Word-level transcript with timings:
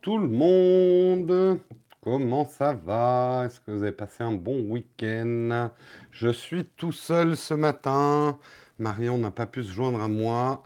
tout 0.00 0.18
le 0.18 0.28
monde. 0.28 1.60
Comment 2.02 2.46
ça 2.46 2.72
va? 2.72 3.44
Est-ce 3.46 3.60
que 3.60 3.70
vous 3.70 3.82
avez 3.82 3.92
passé 3.92 4.24
un 4.24 4.32
bon 4.32 4.60
week-end? 4.60 5.70
Je 6.10 6.28
suis 6.30 6.64
tout 6.64 6.92
seul 6.92 7.36
ce 7.36 7.52
matin. 7.52 8.38
Marion 8.78 9.18
n'a 9.18 9.30
pas 9.30 9.46
pu 9.46 9.62
se 9.62 9.70
joindre 9.70 10.00
à 10.00 10.08
moi. 10.08 10.62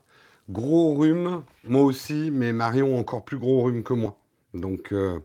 Gros 0.49 0.95
rhume, 0.95 1.43
moi 1.65 1.83
aussi, 1.83 2.31
mais 2.31 2.53
Marion 2.53 2.97
encore 2.99 3.25
plus 3.25 3.39
gros 3.39 3.63
rhume 3.63 3.83
que 3.83 3.95
moi. 3.95 4.17
Donc, 4.53 4.93
euh, 4.93 5.19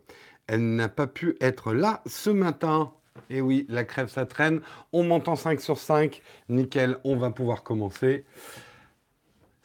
elle 0.48 0.76
n'a 0.76 0.90
pas 0.90 1.08
pu 1.08 1.36
être 1.42 1.74
là 1.74 2.02
ce 2.08 2.30
matin. 2.30 2.92
Et 3.30 3.42
oui, 3.42 3.68
la 3.70 3.84
crève, 3.84 4.08
ça 4.08 4.26
traîne. 4.26 4.62
On 4.94 5.04
monte 5.04 5.28
en 5.28 5.36
5 5.36 5.62
sur 5.62 5.78
5. 5.78 6.22
Nickel, 6.48 6.98
on 7.04 7.18
va 7.18 7.30
pouvoir 7.30 7.64
commencer. 7.64 8.26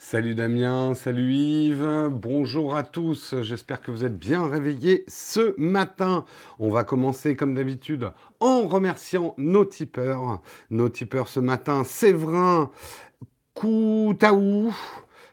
Salut 0.07 0.35
Damien, 0.35 0.93
salut 0.95 1.33
Yves, 1.33 2.11
bonjour 2.11 2.77
à 2.77 2.83
tous, 2.83 3.37
j'espère 3.41 3.81
que 3.81 3.91
vous 3.91 4.05
êtes 4.05 4.19
bien 4.19 4.47
réveillés 4.47 5.03
ce 5.09 5.59
matin. 5.59 6.27
On 6.59 6.69
va 6.69 6.85
commencer 6.85 7.37
comme 7.37 7.55
d'habitude 7.55 8.11
en 8.39 8.69
remerciant 8.69 9.35
nos 9.39 9.65
tipeurs. 9.65 10.43
Nos 10.69 10.91
tipeurs 10.91 11.29
ce 11.29 11.41
matin, 11.41 11.85
Séverin, 11.85 12.71
Koutaou, 13.55 14.75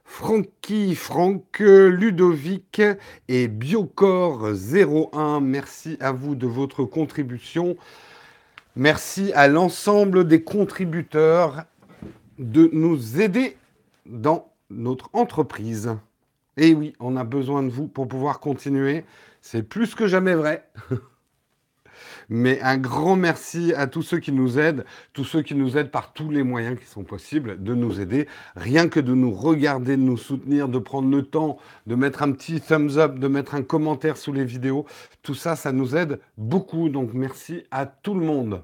Francky, 0.05 0.95
Franck, 0.95 1.59
Ludovic 1.59 2.81
et 3.27 3.49
Biocor 3.49 4.51
01. 4.73 5.41
Merci 5.41 5.97
à 5.99 6.13
vous 6.13 6.33
de 6.33 6.47
votre 6.47 6.85
contribution. 6.85 7.75
Merci 8.77 9.33
à 9.33 9.49
l'ensemble 9.49 10.25
des 10.25 10.43
contributeurs 10.43 11.65
de 12.39 12.69
nous 12.71 13.19
aider 13.19 13.57
dans 14.05 14.50
notre 14.71 15.09
entreprise. 15.13 15.95
Et 16.57 16.73
oui, 16.73 16.93
on 16.99 17.15
a 17.15 17.23
besoin 17.23 17.63
de 17.63 17.69
vous 17.69 17.87
pour 17.87 18.07
pouvoir 18.07 18.39
continuer. 18.39 19.05
C'est 19.41 19.63
plus 19.63 19.95
que 19.95 20.07
jamais 20.07 20.35
vrai. 20.35 20.69
Mais 22.29 22.61
un 22.61 22.77
grand 22.77 23.15
merci 23.15 23.73
à 23.73 23.87
tous 23.87 24.01
ceux 24.01 24.19
qui 24.19 24.31
nous 24.31 24.57
aident, 24.57 24.85
tous 25.13 25.25
ceux 25.25 25.41
qui 25.41 25.53
nous 25.53 25.77
aident 25.77 25.91
par 25.91 26.13
tous 26.13 26.29
les 26.29 26.43
moyens 26.43 26.79
qui 26.79 26.85
sont 26.85 27.03
possibles 27.03 27.61
de 27.61 27.73
nous 27.73 27.99
aider. 27.99 28.27
Rien 28.55 28.87
que 28.87 28.99
de 28.99 29.13
nous 29.13 29.31
regarder, 29.31 29.97
de 29.97 30.01
nous 30.01 30.17
soutenir, 30.17 30.67
de 30.69 30.79
prendre 30.79 31.09
le 31.09 31.23
temps 31.23 31.57
de 31.87 31.95
mettre 31.95 32.23
un 32.23 32.31
petit 32.31 32.61
thumbs 32.61 32.97
up, 32.97 33.19
de 33.19 33.27
mettre 33.27 33.55
un 33.55 33.63
commentaire 33.63 34.17
sous 34.17 34.33
les 34.33 34.45
vidéos. 34.45 34.85
Tout 35.23 35.35
ça, 35.35 35.55
ça 35.55 35.71
nous 35.71 35.95
aide 35.95 36.19
beaucoup. 36.37 36.89
Donc 36.89 37.13
merci 37.13 37.63
à 37.71 37.85
tout 37.85 38.13
le 38.13 38.25
monde. 38.25 38.63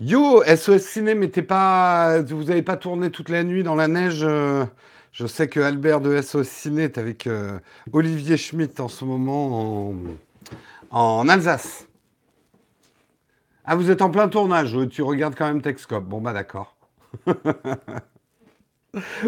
Yo, 0.00 0.42
SOS 0.44 0.78
Ciné, 0.78 1.14
mais 1.14 1.28
pas, 1.28 2.22
vous 2.22 2.44
n'avez 2.44 2.62
pas 2.62 2.78
tourné 2.78 3.10
toute 3.10 3.28
la 3.28 3.44
nuit 3.44 3.62
dans 3.62 3.74
la 3.74 3.86
neige. 3.86 4.20
Euh, 4.22 4.64
je 5.12 5.26
sais 5.26 5.46
que 5.46 5.60
Albert 5.60 6.00
de 6.00 6.22
SOS 6.22 6.48
Ciné 6.48 6.84
est 6.84 6.96
avec 6.96 7.26
euh, 7.26 7.58
Olivier 7.92 8.38
Schmitt 8.38 8.80
en 8.80 8.88
ce 8.88 9.04
moment 9.04 9.90
en, 9.90 9.94
en, 10.90 11.28
Alsace. 11.28 11.86
Ah, 13.66 13.76
vous 13.76 13.90
êtes 13.90 14.00
en 14.00 14.08
plein 14.10 14.28
tournage. 14.28 14.74
Tu 14.88 15.02
regardes 15.02 15.34
quand 15.34 15.46
même 15.46 15.60
Texcope. 15.60 16.04
Bon, 16.04 16.22
bah 16.22 16.32
d'accord. 16.32 16.76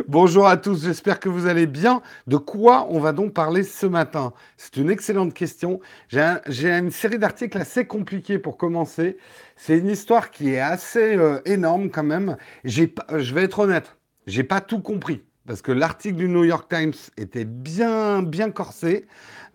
Bonjour 0.09 0.47
à 0.49 0.57
tous, 0.57 0.85
j'espère 0.85 1.21
que 1.21 1.29
vous 1.29 1.47
allez 1.47 1.67
bien. 1.67 2.03
De 2.27 2.37
quoi 2.37 2.89
on 2.91 2.99
va 2.99 3.13
donc 3.13 3.33
parler 3.33 3.63
ce 3.63 3.87
matin? 3.87 4.33
C'est 4.57 4.77
une 4.77 4.91
excellente 4.91 5.35
question. 5.35 5.81
J'ai 6.09 6.71
une 6.71 6.91
série 6.91 7.19
d'articles 7.19 7.59
assez 7.59 7.87
compliqués 7.87 8.39
pour 8.39 8.57
commencer. 8.57 9.19
C'est 9.57 9.79
une 9.79 9.89
histoire 9.89 10.31
qui 10.31 10.51
est 10.51 10.61
assez 10.61 11.17
euh, 11.17 11.41
énorme 11.45 11.91
quand 11.91 12.03
même. 12.03 12.37
je 12.65 13.35
vais 13.35 13.45
être 13.45 13.61
honnête, 13.61 13.97
j'ai 14.27 14.45
pas 14.45 14.61
tout 14.61 14.81
compris 14.81 15.23
parce 15.47 15.63
que 15.63 15.73
l'article 15.73 16.17
du 16.17 16.29
New 16.29 16.45
York 16.45 16.69
Times 16.69 16.93
était 17.17 17.45
bien 17.45 18.23
bien 18.23 18.51
corsé. 18.51 19.07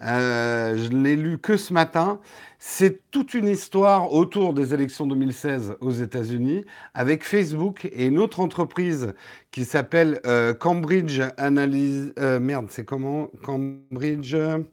Euh, 0.03 0.77
je 0.77 0.89
l'ai 0.89 1.15
lu 1.15 1.37
que 1.39 1.57
ce 1.57 1.73
matin. 1.73 2.19
C'est 2.59 3.09
toute 3.11 3.33
une 3.33 3.47
histoire 3.47 4.13
autour 4.13 4.53
des 4.53 4.73
élections 4.73 5.05
2016 5.05 5.75
aux 5.79 5.91
États-Unis 5.91 6.65
avec 6.93 7.23
Facebook 7.23 7.85
et 7.85 8.05
une 8.07 8.19
autre 8.19 8.39
entreprise 8.39 9.13
qui 9.51 9.63
s'appelle 9.65 10.19
euh, 10.25 10.53
Cambridge 10.53 11.21
Analyse. 11.37 12.13
Euh, 12.19 12.39
merde, 12.39 12.67
c'est 12.69 12.85
comment? 12.85 13.29
Cambridge. 13.43 14.33
Il 14.33 14.65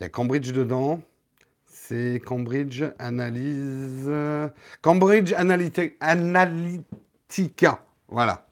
y 0.00 0.04
a 0.04 0.08
Cambridge 0.08 0.52
dedans. 0.52 1.00
C'est 1.66 2.20
Cambridge 2.24 2.82
Analyse. 2.98 4.10
Cambridge 4.82 5.32
Analytica. 5.34 6.84
Voilà. 8.08 8.46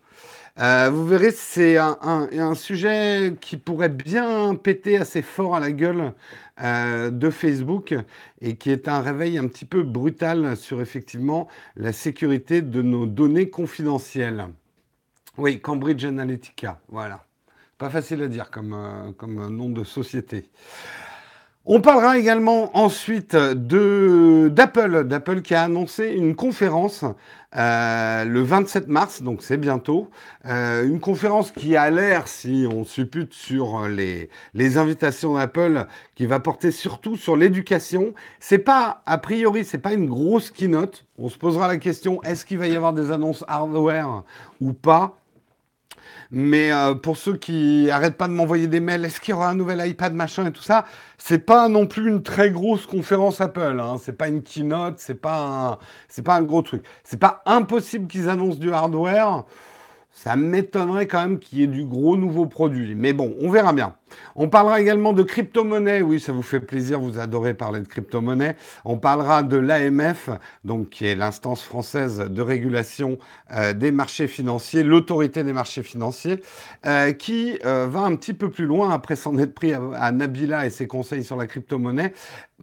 Euh, 0.61 0.91
vous 0.91 1.07
verrez, 1.07 1.31
c'est 1.31 1.79
un, 1.79 2.55
sujet 2.55 3.35
qui 3.41 3.57
pourrait 3.57 3.89
bien 3.89 4.55
péter 4.55 4.99
assez 4.99 5.23
fort 5.23 5.57
à 5.57 5.61
la 5.61 5.73
gueule 5.73 6.13
euh, 6.63 7.11
de 7.11 7.31
Facebook 7.31 7.95
et 8.43 8.57
qui 8.57 8.71
est 8.71 8.87
un 8.87 9.01
réveil 9.01 9.39
un 9.39 9.49
petit 9.49 9.65
peu 9.65 9.83
brutal 9.83 10.59
sur 10.59 10.83
effectivement 10.83 11.49
la 11.77 11.93
sécurité 11.93 12.61
de 12.61 12.83
nos 12.83 13.07
données 13.07 13.49
confidentielles. 13.49 14.49
Oui, 15.39 15.61
Cambridge 15.61 16.05
Analytica, 16.05 16.79
voilà. 16.89 17.25
Pas 17.79 17.89
facile 17.89 18.21
à 18.23 18.29
dire 18.29 18.51
comme, 18.51 18.75
euh, 18.75 19.13
comme 19.13 19.49
nom 19.49 19.71
de 19.71 19.83
société. 19.83 20.51
On 21.67 21.83
parlera 21.83 22.19
également 22.19 22.75
ensuite 22.77 23.37
d'Apple, 23.37 25.05
d'Apple 25.05 25.43
qui 25.43 25.55
a 25.55 25.63
annoncé 25.65 26.09
une 26.09 26.35
conférence 26.35 27.05
euh, 27.55 28.25
le 28.25 28.41
27 28.41 28.89
mars, 28.89 29.21
donc 29.23 29.43
c'est 29.43 29.59
bientôt. 29.59 30.09
Euh, 30.47 30.89
une 30.89 31.01
conférence 31.01 31.51
qui 31.51 31.77
a 31.77 31.91
l'air, 31.91 32.29
si 32.29 32.67
on 32.73 32.85
suppute 32.85 33.35
sur 33.35 33.89
les, 33.89 34.31
les 34.55 34.79
invitations 34.79 35.35
d'Apple, 35.35 35.87
qui 36.15 36.25
va 36.25 36.41
porter 36.41 36.71
surtout 36.71 37.19
sur 37.19 37.37
l'éducation. 37.37 38.15
C'est 38.39 38.59
pas, 38.59 39.03
a 39.05 39.19
priori, 39.19 39.67
c'est 39.67 39.79
pas 39.79 39.93
une 39.93 40.07
grosse 40.07 40.51
keynote. 40.51 41.05
On 41.19 41.29
se 41.29 41.37
posera 41.37 41.69
la 41.69 41.77
question, 41.77 42.23
est-ce 42.23 42.47
qu'il 42.47 42.57
va 42.57 42.69
y 42.69 42.77
avoir 42.77 42.95
des 42.95 43.11
annonces 43.11 43.45
hardware 43.49 44.25
ou 44.63 44.73
pas? 44.73 45.20
Mais 46.33 46.73
euh, 46.73 46.95
pour 46.95 47.17
ceux 47.17 47.37
qui 47.37 47.91
arrêtent 47.91 48.17
pas 48.17 48.29
de 48.29 48.33
m'envoyer 48.33 48.69
des 48.69 48.81
mails, 48.81 49.05
est-ce 49.05 49.21
qu'il 49.21 49.33
y 49.33 49.35
aura 49.35 49.51
un 49.51 49.55
nouvel 49.55 49.85
iPad, 49.87 50.15
machin 50.15 50.47
et 50.47 50.53
tout 50.53 50.63
ça 50.63 50.85
C'est 51.19 51.41
pas 51.41 51.69
non 51.69 51.87
plus 51.87 52.09
une 52.09 52.23
très 52.23 52.51
grosse 52.51 52.87
conférence 52.87 53.41
Apple. 53.41 53.81
Hein. 53.81 53.97
C'est 54.01 54.17
pas 54.17 54.29
une 54.29 54.43
keynote, 54.43 54.99
c'est 54.99 55.21
pas 55.21 55.81
c'est 56.09 56.23
pas 56.23 56.37
un 56.37 56.43
gros 56.43 56.63
truc. 56.63 56.85
C'est 57.03 57.19
pas 57.19 57.43
impossible 57.47 58.07
qu'ils 58.07 58.29
annoncent 58.29 58.59
du 58.59 58.73
hardware. 58.73 59.45
Ça 60.13 60.37
m'étonnerait 60.37 61.07
quand 61.07 61.23
même 61.23 61.39
qu'il 61.39 61.59
y 61.59 61.63
ait 61.63 61.67
du 61.67 61.85
gros 61.85 62.17
nouveau 62.17 62.47
produit. 62.47 62.95
Mais 62.95 63.13
bon, 63.13 63.35
on 63.41 63.51
verra 63.51 63.73
bien. 63.73 63.95
On 64.37 64.49
parlera 64.49 64.81
également 64.81 65.13
de 65.13 65.23
crypto-monnaie. 65.23 66.03
Oui, 66.03 66.21
ça 66.21 66.33
vous 66.33 66.43
fait 66.43 66.61
plaisir, 66.61 67.01
vous 67.01 67.19
adorez 67.19 67.55
parler 67.55 67.81
de 67.81 67.87
crypto-monnaie. 67.87 68.57
On 68.85 68.99
parlera 68.99 69.43
de 69.43 69.57
l'AMF, 69.57 70.31
donc 70.65 70.91
qui 70.91 71.07
est 71.07 71.15
l'instance 71.15 71.63
française 71.63 72.19
de 72.19 72.43
régulation 72.43 73.19
euh, 73.53 73.73
des 73.73 73.91
marchés 73.91 74.29
financiers, 74.29 74.83
l'autorité 74.83 75.45
des 75.45 75.53
marchés 75.53 75.83
financiers, 75.83 76.43
euh, 76.87 77.13
qui 77.13 77.59
euh, 77.65 77.87
va 77.91 78.01
un 78.01 78.17
petit 78.17 78.35
peu 78.35 78.51
plus 78.51 78.67
loin 78.67 78.91
après 78.91 79.17
s'en 79.17 79.37
être 79.39 79.55
pris 79.55 79.73
à, 79.73 79.81
à 79.95 80.13
Nabila 80.13 80.67
et 80.67 80.71
ses 80.71 80.87
conseils 80.87 81.25
sur 81.25 81.37
la 81.37 81.47
crypto-monnaie 81.47 82.13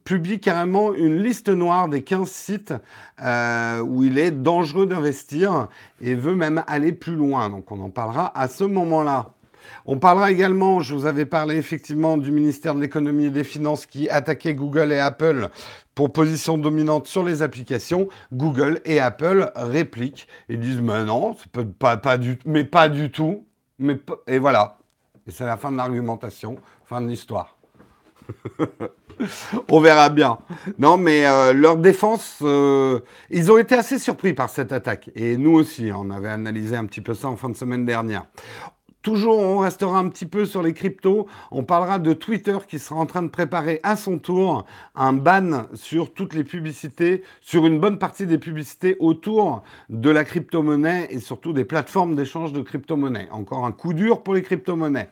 publie 0.04 0.40
carrément 0.40 0.94
une 0.94 1.22
liste 1.22 1.50
noire 1.50 1.90
des 1.90 2.02
15 2.02 2.30
sites 2.30 2.74
où 3.20 4.04
il 4.04 4.18
est 4.18 4.32
dangereux 4.32 4.86
d'investir 4.86 5.68
et 6.00 6.16
veut 6.16 6.36
même 6.36 6.64
aller 6.68 6.94
plus 6.94 7.16
loin. 7.16 7.50
Donc 7.50 7.72
on 7.72 7.82
en 7.82 7.90
parlera 7.90 8.32
à 8.40 8.48
ce 8.48 8.64
moment-là. 8.64 9.34
On 9.86 10.00
parlera 10.00 10.32
également, 10.32 10.80
je 10.80 10.94
vous 10.94 11.06
avais 11.06 11.26
parlé 11.26 11.56
effectivement 11.56 12.18
du 12.18 12.32
ministère 12.32 12.76
de 12.76 12.82
l'économie 12.82 13.26
et 13.26 13.30
des 13.30 13.44
finances 13.44 13.86
qui 13.86 14.10
attaquait 14.10 14.54
Google 14.54 14.92
et 14.92 15.00
Apple 15.00 15.50
pour 15.96 16.14
position 16.14 16.58
dominante 16.58 17.08
sur 17.08 17.24
les 17.24 17.42
applications. 17.42 18.08
Google 18.32 18.82
et 18.86 19.00
Apple 19.00 19.52
répliquent 19.56 20.28
et 20.50 20.58
disent 20.58 20.82
mais 20.82 21.04
non, 21.04 21.36
pas, 21.80 22.18
du, 22.18 22.38
mais 22.46 22.64
pas 22.64 22.90
du 22.90 23.12
tout. 23.12 23.46
Et 24.28 24.40
voilà. 24.40 24.78
Et 25.28 25.32
c'est 25.32 25.46
la 25.46 25.58
fin 25.58 25.72
de 25.72 25.78
l'argumentation, 25.78 26.58
fin 26.86 27.02
de 27.02 27.08
l'histoire. 27.08 27.58
On 29.70 29.80
verra 29.80 30.10
bien. 30.10 30.38
Non, 30.78 30.98
mais 30.98 31.26
euh, 31.26 31.54
leur 31.54 31.78
défense, 31.78 32.40
euh, 32.42 33.00
ils 33.30 33.52
ont 33.52 33.58
été 33.58 33.76
assez 33.76 34.00
surpris 34.00 34.34
par 34.34 34.50
cette 34.50 34.72
attaque. 34.72 35.10
Et 35.16 35.38
nous 35.38 35.54
aussi, 35.54 35.92
on 35.94 36.12
avait 36.12 36.30
analysé 36.30 36.76
un 36.76 36.86
petit 36.86 37.02
peu 37.02 37.14
ça 37.14 37.28
en 37.28 37.36
fin 37.36 37.50
de 37.50 37.56
semaine 37.56 37.86
dernière. 37.86 38.26
Toujours, 39.08 39.40
on 39.40 39.60
restera 39.60 40.00
un 40.00 40.10
petit 40.10 40.26
peu 40.26 40.44
sur 40.44 40.62
les 40.62 40.74
cryptos. 40.74 41.28
On 41.50 41.64
parlera 41.64 41.98
de 41.98 42.12
Twitter 42.12 42.58
qui 42.68 42.78
sera 42.78 43.00
en 43.00 43.06
train 43.06 43.24
de 43.24 43.30
préparer 43.30 43.80
à 43.82 43.96
son 43.96 44.20
tour 44.20 44.66
un 44.96 45.14
ban 45.14 45.68
sur 45.76 46.14
toutes 46.14 46.34
les 46.34 46.44
publicités, 46.44 47.24
sur 47.40 47.66
une 47.66 47.80
bonne 47.80 48.00
partie 48.00 48.26
des 48.26 48.38
publicités 48.38 48.98
autour 49.00 49.64
de 49.88 50.10
la 50.10 50.26
crypto-monnaie 50.26 51.08
et 51.10 51.22
surtout 51.22 51.54
des 51.54 51.64
plateformes 51.64 52.16
d'échange 52.16 52.52
de 52.52 52.62
crypto-monnaie. 52.62 53.30
Encore 53.32 53.66
un 53.66 53.72
coup 53.72 53.94
dur 53.94 54.24
pour 54.24 54.34
les 54.34 54.42
crypto-monnaies. 54.42 55.08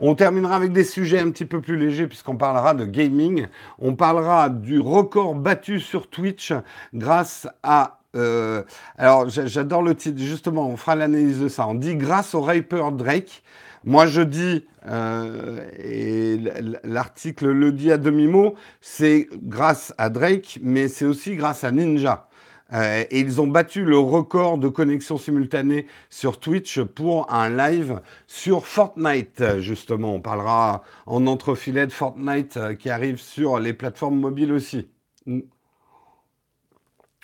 On 0.00 0.16
terminera 0.16 0.56
avec 0.56 0.72
des 0.72 0.82
sujets 0.82 1.20
un 1.20 1.30
petit 1.30 1.46
peu 1.46 1.60
plus 1.60 1.76
légers 1.76 2.08
puisqu'on 2.08 2.36
parlera 2.36 2.74
de 2.74 2.86
gaming. 2.86 3.46
On 3.78 3.94
parlera 3.94 4.48
du 4.48 4.80
record 4.80 5.36
battu 5.36 5.78
sur 5.78 6.10
Twitch 6.10 6.52
grâce 6.92 7.46
à... 7.62 8.00
Euh, 8.16 8.62
alors 8.96 9.28
j'adore 9.28 9.82
le 9.82 9.94
titre, 9.94 10.18
justement, 10.20 10.68
on 10.68 10.76
fera 10.76 10.96
l'analyse 10.96 11.40
de 11.40 11.48
ça. 11.48 11.66
On 11.66 11.74
dit 11.74 11.96
grâce 11.96 12.34
au 12.34 12.40
rapper 12.40 12.82
Drake. 12.92 13.42
Moi, 13.84 14.06
je 14.06 14.22
dis, 14.22 14.66
euh, 14.86 15.64
et 15.78 16.38
l'article 16.84 17.48
le 17.50 17.72
dit 17.72 17.92
à 17.92 17.98
demi-mot, 17.98 18.54
c'est 18.80 19.28
grâce 19.34 19.94
à 19.98 20.10
Drake, 20.10 20.58
mais 20.62 20.88
c'est 20.88 21.04
aussi 21.04 21.36
grâce 21.36 21.64
à 21.64 21.70
Ninja. 21.70 22.28
Euh, 22.74 23.04
et 23.10 23.20
ils 23.20 23.40
ont 23.40 23.46
battu 23.46 23.84
le 23.84 23.98
record 23.98 24.58
de 24.58 24.68
connexion 24.68 25.16
simultanée 25.16 25.86
sur 26.10 26.38
Twitch 26.38 26.80
pour 26.82 27.32
un 27.32 27.48
live 27.48 28.00
sur 28.26 28.66
Fortnite, 28.66 29.58
justement. 29.60 30.14
On 30.14 30.20
parlera 30.20 30.82
en 31.06 31.26
entrefilet 31.26 31.86
de 31.86 31.92
Fortnite 31.92 32.58
qui 32.78 32.90
arrive 32.90 33.18
sur 33.20 33.58
les 33.58 33.72
plateformes 33.72 34.18
mobiles 34.18 34.52
aussi. 34.52 34.88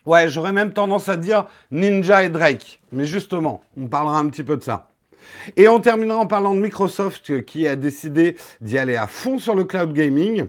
Ouais, 0.07 0.29
j'aurais 0.29 0.53
même 0.53 0.73
tendance 0.73 1.09
à 1.09 1.17
dire 1.17 1.47
Ninja 1.71 2.25
et 2.25 2.29
Drake. 2.29 2.81
Mais 2.93 3.07
justement, 3.07 3.63
on 3.77 3.87
parlera 3.87 4.19
un 4.19 4.29
petit 4.29 4.45
peu 4.45 4.57
de 4.57 4.63
ça. 4.63 4.91
Et 5.57 5.69
on 5.69 5.81
terminera 5.81 6.19
en 6.19 6.27
parlant 6.27 6.55
de 6.55 6.61
Microsoft 6.61 7.45
qui 7.45 7.67
a 7.67 7.77
décidé 7.77 8.37
d'y 8.61 8.79
aller 8.79 8.97
à 8.97 9.07
fond 9.07 9.39
sur 9.39 9.55
le 9.55 9.65
cloud 9.65 9.93
gaming. 9.93 10.47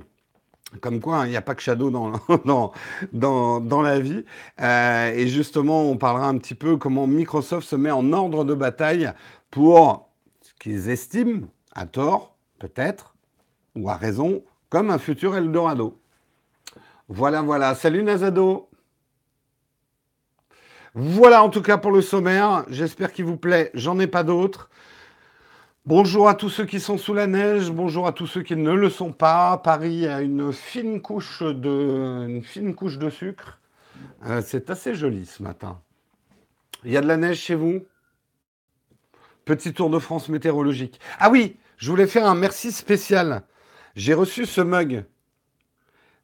Comme 0.81 0.99
quoi, 0.99 1.19
hein, 1.19 1.25
il 1.25 1.29
n'y 1.29 1.37
a 1.37 1.41
pas 1.41 1.55
que 1.55 1.61
Shadow 1.61 1.89
dans, 2.45 2.73
dans, 3.13 3.59
dans, 3.61 3.81
la 3.81 3.99
vie. 3.99 4.25
Euh, 4.61 5.13
et 5.13 5.27
justement, 5.27 5.83
on 5.83 5.95
parlera 5.95 6.27
un 6.27 6.37
petit 6.37 6.55
peu 6.55 6.75
comment 6.75 7.07
Microsoft 7.07 7.67
se 7.67 7.77
met 7.77 7.91
en 7.91 8.11
ordre 8.11 8.43
de 8.43 8.53
bataille 8.53 9.11
pour 9.51 10.09
ce 10.41 10.51
qu'ils 10.59 10.89
estiment, 10.89 11.47
à 11.73 11.85
tort, 11.85 12.35
peut-être, 12.59 13.15
ou 13.75 13.89
à 13.89 13.95
raison, 13.95 14.43
comme 14.69 14.89
un 14.89 14.97
futur 14.97 15.37
Eldorado. 15.37 15.97
Voilà, 17.07 17.41
voilà. 17.41 17.75
Salut 17.75 18.03
Nazado. 18.03 18.67
Voilà 20.97 21.43
en 21.43 21.49
tout 21.49 21.61
cas 21.61 21.77
pour 21.77 21.91
le 21.91 22.01
sommaire. 22.01 22.63
J'espère 22.69 23.11
qu'il 23.11 23.25
vous 23.25 23.35
plaît. 23.35 23.69
J'en 23.73 23.99
ai 23.99 24.07
pas 24.07 24.23
d'autres. 24.23 24.69
Bonjour 25.85 26.29
à 26.29 26.35
tous 26.35 26.49
ceux 26.49 26.65
qui 26.65 26.79
sont 26.79 26.97
sous 26.97 27.13
la 27.13 27.27
neige, 27.27 27.69
bonjour 27.69 28.07
à 28.07 28.13
tous 28.13 28.27
ceux 28.27 28.41
qui 28.41 28.55
ne 28.55 28.71
le 28.71 28.89
sont 28.89 29.11
pas. 29.11 29.57
Paris 29.57 30.07
a 30.07 30.21
une 30.21 30.53
fine 30.53 31.01
couche 31.01 31.43
de, 31.43 32.41
sucre. 33.11 33.59
Euh, 34.25 34.41
c'est 34.43 34.69
assez 34.69 34.95
joli 34.95 35.25
ce 35.25 35.43
matin. 35.43 35.81
Il 36.85 36.91
y 36.93 36.97
a 36.97 37.01
de 37.01 37.07
la 37.07 37.17
neige 37.17 37.39
chez 37.39 37.55
vous? 37.55 37.81
Petit 39.43 39.73
tour 39.73 39.89
de 39.89 39.99
France 39.99 40.29
météorologique. 40.29 41.01
Ah 41.19 41.29
oui, 41.29 41.57
je 41.75 41.91
voulais 41.91 42.07
faire 42.07 42.25
un 42.25 42.35
merci 42.35 42.71
spécial. 42.71 43.43
J'ai 43.95 44.13
reçu 44.13 44.45
ce 44.45 44.61
mug. 44.61 45.03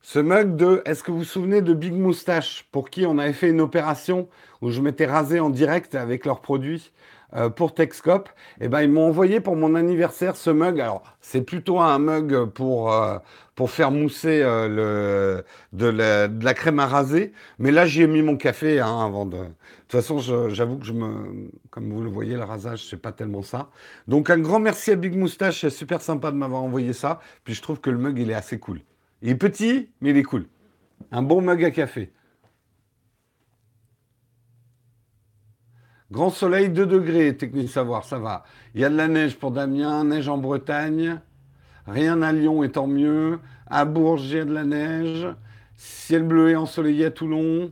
Ce 0.03 0.17
mug 0.17 0.55
de, 0.55 0.81
est-ce 0.85 1.03
que 1.03 1.11
vous 1.11 1.19
vous 1.19 1.23
souvenez 1.23 1.61
de 1.61 1.75
Big 1.75 1.93
Moustache, 1.93 2.65
pour 2.71 2.89
qui 2.89 3.05
on 3.05 3.19
avait 3.19 3.33
fait 3.33 3.49
une 3.49 3.61
opération 3.61 4.27
où 4.61 4.71
je 4.71 4.81
m'étais 4.81 5.05
rasé 5.05 5.39
en 5.39 5.51
direct 5.51 5.93
avec 5.93 6.25
leurs 6.25 6.41
produits 6.41 6.91
euh, 7.35 7.49
pour 7.49 7.75
Texcop 7.75 8.29
Eh 8.59 8.67
ben, 8.67 8.81
ils 8.81 8.91
m'ont 8.91 9.07
envoyé 9.07 9.39
pour 9.41 9.55
mon 9.55 9.75
anniversaire 9.75 10.35
ce 10.35 10.49
mug. 10.49 10.79
Alors, 10.79 11.03
c'est 11.21 11.41
plutôt 11.41 11.79
un 11.79 11.99
mug 11.99 12.45
pour, 12.45 12.91
euh, 12.91 13.19
pour 13.53 13.69
faire 13.69 13.91
mousser 13.91 14.41
euh, 14.41 14.67
le, 14.67 15.45
de, 15.71 15.85
la, 15.85 16.27
de, 16.27 16.43
la, 16.43 16.53
crème 16.55 16.79
à 16.79 16.87
raser. 16.87 17.31
Mais 17.59 17.69
là, 17.69 17.85
j'y 17.85 18.01
ai 18.01 18.07
mis 18.07 18.23
mon 18.23 18.37
café 18.37 18.79
hein, 18.79 19.05
avant 19.05 19.27
de. 19.27 19.37
De 19.37 19.97
toute 19.97 20.01
façon, 20.01 20.49
j'avoue 20.49 20.77
que 20.77 20.85
je 20.85 20.93
me, 20.93 21.49
comme 21.69 21.91
vous 21.91 22.01
le 22.01 22.09
voyez, 22.09 22.35
le 22.35 22.43
rasage, 22.43 22.87
c'est 22.89 23.01
pas 23.01 23.11
tellement 23.11 23.41
ça. 23.43 23.69
Donc, 24.07 24.29
un 24.29 24.39
grand 24.39 24.59
merci 24.59 24.91
à 24.91 24.95
Big 24.95 25.15
Moustache. 25.15 25.61
C'est 25.61 25.69
super 25.69 26.01
sympa 26.01 26.31
de 26.31 26.37
m'avoir 26.37 26.63
envoyé 26.63 26.93
ça. 26.93 27.19
Puis, 27.43 27.53
je 27.53 27.61
trouve 27.61 27.81
que 27.81 27.89
le 27.89 27.97
mug, 27.97 28.17
il 28.17 28.31
est 28.31 28.35
assez 28.35 28.57
cool. 28.57 28.79
Il 29.21 29.29
est 29.29 29.35
petit, 29.35 29.91
mais 30.01 30.11
il 30.11 30.17
est 30.17 30.23
cool. 30.23 30.47
Un 31.11 31.21
bon 31.21 31.41
mug 31.41 31.63
à 31.63 31.71
café. 31.71 32.11
Grand 36.11 36.29
soleil, 36.29 36.69
2 36.69 36.85
degrés, 36.85 37.37
technique 37.37 37.69
savoir, 37.69 38.03
ça 38.03 38.19
va. 38.19 38.43
Il 38.75 38.81
y 38.81 38.85
a 38.85 38.89
de 38.89 38.97
la 38.97 39.07
neige 39.07 39.37
pour 39.37 39.51
Damien, 39.51 40.03
neige 40.03 40.27
en 40.27 40.37
Bretagne. 40.37 41.21
Rien 41.87 42.21
à 42.21 42.33
Lyon 42.33 42.63
étant 42.63 42.87
mieux. 42.87 43.39
À 43.67 43.85
Bourges, 43.85 44.25
il 44.25 44.37
y 44.37 44.39
a 44.39 44.45
de 44.45 44.53
la 44.53 44.65
neige. 44.65 45.27
Ciel 45.75 46.23
bleu 46.23 46.49
et 46.49 46.55
ensoleillé 46.55 47.05
à 47.05 47.11
Toulon. 47.11 47.71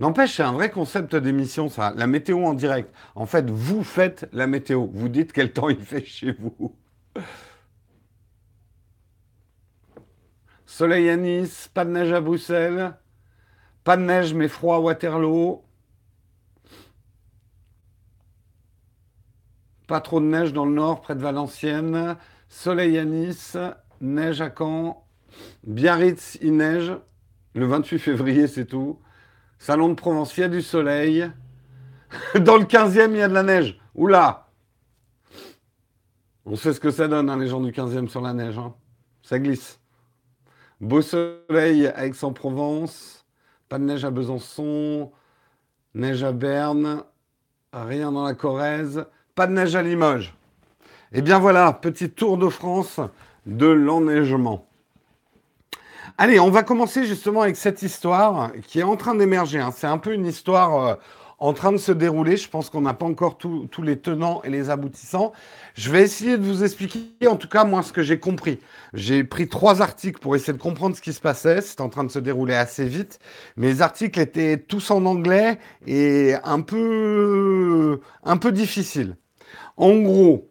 N'empêche, 0.00 0.36
c'est 0.36 0.42
un 0.42 0.52
vrai 0.52 0.70
concept 0.70 1.14
d'émission, 1.16 1.68
ça. 1.68 1.92
La 1.96 2.06
météo 2.06 2.44
en 2.44 2.54
direct. 2.54 2.92
En 3.14 3.26
fait, 3.26 3.48
vous 3.48 3.84
faites 3.84 4.28
la 4.32 4.46
météo. 4.46 4.86
Vous 4.92 5.08
dites 5.08 5.32
quel 5.32 5.52
temps 5.52 5.68
il 5.68 5.80
fait 5.80 6.04
chez 6.04 6.32
vous. 6.32 6.74
Soleil 10.78 11.10
à 11.10 11.16
Nice, 11.16 11.68
pas 11.74 11.84
de 11.84 11.90
neige 11.90 12.12
à 12.12 12.20
Bruxelles, 12.20 12.94
pas 13.82 13.96
de 13.96 14.02
neige 14.02 14.32
mais 14.32 14.46
froid 14.46 14.76
à 14.76 14.78
Waterloo, 14.78 15.64
pas 19.88 20.00
trop 20.00 20.20
de 20.20 20.26
neige 20.26 20.52
dans 20.52 20.66
le 20.66 20.74
nord 20.74 21.00
près 21.00 21.16
de 21.16 21.20
Valenciennes, 21.20 22.16
soleil 22.48 22.96
à 22.96 23.04
Nice, 23.04 23.56
neige 24.00 24.40
à 24.40 24.54
Caen, 24.56 25.04
Biarritz, 25.66 26.38
il 26.42 26.54
neige, 26.54 26.92
le 27.54 27.66
28 27.66 27.98
février 27.98 28.46
c'est 28.46 28.66
tout, 28.66 29.00
Salon 29.58 29.88
de 29.88 29.94
Provence, 29.94 30.36
il 30.36 30.42
y 30.42 30.44
a 30.44 30.48
du 30.48 30.62
soleil, 30.62 31.28
dans 32.36 32.56
le 32.56 32.66
15e 32.66 33.10
il 33.10 33.16
y 33.16 33.22
a 33.22 33.28
de 33.28 33.34
la 33.34 33.42
neige, 33.42 33.80
oula! 33.96 34.48
On 36.46 36.54
sait 36.54 36.72
ce 36.72 36.78
que 36.78 36.92
ça 36.92 37.08
donne 37.08 37.28
hein, 37.28 37.36
les 37.36 37.48
gens 37.48 37.60
du 37.60 37.72
15e 37.72 38.06
sur 38.06 38.20
la 38.20 38.32
neige, 38.32 38.56
hein. 38.58 38.76
ça 39.22 39.40
glisse. 39.40 39.80
Beau 40.80 41.02
soleil 41.02 41.88
à 41.88 42.06
Aix-en-Provence, 42.06 43.24
pas 43.68 43.80
de 43.80 43.84
neige 43.84 44.04
à 44.04 44.12
Besançon, 44.12 45.10
neige 45.92 46.22
à 46.22 46.30
Berne, 46.30 47.02
rien 47.72 48.12
dans 48.12 48.24
la 48.24 48.34
Corrèze, 48.34 49.04
pas 49.34 49.48
de 49.48 49.54
neige 49.54 49.74
à 49.74 49.82
Limoges. 49.82 50.34
Et 51.12 51.18
eh 51.18 51.22
bien 51.22 51.40
voilà, 51.40 51.72
petit 51.72 52.10
tour 52.10 52.38
de 52.38 52.48
France 52.48 53.00
de 53.44 53.66
l'enneigement. 53.66 54.68
Allez, 56.16 56.38
on 56.38 56.50
va 56.50 56.62
commencer 56.62 57.06
justement 57.06 57.42
avec 57.42 57.56
cette 57.56 57.82
histoire 57.82 58.52
qui 58.68 58.78
est 58.78 58.84
en 58.84 58.96
train 58.96 59.16
d'émerger. 59.16 59.58
Hein. 59.58 59.72
C'est 59.74 59.86
un 59.88 59.98
peu 59.98 60.12
une 60.12 60.26
histoire 60.26 60.86
euh, 60.86 60.94
en 61.38 61.52
train 61.52 61.72
de 61.72 61.78
se 61.78 61.92
dérouler. 61.92 62.36
Je 62.36 62.48
pense 62.48 62.68
qu'on 62.70 62.80
n'a 62.80 62.94
pas 62.94 63.06
encore 63.06 63.38
tous 63.38 63.82
les 63.82 63.98
tenants 63.98 64.42
et 64.44 64.50
les 64.50 64.70
aboutissants. 64.70 65.32
Je 65.74 65.90
vais 65.90 66.02
essayer 66.02 66.36
de 66.36 66.44
vous 66.44 66.64
expliquer, 66.64 67.28
en 67.28 67.36
tout 67.36 67.48
cas, 67.48 67.64
moi, 67.64 67.82
ce 67.82 67.92
que 67.92 68.02
j'ai 68.02 68.18
compris. 68.18 68.58
J'ai 68.92 69.24
pris 69.24 69.48
trois 69.48 69.80
articles 69.80 70.20
pour 70.20 70.34
essayer 70.34 70.52
de 70.52 70.58
comprendre 70.58 70.96
ce 70.96 71.00
qui 71.00 71.12
se 71.12 71.20
passait. 71.20 71.60
C'était 71.60 71.82
en 71.82 71.88
train 71.88 72.04
de 72.04 72.10
se 72.10 72.18
dérouler 72.18 72.54
assez 72.54 72.84
vite. 72.84 73.18
Mes 73.56 73.80
articles 73.80 74.18
étaient 74.18 74.58
tous 74.58 74.90
en 74.90 75.04
anglais 75.06 75.58
et 75.86 76.34
un 76.44 76.60
peu, 76.60 78.00
un 78.24 78.36
peu 78.36 78.52
difficiles. 78.52 79.16
En 79.76 79.96
gros, 79.96 80.48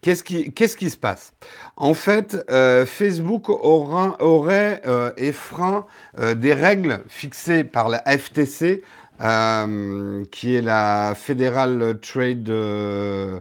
Qu'est-ce 0.00 0.22
qui, 0.22 0.52
qu'est-ce 0.52 0.76
qui 0.76 0.90
se 0.90 0.96
passe? 0.96 1.32
En 1.76 1.92
fait, 1.92 2.36
euh, 2.50 2.86
Facebook 2.86 3.48
aura, 3.48 4.16
aurait 4.20 4.80
euh, 4.86 5.10
effreint 5.16 5.86
euh, 6.20 6.34
des 6.34 6.54
règles 6.54 7.02
fixées 7.08 7.64
par 7.64 7.88
la 7.88 8.02
FTC 8.06 8.82
euh, 9.20 10.24
qui 10.30 10.54
est 10.54 10.62
la 10.62 11.14
Federal 11.16 11.98
Trade. 12.00 12.48
Euh, 12.50 13.40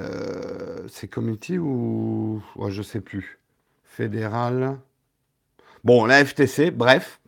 euh, 0.00 0.78
c'est 0.88 1.08
Committee 1.08 1.58
ou. 1.58 2.42
Ouais, 2.56 2.70
je 2.70 2.82
sais 2.82 3.00
plus. 3.00 3.38
Fédéral. 3.84 4.78
Bon, 5.84 6.04
la 6.04 6.24
FTC, 6.24 6.70
bref. 6.70 7.20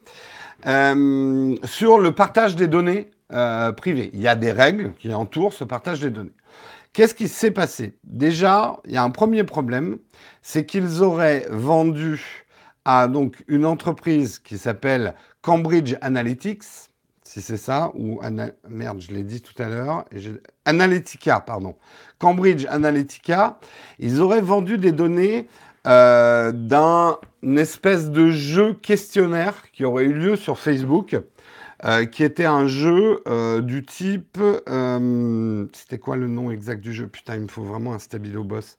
sur 0.62 1.98
le 1.98 2.10
partage 2.12 2.56
des 2.56 2.68
données 2.68 3.10
privées. 3.76 4.10
Il 4.12 4.20
y 4.20 4.28
a 4.28 4.34
des 4.34 4.52
règles 4.52 4.92
qui 4.98 5.12
entourent 5.14 5.52
ce 5.52 5.64
partage 5.64 6.00
des 6.00 6.10
données. 6.10 6.32
Qu'est-ce 6.92 7.14
qui 7.14 7.28
s'est 7.28 7.52
passé? 7.52 7.96
Déjà, 8.02 8.80
il 8.84 8.92
y 8.92 8.96
a 8.96 9.02
un 9.04 9.10
premier 9.10 9.44
problème, 9.44 9.98
c'est 10.42 10.66
qu'ils 10.66 11.02
auraient 11.02 11.46
vendu 11.48 12.44
à 12.84 13.06
donc 13.06 13.44
une 13.46 13.64
entreprise 13.64 14.40
qui 14.40 14.58
s'appelle 14.58 15.14
Cambridge 15.42 15.94
Analytics, 16.00 16.89
si 17.30 17.42
c'est 17.42 17.58
ça, 17.58 17.92
ou 17.94 18.20
merde, 18.68 19.00
je 19.00 19.12
l'ai 19.12 19.22
dit 19.22 19.40
tout 19.40 19.54
à 19.62 19.68
l'heure, 19.68 20.04
Analytica, 20.64 21.38
pardon, 21.38 21.76
Cambridge 22.18 22.66
Analytica, 22.68 23.60
ils 24.00 24.20
auraient 24.20 24.40
vendu 24.40 24.78
des 24.78 24.90
données 24.90 25.46
euh, 25.86 26.50
d'un 26.50 27.18
espèce 27.56 28.10
de 28.10 28.32
jeu 28.32 28.74
questionnaire 28.74 29.70
qui 29.70 29.84
aurait 29.84 30.06
eu 30.06 30.12
lieu 30.12 30.34
sur 30.34 30.58
Facebook, 30.58 31.16
euh, 31.84 32.04
qui 32.04 32.24
était 32.24 32.46
un 32.46 32.66
jeu 32.66 33.22
euh, 33.28 33.60
du 33.60 33.84
type, 33.86 34.36
c'était 35.72 35.98
quoi 35.98 36.16
le 36.16 36.26
nom 36.26 36.50
exact 36.50 36.80
du 36.80 36.92
jeu? 36.92 37.06
Putain, 37.06 37.36
il 37.36 37.42
me 37.42 37.48
faut 37.48 37.62
vraiment 37.62 37.94
un 37.94 38.00
stabilo 38.00 38.42
boss 38.42 38.76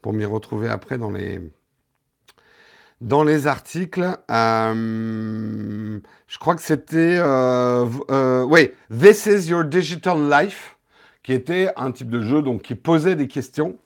pour 0.00 0.14
m'y 0.14 0.24
retrouver 0.24 0.70
après 0.70 0.96
dans 0.96 1.10
les 1.10 1.38
dans 3.00 3.24
les 3.24 3.46
articles, 3.46 4.18
euh, 4.30 6.00
je 6.28 6.38
crois 6.38 6.54
que 6.54 6.62
c'était, 6.62 7.16
euh, 7.18 7.86
euh, 8.10 8.44
oui, 8.44 8.70
This 8.90 9.26
is 9.26 9.48
your 9.48 9.64
digital 9.64 10.28
life, 10.28 10.76
qui 11.22 11.32
était 11.32 11.70
un 11.76 11.92
type 11.92 12.10
de 12.10 12.20
jeu 12.20 12.42
donc 12.42 12.62
qui 12.62 12.74
posait 12.74 13.16
des 13.16 13.28
questions 13.28 13.76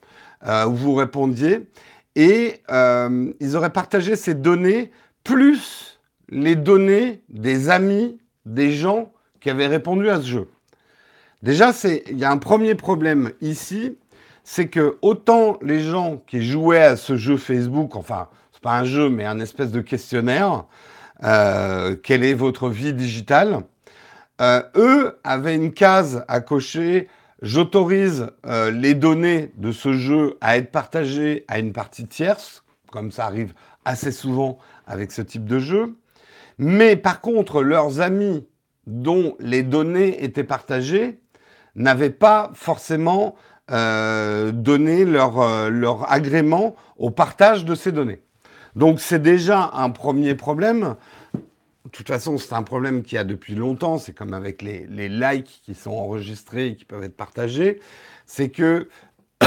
où 0.67 0.75
vous 0.75 0.93
répondiez, 0.93 1.67
et 2.15 2.61
ils 2.69 3.55
auraient 3.55 3.73
partagé 3.73 4.15
ces 4.15 4.35
données 4.35 4.91
plus 5.23 5.99
les 6.29 6.55
données 6.55 7.23
des 7.29 7.69
amis 7.69 8.19
des 8.45 8.71
gens 8.71 9.11
qui 9.39 9.49
avaient 9.49 9.65
répondu 9.67 10.07
à 10.09 10.17
ce 10.21 10.27
jeu. 10.27 10.47
Déjà, 11.41 11.71
il 12.07 12.17
y 12.17 12.23
a 12.23 12.31
un 12.31 12.37
premier 12.37 12.75
problème 12.75 13.31
ici, 13.41 13.97
c'est 14.43 14.67
que 14.67 14.97
autant 15.01 15.57
les 15.63 15.79
gens 15.79 16.21
qui 16.27 16.43
jouaient 16.45 16.83
à 16.83 16.95
ce 16.95 17.17
jeu 17.17 17.37
Facebook, 17.37 17.95
enfin, 17.95 18.29
pas 18.65 18.79
un 18.79 18.83
jeu, 18.83 19.09
mais 19.11 19.25
un 19.25 19.39
espèce 19.39 19.71
de 19.71 19.79
questionnaire, 19.79 20.65
euh, 21.23 21.95
quelle 21.95 22.23
est 22.23 22.33
votre 22.33 22.67
vie 22.67 22.93
digitale, 22.93 23.59
euh, 24.41 24.63
eux 24.75 25.19
avaient 25.23 25.53
une 25.53 25.71
case 25.71 26.25
à 26.27 26.39
cocher, 26.41 27.07
j'autorise 27.43 28.31
euh, 28.47 28.71
les 28.71 28.95
données 28.95 29.51
de 29.55 29.71
ce 29.71 29.93
jeu 29.93 30.39
à 30.41 30.57
être 30.57 30.71
partagées 30.71 31.45
à 31.47 31.59
une 31.59 31.73
partie 31.73 32.07
tierce, 32.07 32.63
comme 32.91 33.11
ça 33.11 33.25
arrive 33.25 33.53
assez 33.85 34.11
souvent 34.11 34.57
avec 34.87 35.11
ce 35.11 35.21
type 35.21 35.45
de 35.45 35.59
jeu. 35.59 35.95
Mais 36.57 36.95
par 36.95 37.21
contre, 37.21 37.61
leurs 37.61 38.01
amis 38.01 38.47
dont 38.87 39.35
les 39.39 39.61
données 39.61 40.23
étaient 40.23 40.43
partagées 40.43 41.19
n'avaient 41.75 42.09
pas 42.09 42.49
forcément 42.55 43.35
donné 43.67 45.05
leur, 45.05 45.69
leur 45.71 46.11
agrément 46.11 46.75
au 46.97 47.09
partage 47.09 47.65
de 47.65 47.73
ces 47.73 47.91
données. 47.91 48.24
Donc 48.75 48.99
c'est 48.99 49.21
déjà 49.21 49.71
un 49.73 49.89
premier 49.89 50.35
problème. 50.35 50.95
De 51.33 51.89
toute 51.91 52.07
façon, 52.07 52.37
c'est 52.37 52.53
un 52.53 52.63
problème 52.63 53.03
qui 53.03 53.17
a 53.17 53.23
depuis 53.23 53.55
longtemps. 53.55 53.97
C'est 53.97 54.13
comme 54.13 54.33
avec 54.33 54.61
les, 54.61 54.85
les, 54.87 55.07
likes 55.07 55.61
qui 55.63 55.75
sont 55.75 55.91
enregistrés 55.91 56.67
et 56.67 56.75
qui 56.75 56.83
peuvent 56.83 57.03
être 57.03 57.15
partagés. 57.15 57.79
C'est 58.25 58.49
que 58.49 58.89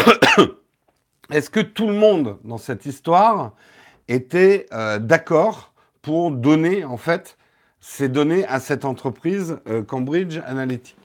est-ce 1.31 1.51
que 1.51 1.61
tout 1.61 1.89
le 1.89 1.95
monde 1.95 2.39
dans 2.45 2.59
cette 2.59 2.87
histoire 2.87 3.53
était 4.09 4.67
euh, 4.73 4.99
d'accord 4.99 5.75
pour 6.01 6.31
donner 6.31 6.85
en 6.85 6.97
fait 6.97 7.37
ces 7.81 8.09
données 8.09 8.47
à 8.47 8.61
cette 8.61 8.85
entreprise 8.85 9.59
Cambridge 9.87 10.41
Analytica, 10.47 10.99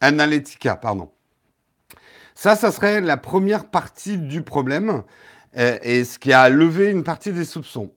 Analytica 0.00 0.76
pardon. 0.76 1.10
Ça, 2.34 2.54
ça 2.54 2.70
serait 2.70 3.00
la 3.00 3.16
première 3.16 3.68
partie 3.68 4.16
du 4.16 4.42
problème 4.42 4.90
euh, 4.90 5.02
et 5.54 6.04
ce 6.04 6.18
qui 6.18 6.32
a 6.32 6.48
levé 6.48 6.90
une 6.90 7.04
partie 7.04 7.32
des 7.32 7.44
soupçons. 7.44 7.90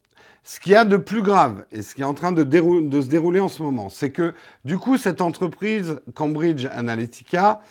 Ce 0.44 0.60
qu'il 0.60 0.72
y 0.72 0.76
a 0.76 0.86
de 0.86 0.98
plus 0.98 1.22
grave 1.22 1.66
et 1.72 1.84
ce 1.84 1.94
qui 1.94 2.02
est 2.02 2.06
en 2.06 2.16
train 2.16 2.32
de, 2.32 2.42
se 2.42 3.08
dérouler 3.08 3.40
en 3.40 3.48
ce 3.48 3.62
moment, 3.62 3.90
c'est 3.90 4.10
que 4.10 4.34
du 4.66 4.78
coup, 4.80 4.98
cette 4.98 5.22
entreprise 5.22 6.00
Cambridge 6.16 6.66
Analytica 6.72 7.62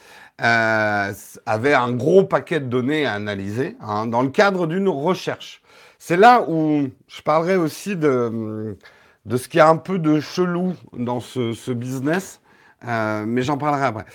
euh, 0.40 1.12
avait 1.46 1.74
un 1.74 1.92
gros 1.92 2.24
paquet 2.24 2.60
de 2.60 2.66
données 2.66 3.06
à 3.06 3.14
analyser 3.14 3.76
hein, 3.80 4.06
dans 4.06 4.22
le 4.22 4.30
cadre 4.30 4.68
d'une 4.68 4.88
recherche. 4.88 5.62
C'est 5.98 6.16
là 6.16 6.48
où 6.48 6.88
je 7.08 7.22
parlerai 7.22 7.56
aussi 7.56 7.96
de, 7.96 8.78
de 9.26 9.36
ce 9.36 9.48
qu'il 9.48 9.58
y 9.58 9.60
a 9.60 9.68
un 9.68 9.76
peu 9.76 9.98
de 9.98 10.20
chelou 10.20 10.74
dans 10.92 11.18
ce, 11.18 11.72
business, 11.72 12.40
euh, 12.86 13.24
mais 13.26 13.42
j'en 13.42 13.58
parlerai 13.58 13.86
après. 13.86 14.06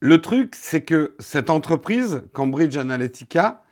Le 0.00 0.20
truc, 0.20 0.54
c'est 0.54 0.82
que 0.82 1.14
cette 1.18 1.48
entreprise, 1.48 2.24
Cambridge 2.34 2.76
Analytica, 2.76 3.62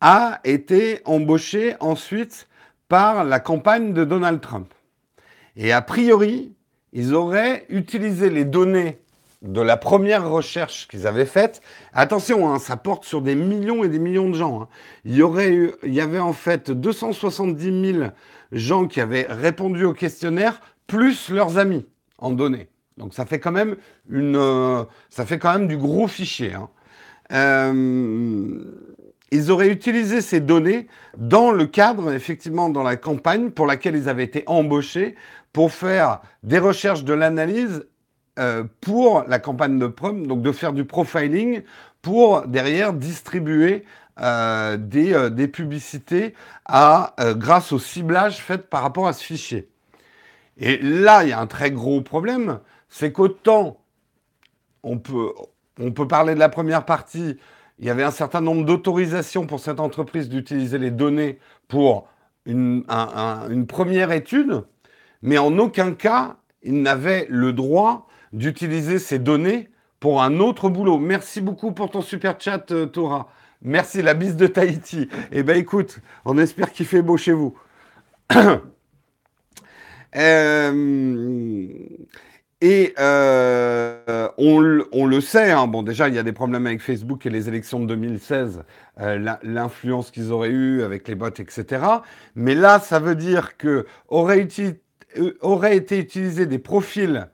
a 0.00 0.40
été 0.44 1.00
embauchée 1.04 1.74
ensuite 1.80 2.48
par 2.88 3.24
la 3.24 3.40
campagne 3.40 3.92
de 3.92 4.04
Donald 4.04 4.40
Trump. 4.40 4.72
Et 5.56 5.72
a 5.72 5.82
priori, 5.82 6.54
ils 6.92 7.14
auraient 7.14 7.66
utilisé 7.68 8.30
les 8.30 8.44
données 8.44 8.98
de 9.42 9.60
la 9.60 9.76
première 9.76 10.28
recherche 10.28 10.88
qu'ils 10.88 11.06
avaient 11.06 11.26
faite. 11.26 11.60
Attention, 11.92 12.50
hein, 12.50 12.58
ça 12.58 12.76
porte 12.76 13.04
sur 13.04 13.22
des 13.22 13.34
millions 13.34 13.84
et 13.84 13.88
des 13.88 13.98
millions 13.98 14.28
de 14.28 14.34
gens. 14.34 14.62
Hein. 14.62 14.68
Il 15.04 15.16
y 15.16 16.00
avait 16.00 16.18
en 16.18 16.32
fait 16.32 16.70
270 16.70 17.92
000 17.92 18.08
gens 18.52 18.86
qui 18.86 19.00
avaient 19.00 19.26
répondu 19.28 19.84
au 19.84 19.92
questionnaire, 19.92 20.60
plus 20.86 21.30
leurs 21.30 21.58
amis 21.58 21.86
en 22.18 22.30
données. 22.30 22.68
Donc 22.96 23.12
ça 23.12 23.26
fait 23.26 23.40
quand 23.40 23.52
même 23.52 23.76
une, 24.08 24.36
euh, 24.36 24.84
ça 25.10 25.26
fait 25.26 25.38
quand 25.38 25.52
même 25.52 25.68
du 25.68 25.76
gros 25.76 26.08
fichier. 26.08 26.54
Hein. 26.54 26.68
Euh, 27.32 28.64
ils 29.30 29.50
auraient 29.50 29.68
utilisé 29.68 30.20
ces 30.20 30.40
données 30.40 30.86
dans 31.16 31.50
le 31.50 31.66
cadre, 31.66 32.12
effectivement, 32.12 32.68
dans 32.68 32.82
la 32.82 32.96
campagne 32.96 33.50
pour 33.50 33.66
laquelle 33.66 33.96
ils 33.96 34.08
avaient 34.08 34.24
été 34.24 34.44
embauchés 34.46 35.14
pour 35.52 35.72
faire 35.72 36.20
des 36.42 36.58
recherches 36.58 37.04
de 37.04 37.12
l'analyse 37.12 37.86
euh, 38.38 38.64
pour 38.80 39.24
la 39.26 39.38
campagne 39.38 39.78
de 39.78 39.86
prom, 39.86 40.26
donc 40.26 40.42
de 40.42 40.52
faire 40.52 40.72
du 40.72 40.84
profiling 40.84 41.62
pour 42.02 42.42
derrière 42.46 42.92
distribuer 42.92 43.84
des, 44.18 45.30
des, 45.30 45.48
publicités 45.48 46.32
grâce 46.66 47.72
au 47.72 47.78
ciblage 47.78 48.38
fait 48.38 48.70
par 48.70 48.80
rapport 48.80 49.06
à 49.06 49.12
ce 49.12 49.22
fichier. 49.22 49.68
Et 50.58 50.78
là, 50.78 51.24
il 51.24 51.30
y 51.30 51.32
a 51.32 51.40
un 51.40 51.46
très 51.46 51.70
gros 51.70 52.00
problème, 52.00 52.60
c'est 52.88 53.12
qu'autant 53.12 53.78
on 54.82 55.00
on 55.78 55.92
peut 55.92 56.08
parler 56.08 56.34
de 56.34 56.38
la 56.38 56.48
première 56.48 56.84
partie, 56.84 57.36
il 57.78 57.86
y 57.86 57.90
avait 57.90 58.04
un 58.04 58.10
certain 58.10 58.40
nombre 58.40 58.64
d'autorisations 58.64 59.46
pour 59.46 59.60
cette 59.60 59.80
entreprise 59.80 60.28
d'utiliser 60.28 60.78
les 60.78 60.90
données 60.90 61.38
pour 61.68 62.08
une, 62.46 62.84
première 63.68 64.12
étude, 64.12 64.62
mais 65.22 65.38
en 65.38 65.58
aucun 65.58 65.92
cas, 65.92 66.36
il 66.62 66.80
n'avait 66.82 67.26
le 67.28 67.52
droit 67.52 68.06
d'utiliser 68.32 68.98
ces 68.98 69.18
données 69.18 69.70
pour 70.00 70.22
un 70.22 70.38
autre 70.40 70.68
boulot. 70.68 70.98
Merci 70.98 71.40
beaucoup 71.40 71.72
pour 71.72 71.90
ton 71.90 72.02
super 72.02 72.40
chat, 72.40 72.70
euh, 72.70 72.86
Tora. 72.86 73.30
Merci, 73.62 74.02
la 74.02 74.14
bise 74.14 74.36
de 74.36 74.46
Tahiti. 74.46 75.08
Eh 75.32 75.42
bien, 75.42 75.56
écoute, 75.56 76.00
on 76.24 76.38
espère 76.38 76.72
qu'il 76.72 76.86
fait 76.86 77.02
beau 77.02 77.16
chez 77.16 77.32
vous. 77.32 77.56
euh, 80.16 81.68
et 82.62 82.94
euh, 82.98 84.28
on, 84.38 84.60
le 84.60 85.20
sait, 85.20 85.50
hein, 85.50 85.66
bon 85.66 85.82
déjà 85.82 86.08
il 86.08 86.14
y 86.14 86.18
a 86.18 86.22
des 86.22 86.32
problèmes 86.32 86.66
avec 86.66 86.80
Facebook 86.80 87.26
et 87.26 87.30
les 87.30 87.48
élections 87.48 87.80
de 87.80 87.86
2016, 87.86 88.62
euh, 89.00 89.36
l'influence 89.42 90.10
qu'ils 90.10 90.32
auraient 90.32 90.48
eue 90.48 90.82
avec 90.82 91.06
les 91.06 91.14
bots, 91.14 91.28
etc. 91.28 91.84
Mais 92.34 92.54
là, 92.54 92.80
ça 92.80 92.98
veut 92.98 93.14
dire 93.14 93.58
que 93.58 93.86
aurait, 94.08 94.48
euh, 95.18 95.70
été 95.70 95.98
utilisé 95.98 96.46
des 96.46 96.58
profils 96.58 97.28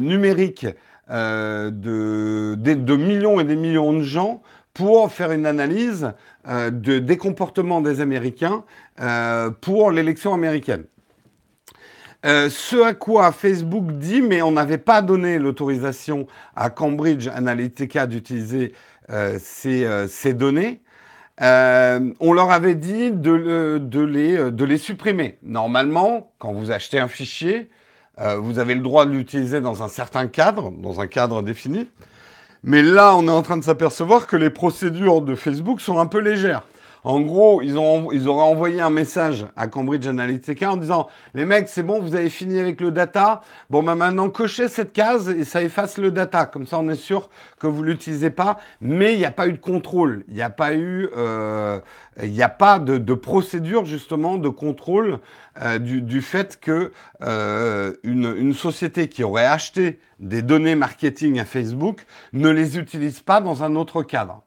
numériques 0.00 0.66
de, 1.08 1.70
de, 2.56 2.96
millions 2.96 3.38
et 3.38 3.44
des 3.44 3.54
millions 3.54 3.92
de 3.92 4.02
gens 4.02 4.42
pour 4.74 5.12
faire 5.12 5.30
une 5.30 5.46
analyse 5.46 6.12
de, 6.48 6.98
des 6.98 7.16
comportements 7.16 7.80
des 7.80 8.00
Américains 8.00 8.64
pour 9.60 9.92
l'élection 9.92 10.34
américaine. 10.34 10.82
Euh, 12.26 12.50
ce 12.50 12.82
à 12.82 12.92
quoi 12.92 13.30
Facebook 13.30 13.86
dit, 13.98 14.20
mais 14.20 14.42
on 14.42 14.50
n'avait 14.50 14.78
pas 14.78 15.00
donné 15.00 15.38
l'autorisation 15.38 16.26
à 16.56 16.70
Cambridge 16.70 17.28
Analytica 17.28 18.08
d'utiliser 18.08 18.72
euh, 19.10 19.38
euh, 19.66 20.08
ces, 20.08 20.34
données. 20.34 20.80
on 21.40 22.32
leur 22.32 22.50
avait 22.50 22.74
dit 22.74 23.12
de, 23.12 23.30
les, 23.30 24.50
de, 24.50 24.64
les, 24.64 24.78
supprimer. 24.78 25.38
Normalement, 25.44 26.32
quand 26.38 26.52
vous 26.52 26.72
achetez 26.72 26.98
un 26.98 27.08
fichier, 27.08 27.70
vous 28.38 28.58
avez 28.58 28.74
le 28.74 28.80
droit 28.80 29.06
de 29.06 29.12
l'utiliser 29.12 29.60
dans 29.60 29.84
un 29.84 29.88
certain 29.88 30.26
cadre, 30.26 30.72
dans 30.72 31.00
un 31.00 31.06
cadre 31.06 31.42
défini. 31.42 31.88
Mais 32.64 32.82
là, 32.82 33.14
on 33.14 33.28
est 33.28 33.30
en 33.30 33.42
train 33.42 33.58
de 33.58 33.62
s'apercevoir 33.62 34.26
que 34.26 34.36
les 34.36 34.50
procédures 34.50 35.20
de 35.20 35.36
Facebook 35.36 35.80
sont 35.80 36.00
un 36.00 36.06
peu 36.06 36.18
légères. 36.18 36.62
En 37.06 37.20
gros, 37.20 37.62
ils, 37.62 37.78
auraient 37.78 38.42
envoyé 38.42 38.80
un 38.80 38.90
message 38.90 39.46
à 39.54 39.68
Cambridge 39.68 40.08
Analytica 40.08 40.72
en 40.72 40.76
disant 40.76 41.06
Les 41.34 41.44
mecs, 41.44 41.68
c'est 41.68 41.84
bon, 41.84 42.00
vous 42.00 42.16
avez 42.16 42.28
fini 42.28 42.58
avec 42.58 42.80
le 42.80 42.90
data. 42.90 43.42
Bon, 43.70 43.84
bah 43.84 43.94
maintenant, 43.94 44.28
cochez 44.28 44.66
cette 44.66 44.92
case 44.92 45.28
et 45.28 45.44
ça 45.44 45.62
efface 45.62 45.98
le 45.98 46.10
data. 46.10 46.46
Comme 46.46 46.66
ça, 46.66 46.80
on 46.80 46.88
est 46.88 46.96
sûr 46.96 47.30
que 47.60 47.68
vous 47.68 47.82
ne 47.82 47.90
l'utilisez 47.90 48.30
pas. 48.30 48.58
Mais 48.80 49.12
il 49.12 49.18
n'y 49.18 49.24
a 49.24 49.30
pas 49.30 49.46
eu 49.46 49.52
de 49.52 49.58
contrôle. 49.58 50.24
Il 50.26 50.34
n'y 50.34 50.42
a 50.42 50.50
pas 50.50 50.74
eu. 50.74 51.08
Euh, 51.16 51.78
pas 52.58 52.80
de, 52.80 53.14
procédure 53.14 53.84
justement 53.84 54.36
de 54.36 54.48
contrôle 54.48 55.20
euh, 55.62 55.78
du, 55.78 56.22
fait 56.22 56.58
que 56.58 56.90
euh, 57.22 57.92
une, 58.02 58.52
société 58.52 59.08
qui 59.08 59.22
aurait 59.22 59.46
acheté 59.46 60.00
des 60.18 60.42
données 60.42 60.74
marketing 60.74 61.38
à 61.38 61.44
Facebook 61.44 62.04
ne 62.32 62.48
les 62.48 62.78
utilise 62.78 63.20
pas 63.20 63.40
dans 63.40 63.62
un 63.62 63.76
autre 63.76 64.02
cadre. 64.02 64.42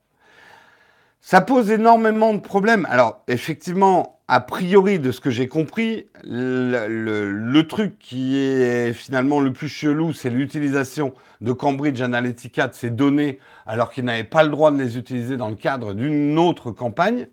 Ça 1.21 1.41
pose 1.41 1.69
énormément 1.69 2.33
de 2.33 2.39
problèmes. 2.39 2.88
Alors, 2.89 3.23
effectivement, 3.27 4.19
a 4.29 4.39
priori, 4.39 4.99
de 4.99 5.11
ce 5.11 5.19
que 5.19 5.29
j'ai 5.29 5.47
compris, 5.47 6.07
le, 6.23 7.61
truc 7.63 7.99
qui 7.99 8.38
est 8.38 8.93
finalement 8.93 9.39
le 9.39 9.51
plus 9.51 9.67
chelou, 9.67 10.13
c'est 10.13 10.29
l'utilisation 10.29 11.13
de 11.41 11.51
Cambridge 11.51 12.01
Analytica 12.01 12.67
de 12.67 12.73
ces 12.73 12.89
données, 12.89 13.39
alors 13.65 13.91
qu'ils 13.91 14.05
n'avaient 14.05 14.23
pas 14.23 14.43
le 14.43 14.49
droit 14.49 14.71
de 14.71 14.77
les 14.77 14.97
utiliser 14.97 15.35
dans 15.35 15.49
le 15.49 15.55
cadre 15.55 15.93
d'une 15.93 16.38
autre 16.39 16.71
campagne. 16.71 17.27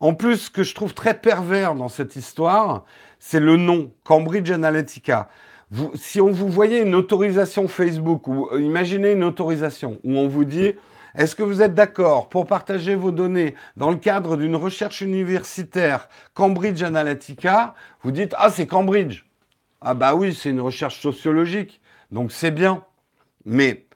En 0.00 0.14
plus, 0.14 0.36
ce 0.36 0.50
que 0.50 0.62
je 0.62 0.74
trouve 0.74 0.94
très 0.94 1.14
pervers 1.14 1.74
dans 1.74 1.88
cette 1.88 2.16
histoire, 2.16 2.84
c'est 3.18 3.40
le 3.40 3.56
nom, 3.56 3.92
Cambridge 4.02 4.50
Analytica. 4.50 5.28
si 5.94 6.20
on 6.20 6.30
vous 6.30 6.48
voyait 6.48 6.82
une 6.82 6.94
autorisation 6.94 7.68
Facebook, 7.68 8.26
ou 8.26 8.48
imaginez 8.58 9.12
une 9.12 9.24
autorisation 9.24 9.98
où 10.04 10.16
on 10.16 10.26
vous 10.26 10.44
dit 10.44 10.72
est-ce 11.14 11.34
que 11.34 11.42
vous 11.42 11.62
êtes 11.62 11.74
d'accord 11.74 12.28
pour 12.28 12.46
partager 12.46 12.94
vos 12.94 13.10
données 13.10 13.54
dans 13.76 13.90
le 13.90 13.96
cadre 13.96 14.36
d'une 14.36 14.56
recherche 14.56 15.00
universitaire 15.00 16.08
Cambridge 16.34 16.82
Analytica? 16.82 17.74
Vous 18.02 18.12
dites 18.12 18.34
Ah, 18.38 18.50
c'est 18.50 18.66
Cambridge. 18.66 19.24
Ah, 19.80 19.94
bah 19.94 20.14
oui, 20.14 20.34
c'est 20.34 20.50
une 20.50 20.60
recherche 20.60 21.00
sociologique. 21.00 21.80
Donc 22.10 22.32
c'est 22.32 22.50
bien. 22.50 22.84
Mais 23.44 23.86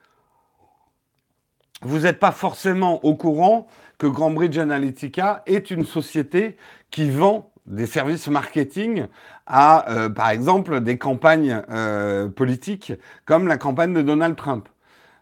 vous 1.81 1.99
n'êtes 1.99 2.19
pas 2.19 2.31
forcément 2.31 3.03
au 3.05 3.15
courant 3.15 3.67
que 3.97 4.07
Grandbridge 4.07 4.57
Analytica 4.57 5.43
est 5.45 5.71
une 5.71 5.85
société 5.85 6.57
qui 6.91 7.09
vend 7.09 7.51
des 7.65 7.85
services 7.85 8.27
marketing 8.27 9.07
à, 9.47 9.91
euh, 9.91 10.09
par 10.09 10.29
exemple, 10.29 10.81
des 10.81 10.97
campagnes 10.97 11.61
euh, 11.69 12.27
politiques 12.27 12.93
comme 13.25 13.47
la 13.47 13.57
campagne 13.57 13.93
de 13.93 14.01
Donald 14.01 14.35
Trump. 14.35 14.67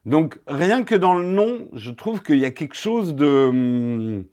Donc, 0.06 0.40
rien 0.48 0.84
que 0.84 0.96
dans 0.96 1.16
le 1.16 1.26
nom, 1.26 1.68
je 1.74 1.92
trouve 1.92 2.22
qu'il 2.22 2.40
y 2.40 2.46
a 2.46 2.52
quelque 2.52 2.76
chose 2.76 3.16
de... 3.16 3.26
Hum, 3.26 4.26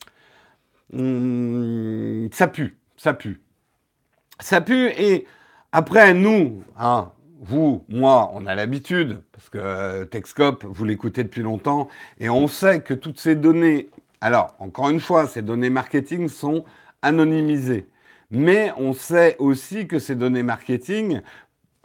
hum, 0.92 2.28
ça 2.32 2.48
pue, 2.48 2.76
ça 2.96 3.14
pue. 3.14 3.40
Ça 4.40 4.60
pue 4.60 4.88
et 4.98 5.26
après, 5.72 6.14
nous, 6.14 6.64
hein, 6.78 7.12
vous, 7.40 7.84
moi, 7.88 8.30
on 8.34 8.46
a 8.46 8.54
l'habitude, 8.54 9.22
parce 9.32 9.48
que 9.48 9.58
euh, 9.58 10.04
Techscope, 10.04 10.64
vous 10.64 10.84
l'écoutez 10.84 11.22
depuis 11.22 11.42
longtemps, 11.42 11.88
et 12.18 12.28
on 12.28 12.48
sait 12.48 12.80
que 12.80 12.92
toutes 12.92 13.20
ces 13.20 13.36
données, 13.36 13.88
alors, 14.20 14.56
encore 14.58 14.90
une 14.90 15.00
fois, 15.00 15.26
ces 15.26 15.42
données 15.42 15.70
marketing 15.70 16.28
sont 16.28 16.64
anonymisées. 17.02 17.86
Mais 18.30 18.72
on 18.76 18.92
sait 18.92 19.36
aussi 19.38 19.86
que 19.86 19.98
ces 19.98 20.16
données 20.16 20.42
marketing 20.42 21.20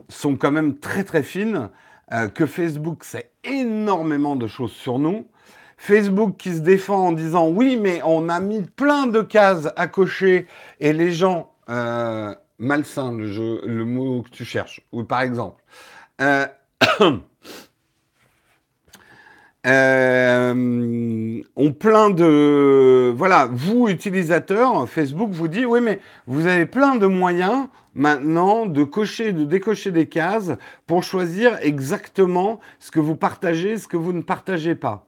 sont 0.10 0.36
quand 0.36 0.52
même 0.52 0.78
très 0.78 1.04
très 1.04 1.24
fines, 1.24 1.70
euh, 2.12 2.28
que 2.28 2.46
Facebook 2.46 3.04
sait 3.04 3.32
énormément 3.44 4.36
de 4.36 4.48
choses 4.48 4.72
sur 4.72 5.00
nous. 5.00 5.28
Facebook 5.78 6.38
qui 6.38 6.54
se 6.54 6.60
défend 6.60 7.08
en 7.08 7.12
disant 7.12 7.50
oui, 7.50 7.78
mais 7.78 8.02
on 8.04 8.30
a 8.30 8.40
mis 8.40 8.62
plein 8.62 9.08
de 9.08 9.22
cases 9.22 9.70
à 9.76 9.88
cocher 9.88 10.48
et 10.80 10.94
les 10.94 11.12
gens 11.12 11.52
euh, 11.70 12.34
malsain, 12.60 13.12
le, 13.12 13.32
jeu, 13.32 13.62
le 13.66 13.86
mot 13.86 14.22
que 14.22 14.30
tu 14.30 14.46
cherches. 14.46 14.82
Ou 14.92 15.04
par 15.04 15.22
exemple, 15.22 15.64
euh, 16.22 16.46
euh, 19.68 21.42
on 21.56 21.74
plein 21.74 22.10
de... 22.10 23.14
Voilà, 23.16 23.48
vous, 23.52 23.88
utilisateurs, 23.90 24.88
Facebook 24.88 25.32
vous 25.32 25.48
dit, 25.48 25.66
oui, 25.66 25.82
mais 25.82 26.00
vous 26.28 26.48
avez 26.48 26.66
plein 26.66 26.96
de 26.96 27.08
moyens 27.08 27.68
maintenant 27.96 28.66
de 28.66 28.84
cocher, 28.84 29.34
de 29.34 29.46
décocher 29.46 29.92
des 29.92 30.08
cases 30.08 30.52
pour 30.86 31.04
choisir 31.04 31.58
exactement 31.62 32.60
ce 32.80 32.92
que 32.92 33.00
vous 33.00 33.16
partagez, 33.16 33.78
ce 33.78 33.88
que 33.88 33.98
vous 33.98 34.14
ne 34.14 34.22
partagez 34.22 34.76
pas. 34.76 35.08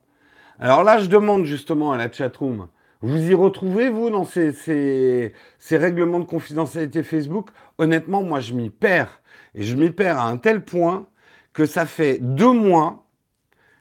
Alors 0.59 0.83
là, 0.83 0.97
je 0.97 1.07
demande 1.07 1.45
justement 1.45 1.91
à 1.91 1.97
la 1.97 2.11
chatroom, 2.11 2.67
vous 3.01 3.29
y 3.29 3.33
retrouvez, 3.35 3.89
vous, 3.89 4.09
dans 4.09 4.25
ces, 4.25 4.51
ces, 4.53 5.33
ces 5.59 5.77
règlements 5.77 6.19
de 6.19 6.25
confidentialité 6.25 7.03
Facebook? 7.03 7.49
Honnêtement, 7.77 8.23
moi, 8.23 8.39
je 8.39 8.53
m'y 8.53 8.71
perds. 8.71 9.21
Et 9.53 9.63
je 9.63 9.75
m'y 9.75 9.91
perds 9.91 10.17
à 10.17 10.27
un 10.27 10.37
tel 10.37 10.65
point 10.65 11.07
que 11.53 11.65
ça 11.65 11.85
fait 11.85 12.17
deux 12.19 12.51
mois, 12.51 13.07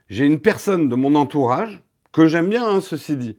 j'ai 0.09 0.27
une 0.27 0.41
personne 0.41 0.89
de 0.89 0.95
mon 0.97 1.15
entourage, 1.15 1.83
que 2.13 2.27
j'aime 2.27 2.49
bien, 2.49 2.67
hein, 2.67 2.81
ceci 2.81 3.17
dit, 3.17 3.39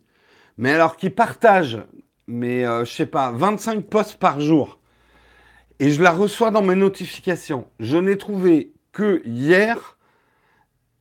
mais 0.58 0.74
alors 0.74 0.98
qui 0.98 1.10
partage, 1.10 1.80
mais 2.28 2.66
euh, 2.66 2.86
je 2.86 2.92
sais 2.92 3.06
pas, 3.06 3.32
25 3.32 3.86
posts 3.86 4.18
par 4.18 4.40
jour, 4.40 4.77
et 5.80 5.92
je 5.92 6.02
la 6.02 6.12
reçois 6.12 6.52
dans 6.52 6.62
mes 6.62 6.76
notifications. 6.76 7.68
Je 7.80 7.98
n'ai 7.98 8.18
trouvé 8.18 8.74
que 8.92 9.22
hier 9.26 9.98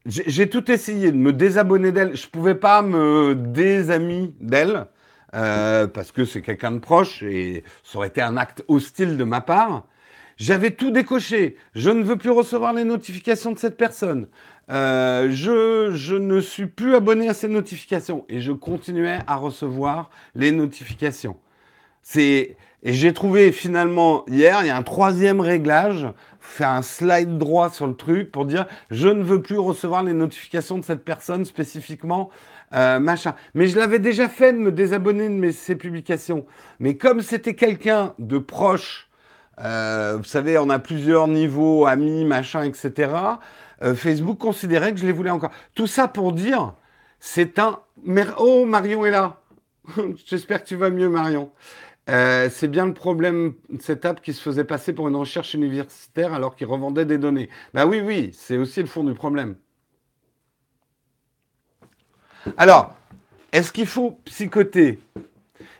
j'ai 0.06 0.48
tout 0.48 0.70
essayé 0.70 1.10
de 1.10 1.16
me 1.16 1.32
désabonner 1.32 1.90
d'elle. 1.90 2.16
Je 2.16 2.28
pouvais 2.28 2.54
pas 2.54 2.80
me 2.82 3.34
désamis 3.34 4.34
d'elle 4.40 4.86
euh, 5.34 5.88
parce 5.88 6.12
que 6.12 6.24
c'est 6.24 6.42
quelqu'un 6.42 6.70
de 6.72 6.78
proche 6.78 7.22
et 7.22 7.64
ça 7.82 7.98
aurait 7.98 8.08
été 8.08 8.22
un 8.22 8.36
acte 8.36 8.64
hostile 8.68 9.16
de 9.16 9.24
ma 9.24 9.40
part. 9.40 9.86
J'avais 10.36 10.70
tout 10.70 10.90
décoché. 10.90 11.56
Je 11.74 11.90
ne 11.90 12.04
veux 12.04 12.16
plus 12.16 12.30
recevoir 12.30 12.72
les 12.72 12.84
notifications 12.84 13.52
de 13.52 13.58
cette 13.58 13.76
personne. 13.76 14.28
Euh, 14.70 15.28
je, 15.30 15.92
je 15.94 16.14
ne 16.14 16.40
suis 16.40 16.66
plus 16.66 16.94
abonné 16.94 17.28
à 17.28 17.34
ces 17.34 17.48
notifications 17.48 18.24
et 18.28 18.40
je 18.40 18.52
continuais 18.52 19.18
à 19.26 19.36
recevoir 19.36 20.10
les 20.34 20.52
notifications. 20.52 21.36
C'est 22.02 22.56
et 22.86 22.92
j'ai 22.92 23.12
trouvé 23.12 23.50
finalement 23.50 24.24
hier, 24.28 24.60
il 24.60 24.68
y 24.68 24.70
a 24.70 24.76
un 24.76 24.84
troisième 24.84 25.40
réglage, 25.40 26.06
faire 26.38 26.68
un 26.68 26.82
slide 26.82 27.36
droit 27.36 27.68
sur 27.68 27.88
le 27.88 27.96
truc 27.96 28.30
pour 28.30 28.46
dire 28.46 28.64
je 28.92 29.08
ne 29.08 29.24
veux 29.24 29.42
plus 29.42 29.58
recevoir 29.58 30.04
les 30.04 30.12
notifications 30.12 30.78
de 30.78 30.84
cette 30.84 31.04
personne 31.04 31.44
spécifiquement, 31.44 32.30
euh, 32.74 33.00
machin. 33.00 33.34
Mais 33.54 33.66
je 33.66 33.76
l'avais 33.76 33.98
déjà 33.98 34.28
fait 34.28 34.52
de 34.52 34.58
me 34.58 34.70
désabonner 34.70 35.28
de 35.28 35.34
mes, 35.34 35.50
ces 35.50 35.74
publications. 35.74 36.46
Mais 36.78 36.96
comme 36.96 37.22
c'était 37.22 37.56
quelqu'un 37.56 38.14
de 38.20 38.38
proche, 38.38 39.08
euh, 39.58 40.18
vous 40.18 40.24
savez, 40.24 40.56
on 40.56 40.70
a 40.70 40.78
plusieurs 40.78 41.26
niveaux, 41.26 41.86
amis, 41.86 42.24
machin, 42.24 42.62
etc. 42.62 43.10
Euh, 43.82 43.96
Facebook 43.96 44.38
considérait 44.38 44.94
que 44.94 45.00
je 45.00 45.06
les 45.06 45.12
voulais 45.12 45.30
encore. 45.30 45.50
Tout 45.74 45.88
ça 45.88 46.06
pour 46.06 46.32
dire, 46.32 46.74
c'est 47.18 47.58
un... 47.58 47.80
Oh, 48.38 48.64
Marion 48.64 49.04
est 49.04 49.10
là. 49.10 49.40
J'espère 50.26 50.62
que 50.62 50.68
tu 50.68 50.76
vas 50.76 50.90
mieux, 50.90 51.08
Marion. 51.08 51.50
Euh, 52.08 52.48
c'est 52.50 52.68
bien 52.68 52.86
le 52.86 52.94
problème 52.94 53.54
cette 53.80 54.04
app 54.04 54.22
qui 54.22 54.32
se 54.32 54.40
faisait 54.40 54.64
passer 54.64 54.92
pour 54.92 55.08
une 55.08 55.16
recherche 55.16 55.54
universitaire 55.54 56.32
alors 56.32 56.54
qu'il 56.54 56.68
revendait 56.68 57.04
des 57.04 57.18
données. 57.18 57.48
Bah 57.74 57.86
oui, 57.86 58.00
oui, 58.00 58.30
c'est 58.32 58.56
aussi 58.56 58.80
le 58.80 58.86
fond 58.86 59.02
du 59.02 59.14
problème. 59.14 59.56
Alors, 62.56 62.94
est-ce 63.52 63.72
qu'il 63.72 63.86
faut 63.86 64.20
psychoter? 64.24 65.00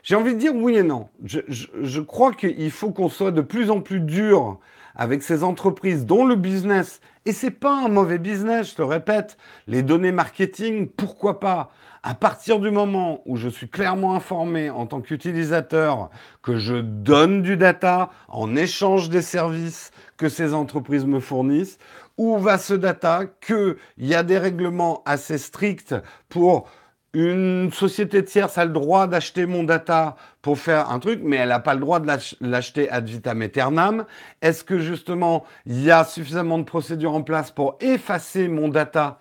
J'ai 0.03 0.17
envie 0.17 0.35
de 0.35 0.39
dire 0.41 0.55
oui 0.55 0.77
et 0.77 0.83
non. 0.83 1.09
Je, 1.25 1.41
je 1.49 2.01
crois 2.01 2.33
qu'il 2.33 2.71
faut 2.71 2.91
qu'on 2.91 3.09
soit 3.09 3.31
de 3.31 3.41
plus 3.41 3.71
en 3.71 3.81
plus 3.81 4.01
dur 4.01 4.59
avec 4.97 5.23
ces 5.23 5.45
entreprises 5.45 6.07
dont 6.07 6.25
le 6.25 6.37
business, 6.37 7.01
et 7.27 7.33
c'est 7.33 7.51
pas 7.51 7.85
un 7.85 7.89
mauvais 7.89 8.19
business, 8.19 8.71
je 8.71 8.77
te 8.77 8.83
répète, 8.83 9.37
les 9.67 9.83
données 9.83 10.11
marketing, 10.11 10.89
pourquoi 10.89 11.39
pas? 11.39 11.71
À 12.07 12.15
partir 12.15 12.61
du 12.61 12.71
moment 12.71 13.21
où 13.27 13.37
je 13.37 13.49
suis 13.49 13.69
clairement 13.69 14.15
informé 14.15 14.71
en 14.71 14.87
tant 14.87 15.01
qu'utilisateur 15.01 16.09
que 16.41 16.57
je 16.57 16.77
donne 16.77 17.43
du 17.43 17.57
data 17.57 18.11
en 18.29 18.55
échange 18.55 19.11
des 19.11 19.23
services 19.23 19.91
que 20.17 20.29
ces 20.29 20.55
entreprises 20.55 21.05
me 21.05 21.19
fournissent, 21.19 21.79
où 22.17 22.39
va 22.39 22.59
ce 22.59 22.75
data 22.75 23.23
Qu'il 23.45 23.75
y 23.99 24.15
a 24.15 24.23
des 24.23 24.39
règlements 24.39 25.03
assez 25.05 25.37
stricts 25.37 25.97
pour 26.29 26.69
une 27.13 27.73
société 27.73 28.25
tierce 28.25 28.57
a 28.57 28.65
le 28.65 28.73
droit 28.73 29.09
d'acheter 29.09 29.45
mon 29.45 29.65
data 29.65 30.15
pour 30.43 30.61
faire 30.61 30.91
un 30.91 31.01
truc, 31.01 31.23
mais 31.25 31.39
elle 31.39 31.49
n'a 31.49 31.59
pas 31.59 31.75
le 31.75 31.81
droit 31.81 31.99
de 31.99 32.07
l'acheter 32.41 32.89
ad 32.89 33.09
vitam 33.09 33.43
aeternam. 33.43 34.05
Est-ce 34.43 34.63
que 34.63 34.79
justement 34.79 35.45
il 35.65 35.83
y 35.83 35.91
a 35.91 36.05
suffisamment 36.05 36.59
de 36.59 36.65
procédures 36.65 37.15
en 37.15 37.23
place 37.23 37.51
pour 37.51 37.77
effacer 37.81 38.47
mon 38.47 38.69
data 38.69 39.19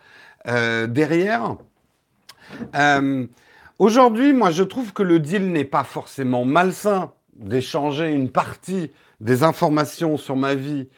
euh, 0.47 0.85
derrière? 0.85 1.55
Euh, 2.75 3.27
aujourd'hui, 3.79 4.33
moi, 4.33 4.51
je 4.51 4.63
trouve 4.63 4.93
que 4.93 5.03
le 5.03 5.19
deal 5.19 5.51
n'est 5.51 5.65
pas 5.65 5.83
forcément 5.83 6.45
malsain 6.45 7.11
d'échanger 7.35 8.11
une 8.11 8.29
partie 8.29 8.91
des 9.19 9.43
informations 9.43 10.17
sur 10.17 10.35
ma 10.35 10.55
vie 10.55 10.89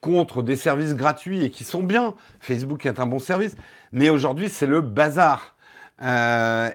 contre 0.00 0.42
des 0.42 0.56
services 0.56 0.94
gratuits 0.94 1.44
et 1.44 1.50
qui 1.50 1.64
sont 1.64 1.82
bien. 1.82 2.14
Facebook 2.40 2.86
est 2.86 2.98
un 2.98 3.06
bon 3.06 3.18
service, 3.18 3.54
mais 3.92 4.10
aujourd'hui, 4.10 4.48
c'est 4.48 4.66
le 4.66 4.80
bazar. 4.80 5.56
Euh, 6.02 6.70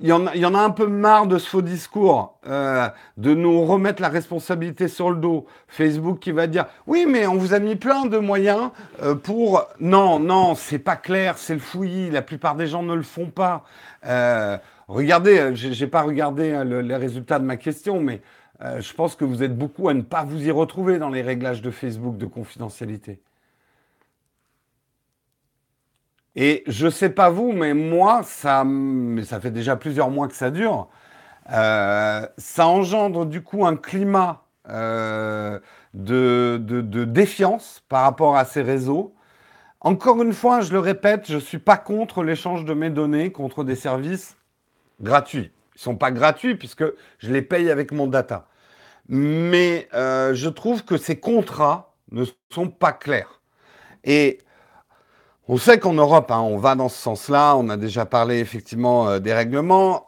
il 0.00 0.08
y, 0.08 0.12
en 0.12 0.26
a, 0.26 0.58
un 0.60 0.70
peu 0.70 0.86
marre 0.86 1.26
de 1.26 1.38
ce 1.38 1.48
faux 1.48 1.62
discours, 1.62 2.38
euh, 2.46 2.88
de 3.16 3.34
nous 3.34 3.64
remettre 3.64 4.02
la 4.02 4.08
responsabilité 4.08 4.88
sur 4.88 5.10
le 5.10 5.16
dos. 5.16 5.46
Facebook 5.68 6.18
qui 6.18 6.32
va 6.32 6.46
dire 6.46 6.66
oui, 6.86 7.06
mais 7.08 7.26
on 7.26 7.36
vous 7.36 7.54
a 7.54 7.58
mis 7.58 7.76
plein 7.76 8.04
de 8.04 8.18
moyens 8.18 8.70
euh, 9.02 9.14
pour. 9.14 9.66
Non, 9.80 10.18
non, 10.18 10.54
c'est 10.54 10.78
pas 10.78 10.96
clair, 10.96 11.38
c'est 11.38 11.54
le 11.54 11.60
fouillis. 11.60 12.10
La 12.10 12.22
plupart 12.22 12.56
des 12.56 12.66
gens 12.66 12.82
ne 12.82 12.94
le 12.94 13.02
font 13.02 13.30
pas. 13.30 13.64
Euh, 14.06 14.58
regardez, 14.88 15.52
j'ai 15.54 15.86
pas 15.86 16.02
regardé 16.02 16.62
les 16.64 16.96
résultats 16.96 17.38
de 17.38 17.44
ma 17.44 17.56
question, 17.56 18.00
mais 18.00 18.20
euh, 18.62 18.80
je 18.80 18.94
pense 18.94 19.16
que 19.16 19.24
vous 19.24 19.42
êtes 19.42 19.56
beaucoup 19.56 19.88
à 19.88 19.94
ne 19.94 20.02
pas 20.02 20.24
vous 20.24 20.46
y 20.46 20.50
retrouver 20.50 20.98
dans 20.98 21.10
les 21.10 21.22
réglages 21.22 21.62
de 21.62 21.70
Facebook 21.70 22.16
de 22.16 22.26
confidentialité. 22.26 23.20
Et 26.36 26.62
je 26.66 26.88
sais 26.88 27.08
pas 27.08 27.30
vous, 27.30 27.52
mais 27.52 27.72
moi, 27.72 28.20
ça, 28.22 28.64
ça 29.24 29.40
fait 29.40 29.50
déjà 29.50 29.74
plusieurs 29.74 30.10
mois 30.10 30.28
que 30.28 30.34
ça 30.34 30.50
dure. 30.50 30.88
Euh, 31.50 32.26
ça 32.36 32.66
engendre 32.66 33.24
du 33.24 33.42
coup 33.42 33.64
un 33.64 33.76
climat 33.76 34.44
euh, 34.68 35.58
de, 35.94 36.60
de, 36.60 37.04
défiance 37.04 37.82
par 37.88 38.02
rapport 38.02 38.36
à 38.36 38.44
ces 38.44 38.60
réseaux. 38.60 39.14
Encore 39.80 40.22
une 40.22 40.34
fois, 40.34 40.60
je 40.60 40.72
le 40.72 40.78
répète, 40.78 41.26
je 41.26 41.36
ne 41.36 41.40
suis 41.40 41.58
pas 41.58 41.78
contre 41.78 42.22
l'échange 42.22 42.64
de 42.64 42.74
mes 42.74 42.90
données 42.90 43.32
contre 43.32 43.64
des 43.64 43.76
services 43.76 44.36
gratuits. 45.00 45.52
Ils 45.74 45.78
ne 45.78 45.82
sont 45.82 45.96
pas 45.96 46.10
gratuits 46.10 46.56
puisque 46.56 46.84
je 47.18 47.32
les 47.32 47.42
paye 47.42 47.70
avec 47.70 47.92
mon 47.92 48.08
data. 48.08 48.48
Mais 49.08 49.88
euh, 49.94 50.34
je 50.34 50.48
trouve 50.48 50.84
que 50.84 50.98
ces 50.98 51.18
contrats 51.18 51.94
ne 52.10 52.24
sont 52.50 52.68
pas 52.68 52.92
clairs. 52.92 53.40
Et 54.04 54.38
on 55.48 55.58
sait 55.58 55.78
qu'en 55.78 55.92
Europe, 55.92 56.30
hein, 56.30 56.40
on 56.40 56.58
va 56.58 56.74
dans 56.74 56.88
ce 56.88 56.98
sens-là. 56.98 57.56
On 57.56 57.68
a 57.68 57.76
déjà 57.76 58.04
parlé 58.04 58.38
effectivement 58.40 59.08
euh, 59.08 59.18
des 59.20 59.32
règlements. 59.32 60.06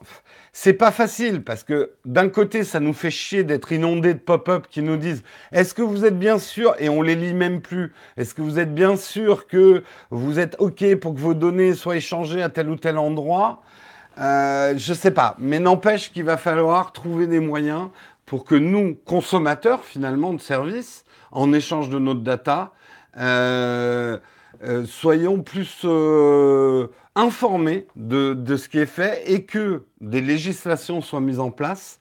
c'est 0.53 0.73
pas 0.73 0.91
facile 0.91 1.45
parce 1.45 1.63
que 1.63 1.93
d'un 2.05 2.29
côté, 2.29 2.65
ça 2.65 2.81
nous 2.81 2.93
fait 2.93 3.11
chier 3.11 3.45
d'être 3.45 3.71
inondé 3.71 4.15
de 4.15 4.19
pop-up 4.19 4.67
qui 4.69 4.83
nous 4.83 4.97
disent 4.97 5.23
est-ce 5.53 5.75
que 5.75 5.83
vous 5.83 6.05
êtes 6.05 6.19
bien 6.19 6.39
sûr? 6.39 6.75
Et 6.81 6.89
on 6.89 7.03
les 7.03 7.15
lit 7.15 7.35
même 7.35 7.61
plus 7.61 7.93
Est-ce 8.17 8.35
que 8.35 8.43
vous 8.43 8.59
êtes 8.59 8.75
bien 8.75 8.97
sûr 8.97 9.47
que 9.47 9.85
vous 10.11 10.41
êtes 10.41 10.57
ok 10.59 10.97
pour 10.97 11.15
que 11.15 11.21
vos 11.21 11.35
données 11.35 11.75
soient 11.75 11.97
échangées 11.97 12.43
à 12.43 12.49
tel 12.49 12.69
ou 12.69 12.77
tel 12.77 12.99
endroit? 12.99 13.63
Euh, 14.19 14.75
Je 14.77 14.95
sais 14.95 15.13
pas, 15.13 15.37
mais 15.39 15.61
n'empêche 15.61 16.13
qu'il 16.13 16.25
va 16.25 16.37
falloir 16.37 16.93
trouver 16.93 17.29
des 17.29 17.41
moyens 17.41 17.91
pour 18.27 18.45
que 18.45 18.57
nous, 18.57 18.97
consommateurs 19.07 19.85
finalement 19.85 20.33
de 20.35 20.41
services, 20.41 21.05
en 21.31 21.53
échange 21.53 21.89
de 21.89 21.99
notre 21.99 22.21
data, 22.21 22.73
euh, 23.19 24.19
euh, 24.65 24.85
soyons 24.87 25.43
plus 25.43 25.83
euh, 25.85 26.89
informés 27.15 27.87
de, 27.95 28.35
de, 28.35 28.57
ce 28.57 28.69
qui 28.69 28.79
est 28.79 28.87
fait 28.87 29.23
et 29.31 29.45
que 29.45 29.85
des 30.01 30.21
législations 30.21 31.01
soient 31.01 31.21
mises 31.21 31.39
en 31.39 31.51
place 31.51 32.01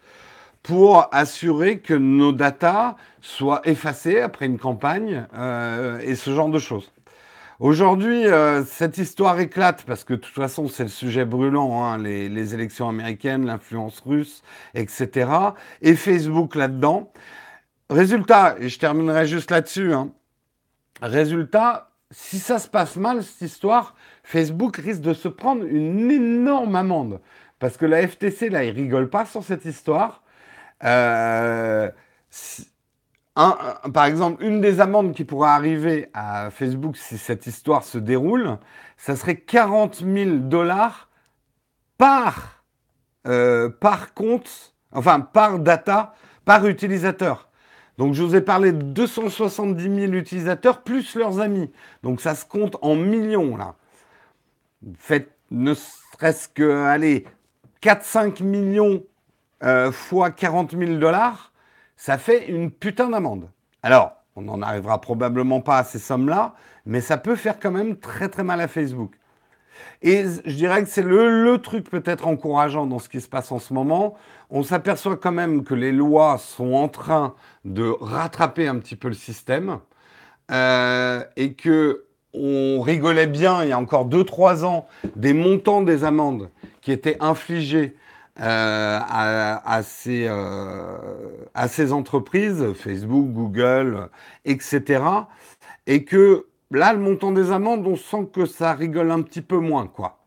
pour 0.64 1.08
assurer 1.14 1.80
que 1.80 1.94
nos 1.94 2.32
datas 2.32 2.96
soient 3.22 3.62
effacées 3.66 4.20
après 4.22 4.48
une 4.48 4.58
campagne 4.58 5.28
euh, 5.36 6.00
et 6.00 6.16
ce 6.16 6.34
genre 6.34 6.50
de 6.50 6.60
choses. 6.60 6.92
Aujourd'hui, 7.60 8.26
cette 8.68 9.00
histoire 9.00 9.40
éclate 9.40 9.84
parce 9.88 10.04
que 10.04 10.14
de 10.14 10.20
toute 10.20 10.36
façon, 10.36 10.68
c'est 10.68 10.84
le 10.84 10.90
sujet 10.90 11.26
brûlant, 11.26 11.84
hein, 11.84 11.98
les, 11.98 12.30
les, 12.30 12.54
élections 12.54 12.88
américaines, 12.88 13.48
l'influence 13.48 14.04
russe, 14.06 14.44
etc. 14.76 15.28
Et 15.82 15.96
Facebook 15.96 16.54
là-dedans. 16.54 17.12
Résultat, 17.90 18.58
et 18.60 18.70
je 18.70 18.78
terminerai 18.78 19.26
juste 19.26 19.50
là-dessus, 19.50 19.92
hein, 19.92 20.12
résultat, 21.02 21.87
si 22.12 22.40
ça 22.40 22.60
se 22.60 22.68
passe 22.68 22.96
mal, 22.96 23.24
cette 23.24 23.42
histoire, 23.42 23.96
Facebook 24.24 24.78
risque 24.78 25.02
de 25.02 25.14
se 25.14 25.28
prendre 25.28 25.64
une 25.66 26.10
énorme 26.12 26.76
amende. 26.76 27.20
Parce 27.60 27.78
que 27.78 27.86
la 27.86 28.08
FTC, 28.08 28.50
là, 28.50 28.64
il 28.64 28.72
rigole 28.72 29.10
pas 29.10 29.26
sur 29.26 29.44
cette 29.44 29.66
histoire. 29.66 30.24
Euh, 30.84 31.90
par 33.94 34.06
exemple, 34.06 34.44
une 34.44 34.62
des 34.62 34.80
amendes 34.80 35.14
qui 35.14 35.26
pourrait 35.26 35.50
arriver 35.50 36.10
à 36.14 36.50
Facebook 36.52 36.98
si 36.98 37.18
cette 37.18 37.48
histoire 37.48 37.84
se 37.84 37.98
déroule, 37.98 38.58
ça 38.98 39.16
serait 39.16 39.38
40 39.38 40.04
000 40.06 40.38
dollars 40.38 41.10
par, 41.98 42.64
euh, 43.28 43.70
par 43.70 44.14
compte, 44.14 44.76
enfin 44.92 45.20
par 45.20 45.60
data, 45.60 46.14
par 46.46 46.66
utilisateur. 46.66 47.47
Donc 47.98 48.14
je 48.14 48.24
vous 48.24 48.36
ai 48.36 48.42
parlé 48.42 48.72
de 48.72 48.82
270 48.82 49.84
000 49.84 50.14
utilisateurs 50.14 50.84
plus 50.84 51.16
leurs 51.16 51.40
amis. 51.40 51.72
Donc 52.04 52.22
ça 52.22 52.36
se 52.36 52.46
compte 52.46 52.78
en 52.82 52.96
millions 52.96 53.58
là. 53.58 53.76
Faites 54.98 55.32
ne 55.52 55.74
serait-ce 55.74 56.50
que, 56.50 56.86
allez, 56.86 57.26
4-5 57.82 58.44
millions 58.44 59.04
euh, 59.64 59.92
fois 59.92 60.32
40 60.32 60.78
000 60.78 60.96
dollars, 60.96 61.54
ça 61.96 62.18
fait 62.18 62.48
une 62.48 62.72
putain 62.72 63.10
d'amende. 63.10 63.50
Alors, 63.82 64.14
on 64.36 64.42
n'en 64.42 64.62
arrivera 64.62 65.02
probablement 65.02 65.62
pas 65.62 65.80
à 65.80 65.84
ces 65.84 66.00
sommes-là, 66.00 66.54
mais 66.86 67.02
ça 67.02 67.18
peut 67.18 67.36
faire 67.36 67.60
quand 67.60 67.72
même 67.72 67.98
très 67.98 68.30
très 68.30 68.44
mal 68.44 68.62
à 68.62 68.68
Facebook. 68.68 69.16
Et 70.02 70.26
je 70.46 70.56
dirais 70.56 70.84
que 70.84 70.90
c'est 70.90 71.02
le, 71.02 71.44
le, 71.44 71.58
truc 71.60 71.90
peut-être 71.90 72.28
encourageant 72.28 72.86
dans 72.86 73.00
ce 73.00 73.10
qui 73.10 73.22
se 73.22 73.28
passe 73.28 73.52
en 73.52 73.60
ce 73.60 73.74
moment. 73.74 74.16
On 74.50 74.64
s'aperçoit 74.64 75.18
quand 75.18 75.32
même 75.32 75.64
que 75.64 75.74
les 75.74 75.92
lois 75.92 76.38
sont 76.38 76.74
en 76.74 76.88
train 76.88 77.36
de 77.66 77.94
rattraper 78.00 78.68
un 78.68 78.78
petit 78.80 78.96
peu 78.96 79.10
le 79.10 79.14
système 79.14 79.80
euh, 80.52 81.24
et 81.36 81.54
que 81.54 82.06
on 82.34 82.82
rigolait 82.82 83.28
bien 83.28 83.64
il 83.64 83.70
y 83.70 83.72
a 83.72 83.80
encore 83.80 84.08
2-3 84.08 84.64
ans 84.64 84.88
des 85.16 85.34
montants 85.34 85.82
des 85.82 86.04
amendes 86.04 86.50
qui 86.82 86.92
étaient 86.92 87.18
infligés 87.20 87.96
euh, 88.40 89.00
à, 89.02 89.74
à, 89.74 89.82
ces, 89.82 90.28
euh, 90.30 90.98
à 91.56 91.68
ces 91.68 91.92
entreprises, 91.92 92.72
Facebook, 92.76 93.32
Google, 93.32 94.10
etc. 94.46 95.04
Et 95.88 96.04
que 96.04 96.46
là, 96.70 96.94
le 96.94 97.00
montant 97.00 97.32
des 97.32 97.52
amendes, 97.52 97.88
on 97.88 97.96
sent 97.96 98.30
que 98.32 98.46
ça 98.46 98.74
rigole 98.74 99.10
un 99.10 99.24
petit 99.24 99.42
peu 99.42 99.58
moins, 99.58 99.88
quoi. 99.88 100.20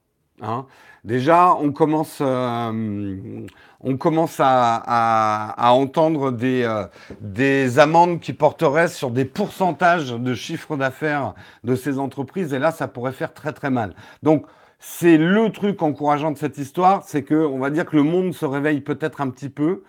Hein 0.43 0.67
Déjà, 1.05 1.55
on 1.55 1.73
commence, 1.73 2.19
euh, 2.21 3.47
on 3.81 3.97
commence 3.97 4.37
à, 4.39 5.55
entendre 5.73 6.31
des, 6.31 6.63
euh, 6.65 6.85
des 7.21 7.79
amendes 7.79 8.21
qui 8.21 8.33
porteraient 8.33 8.89
sur 8.89 9.11
des 9.11 9.25
pourcentages 9.25 10.13
de 10.13 10.35
chiffre 10.35 10.77
d'affaires 10.77 11.35
de 11.65 11.75
ces 11.75 11.99
entreprises, 11.99 12.53
et 12.53 12.59
là, 12.59 12.71
ça 12.71 12.87
pourrait 12.87 13.13
faire 13.13 13.33
très 13.33 13.53
très 13.53 13.71
mal. 13.71 13.95
Donc, 14.23 14.45
c'est 14.79 15.19
le 15.19 15.51
truc 15.51 15.83
encourageant 15.83 16.31
de 16.31 16.39
cette 16.39 16.59
histoire, 16.59 17.03
c'est 17.05 17.23
que, 17.23 17.35
on 17.35 17.59
va 17.59 17.71
dire 17.71 17.87
que 17.87 17.97
le 17.97 18.03
monde 18.03 18.33
se 18.33 18.47
réveille 18.47 18.81
peut-être 18.81 19.21
un 19.21 19.31
petit 19.31 19.51
peu 19.51 19.83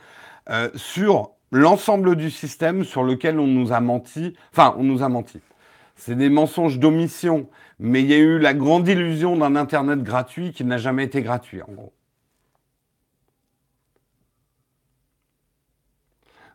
euh, 0.49 0.69
sur 0.75 1.31
l'ensemble 1.51 2.15
du 2.15 2.31
système 2.31 2.83
sur 2.83 3.03
lequel 3.03 3.39
on 3.39 3.47
nous 3.47 3.73
a 3.73 3.79
menti, 3.79 4.33
enfin, 4.53 4.75
on 4.77 4.83
nous 4.83 5.03
a 5.03 5.09
menti. 5.09 5.39
C'est 5.95 6.15
des 6.15 6.29
mensonges 6.29 6.79
d'omission, 6.79 7.47
mais 7.81 8.01
il 8.01 8.07
y 8.07 8.13
a 8.13 8.17
eu 8.17 8.37
la 8.37 8.53
grande 8.53 8.87
illusion 8.87 9.35
d'un 9.35 9.55
Internet 9.55 10.03
gratuit 10.03 10.51
qui 10.53 10.63
n'a 10.63 10.77
jamais 10.77 11.03
été 11.03 11.23
gratuit, 11.23 11.63
en 11.63 11.71
gros. 11.71 11.93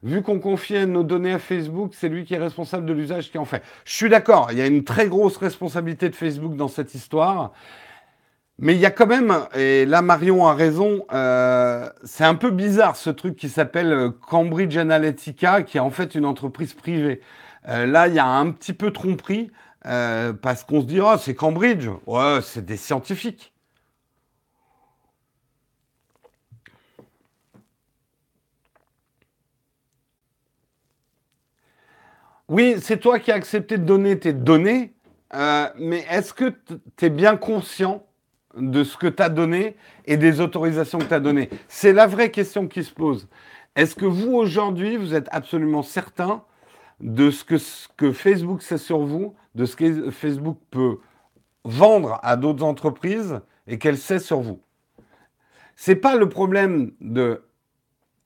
Vu 0.04 0.22
qu'on 0.22 0.38
confiait 0.38 0.86
nos 0.86 1.02
données 1.02 1.32
à 1.32 1.40
Facebook, 1.40 1.94
c'est 1.96 2.08
lui 2.08 2.24
qui 2.24 2.34
est 2.34 2.38
responsable 2.38 2.86
de 2.86 2.92
l'usage 2.92 3.32
qui 3.32 3.38
en 3.38 3.44
fait. 3.44 3.64
Je 3.84 3.92
suis 3.92 4.08
d'accord, 4.08 4.52
il 4.52 4.58
y 4.58 4.60
a 4.60 4.66
une 4.66 4.84
très 4.84 5.08
grosse 5.08 5.36
responsabilité 5.36 6.08
de 6.08 6.14
Facebook 6.14 6.54
dans 6.54 6.68
cette 6.68 6.94
histoire. 6.94 7.52
Mais 8.60 8.74
il 8.74 8.80
y 8.80 8.86
a 8.86 8.92
quand 8.92 9.08
même, 9.08 9.34
et 9.56 9.84
là 9.84 10.02
Marion 10.02 10.46
a 10.46 10.54
raison, 10.54 11.04
euh, 11.12 11.88
c'est 12.04 12.24
un 12.24 12.36
peu 12.36 12.52
bizarre 12.52 12.94
ce 12.94 13.10
truc 13.10 13.34
qui 13.34 13.48
s'appelle 13.48 14.12
Cambridge 14.28 14.76
Analytica, 14.76 15.62
qui 15.62 15.78
est 15.78 15.80
en 15.80 15.90
fait 15.90 16.14
une 16.14 16.24
entreprise 16.24 16.72
privée. 16.72 17.20
Euh, 17.68 17.84
là, 17.84 18.06
il 18.06 18.14
y 18.14 18.20
a 18.20 18.26
un 18.26 18.52
petit 18.52 18.72
peu 18.72 18.92
tromperie 18.92 19.50
euh, 19.86 20.32
parce 20.32 20.64
qu'on 20.64 20.80
se 20.80 20.86
dit, 20.86 21.00
oh, 21.00 21.16
c'est 21.18 21.34
Cambridge. 21.34 21.88
Ouais, 22.06 22.40
c'est 22.42 22.64
des 22.64 22.76
scientifiques. 22.76 23.52
Oui, 32.48 32.76
c'est 32.80 32.98
toi 32.98 33.18
qui 33.18 33.32
as 33.32 33.34
accepté 33.34 33.76
de 33.76 33.84
donner 33.84 34.18
tes 34.20 34.32
données, 34.32 34.94
euh, 35.34 35.68
mais 35.78 36.06
est-ce 36.08 36.32
que 36.32 36.54
tu 36.96 37.04
es 37.04 37.10
bien 37.10 37.36
conscient 37.36 38.06
de 38.56 38.84
ce 38.84 38.96
que 38.96 39.08
tu 39.08 39.20
as 39.20 39.28
donné 39.28 39.76
et 40.04 40.16
des 40.16 40.40
autorisations 40.40 40.98
que 40.98 41.06
tu 41.06 41.14
as 41.14 41.20
données? 41.20 41.50
C'est 41.66 41.92
la 41.92 42.06
vraie 42.06 42.30
question 42.30 42.68
qui 42.68 42.84
se 42.84 42.92
pose. 42.92 43.28
Est-ce 43.74 43.96
que 43.96 44.06
vous, 44.06 44.32
aujourd'hui, 44.34 44.96
vous 44.96 45.12
êtes 45.12 45.28
absolument 45.32 45.82
certain 45.82 46.44
de 47.00 47.30
ce 47.30 47.44
que, 47.44 47.58
ce 47.58 47.88
que 47.96 48.12
Facebook 48.12 48.62
sait 48.62 48.78
sur 48.78 49.00
vous, 49.00 49.34
de 49.56 49.64
ce 49.64 49.74
que 49.74 50.10
Facebook 50.10 50.58
peut 50.70 50.98
vendre 51.64 52.20
à 52.22 52.36
d'autres 52.36 52.62
entreprises 52.62 53.40
et 53.66 53.78
qu'elle 53.78 53.98
sait 53.98 54.18
sur 54.18 54.40
vous. 54.40 54.60
C'est 55.74 55.96
pas 55.96 56.14
le 56.14 56.28
problème 56.28 56.92
de 57.00 57.42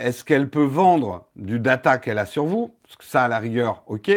est-ce 0.00 0.24
qu'elle 0.24 0.50
peut 0.50 0.64
vendre 0.64 1.28
du 1.36 1.60
data 1.60 1.98
qu'elle 1.98 2.18
a 2.18 2.26
sur 2.26 2.46
vous, 2.46 2.74
parce 2.82 2.96
que 2.96 3.04
ça 3.04 3.24
à 3.24 3.28
la 3.28 3.38
rigueur, 3.38 3.84
ok, 3.86 4.10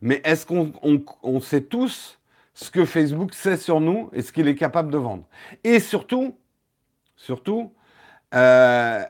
mais 0.00 0.20
est-ce 0.24 0.46
qu'on 0.46 0.72
on, 0.82 1.02
on 1.22 1.40
sait 1.40 1.62
tous 1.62 2.20
ce 2.54 2.70
que 2.70 2.84
Facebook 2.84 3.34
sait 3.34 3.56
sur 3.56 3.80
nous 3.80 4.08
et 4.12 4.22
ce 4.22 4.32
qu'il 4.32 4.46
est 4.46 4.54
capable 4.54 4.92
de 4.92 4.98
vendre 4.98 5.24
Et 5.64 5.80
surtout, 5.80 6.36
surtout, 7.16 7.72
euh, 8.34 9.02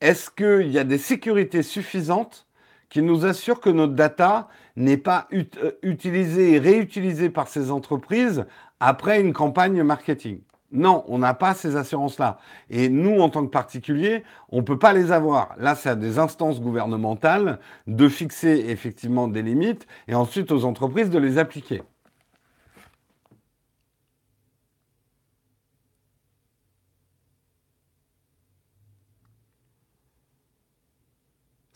est-ce 0.00 0.30
qu'il 0.30 0.70
y 0.70 0.78
a 0.78 0.84
des 0.84 0.98
sécurités 0.98 1.62
suffisantes 1.62 2.46
qui 2.88 3.02
nous 3.02 3.26
assure 3.26 3.60
que 3.60 3.70
notre 3.70 3.94
data 3.94 4.48
n'est 4.78 4.96
pas 4.96 5.28
euh, 5.32 5.72
utilisée 5.82 6.52
et 6.52 6.58
réutilisée 6.58 7.30
par 7.30 7.48
ces 7.48 7.70
entreprises 7.70 8.46
après 8.80 9.20
une 9.20 9.32
campagne 9.32 9.82
marketing. 9.82 10.40
Non, 10.70 11.04
on 11.08 11.18
n'a 11.18 11.32
pas 11.32 11.54
ces 11.54 11.76
assurances-là. 11.76 12.38
Et 12.68 12.90
nous, 12.90 13.20
en 13.20 13.30
tant 13.30 13.44
que 13.44 13.50
particuliers, 13.50 14.22
on 14.50 14.58
ne 14.58 14.62
peut 14.62 14.78
pas 14.78 14.92
les 14.92 15.12
avoir. 15.12 15.54
Là, 15.58 15.74
c'est 15.74 15.88
à 15.88 15.94
des 15.94 16.18
instances 16.18 16.60
gouvernementales 16.60 17.58
de 17.86 18.08
fixer 18.08 18.66
effectivement 18.68 19.28
des 19.28 19.42
limites 19.42 19.86
et 20.08 20.14
ensuite 20.14 20.52
aux 20.52 20.64
entreprises 20.64 21.08
de 21.08 21.18
les 21.18 21.38
appliquer. 21.38 21.82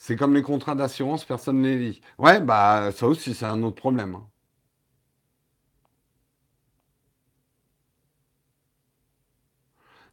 C'est 0.04 0.16
comme 0.16 0.34
les 0.34 0.42
contrats 0.42 0.74
d'assurance, 0.74 1.24
personne 1.24 1.60
ne 1.60 1.68
les 1.68 1.78
lit. 1.78 2.00
Ouais, 2.18 2.40
bah 2.40 2.90
ça 2.92 3.06
aussi, 3.06 3.34
c'est 3.34 3.44
un 3.44 3.62
autre 3.62 3.76
problème. 3.76 4.16
Hein. 4.16 4.26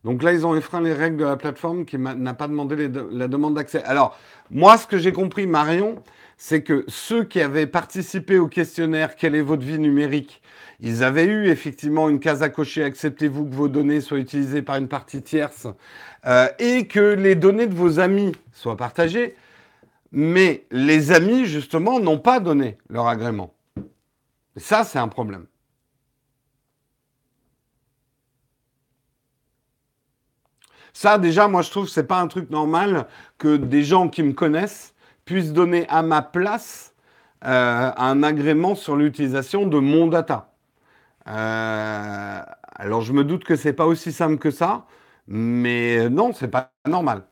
Donc 0.03 0.21
là, 0.21 0.31
ils 0.31 0.45
ont 0.45 0.55
effreint 0.55 0.81
les 0.81 0.93
règles 0.93 1.17
de 1.17 1.23
la 1.23 1.37
plateforme 1.37 1.85
qui 1.85 1.97
n'a 1.97 2.33
pas 2.35 2.47
demandé 2.47 2.87
la 3.11 3.27
demande 3.27 3.55
d'accès. 3.55 3.81
Alors, 3.83 4.15
moi, 4.51 4.77
ce 4.77 4.85
que 4.85 4.99
j'ai 4.99 5.11
compris, 5.11 5.47
Marion, 5.47 6.03
c'est 6.37 6.61
que 6.61 6.85
ceux 6.87 7.23
qui 7.23 7.41
avaient 7.41 7.65
participé 7.65 8.37
au 8.37 8.47
questionnaire 8.47 9.15
Quelle 9.15 9.33
est 9.33 9.41
votre 9.41 9.63
vie 9.63 9.79
numérique 9.79 10.43
ils 10.81 11.03
avaient 11.03 11.25
eu 11.25 11.49
effectivement 11.49 12.07
une 12.09 12.19
case 12.19 12.43
à 12.43 12.49
cocher 12.49 12.83
Acceptez-vous 12.83 13.45
que 13.45 13.55
vos 13.55 13.67
données 13.67 14.01
soient 14.01 14.19
utilisées 14.19 14.61
par 14.61 14.75
une 14.75 14.87
partie 14.87 15.23
tierce 15.23 15.67
euh, 16.27 16.47
et 16.59 16.87
que 16.87 16.99
les 16.99 17.33
données 17.33 17.67
de 17.67 17.75
vos 17.75 17.99
amis 17.99 18.33
soient 18.53 18.77
partagées. 18.77 19.35
Mais 20.11 20.65
les 20.71 21.11
amis, 21.11 21.45
justement, 21.45 21.99
n'ont 21.99 22.19
pas 22.19 22.39
donné 22.39 22.77
leur 22.89 23.07
agrément. 23.07 23.53
ça, 24.57 24.83
c'est 24.83 24.99
un 24.99 25.07
problème. 25.07 25.45
Ça, 30.93 31.17
déjà, 31.17 31.47
moi, 31.47 31.61
je 31.61 31.69
trouve 31.69 31.85
que 31.85 31.91
ce 31.91 31.99
n'est 31.99 32.07
pas 32.07 32.19
un 32.19 32.27
truc 32.27 32.49
normal 32.49 33.07
que 33.37 33.55
des 33.55 33.83
gens 33.83 34.09
qui 34.09 34.23
me 34.23 34.33
connaissent 34.33 34.93
puissent 35.23 35.53
donner 35.53 35.87
à 35.87 36.01
ma 36.01 36.21
place 36.21 36.93
euh, 37.45 37.91
un 37.95 38.23
agrément 38.23 38.75
sur 38.75 38.95
l'utilisation 38.95 39.65
de 39.67 39.79
mon 39.79 40.07
data. 40.07 40.51
Euh, 41.27 42.41
alors, 42.75 43.01
je 43.01 43.13
me 43.13 43.23
doute 43.23 43.43
que 43.43 43.55
ce 43.55 43.69
n'est 43.69 43.73
pas 43.73 43.85
aussi 43.85 44.11
simple 44.11 44.37
que 44.37 44.51
ça, 44.51 44.87
mais 45.27 46.09
non, 46.09 46.33
ce 46.33 46.45
n'est 46.45 46.51
pas 46.51 46.71
normal. 46.87 47.23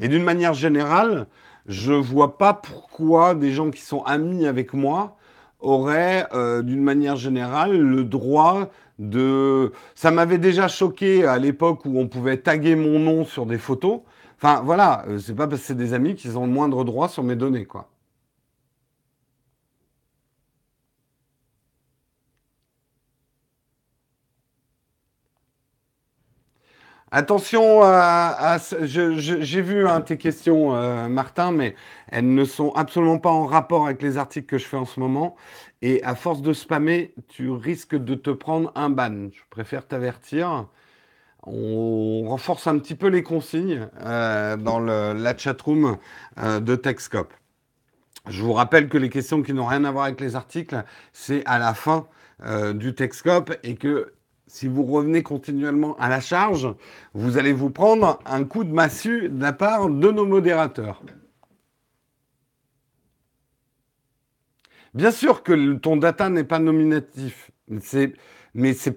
Et 0.00 0.08
d'une 0.08 0.22
manière 0.22 0.54
générale, 0.54 1.26
je 1.68 1.92
vois 1.92 2.38
pas 2.38 2.54
pourquoi 2.54 3.34
des 3.34 3.52
gens 3.52 3.70
qui 3.70 3.80
sont 3.80 4.02
amis 4.02 4.46
avec 4.46 4.72
moi 4.72 5.16
auraient, 5.60 6.26
euh, 6.32 6.62
d'une 6.62 6.82
manière 6.82 7.16
générale, 7.16 7.76
le 7.76 8.04
droit 8.04 8.70
de... 8.98 9.72
Ça 9.94 10.10
m'avait 10.10 10.38
déjà 10.38 10.68
choqué 10.68 11.24
à 11.24 11.38
l'époque 11.38 11.84
où 11.84 11.98
on 11.98 12.08
pouvait 12.08 12.36
taguer 12.38 12.76
mon 12.76 12.98
nom 12.98 13.24
sur 13.24 13.46
des 13.46 13.58
photos. 13.58 14.00
Enfin, 14.36 14.62
voilà, 14.64 15.04
euh, 15.08 15.18
c'est 15.18 15.34
pas 15.34 15.46
parce 15.48 15.62
que 15.62 15.66
c'est 15.68 15.76
des 15.76 15.94
amis 15.94 16.14
qu'ils 16.14 16.38
ont 16.38 16.46
le 16.46 16.52
moindre 16.52 16.84
droit 16.84 17.08
sur 17.08 17.22
mes 17.22 17.36
données, 17.36 17.64
quoi. 17.64 17.88
Attention 27.12 27.82
à, 27.84 28.58
j'ai 28.82 29.60
vu 29.62 29.86
hein, 29.86 30.00
tes 30.00 30.18
questions, 30.18 30.74
euh, 30.74 31.06
Martin, 31.08 31.52
mais 31.52 31.76
elles 32.08 32.34
ne 32.34 32.44
sont 32.44 32.72
absolument 32.72 33.20
pas 33.20 33.30
en 33.30 33.46
rapport 33.46 33.86
avec 33.86 34.02
les 34.02 34.18
articles 34.18 34.46
que 34.46 34.58
je 34.58 34.66
fais 34.66 34.76
en 34.76 34.84
ce 34.86 34.98
moment. 34.98 35.36
Et 35.82 36.02
à 36.02 36.16
force 36.16 36.42
de 36.42 36.52
spammer, 36.52 37.14
tu 37.28 37.50
risques 37.50 37.94
de 37.94 38.16
te 38.16 38.30
prendre 38.30 38.72
un 38.74 38.90
ban. 38.90 39.28
Je 39.32 39.40
préfère 39.50 39.86
t'avertir. 39.86 40.66
On 41.44 42.24
renforce 42.26 42.66
un 42.66 42.76
petit 42.80 42.96
peu 42.96 43.06
les 43.06 43.22
consignes 43.22 43.88
euh, 44.00 44.56
dans 44.56 44.80
la 44.80 45.36
chatroom 45.36 45.98
euh, 46.38 46.58
de 46.58 46.74
Techscope. 46.74 47.32
Je 48.28 48.42
vous 48.42 48.52
rappelle 48.52 48.88
que 48.88 48.98
les 48.98 49.10
questions 49.10 49.44
qui 49.44 49.52
n'ont 49.52 49.66
rien 49.66 49.84
à 49.84 49.92
voir 49.92 50.06
avec 50.06 50.20
les 50.20 50.34
articles, 50.34 50.82
c'est 51.12 51.44
à 51.46 51.60
la 51.60 51.72
fin 51.72 52.08
du 52.74 52.94
Techscope 52.94 53.54
et 53.62 53.76
que 53.76 54.12
si 54.46 54.68
vous 54.68 54.84
revenez 54.84 55.22
continuellement 55.22 55.96
à 55.98 56.08
la 56.08 56.20
charge, 56.20 56.68
vous 57.14 57.38
allez 57.38 57.52
vous 57.52 57.70
prendre 57.70 58.20
un 58.26 58.44
coup 58.44 58.64
de 58.64 58.72
massue 58.72 59.28
de 59.28 59.42
la 59.42 59.52
part 59.52 59.88
de 59.88 60.10
nos 60.10 60.26
modérateurs. 60.26 61.02
Bien 64.94 65.10
sûr 65.10 65.42
que 65.42 65.74
ton 65.74 65.96
data 65.96 66.30
n'est 66.30 66.44
pas 66.44 66.58
nominatif, 66.58 67.50
mais 68.54 68.72
c'est 68.72 68.96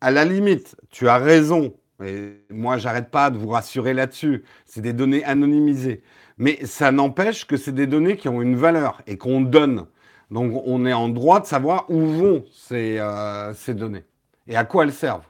à 0.00 0.10
la 0.10 0.24
limite, 0.24 0.76
tu 0.90 1.08
as 1.08 1.18
raison. 1.18 1.74
Et 2.02 2.40
moi, 2.50 2.78
j'arrête 2.78 3.10
pas 3.10 3.30
de 3.30 3.36
vous 3.36 3.50
rassurer 3.50 3.92
là-dessus. 3.92 4.44
C'est 4.64 4.80
des 4.80 4.94
données 4.94 5.22
anonymisées. 5.24 6.02
Mais 6.38 6.64
ça 6.64 6.90
n'empêche 6.90 7.46
que 7.46 7.58
c'est 7.58 7.72
des 7.74 7.86
données 7.86 8.16
qui 8.16 8.28
ont 8.30 8.40
une 8.40 8.56
valeur 8.56 9.02
et 9.06 9.18
qu'on 9.18 9.42
donne. 9.42 9.86
Donc, 10.30 10.62
on 10.64 10.86
est 10.86 10.94
en 10.94 11.10
droit 11.10 11.40
de 11.40 11.46
savoir 11.46 11.90
où 11.90 12.00
vont 12.00 12.44
ces, 12.50 12.98
euh, 12.98 13.52
ces 13.52 13.74
données 13.74 14.04
et 14.50 14.56
à 14.56 14.64
quoi 14.64 14.84
elles 14.84 14.92
servent? 14.92 15.26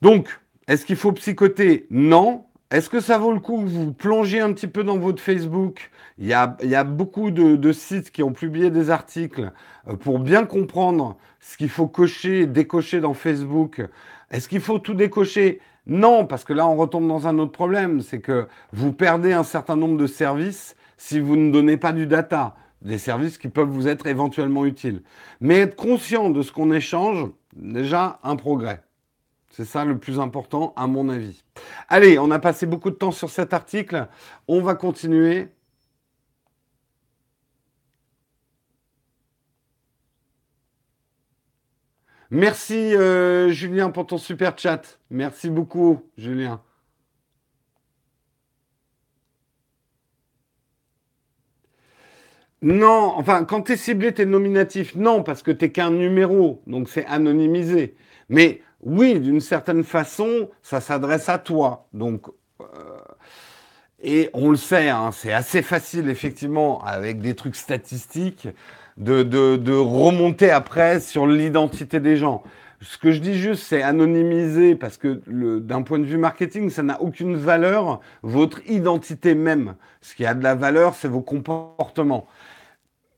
Donc, 0.00 0.40
est-ce 0.68 0.86
qu'il 0.86 0.96
faut 0.96 1.12
psychoter? 1.12 1.86
Non. 1.90 2.44
Est-ce 2.70 2.88
que 2.88 3.00
ça 3.00 3.18
vaut 3.18 3.32
le 3.32 3.40
coup 3.40 3.66
vous 3.66 3.92
plongez 3.92 4.40
un 4.40 4.52
petit 4.52 4.68
peu 4.68 4.84
dans 4.84 4.98
votre 4.98 5.20
Facebook? 5.20 5.90
Il 6.18 6.26
y, 6.26 6.32
a, 6.32 6.56
il 6.62 6.68
y 6.68 6.74
a, 6.74 6.84
beaucoup 6.84 7.30
de, 7.30 7.72
sites 7.72 8.10
qui 8.10 8.22
ont 8.22 8.32
publié 8.32 8.70
des 8.70 8.90
articles 8.90 9.52
euh, 9.88 9.96
pour 9.96 10.18
bien 10.18 10.44
comprendre 10.44 11.16
ce 11.40 11.56
qu'il 11.56 11.70
faut 11.70 11.86
cocher 11.88 12.40
et 12.40 12.46
décocher 12.46 13.00
dans 13.00 13.14
Facebook. 13.14 13.82
Est-ce 14.30 14.48
qu'il 14.48 14.60
faut 14.60 14.78
tout 14.78 14.94
décocher? 14.94 15.60
Non, 15.86 16.26
parce 16.26 16.44
que 16.44 16.52
là, 16.52 16.66
on 16.66 16.76
retombe 16.76 17.08
dans 17.08 17.26
un 17.26 17.38
autre 17.38 17.52
problème. 17.52 18.02
C'est 18.02 18.20
que 18.20 18.46
vous 18.72 18.92
perdez 18.92 19.32
un 19.32 19.44
certain 19.44 19.76
nombre 19.76 19.96
de 19.96 20.06
services 20.06 20.76
si 20.98 21.18
vous 21.18 21.36
ne 21.36 21.50
donnez 21.50 21.78
pas 21.78 21.92
du 21.92 22.06
data 22.06 22.54
des 22.82 22.98
services 22.98 23.38
qui 23.38 23.48
peuvent 23.48 23.68
vous 23.68 23.88
être 23.88 24.06
éventuellement 24.06 24.64
utiles. 24.64 25.02
Mais 25.40 25.58
être 25.58 25.76
conscient 25.76 26.30
de 26.30 26.42
ce 26.42 26.52
qu'on 26.52 26.72
échange, 26.72 27.26
déjà 27.54 28.20
un 28.22 28.36
progrès. 28.36 28.82
C'est 29.50 29.64
ça 29.64 29.84
le 29.84 29.98
plus 29.98 30.20
important 30.20 30.72
à 30.76 30.86
mon 30.86 31.08
avis. 31.08 31.42
Allez, 31.88 32.18
on 32.18 32.30
a 32.30 32.38
passé 32.38 32.66
beaucoup 32.66 32.90
de 32.90 32.96
temps 32.96 33.10
sur 33.10 33.30
cet 33.30 33.52
article. 33.52 34.06
On 34.46 34.60
va 34.60 34.74
continuer. 34.74 35.48
Merci 42.30 42.94
euh, 42.94 43.48
Julien 43.48 43.90
pour 43.90 44.06
ton 44.06 44.18
super 44.18 44.56
chat. 44.58 44.98
Merci 45.10 45.48
beaucoup 45.48 46.02
Julien. 46.18 46.60
Non, 52.62 53.12
enfin, 53.16 53.44
quand 53.44 53.62
tu 53.62 53.72
es 53.72 53.76
ciblé, 53.76 54.12
tu 54.12 54.22
es 54.22 54.24
nominatif. 54.26 54.94
Non, 54.96 55.22
parce 55.22 55.42
que 55.42 55.52
tu 55.52 55.70
qu'un 55.70 55.90
numéro, 55.90 56.60
donc 56.66 56.88
c'est 56.88 57.06
anonymisé. 57.06 57.94
Mais 58.28 58.62
oui, 58.82 59.20
d'une 59.20 59.40
certaine 59.40 59.84
façon, 59.84 60.50
ça 60.62 60.80
s'adresse 60.80 61.28
à 61.28 61.38
toi. 61.38 61.86
Donc, 61.92 62.26
euh, 62.60 62.64
et 64.02 64.30
on 64.32 64.50
le 64.50 64.56
sait, 64.56 64.88
hein, 64.88 65.10
c'est 65.12 65.32
assez 65.32 65.62
facile, 65.62 66.08
effectivement, 66.08 66.82
avec 66.84 67.20
des 67.20 67.34
trucs 67.34 67.56
statistiques, 67.56 68.48
de, 68.96 69.22
de 69.22 69.72
remonter 69.74 70.50
après 70.50 70.98
sur 70.98 71.26
l'identité 71.26 72.00
des 72.00 72.16
gens. 72.16 72.42
Ce 72.80 72.96
que 72.96 73.10
je 73.10 73.18
dis 73.18 73.34
juste, 73.34 73.64
c'est 73.64 73.82
anonymiser 73.82 74.76
parce 74.76 74.98
que 74.98 75.20
d'un 75.58 75.82
point 75.82 75.98
de 75.98 76.04
vue 76.04 76.16
marketing, 76.16 76.70
ça 76.70 76.84
n'a 76.84 77.00
aucune 77.02 77.36
valeur, 77.36 78.00
votre 78.22 78.60
identité 78.70 79.34
même. 79.34 79.74
Ce 80.00 80.14
qui 80.14 80.24
a 80.24 80.34
de 80.34 80.44
la 80.44 80.54
valeur, 80.54 80.94
c'est 80.94 81.08
vos 81.08 81.20
comportements. 81.20 82.28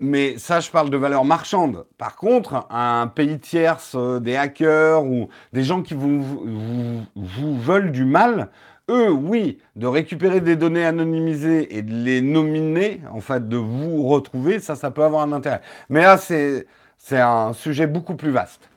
Mais 0.03 0.39
ça, 0.39 0.61
je 0.61 0.71
parle 0.71 0.89
de 0.89 0.97
valeur 0.97 1.27
marchande. 1.27 1.85
Par 1.99 2.17
contre, 2.17 2.67
un 2.71 3.07
pays 3.07 3.39
tierce, 3.39 3.95
euh, 3.95 4.19
des 4.19 4.35
hackers 4.35 5.05
ou 5.05 5.29
des 5.53 5.63
gens 5.63 5.83
qui 5.83 5.93
vous, 5.93 7.07
vous, 7.15 7.61
veulent 7.61 7.93
du 7.93 8.07
mal, 8.07 8.49
eux, 8.89 9.11
oui, 9.11 9.59
de 9.77 9.87
récupérer 9.87 10.41
des 10.41 10.57
données 10.57 10.87
anonymisées 10.87 11.77
et 11.77 11.83
de 11.83 11.93
les 11.93 12.23
nominer, 12.23 13.03
en 13.13 13.21
fait, 13.21 13.47
de 13.47 13.59
vous 13.59 14.05
retrouver, 14.09 14.59
ça, 14.59 14.75
ça 14.75 14.91
peut 14.91 15.05
avoir 15.05 15.23
un 15.23 15.33
intérêt. 15.33 15.61
Mais 15.91 16.01
là, 16.01 16.17
c'est 16.17 16.67
un 17.13 17.53
sujet 17.53 17.87
beaucoup 17.87 18.17
plus 18.17 18.31
vaste. 18.31 18.70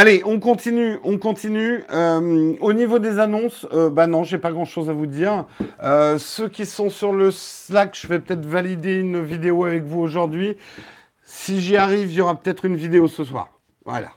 Allez, 0.00 0.22
on 0.24 0.40
continue, 0.40 0.98
on 1.04 1.18
continue. 1.18 1.84
Euh, 1.90 2.54
au 2.62 2.72
niveau 2.72 2.98
des 2.98 3.18
annonces, 3.18 3.66
euh, 3.74 3.90
bah 3.90 4.06
non, 4.06 4.24
j'ai 4.24 4.38
pas 4.38 4.50
grand-chose 4.50 4.88
à 4.88 4.94
vous 4.94 5.04
dire. 5.04 5.44
Euh, 5.82 6.16
ceux 6.16 6.48
qui 6.48 6.64
sont 6.64 6.88
sur 6.88 7.12
le 7.12 7.30
Slack, 7.30 7.94
je 8.00 8.06
vais 8.06 8.18
peut-être 8.18 8.46
valider 8.46 8.94
une 8.94 9.22
vidéo 9.22 9.66
avec 9.66 9.82
vous 9.82 10.00
aujourd'hui. 10.00 10.56
Si 11.26 11.60
j'y 11.60 11.76
arrive, 11.76 12.10
il 12.10 12.14
y 12.14 12.20
aura 12.22 12.34
peut-être 12.34 12.64
une 12.64 12.76
vidéo 12.76 13.08
ce 13.08 13.24
soir. 13.24 13.50
Voilà. 13.84 14.12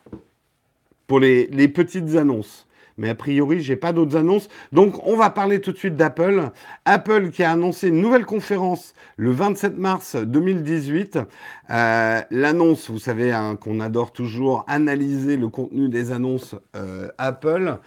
Pour 1.05 1.19
les 1.19 1.67
petites 1.67 2.15
annonces. 2.15 2.65
Mais 2.97 3.09
a 3.09 3.15
priori, 3.15 3.61
j'ai 3.61 3.75
pas 3.75 3.93
d'autres 3.93 4.15
annonces. 4.15 4.49
Donc, 4.71 5.05
on 5.07 5.15
va 5.15 5.29
parler 5.29 5.61
tout 5.61 5.71
de 5.71 5.77
suite 5.77 5.95
d'Apple. 5.95 6.51
Apple 6.85 7.31
qui 7.31 7.43
a 7.43 7.51
annoncé 7.51 7.87
une 7.87 8.01
nouvelle 8.01 8.25
conférence 8.25 8.93
le 9.17 9.31
27 9.31 9.77
mars 9.77 10.15
2018. 10.15 11.19
Euh, 11.69 12.21
l'annonce, 12.29 12.89
vous 12.89 12.99
savez 12.99 13.31
hein, 13.31 13.55
qu'on 13.55 13.79
adore 13.79 14.11
toujours 14.11 14.65
analyser 14.67 15.37
le 15.37 15.47
contenu 15.49 15.89
des 15.89 16.11
annonces 16.11 16.55
euh, 16.75 17.09
Apple. 17.17 17.77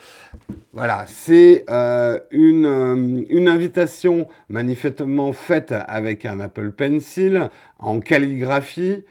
Voilà, 0.72 1.04
c'est 1.06 1.64
euh, 1.70 2.18
une, 2.30 3.26
une 3.28 3.48
invitation 3.48 4.28
manifestement 4.48 5.32
faite 5.32 5.72
avec 5.86 6.26
un 6.26 6.40
Apple 6.40 6.72
Pencil 6.72 7.50
en 7.78 8.00
calligraphie 8.00 9.04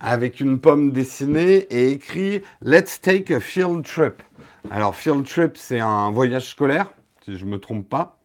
avec 0.00 0.40
une 0.40 0.58
pomme 0.58 0.92
dessinée 0.92 1.66
et 1.70 1.90
écrit 1.90 2.42
Let's 2.62 3.00
take 3.00 3.34
a 3.34 3.40
field 3.40 3.84
trip. 3.84 4.22
Alors, 4.70 4.96
field 4.96 5.26
trip, 5.26 5.56
c'est 5.56 5.80
un 5.80 6.10
voyage 6.10 6.48
scolaire, 6.48 6.90
si 7.24 7.36
je 7.36 7.44
ne 7.44 7.50
me 7.50 7.58
trompe 7.58 7.88
pas. 7.88 8.18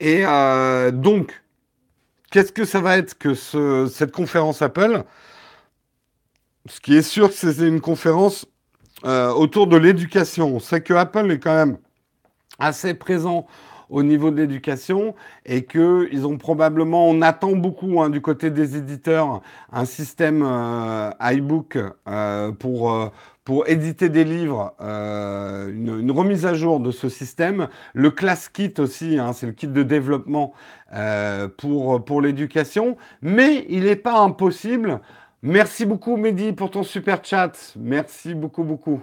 Et 0.00 0.24
euh, 0.26 0.90
donc, 0.90 1.42
qu'est-ce 2.30 2.52
que 2.52 2.64
ça 2.64 2.80
va 2.80 2.98
être 2.98 3.16
que 3.16 3.34
cette 3.34 4.10
conférence 4.10 4.60
Apple? 4.60 5.04
Ce 6.68 6.80
qui 6.80 6.96
est 6.96 7.02
sûr, 7.02 7.30
c'est 7.32 7.58
une 7.58 7.80
conférence 7.80 8.46
euh, 9.04 9.30
autour 9.30 9.66
de 9.66 9.76
l'éducation. 9.76 10.56
On 10.56 10.60
sait 10.60 10.80
que 10.80 10.94
Apple 10.94 11.30
est 11.30 11.38
quand 11.38 11.54
même 11.54 11.78
assez 12.58 12.94
présent 12.94 13.46
au 13.90 14.02
niveau 14.02 14.30
de 14.30 14.36
l'éducation 14.36 15.14
et 15.44 15.64
qu'ils 15.66 16.26
ont 16.26 16.38
probablement, 16.38 17.08
on 17.08 17.22
attend 17.22 17.52
beaucoup 17.52 18.02
hein, 18.02 18.10
du 18.10 18.20
côté 18.20 18.50
des 18.50 18.76
éditeurs, 18.76 19.42
un 19.72 19.84
système 19.84 20.42
euh, 20.44 21.10
iBook 21.20 21.78
pour, 22.58 23.12
pour 23.44 23.68
éditer 23.68 24.08
des 24.08 24.24
livres, 24.24 24.74
une, 24.80 26.10
remise 26.10 26.46
à 26.46 26.54
jour 26.54 26.80
de 26.80 26.90
ce 26.90 27.08
système. 27.08 27.68
Le 27.92 28.10
Class 28.10 28.48
Kit 28.48 28.72
aussi, 28.78 29.18
hein, 29.18 29.32
c'est 29.34 29.46
le 29.46 29.52
kit 29.52 29.68
de 29.68 29.82
développement 29.82 30.54
pour, 31.58 32.02
pour 32.04 32.22
l'éducation. 32.22 32.96
Mais 33.20 33.66
il 33.68 33.84
n'est 33.84 33.96
pas 33.96 34.18
impossible. 34.20 35.00
Merci 35.42 35.84
beaucoup 35.84 36.16
Mehdi 36.16 36.54
pour 36.54 36.70
ton 36.70 36.82
super 36.82 37.22
chat. 37.22 37.52
Merci 37.76 38.32
beaucoup, 38.32 38.64
beaucoup. 38.64 39.02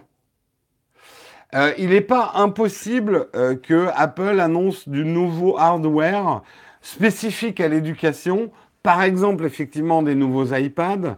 Euh, 1.54 1.74
il 1.78 1.90
n'est 1.90 2.02
pas 2.02 2.32
impossible 2.36 3.28
euh, 3.36 3.56
que 3.56 3.90
Apple 3.96 4.40
annonce 4.40 4.88
du 4.88 5.04
nouveau 5.04 5.58
hardware 5.60 6.42
spécifique 6.82 7.60
à 7.60 7.68
l'éducation, 7.68 8.52
par 8.84 9.04
exemple 9.04 9.46
effectivement 9.46 10.02
des 10.02 10.16
nouveaux 10.16 10.56
iPads. 10.56 11.18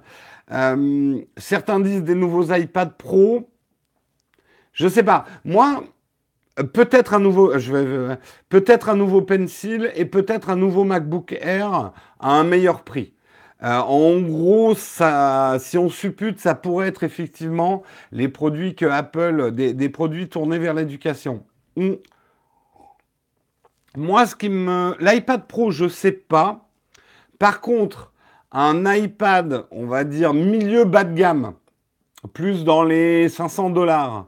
Euh, 0.51 1.21
certains 1.38 1.79
disent 1.79 2.03
des 2.03 2.15
nouveaux 2.15 2.53
iPad 2.53 2.93
Pro. 2.97 3.49
Je 4.73 4.88
sais 4.88 5.03
pas. 5.03 5.25
Moi, 5.45 5.84
peut-être 6.73 7.13
un 7.13 7.19
nouveau, 7.19 7.51
peut-être 8.49 8.89
un 8.89 8.95
nouveau 8.95 9.21
Pencil 9.21 9.91
et 9.95 10.06
peut-être 10.06 10.49
un 10.49 10.56
nouveau 10.56 10.84
MacBook 10.84 11.34
Air 11.41 11.93
à 12.19 12.32
un 12.32 12.43
meilleur 12.43 12.84
prix. 12.84 13.13
Euh, 13.63 13.79
en 13.79 14.19
gros, 14.19 14.75
ça, 14.75 15.56
si 15.60 15.77
on 15.77 15.89
suppute, 15.89 16.39
ça 16.39 16.53
pourrait 16.53 16.89
être 16.89 17.03
effectivement 17.03 17.84
les 18.12 18.27
produits 18.27 18.75
que 18.75 18.86
Apple, 18.86 19.51
des, 19.51 19.89
produits 19.89 20.27
tournés 20.27 20.60
vers 20.60 20.73
l'éducation. 20.73 21.45
Hmm. 21.77 21.93
Moi, 23.95 24.25
ce 24.25 24.36
qui 24.36 24.49
me, 24.49 24.95
l'iPad 24.99 25.47
Pro, 25.47 25.71
je 25.71 25.88
sais 25.88 26.12
pas. 26.12 26.67
Par 27.39 27.62
contre, 27.62 28.12
un 28.53 28.93
iPad, 28.93 29.65
on 29.71 29.87
va 29.87 30.03
dire 30.03 30.33
milieu 30.33 30.85
bas 30.85 31.03
de 31.03 31.13
gamme, 31.13 31.53
plus 32.33 32.63
dans 32.63 32.83
les 32.83 33.27
500 33.27 33.71
dollars, 33.71 34.27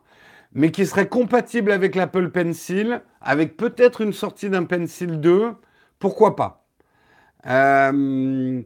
mais 0.54 0.72
qui 0.72 0.86
serait 0.86 1.08
compatible 1.08 1.72
avec 1.72 1.96
l'Apple 1.96 2.30
Pencil, 2.30 3.02
avec 3.22 3.56
peut-être 3.56 4.02
une 4.02 4.14
sortie 4.14 4.50
d'un 4.50 4.64
Pencil 4.64 5.20
2, 5.20 5.54
pourquoi 6.00 6.36
pas. 6.36 6.66
Euh, 7.48 8.62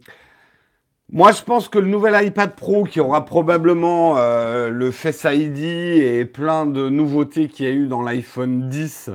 moi, 1.12 1.32
je 1.32 1.42
pense 1.42 1.68
que 1.68 1.80
le 1.80 1.88
nouvel 1.88 2.26
iPad 2.26 2.56
Pro, 2.56 2.84
qui 2.84 3.00
aura 3.00 3.26
probablement 3.26 4.18
euh, 4.18 4.70
le 4.70 4.92
Face 4.92 5.26
ID 5.26 5.60
et 5.64 6.26
plein 6.26 6.66
de 6.66 6.88
nouveautés 6.88 7.48
qu'il 7.50 7.66
y 7.66 7.68
a 7.68 7.72
eu 7.72 7.88
dans 7.88 8.02
l'iPhone 8.02 8.70
10, 8.70 9.12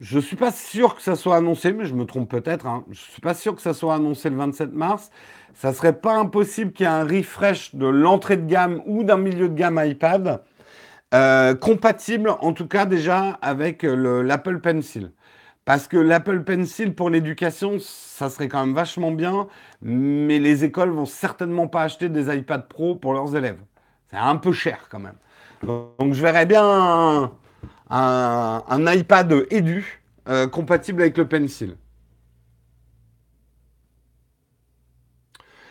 je 0.00 0.20
suis 0.20 0.36
pas 0.36 0.52
sûr 0.52 0.94
que 0.94 1.02
ça 1.02 1.16
soit 1.16 1.36
annoncé, 1.36 1.72
mais 1.72 1.84
je 1.84 1.94
me 1.94 2.04
trompe 2.04 2.30
peut-être. 2.30 2.66
Hein. 2.66 2.84
Je 2.90 3.00
suis 3.00 3.20
pas 3.20 3.34
sûr 3.34 3.56
que 3.56 3.62
ça 3.62 3.74
soit 3.74 3.94
annoncé 3.94 4.30
le 4.30 4.36
27 4.36 4.72
mars. 4.72 5.10
Ça 5.54 5.72
serait 5.72 5.98
pas 5.98 6.14
impossible 6.14 6.72
qu'il 6.72 6.84
y 6.84 6.88
ait 6.88 6.92
un 6.92 7.04
refresh 7.04 7.74
de 7.74 7.86
l'entrée 7.86 8.36
de 8.36 8.46
gamme 8.46 8.80
ou 8.86 9.02
d'un 9.02 9.16
milieu 9.16 9.48
de 9.48 9.54
gamme 9.54 9.80
iPad, 9.84 10.42
euh, 11.14 11.54
compatible 11.54 12.30
en 12.40 12.52
tout 12.52 12.68
cas 12.68 12.86
déjà 12.86 13.38
avec 13.42 13.82
l'Apple 13.82 14.60
Pencil. 14.60 15.10
Parce 15.64 15.88
que 15.88 15.96
l'Apple 15.96 16.44
Pencil 16.44 16.94
pour 16.94 17.10
l'éducation, 17.10 17.78
ça 17.80 18.30
serait 18.30 18.48
quand 18.48 18.64
même 18.64 18.74
vachement 18.74 19.10
bien, 19.10 19.48
mais 19.82 20.38
les 20.38 20.64
écoles 20.64 20.90
vont 20.90 21.06
certainement 21.06 21.66
pas 21.66 21.82
acheter 21.82 22.08
des 22.08 22.34
iPad 22.34 22.68
Pro 22.68 22.94
pour 22.94 23.14
leurs 23.14 23.34
élèves. 23.34 23.58
C'est 24.10 24.16
un 24.16 24.36
peu 24.36 24.52
cher 24.52 24.86
quand 24.90 25.00
même. 25.00 25.18
Donc 25.62 26.12
je 26.12 26.22
verrais 26.22 26.46
bien 26.46 27.32
un, 27.90 28.84
iPad 28.92 29.46
Edu 29.50 30.00
euh, 30.28 30.46
compatible 30.46 31.02
avec 31.02 31.16
le 31.16 31.26
Pencil. 31.26 31.76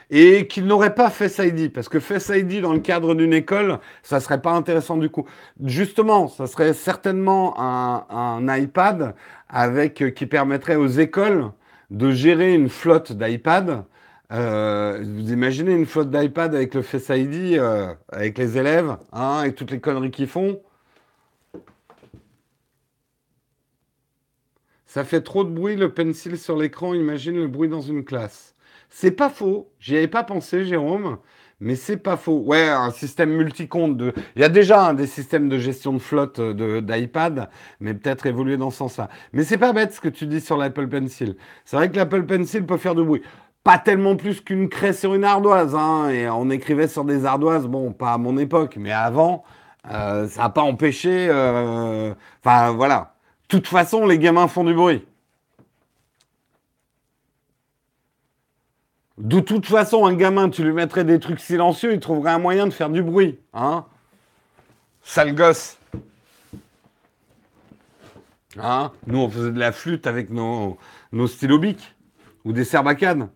et 0.10 0.48
qu'il 0.48 0.66
n'aurait 0.66 0.96
pas 0.96 1.10
Face 1.10 1.40
ID, 1.40 1.72
parce 1.72 1.90
que 1.90 2.00
Face 2.00 2.30
ID 2.30 2.62
dans 2.62 2.74
le 2.74 2.80
cadre 2.80 3.16
d'une 3.16 3.34
école, 3.34 3.80
ça 4.04 4.20
serait 4.20 4.42
pas 4.42 4.52
intéressant 4.52 4.98
du 4.98 5.10
coup. 5.10 5.26
Justement, 5.64 6.28
ça 6.28 6.48
serait 6.48 6.74
certainement 6.74 7.56
un, 7.60 8.58
iPad 8.58 9.16
avec 9.50 10.02
euh, 10.02 10.10
qui 10.10 10.26
permettrait 10.26 10.76
aux 10.76 10.88
écoles 10.88 11.52
de 11.90 12.12
gérer 12.12 12.54
une 12.54 12.70
flotte 12.70 13.12
d'iPad. 13.14 13.84
Euh, 14.32 15.04
vous 15.04 15.32
imaginez 15.32 15.74
une 15.74 15.86
flotte 15.86 16.10
d'iPad 16.10 16.54
avec 16.56 16.74
le 16.74 16.82
Face 16.82 17.10
ID, 17.10 17.58
euh, 17.58 17.94
avec 18.10 18.38
les 18.38 18.58
élèves, 18.58 18.98
hein, 19.14 19.44
et 19.44 19.54
toutes 19.54 19.72
les 19.72 19.80
conneries 19.80 20.12
qu'ils 20.12 20.28
font. 20.28 20.60
Ça 24.98 25.04
fait 25.04 25.22
trop 25.22 25.44
de 25.44 25.52
bruit 25.52 25.76
le 25.76 25.94
pencil 25.94 26.40
sur 26.40 26.58
l'écran, 26.58 26.96
imagine 26.96 27.36
le 27.36 27.48
bruit 27.48 27.70
dans 27.70 27.82
une 27.82 28.04
classe. 28.04 28.56
C'est 28.90 29.12
pas 29.12 29.30
faux. 29.30 29.70
J'y 29.80 29.96
avais 29.96 30.08
pas 30.08 30.24
pensé, 30.24 30.66
Jérôme. 30.66 31.20
Mais 31.60 31.76
c'est 31.76 31.98
pas 31.98 32.18
faux. 32.18 32.40
Ouais, 32.40 32.68
un 32.68 32.90
système 32.90 33.30
multicompte. 33.30 33.96
De... 33.96 34.12
Il 34.36 34.42
y 34.42 34.44
a 34.44 34.50
déjà 34.50 34.92
des 34.96 35.06
systèmes 35.06 35.50
de 35.50 35.60
gestion 35.60 35.94
de 35.94 36.00
flotte 36.00 36.42
d'iPad, 36.42 37.48
mais 37.80 37.94
peut-être 37.94 38.26
évoluer 38.26 38.58
dans 38.58 38.72
ce 38.72 38.78
sens-là. 38.78 39.10
Mais 39.34 39.44
c'est 39.44 39.60
pas 39.60 39.72
bête 39.72 39.94
ce 39.94 40.02
que 40.02 40.10
tu 40.10 40.26
dis 40.26 40.42
sur 40.42 40.58
l'Apple 40.58 40.88
Pencil. 40.88 41.36
C'est 41.64 41.76
vrai 41.76 41.92
que 41.92 41.96
l'Apple 41.96 42.24
Pencil 42.24 42.66
peut 42.66 42.78
faire 42.78 42.96
du 42.96 43.04
bruit. 43.04 43.22
Pas 43.64 43.78
tellement 43.78 44.16
plus 44.16 44.42
qu'une 44.42 44.68
craie 44.68 44.94
sur 44.94 45.14
une 45.14 45.26
ardoise. 45.26 45.76
Hein, 45.76 46.10
et 46.10 46.28
on 46.28 46.50
écrivait 46.50 46.88
sur 46.88 47.06
des 47.06 47.24
ardoises, 47.24 47.68
bon, 47.68 47.92
pas 47.94 48.14
à 48.14 48.18
mon 48.18 48.36
époque, 48.40 48.78
mais 48.80 48.94
avant, 48.94 49.44
euh, 49.92 50.28
ça 50.28 50.42
n'a 50.42 50.50
pas 50.50 50.64
empêché. 50.64 51.28
Euh, 51.30 52.16
enfin, 52.44 52.72
voilà. 52.72 53.14
Toute 53.48 53.68
façon, 53.68 54.06
les 54.06 54.20
gamins 54.20 54.48
font 54.48 54.64
du 54.64 54.74
bruit. 54.74 55.06
De 59.18 59.40
toute 59.40 59.66
façon, 59.66 60.06
un 60.06 60.14
gamin, 60.14 60.50
tu 60.50 60.64
lui 60.64 60.74
mettrais 60.74 61.04
des 61.04 61.20
trucs 61.20 61.40
silencieux, 61.40 61.94
il 61.94 62.00
trouverait 62.00 62.32
un 62.32 62.40
moyen 62.40 62.68
de 62.68 62.72
faire 62.72 62.90
du 62.90 63.02
bruit. 63.02 63.40
Hein 63.54 63.86
Sale 65.02 65.34
gosse. 65.34 65.78
Hein 68.60 68.92
Nous, 69.08 69.18
on 69.18 69.30
faisait 69.30 69.52
de 69.52 69.60
la 69.60 69.72
flûte 69.72 70.06
avec 70.06 70.30
nos, 70.30 70.78
nos 71.12 71.28
stylobiques 71.28 71.96
ou 72.46 72.54
des 72.54 72.64
serbacanes. 72.64 73.30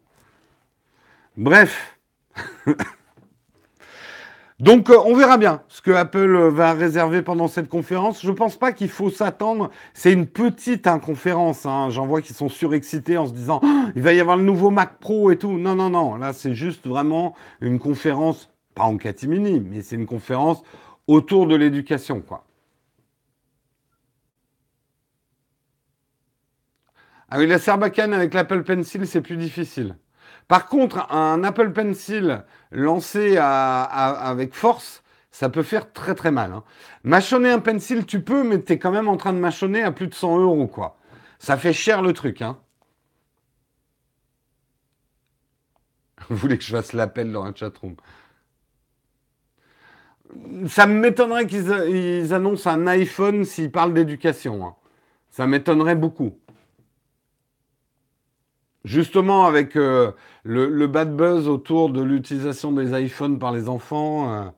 Bref. 1.35 1.97
Donc, 4.61 4.91
euh, 4.91 4.97
on 5.05 5.15
verra 5.15 5.39
bien 5.39 5.63
ce 5.69 5.81
que 5.81 5.89
Apple 5.89 6.35
euh, 6.35 6.51
va 6.51 6.73
réserver 6.73 7.23
pendant 7.23 7.47
cette 7.47 7.67
conférence. 7.67 8.21
Je 8.21 8.29
ne 8.29 8.35
pense 8.35 8.57
pas 8.57 8.71
qu'il 8.73 8.89
faut 8.89 9.09
s'attendre. 9.09 9.71
C'est 9.95 10.13
une 10.13 10.27
petite 10.27 10.87
conférence. 10.99 11.65
Hein. 11.65 11.89
J'en 11.89 12.05
vois 12.05 12.21
qui 12.21 12.35
sont 12.35 12.47
surexcités 12.47 13.17
en 13.17 13.25
se 13.25 13.33
disant 13.33 13.59
oh, 13.63 13.67
il 13.95 14.03
va 14.03 14.13
y 14.13 14.19
avoir 14.19 14.37
le 14.37 14.43
nouveau 14.43 14.69
Mac 14.69 14.99
Pro 14.99 15.31
et 15.31 15.37
tout. 15.39 15.57
Non, 15.57 15.73
non, 15.73 15.89
non. 15.89 16.15
Là, 16.15 16.31
c'est 16.31 16.53
juste 16.53 16.85
vraiment 16.85 17.33
une 17.59 17.79
conférence, 17.79 18.51
pas 18.75 18.83
en 18.83 18.97
catimini, 18.97 19.59
mais 19.59 19.81
c'est 19.81 19.95
une 19.95 20.05
conférence 20.05 20.61
autour 21.07 21.47
de 21.47 21.55
l'éducation, 21.55 22.21
quoi. 22.21 22.45
Ah 27.31 27.39
oui, 27.39 27.47
la 27.47 27.57
Serbacane 27.57 28.13
avec 28.13 28.35
l'Apple 28.35 28.63
Pencil, 28.63 29.07
c'est 29.07 29.21
plus 29.21 29.37
difficile. 29.37 29.95
Par 30.51 30.67
contre, 30.67 31.09
un 31.13 31.45
Apple 31.45 31.71
Pencil 31.71 32.43
lancé 32.71 33.37
avec 33.37 34.53
force, 34.53 35.01
ça 35.31 35.47
peut 35.47 35.63
faire 35.63 35.93
très 35.93 36.13
très 36.13 36.29
mal. 36.29 36.51
Hein. 36.51 36.65
Mâchonner 37.05 37.49
un 37.51 37.59
pencil, 37.59 38.05
tu 38.05 38.21
peux, 38.21 38.43
mais 38.43 38.61
tu 38.61 38.73
es 38.73 38.77
quand 38.77 38.91
même 38.91 39.07
en 39.07 39.15
train 39.15 39.31
de 39.31 39.37
mâchonner 39.37 39.81
à 39.81 39.93
plus 39.93 40.07
de 40.07 40.13
100 40.13 40.39
euros, 40.39 40.67
quoi. 40.67 40.97
Ça 41.39 41.55
fait 41.55 41.71
cher 41.71 42.01
le 42.01 42.11
truc, 42.11 42.41
hein. 42.41 42.59
Vous 46.27 46.35
voulez 46.35 46.57
que 46.57 46.65
je 46.65 46.71
fasse 46.75 46.91
l'appel 46.91 47.31
dans 47.31 47.45
un 47.45 47.55
chatroom? 47.55 47.95
Ça 50.67 50.85
m'étonnerait 50.85 51.47
qu'ils 51.47 52.33
annoncent 52.33 52.69
un 52.69 52.87
iPhone 52.87 53.45
s'ils 53.45 53.71
parlent 53.71 53.93
d'éducation. 53.93 54.67
Hein. 54.67 54.75
Ça 55.29 55.47
m'étonnerait 55.47 55.95
beaucoup. 55.95 56.40
Justement, 58.83 59.45
avec 59.45 59.75
euh, 59.75 60.11
le, 60.43 60.87
bad 60.87 61.15
buzz 61.15 61.47
autour 61.47 61.91
de 61.91 62.01
l'utilisation 62.01 62.71
des 62.71 62.99
iPhones 62.99 63.37
par 63.37 63.51
les 63.51 63.69
enfants, 63.69 64.33
euh, 64.33 64.49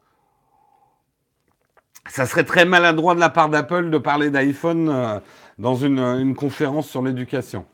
ça 2.07 2.26
serait 2.26 2.45
très 2.45 2.63
maladroit 2.63 3.15
de 3.15 3.19
la 3.19 3.30
part 3.30 3.49
d'Apple 3.49 3.89
de 3.89 3.97
parler 3.97 4.30
d'iPhone 4.30 4.88
euh, 4.89 5.19
dans 5.57 5.76
une, 5.76 6.36
conférence 6.36 6.88
sur 6.88 7.01
l'éducation. 7.01 7.65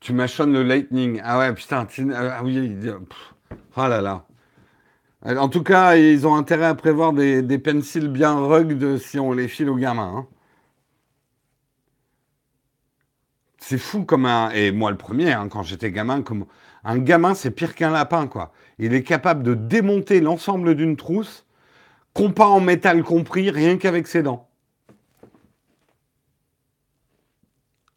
Tu 0.00 0.12
mâchonnes 0.12 0.52
le 0.52 0.62
Lightning. 0.62 1.22
Ah 1.24 1.38
ouais, 1.38 1.54
putain. 1.54 1.86
Ah 2.14 2.42
oui. 2.44 2.78
Oh 3.74 3.88
là 3.88 4.02
là. 4.02 4.26
En 5.24 5.48
tout 5.48 5.62
cas, 5.62 5.96
ils 5.96 6.26
ont 6.26 6.34
intérêt 6.34 6.66
à 6.66 6.74
prévoir 6.74 7.14
des, 7.14 7.40
des 7.40 7.58
pencils 7.58 8.08
bien 8.08 8.34
rugged 8.34 8.98
si 8.98 9.18
on 9.18 9.32
les 9.32 9.48
file 9.48 9.70
aux 9.70 9.76
gamins. 9.76 10.12
Hein. 10.14 10.26
C'est 13.66 13.78
fou 13.78 14.04
comme 14.04 14.26
un. 14.26 14.50
Et 14.50 14.72
moi, 14.72 14.90
le 14.90 14.98
premier, 14.98 15.32
hein, 15.32 15.48
quand 15.48 15.62
j'étais 15.62 15.90
gamin, 15.90 16.20
comme 16.20 16.44
un 16.84 16.98
gamin, 16.98 17.34
c'est 17.34 17.50
pire 17.50 17.74
qu'un 17.74 17.90
lapin, 17.90 18.26
quoi. 18.26 18.52
Il 18.78 18.92
est 18.92 19.02
capable 19.02 19.42
de 19.42 19.54
démonter 19.54 20.20
l'ensemble 20.20 20.74
d'une 20.74 20.96
trousse, 20.96 21.46
compas 22.12 22.48
en 22.48 22.60
métal 22.60 23.02
compris, 23.02 23.50
rien 23.50 23.78
qu'avec 23.78 24.06
ses 24.06 24.22
dents. 24.22 24.50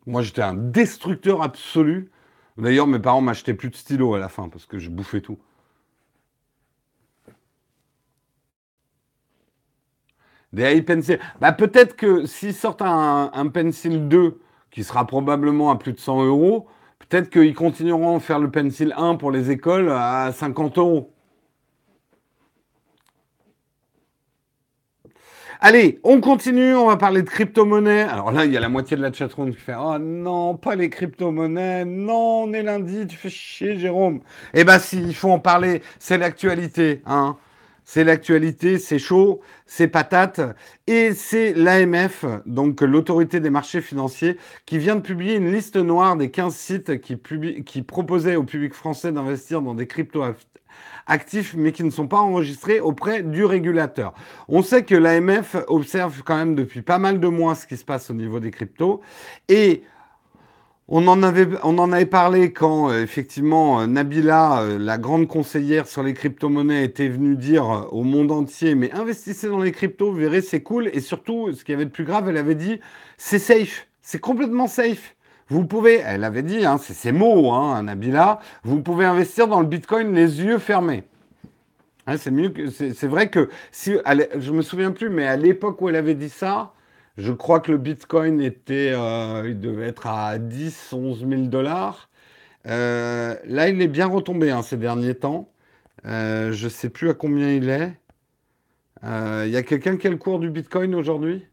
Moi, 0.05 0.21
j'étais 0.21 0.41
un 0.41 0.53
destructeur 0.53 1.41
absolu. 1.43 2.11
D'ailleurs, 2.57 2.87
mes 2.87 2.99
parents 2.99 3.19
m'achetaient 3.19 3.53
plus 3.53 3.69
de 3.69 3.75
stylos 3.75 4.15
à 4.15 4.19
la 4.19 4.29
fin 4.29 4.47
parce 4.47 4.65
que 4.65 4.79
je 4.79 4.89
bouffais 4.89 5.19
tout. 5.19 5.37
Des 10.53 10.77
iPencil. 10.77 11.19
Bah, 11.41 11.51
peut-être 11.51 11.97
que 11.97 12.25
s'ils 12.25 12.53
sortent 12.53 12.81
un 12.81 13.51
Pencil 13.53 14.07
2 14.07 14.39
qui 14.71 14.83
sera 14.83 15.05
probablement 15.07 15.71
à 15.71 15.77
plus 15.77 15.93
de 15.93 15.99
100 15.99 16.25
euros, 16.25 16.67
peut-être 16.99 17.29
qu'ils 17.29 17.55
continueront 17.55 18.17
à 18.17 18.19
faire 18.19 18.39
le 18.39 18.51
Pencil 18.51 18.93
1 18.97 19.15
pour 19.15 19.31
les 19.31 19.51
écoles 19.51 19.91
à 19.91 20.31
50 20.31 20.77
euros. 20.77 21.13
Allez, 25.59 25.99
on 26.03 26.21
continue, 26.21 26.75
on 26.75 26.85
va 26.85 26.97
parler 26.97 27.23
de 27.23 27.29
crypto-monnaie. 27.29 28.03
Alors 28.03 28.31
là, 28.31 28.45
il 28.45 28.53
y 28.53 28.57
a 28.57 28.59
la 28.59 28.69
moitié 28.69 28.95
de 28.95 29.01
la 29.01 29.11
chatroom 29.11 29.51
qui 29.51 29.59
fait 29.59 29.73
Oh 29.75 29.97
non, 29.97 30.55
pas 30.55 30.75
les 30.75 30.89
crypto-monnaies. 30.89 31.83
Non, 31.83 32.43
on 32.43 32.53
est 32.53 32.61
lundi, 32.61 33.07
tu 33.07 33.17
fais 33.17 33.29
chier, 33.29 33.79
Jérôme. 33.79 34.21
Eh 34.53 34.63
ben 34.63 34.77
si, 34.77 35.01
il 35.01 35.15
faut 35.15 35.31
en 35.31 35.39
parler, 35.39 35.81
c'est 35.97 36.19
l'actualité. 36.19 37.01
Hein. 37.07 37.37
C'est 37.89 38.03
l'actualité, 38.03 38.79
c'est 38.79 38.99
chaud, 38.99 39.39
c'est 39.65 39.87
patate. 39.87 40.41
Et 40.87 41.13
c'est 41.13 41.53
l'AMF, 41.53 42.25
donc 42.45 42.81
l'autorité 42.81 43.39
des 43.39 43.49
marchés 43.49 43.79
financiers, 43.79 44.35
qui 44.65 44.77
vient 44.77 44.97
de 44.97 45.01
publier 45.01 45.35
une 45.35 45.53
liste 45.53 45.77
noire 45.77 46.17
des 46.17 46.29
15 46.29 46.53
sites 46.53 46.99
qui, 46.99 47.83
proposaient 47.83 48.35
au 48.35 48.43
public 48.43 48.73
français 48.73 49.13
d'investir 49.13 49.61
dans 49.61 49.73
des 49.73 49.87
crypto 49.87 50.21
actifs, 51.07 51.55
mais 51.57 51.71
qui 51.71 51.85
ne 51.85 51.89
sont 51.89 52.09
pas 52.09 52.19
enregistrés 52.19 52.81
auprès 52.81 53.23
du 53.23 53.45
régulateur. 53.45 54.13
On 54.49 54.61
sait 54.63 54.83
que 54.83 54.93
l'AMF 54.93 55.55
observe 55.69 56.23
quand 56.25 56.35
même 56.35 56.55
depuis 56.55 56.81
pas 56.81 56.99
mal 56.99 57.21
de 57.21 57.27
mois 57.29 57.55
ce 57.55 57.65
qui 57.65 57.77
se 57.77 57.85
passe 57.85 58.09
au 58.09 58.13
niveau 58.13 58.41
des 58.41 58.51
cryptos. 58.51 58.99
Et 59.47 59.83
on 60.89 61.07
en, 61.07 61.21
avait, 61.21 62.05
parlé 62.05 62.53
quand 62.53 62.89
euh, 62.89 63.03
effectivement 63.03 63.81
euh, 63.81 63.87
Nabila, 63.87 64.61
euh, 64.61 64.79
la 64.79 64.97
grande 64.97 65.27
conseillère 65.27 65.85
sur 65.85 66.01
les 66.01 66.13
crypto-monnaies, 66.13 66.85
était 66.85 67.09
venue 67.09 67.35
dire 67.35 67.87
au 67.91 68.03
monde 68.03 68.31
entier 68.31 68.73
mais 68.73 68.91
investissez 68.93 69.49
dans 69.49 69.59
les 69.59 69.73
cryptos, 69.73 70.11
vous 70.11 70.17
verrez, 70.17 70.41
c'est 70.41 70.61
cool. 70.63 70.89
Et 70.93 71.01
surtout, 71.01 71.51
ce 71.53 71.65
qui 71.65 71.73
avait 71.73 71.85
de 71.85 71.89
plus 71.89 72.05
grave, 72.05 72.29
elle 72.29 72.37
avait 72.37 72.55
dit 72.55 72.79
c'est 73.17 73.39
safe, 73.39 73.87
c'est 74.01 74.19
complètement 74.19 74.67
safe. 74.67 75.15
Vous 75.49 75.65
pouvez, 75.65 75.95
elle 76.05 76.25
avait 76.25 76.43
dit, 76.43 76.65
hein, 76.65 76.77
c'est 76.77 76.93
ses 76.93 77.13
mots, 77.13 77.51
hein, 77.51 77.83
Nabila, 77.83 78.39
vous 78.63 78.81
pouvez 78.81 79.05
investir 79.05 79.47
dans 79.47 79.61
le 79.61 79.65
Bitcoin 79.65 80.13
les 80.13 80.41
yeux 80.41 80.57
fermés. 80.57 81.03
Hein, 82.05 82.17
c'est 82.17 82.31
mieux 82.31 82.49
que, 82.49 82.69
c'est 82.69 83.07
vrai 83.07 83.29
que 83.29 83.49
si, 83.71 83.95
je 84.37 84.51
me 84.51 84.61
souviens 84.61 84.91
plus, 84.91 85.09
mais 85.09 85.25
à 85.25 85.37
l'époque 85.37 85.81
où 85.81 85.87
elle 85.87 85.95
avait 85.95 86.15
dit 86.15 86.29
ça, 86.29 86.73
je 87.17 87.31
crois 87.31 87.59
que 87.59 87.71
le 87.71 87.79
Bitcoin 87.79 88.41
était, 88.41 88.91
euh, 88.93 89.49
il 89.49 89.59
devait 89.59 89.87
être 89.87 90.05
à 90.05 90.37
10, 90.37 90.93
11 90.93 91.27
000 91.27 91.41
dollars. 91.43 92.09
Euh, 92.67 93.35
là, 93.45 93.69
il 93.69 93.81
est 93.81 93.87
bien 93.87 94.05
retombé 94.05 94.51
hein, 94.51 94.61
ces 94.61 94.77
derniers 94.77 95.15
temps. 95.15 95.49
Euh, 96.05 96.51
je 96.51 96.65
ne 96.65 96.69
sais 96.69 96.89
plus 96.89 97.09
à 97.09 97.15
combien 97.15 97.51
il 97.51 97.69
est. 97.69 97.93
Il 99.03 99.51
y 99.51 99.57
a 99.57 99.63
quelqu'un 99.63 99.97
qui 99.97 100.07
a 100.07 100.09
le 100.09 100.17
cours 100.17 100.39
du 100.39 100.49
Bitcoin 100.49 100.93
aujourd'hui? 100.93 101.45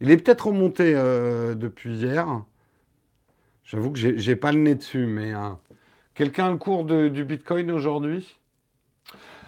Il 0.00 0.10
est 0.10 0.16
peut-être 0.16 0.46
remonté 0.46 0.92
depuis 0.94 1.96
hier. 1.96 2.42
J'avoue 3.64 3.90
que 3.90 3.98
j'ai 3.98 4.36
pas 4.36 4.52
le 4.52 4.58
nez 4.58 4.74
dessus, 4.74 5.06
mais 5.06 5.32
quelqu'un 6.14 6.48
a 6.48 6.50
le 6.50 6.58
cours 6.58 6.84
du 6.84 7.24
Bitcoin 7.24 7.70
aujourd'hui? 7.70 8.38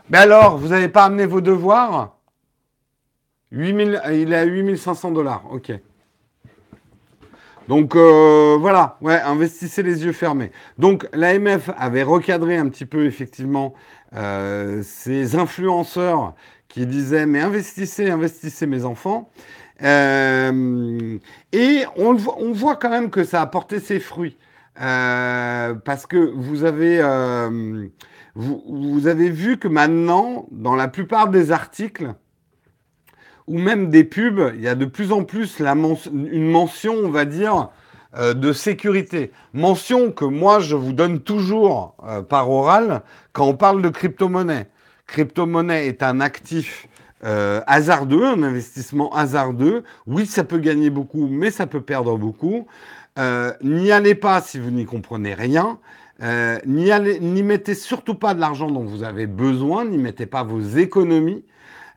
Mais 0.08 0.18
alors, 0.18 0.56
vous 0.56 0.68
n'avez 0.68 0.88
pas 0.88 1.04
amené 1.04 1.26
vos 1.26 1.42
devoirs? 1.42 2.16
Il 3.52 4.32
est 4.32 4.36
à 4.36 4.44
8500 4.44 5.10
dollars, 5.12 5.44
ok. 5.50 5.72
Donc 7.68 7.94
euh, 7.94 8.56
voilà, 8.58 8.96
ouais, 9.00 9.20
investissez 9.20 9.82
les 9.82 10.04
yeux 10.04 10.12
fermés. 10.12 10.50
Donc 10.78 11.08
l'AMF 11.12 11.70
avait 11.76 12.02
recadré 12.02 12.56
un 12.56 12.68
petit 12.68 12.86
peu 12.86 13.06
effectivement 13.06 13.74
euh, 14.14 14.82
ces 14.82 15.36
influenceurs 15.36 16.34
qui 16.68 16.86
disaient 16.86 17.26
mais 17.26 17.40
investissez, 17.40 18.10
investissez 18.10 18.66
mes 18.66 18.84
enfants. 18.84 19.30
Euh, 19.82 21.18
et 21.52 21.84
on, 21.96 22.14
voit 22.52 22.76
quand 22.76 22.90
même 22.90 23.10
que 23.10 23.24
ça 23.24 23.40
a 23.40 23.46
porté 23.46 23.80
ses 23.80 24.00
fruits. 24.00 24.36
parce 24.74 26.06
que 26.06 26.16
vous 26.34 26.64
avez, 26.64 27.00
vous, 28.34 29.06
avez 29.06 29.30
vu 29.30 29.58
que 29.58 29.68
maintenant, 29.68 30.46
dans 30.50 30.76
la 30.76 30.88
plupart 30.88 31.28
des 31.28 31.52
articles, 31.52 32.14
ou 33.52 33.58
même 33.58 33.90
des 33.90 34.02
pubs, 34.02 34.54
il 34.54 34.62
y 34.62 34.68
a 34.68 34.74
de 34.74 34.86
plus 34.86 35.12
en 35.12 35.24
plus 35.24 35.58
la 35.58 35.72
une 35.72 36.50
mention, 36.50 36.94
on 36.94 37.10
va 37.10 37.26
dire, 37.26 37.68
euh, 38.16 38.32
de 38.32 38.54
sécurité. 38.54 39.30
Mention 39.52 40.10
que 40.10 40.24
moi, 40.24 40.58
je 40.58 40.74
vous 40.74 40.94
donne 40.94 41.20
toujours 41.20 41.94
euh, 42.08 42.22
par 42.22 42.50
oral 42.50 43.02
quand 43.34 43.44
on 43.44 43.54
parle 43.54 43.82
de 43.82 43.90
crypto-monnaie. 43.90 44.68
Crypto-monnaie 45.06 45.86
est 45.86 46.02
un 46.02 46.20
actif 46.20 46.88
euh, 47.24 47.60
hasardeux, 47.66 48.24
un 48.24 48.42
investissement 48.42 49.14
hasardeux. 49.14 49.84
Oui, 50.06 50.24
ça 50.24 50.44
peut 50.44 50.58
gagner 50.58 50.88
beaucoup, 50.88 51.28
mais 51.30 51.50
ça 51.50 51.66
peut 51.66 51.82
perdre 51.82 52.16
beaucoup. 52.16 52.66
n'y 53.62 53.92
allez 53.92 54.14
pas 54.14 54.40
si 54.40 54.58
vous 54.58 54.70
n'y 54.70 54.86
comprenez 54.86 55.34
rien. 55.34 55.78
n'y 56.66 57.42
mettez 57.42 57.74
surtout 57.74 58.14
pas 58.14 58.32
de 58.32 58.40
l'argent 58.40 58.70
dont 58.70 58.84
vous 58.84 59.02
avez 59.02 59.26
besoin, 59.26 59.84
n'y 59.84 59.98
mettez 59.98 60.24
pas 60.24 60.42
vos 60.42 60.62
économies. 60.62 61.44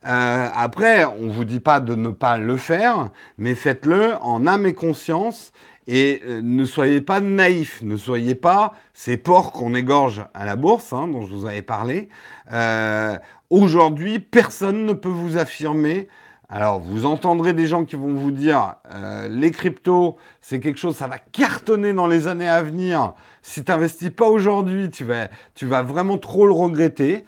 Euh, 0.05 0.49
après, 0.53 1.05
on 1.05 1.23
ne 1.23 1.31
vous 1.31 1.45
dit 1.45 1.59
pas 1.59 1.79
de 1.79 1.95
ne 1.95 2.09
pas 2.09 2.37
le 2.37 2.57
faire, 2.57 3.09
mais 3.37 3.55
faites-le 3.55 4.15
en 4.21 4.45
âme 4.45 4.65
et 4.65 4.73
conscience 4.73 5.51
et 5.87 6.21
euh, 6.25 6.41
ne 6.43 6.65
soyez 6.65 7.01
pas 7.01 7.21
naïfs, 7.21 7.81
ne 7.81 7.97
soyez 7.97 8.35
pas 8.35 8.73
ces 8.93 9.17
porcs 9.17 9.51
qu'on 9.51 9.73
égorge 9.73 10.23
à 10.33 10.45
la 10.45 10.55
bourse, 10.55 10.93
hein, 10.93 11.07
dont 11.07 11.25
je 11.25 11.33
vous 11.33 11.45
avais 11.45 11.61
parlé. 11.61 12.09
Euh, 12.51 13.17
aujourd'hui, 13.49 14.19
personne 14.19 14.85
ne 14.85 14.93
peut 14.93 15.09
vous 15.09 15.37
affirmer. 15.37 16.07
Alors, 16.49 16.79
vous 16.79 17.07
entendrez 17.07 17.53
des 17.53 17.65
gens 17.65 17.85
qui 17.85 17.95
vont 17.95 18.13
vous 18.13 18.29
dire 18.29 18.75
les 19.29 19.49
cryptos, 19.49 20.15
c'est 20.41 20.59
quelque 20.59 20.79
chose, 20.79 20.95
ça 20.95 21.07
va 21.07 21.17
cartonner 21.17 21.91
dans 21.91 22.05
les 22.05 22.27
années 22.27 22.47
à 22.47 22.61
venir. 22.61 23.13
Si 23.41 23.63
tu 23.63 23.71
n'investis 23.71 24.11
pas 24.11 24.27
aujourd'hui, 24.27 24.91
tu 24.91 25.03
vas, 25.03 25.27
tu 25.55 25.65
vas 25.65 25.81
vraiment 25.81 26.19
trop 26.19 26.45
le 26.45 26.53
regretter. 26.53 27.25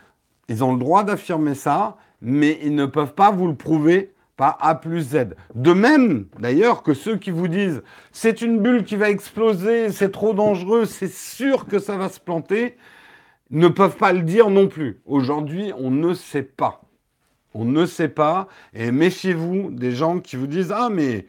Ils 0.50 0.64
ont 0.64 0.72
le 0.72 0.80
droit 0.80 1.04
d'affirmer 1.04 1.56
ça 1.56 1.98
mais 2.22 2.60
ils 2.64 2.76
ne 2.76 2.86
peuvent 2.86 3.14
pas 3.14 3.32
vous 3.32 3.48
le 3.48 3.56
prouver 3.56 4.14
par 4.36 4.58
A 4.62 4.76
plus 4.76 5.02
Z. 5.02 5.36
De 5.56 5.74
même, 5.74 6.28
d'ailleurs, 6.40 6.84
que 6.84 6.94
ceux 6.94 7.18
qui 7.18 7.32
vous 7.32 7.48
disent 7.48 7.82
c'est 8.12 8.42
une 8.42 8.60
bulle 8.60 8.84
qui 8.84 8.96
va 8.96 9.10
exploser, 9.10 9.92
c'est 9.92 10.12
trop 10.12 10.34
dangereux, 10.34 10.86
c'est 10.86 11.12
sûr 11.12 11.66
que 11.66 11.80
ça 11.80 11.98
va 11.98 12.10
se 12.10 12.20
planter, 12.20 12.78
ne 13.50 13.68
peuvent 13.68 13.98
pas 13.98 14.14
le 14.14 14.22
dire 14.22 14.50
non 14.50 14.68
plus. 14.68 15.02
Aujourd'hui, 15.06 15.74
on 15.78 15.90
ne 15.90 16.14
sait 16.14 16.44
pas. 16.44 16.82
On 17.54 17.66
ne 17.66 17.86
sait 17.86 18.10
pas. 18.10 18.48
Et 18.74 18.92
méfiez-vous 18.92 19.72
des 19.72 19.92
gens 19.92 20.20
qui 20.20 20.36
vous 20.36 20.48
disent 20.48 20.74
ah 20.76 20.90
mais 20.92 21.26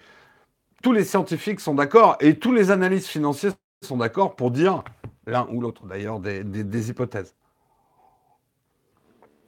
tous 0.82 0.92
les 0.92 1.04
scientifiques 1.04 1.60
sont 1.60 1.74
d'accord 1.74 2.16
et 2.20 2.34
tous 2.38 2.52
les 2.52 2.70
analystes 2.70 3.08
financiers 3.08 3.50
sont 3.82 3.96
d'accord 3.96 4.36
pour 4.36 4.50
dire 4.50 4.84
l'un 5.26 5.46
ou 5.50 5.60
l'autre 5.60 5.86
d'ailleurs 5.86 6.20
des 6.20 6.90
hypothèses. 6.90 7.34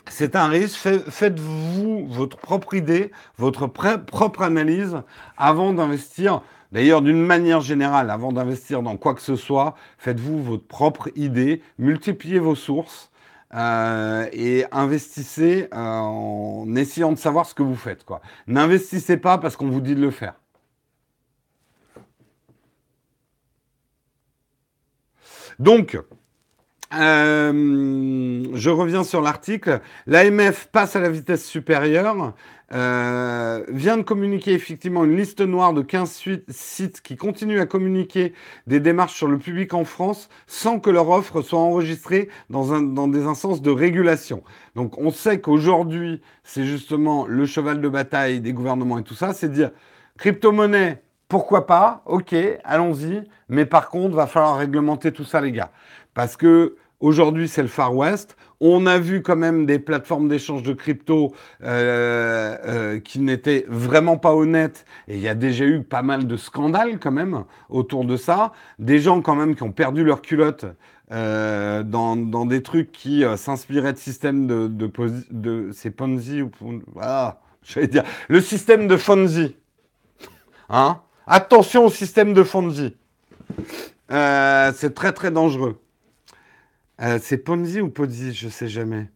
C'est 0.09 0.37
un 0.37 0.49
risque. 0.49 0.79
Faites-vous 1.11 2.07
votre 2.09 2.37
propre 2.37 2.75
idée, 2.75 3.11
votre 3.39 3.67
propre 3.67 4.43
analyse 4.43 5.03
avant 5.37 5.73
d'investir. 5.73 6.43
D'ailleurs, 6.73 7.03
d'une 7.03 7.21
manière 7.21 7.61
générale, 7.61 8.11
avant 8.11 8.33
d'investir 8.33 8.83
dans 8.83 8.97
quoi 8.97 9.15
que 9.15 9.21
ce 9.21 9.37
soit, 9.37 9.75
faites-vous 9.99 10.43
votre 10.43 10.67
propre 10.67 11.11
idée, 11.17 11.63
multipliez 11.79 12.39
vos 12.39 12.55
sources 12.55 13.11
euh, 13.55 14.29
et 14.33 14.65
investissez 14.71 15.69
euh, 15.73 15.77
en 15.77 16.77
essayant 16.77 17.11
de 17.11 17.19
savoir 17.19 17.47
ce 17.47 17.55
que 17.55 17.65
vous 17.65 17.75
faites. 17.75 18.05
N'investissez 18.47 19.17
pas 19.17 19.39
parce 19.39 19.57
qu'on 19.57 19.69
vous 19.69 19.81
dit 19.81 19.97
de 19.97 20.01
le 20.01 20.13
faire. 20.13 20.35
Donc, 25.59 25.99
Euh, 26.93 28.45
je 28.55 28.71
reviens 28.71 29.05
sur 29.05 29.21
l'article. 29.21 29.81
L'AMF 30.07 30.69
passe 30.73 30.97
à 30.97 31.01
la 31.01 31.09
vitesse 31.09 31.45
supérieure. 31.45 32.35
Euh, 32.73 33.65
vient 33.69 33.97
de 33.97 34.03
communiquer 34.03 34.53
effectivement 34.53 35.05
une 35.05 35.17
liste 35.17 35.41
noire 35.41 35.73
de 35.73 35.83
15 35.83 36.23
sites 36.49 37.01
qui 37.01 37.17
continuent 37.17 37.59
à 37.59 37.67
communiquer 37.67 38.33
des 38.69 38.79
démarches 38.79 39.17
sur 39.17 39.27
le 39.27 39.39
public 39.39 39.75
en 39.75 39.85
France 39.85 40.29
sans 40.47 40.79
que 40.79 40.89
leur 40.89 41.09
offre 41.09 41.43
soit 41.43 41.59
enregistrée 41.59 42.29
dans, 42.49 42.73
un, 42.73 42.81
dans 42.81 43.09
des 43.09 43.25
instances 43.25 43.61
de 43.61 43.73
régulation. 43.73 44.45
Donc 44.77 44.99
on 44.99 45.11
sait 45.11 45.41
qu'aujourd'hui, 45.41 46.23
c'est 46.45 46.65
justement 46.65 47.27
le 47.27 47.45
cheval 47.45 47.81
de 47.81 47.89
bataille 47.89 48.41
des 48.41 48.53
gouvernements 48.53 48.99
et 48.99 49.03
tout 49.03 49.15
ça, 49.15 49.33
c'est 49.33 49.51
dire 49.51 49.73
crypto-monnaie, 50.19 51.03
pourquoi 51.27 51.67
pas, 51.67 52.03
ok, 52.07 52.35
allons-y, 52.63 53.23
mais 53.49 53.67
par 53.67 53.89
contre, 53.89 54.15
va 54.15 54.27
falloir 54.27 54.59
réglementer 54.59 55.11
tout 55.13 55.25
ça 55.25 55.41
les 55.41 55.53
gars. 55.53 55.73
Parce 56.15 56.37
que 56.37 56.77
aujourd'hui, 57.01 57.49
c'est 57.49 57.63
le 57.63 57.69
Far 57.69 57.95
West. 57.97 58.37
On 58.61 58.87
a 58.87 58.99
vu 58.99 59.23
quand 59.23 59.37
même 59.37 59.65
des 59.65 59.79
plateformes 59.79 60.29
d'échange 60.29 60.63
de 60.63 60.75
crypto 60.75 61.35
euh, 61.63 62.57
euh, 62.65 63.01
qui 63.01 63.19
n'étaient 63.21 63.65
vraiment 63.69 64.19
pas 64.19 64.35
honnêtes. 64.35 64.85
Et 65.09 65.17
il 65.17 65.23
y 65.23 65.29
a 65.29 65.35
déjà 65.35 65.65
eu 65.65 65.83
pas 65.83 66.03
mal 66.03 66.27
de 66.27 66.37
scandales 66.37 66.99
quand 66.99 67.11
même 67.11 67.45
autour 67.71 68.05
de 68.05 68.17
ça. 68.17 68.53
Des 68.79 68.99
gens 68.99 69.23
quand 69.23 69.35
même 69.35 69.57
qui 69.57 69.63
ont 69.63 69.73
perdu 69.73 70.05
leur 70.05 70.21
culotte 70.21 70.67
euh, 71.11 71.83
dans, 71.83 72.17
des 72.45 72.63
trucs 72.63 72.93
qui 72.93 73.25
s'inspiraient 73.37 73.95
de 73.95 73.99
systèmes 73.99 74.47
de 74.47 75.71
c'est 75.73 75.91
Ponzi 75.91 76.43
ou 76.43 76.51
ah, 77.01 77.41
j'allais 77.63 77.89
dire 77.89 78.05
le 78.29 78.43
système 78.43 78.89
de 78.89 78.99
Fonzi. 78.99 79.57
Hein? 80.69 81.01
Attention 81.27 81.87
au 81.87 81.91
système 81.91 82.35
de 82.35 82.45
Fonzi. 82.45 82.95
c'est 84.11 84.95
très 84.95 85.13
très 85.13 85.31
dangereux. 85.31 85.81
Euh, 87.01 87.19
c'est 87.23 87.39
Ponzi 87.39 87.81
ou 87.81 87.89
Ponzi 87.91 88.35
Je 88.35 88.49
sais 88.49 88.69
jamais. 88.69 89.11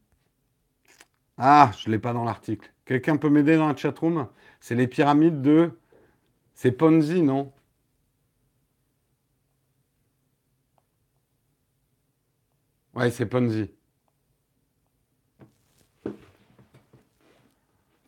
Ah, 1.37 1.71
je 1.79 1.89
ne 1.89 1.93
l'ai 1.95 1.99
pas 1.99 2.13
dans 2.13 2.25
l'article. 2.25 2.71
Quelqu'un 2.85 3.17
peut 3.17 3.29
m'aider 3.29 3.57
dans 3.57 3.69
la 3.69 3.77
chatroom? 3.77 4.29
C'est 4.61 4.75
les 4.75 4.87
pyramides 4.87 5.43
de. 5.43 5.71
C'est 6.55 6.73
Ponzi, 6.73 7.23
non? 7.23 7.53
Ouais, 12.95 13.11
c'est 13.11 13.27
Ponzi. 13.27 13.71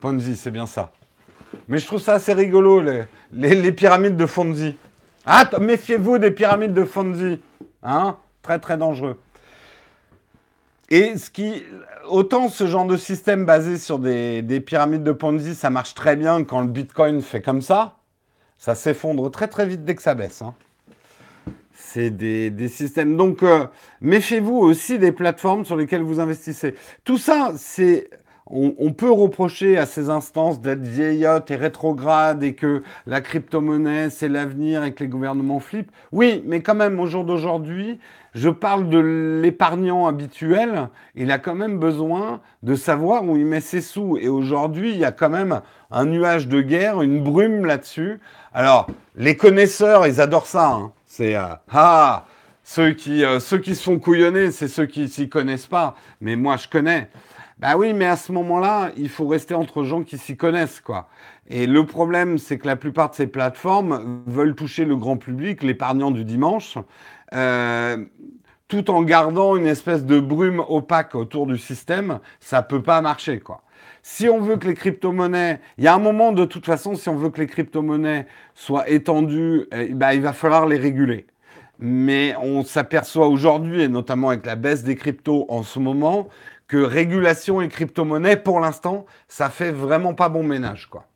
Ponzi, 0.00 0.36
c'est 0.36 0.50
bien 0.50 0.66
ça. 0.66 0.92
Mais 1.68 1.78
je 1.78 1.86
trouve 1.86 2.00
ça 2.00 2.14
assez 2.14 2.32
rigolo, 2.32 2.80
les, 2.80 3.06
les, 3.32 3.72
pyramides 3.72 4.16
de 4.16 4.26
Fonzi. 4.26 4.76
Ah, 5.24 5.50
méfiez-vous 5.60 6.18
des 6.18 6.30
pyramides 6.30 6.74
de 6.74 6.84
Fonzi. 6.84 7.40
Hein? 7.82 8.16
Très, 8.42 8.60
très 8.60 8.76
dangereux. 8.76 9.18
Et 10.88 11.16
ce 11.16 11.30
qui, 11.30 11.64
autant 12.08 12.48
ce 12.48 12.66
genre 12.66 12.86
de 12.86 12.96
système 12.96 13.44
basé 13.44 13.78
sur 13.78 13.98
des, 13.98 14.62
pyramides 14.64 15.02
de 15.02 15.12
Ponzi, 15.12 15.54
ça 15.54 15.70
marche 15.70 15.94
très 15.94 16.16
bien 16.16 16.44
quand 16.44 16.60
le 16.60 16.68
Bitcoin 16.68 17.22
fait 17.22 17.42
comme 17.42 17.60
ça, 17.60 17.96
ça 18.58 18.74
s'effondre 18.74 19.30
très 19.30 19.48
très 19.48 19.66
vite 19.66 19.84
dès 19.84 19.96
que 19.96 20.02
ça 20.02 20.14
baisse. 20.14 20.42
Hein. 20.42 20.54
C'est 21.74 22.10
des, 22.10 22.68
systèmes. 22.68 23.16
Donc, 23.16 23.42
euh, 23.42 23.66
méfiez-vous 24.00 24.56
aussi 24.56 24.98
des 24.98 25.12
plateformes 25.12 25.64
sur 25.64 25.76
lesquelles 25.76 26.02
vous 26.02 26.20
investissez. 26.20 26.74
Tout 27.04 27.18
ça, 27.18 27.52
c'est 27.56 28.08
on, 28.48 28.92
peut 28.92 29.10
reprocher 29.10 29.76
à 29.76 29.86
ces 29.86 30.08
instances 30.08 30.60
d'être 30.60 30.82
vieillottes 30.82 31.50
et 31.50 31.56
rétrogrades 31.56 32.44
et 32.44 32.54
que 32.54 32.84
la 33.06 33.20
crypto-monnaie, 33.20 34.08
c'est 34.10 34.28
l'avenir 34.28 34.84
et 34.84 34.92
que 34.92 35.02
les 35.02 35.08
gouvernements 35.08 35.58
flippent. 35.58 35.90
Oui, 36.12 36.44
mais 36.46 36.60
quand 36.60 36.76
même, 36.76 37.00
au 37.00 37.06
jour 37.06 37.24
d'aujourd'hui, 37.24 37.98
je 38.36 38.50
parle 38.50 38.90
de 38.90 38.98
l'épargnant 38.98 40.06
habituel. 40.06 40.90
Il 41.14 41.30
a 41.30 41.38
quand 41.38 41.54
même 41.54 41.78
besoin 41.78 42.42
de 42.62 42.74
savoir 42.74 43.24
où 43.24 43.38
il 43.38 43.46
met 43.46 43.62
ses 43.62 43.80
sous. 43.80 44.18
Et 44.18 44.28
aujourd'hui, 44.28 44.92
il 44.92 44.98
y 44.98 45.06
a 45.06 45.10
quand 45.10 45.30
même 45.30 45.62
un 45.90 46.04
nuage 46.04 46.46
de 46.46 46.60
guerre, 46.60 47.00
une 47.00 47.24
brume 47.24 47.64
là-dessus. 47.64 48.20
Alors, 48.52 48.88
les 49.16 49.38
connaisseurs, 49.38 50.06
ils 50.06 50.20
adorent 50.20 50.46
ça. 50.46 50.68
Hein. 50.68 50.92
C'est 51.06 51.34
euh, 51.34 51.46
ah, 51.72 52.26
ceux 52.62 52.90
qui, 52.90 53.24
euh, 53.24 53.40
ceux 53.40 53.62
se 53.62 53.72
font 53.74 53.98
c'est 54.50 54.68
ceux 54.68 54.84
qui 54.84 55.08
s'y 55.08 55.30
connaissent 55.30 55.66
pas. 55.66 55.94
Mais 56.20 56.36
moi, 56.36 56.58
je 56.58 56.68
connais. 56.68 57.08
Bah 57.58 57.78
oui, 57.78 57.94
mais 57.94 58.04
à 58.04 58.16
ce 58.16 58.32
moment-là, 58.32 58.90
il 58.98 59.08
faut 59.08 59.26
rester 59.26 59.54
entre 59.54 59.82
gens 59.82 60.02
qui 60.02 60.18
s'y 60.18 60.36
connaissent, 60.36 60.80
quoi. 60.80 61.08
Et 61.48 61.66
le 61.66 61.86
problème, 61.86 62.36
c'est 62.36 62.58
que 62.58 62.66
la 62.66 62.76
plupart 62.76 63.10
de 63.10 63.14
ces 63.14 63.28
plateformes 63.28 64.22
veulent 64.26 64.54
toucher 64.54 64.84
le 64.84 64.96
grand 64.96 65.16
public, 65.16 65.62
l'épargnant 65.62 66.10
du 66.10 66.24
dimanche, 66.24 66.76
euh, 67.34 68.04
tout 68.68 68.90
en 68.90 69.02
gardant 69.02 69.56
une 69.56 69.66
espèce 69.66 70.04
de 70.04 70.20
brume 70.20 70.62
opaque 70.68 71.14
autour 71.14 71.46
du 71.46 71.58
système. 71.58 72.20
Ça 72.40 72.62
peut 72.62 72.82
pas 72.82 73.00
marcher, 73.00 73.40
quoi. 73.40 73.62
Si 74.02 74.28
on 74.28 74.40
veut 74.40 74.56
que 74.56 74.68
les 74.68 74.74
crypto-monnaies, 74.74 75.60
il 75.78 75.84
y 75.84 75.88
a 75.88 75.94
un 75.94 75.98
moment 75.98 76.30
de 76.30 76.44
toute 76.44 76.64
façon, 76.64 76.94
si 76.94 77.08
on 77.08 77.16
veut 77.16 77.30
que 77.30 77.40
les 77.40 77.48
crypto-monnaies 77.48 78.26
soient 78.54 78.88
étendues, 78.88 79.66
eh, 79.72 79.88
bah, 79.88 80.14
il 80.14 80.20
va 80.20 80.32
falloir 80.32 80.66
les 80.66 80.76
réguler. 80.76 81.26
Mais 81.80 82.34
on 82.40 82.62
s'aperçoit 82.62 83.26
aujourd'hui, 83.26 83.82
et 83.82 83.88
notamment 83.88 84.28
avec 84.28 84.46
la 84.46 84.54
baisse 84.54 84.84
des 84.84 84.94
cryptos 84.94 85.44
en 85.48 85.64
ce 85.64 85.80
moment, 85.80 86.28
que 86.68 86.76
régulation 86.76 87.60
et 87.60 87.68
crypto-monnaie, 87.68 88.36
pour 88.36 88.60
l'instant, 88.60 89.06
ça 89.26 89.50
fait 89.50 89.72
vraiment 89.72 90.14
pas 90.14 90.28
bon 90.28 90.44
ménage, 90.44 90.86
quoi. 90.86 91.06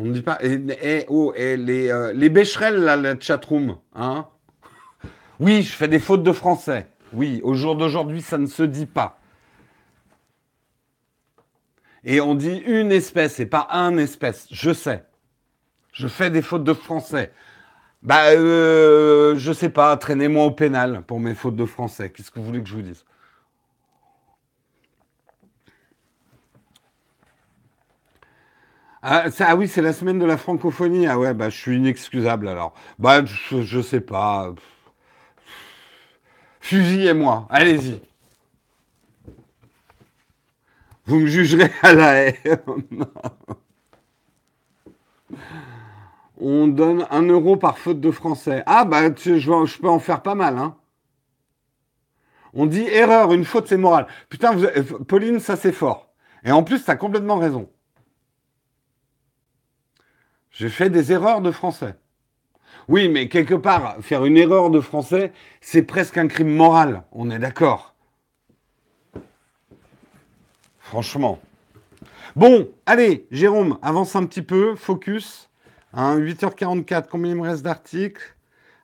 On 0.00 0.04
ne 0.04 0.12
dit 0.14 0.22
pas. 0.22 0.38
Oh, 1.08 1.34
les, 1.36 1.90
euh, 1.90 2.14
les 2.14 2.30
bécherelles, 2.30 2.78
là, 2.78 2.96
la 2.96 3.20
chatroom, 3.20 3.76
hein 3.94 4.26
Oui, 5.38 5.62
je 5.62 5.72
fais 5.72 5.88
des 5.88 5.98
fautes 5.98 6.22
de 6.22 6.32
français. 6.32 6.86
Oui, 7.12 7.42
au 7.44 7.52
jour 7.52 7.76
d'aujourd'hui, 7.76 8.22
ça 8.22 8.38
ne 8.38 8.46
se 8.46 8.62
dit 8.62 8.86
pas. 8.86 9.20
Et 12.02 12.22
on 12.22 12.34
dit 12.34 12.62
une 12.64 12.92
espèce 12.92 13.40
et 13.40 13.46
pas 13.46 13.68
un 13.72 13.98
espèce. 13.98 14.46
Je 14.50 14.72
sais. 14.72 15.04
Je 15.92 16.08
fais 16.08 16.30
des 16.30 16.40
fautes 16.40 16.64
de 16.64 16.72
français. 16.72 17.30
Bah, 18.02 18.30
euh, 18.30 19.36
je 19.36 19.52
sais 19.52 19.68
pas, 19.68 19.94
traînez-moi 19.98 20.46
au 20.46 20.50
pénal 20.50 21.02
pour 21.06 21.20
mes 21.20 21.34
fautes 21.34 21.56
de 21.56 21.66
français. 21.66 22.08
Qu'est-ce 22.08 22.30
que 22.30 22.38
vous 22.38 22.46
voulez 22.46 22.62
que 22.62 22.68
je 22.70 22.74
vous 22.74 22.80
dise? 22.82 23.04
Ah, 29.02 29.24
ah, 29.40 29.56
oui, 29.56 29.68
c'est 29.68 29.82
la 29.82 29.92
semaine 29.92 30.18
de 30.18 30.24
la 30.26 30.36
francophonie. 30.36 31.06
Ah 31.06 31.18
ouais, 31.18 31.34
bah 31.34 31.50
je 31.50 31.56
suis 31.56 31.76
inexcusable 31.76 32.48
alors. 32.48 32.74
Bah 32.98 33.24
je, 33.24 33.62
je 33.62 33.80
sais 33.80 34.00
pas. 34.00 34.54
Fusillez-moi, 36.60 37.46
allez-y. 37.50 38.00
Vous 41.06 41.18
me 41.20 41.26
jugerez 41.26 41.72
à 41.82 41.92
la 41.92 42.26
haie. 42.26 42.38
On 46.40 46.68
donne 46.68 47.06
un 47.10 47.22
euro 47.22 47.56
par 47.56 47.78
faute 47.78 48.00
de 48.00 48.10
français. 48.10 48.62
Ah, 48.66 48.84
bah, 48.84 49.02
je, 49.16 49.80
peux 49.80 49.88
en 49.88 49.98
faire 49.98 50.22
pas 50.22 50.34
mal, 50.34 50.56
hein. 50.58 50.76
On 52.54 52.66
dit 52.66 52.82
erreur, 52.82 53.32
une 53.32 53.44
faute, 53.44 53.68
c'est 53.68 53.76
moral. 53.76 54.06
Putain, 54.28 54.56
Pauline, 55.06 55.38
ça 55.40 55.56
c'est 55.56 55.72
fort. 55.72 56.12
Et 56.44 56.50
en 56.52 56.62
plus, 56.62 56.84
tu 56.84 56.90
as 56.90 56.96
complètement 56.96 57.36
raison. 57.36 57.68
J'ai 60.50 60.68
fait 60.68 60.90
des 60.90 61.12
erreurs 61.12 61.40
de 61.40 61.50
français. 61.50 61.94
Oui, 62.88 63.08
mais 63.08 63.28
quelque 63.28 63.54
part, 63.54 63.96
faire 64.00 64.24
une 64.24 64.36
erreur 64.36 64.70
de 64.70 64.80
français, 64.80 65.32
c'est 65.60 65.82
presque 65.82 66.18
un 66.18 66.26
crime 66.26 66.54
moral. 66.54 67.04
On 67.12 67.30
est 67.30 67.38
d'accord. 67.38 67.94
Franchement. 70.80 71.38
Bon, 72.34 72.68
allez, 72.86 73.26
Jérôme, 73.30 73.78
avance 73.82 74.16
un 74.16 74.26
petit 74.26 74.42
peu, 74.42 74.74
focus. 74.74 75.48
8h44, 75.94 76.94
hein, 76.94 77.02
combien 77.10 77.32
il 77.32 77.36
me 77.36 77.42
reste 77.42 77.62
d'articles? 77.62 78.36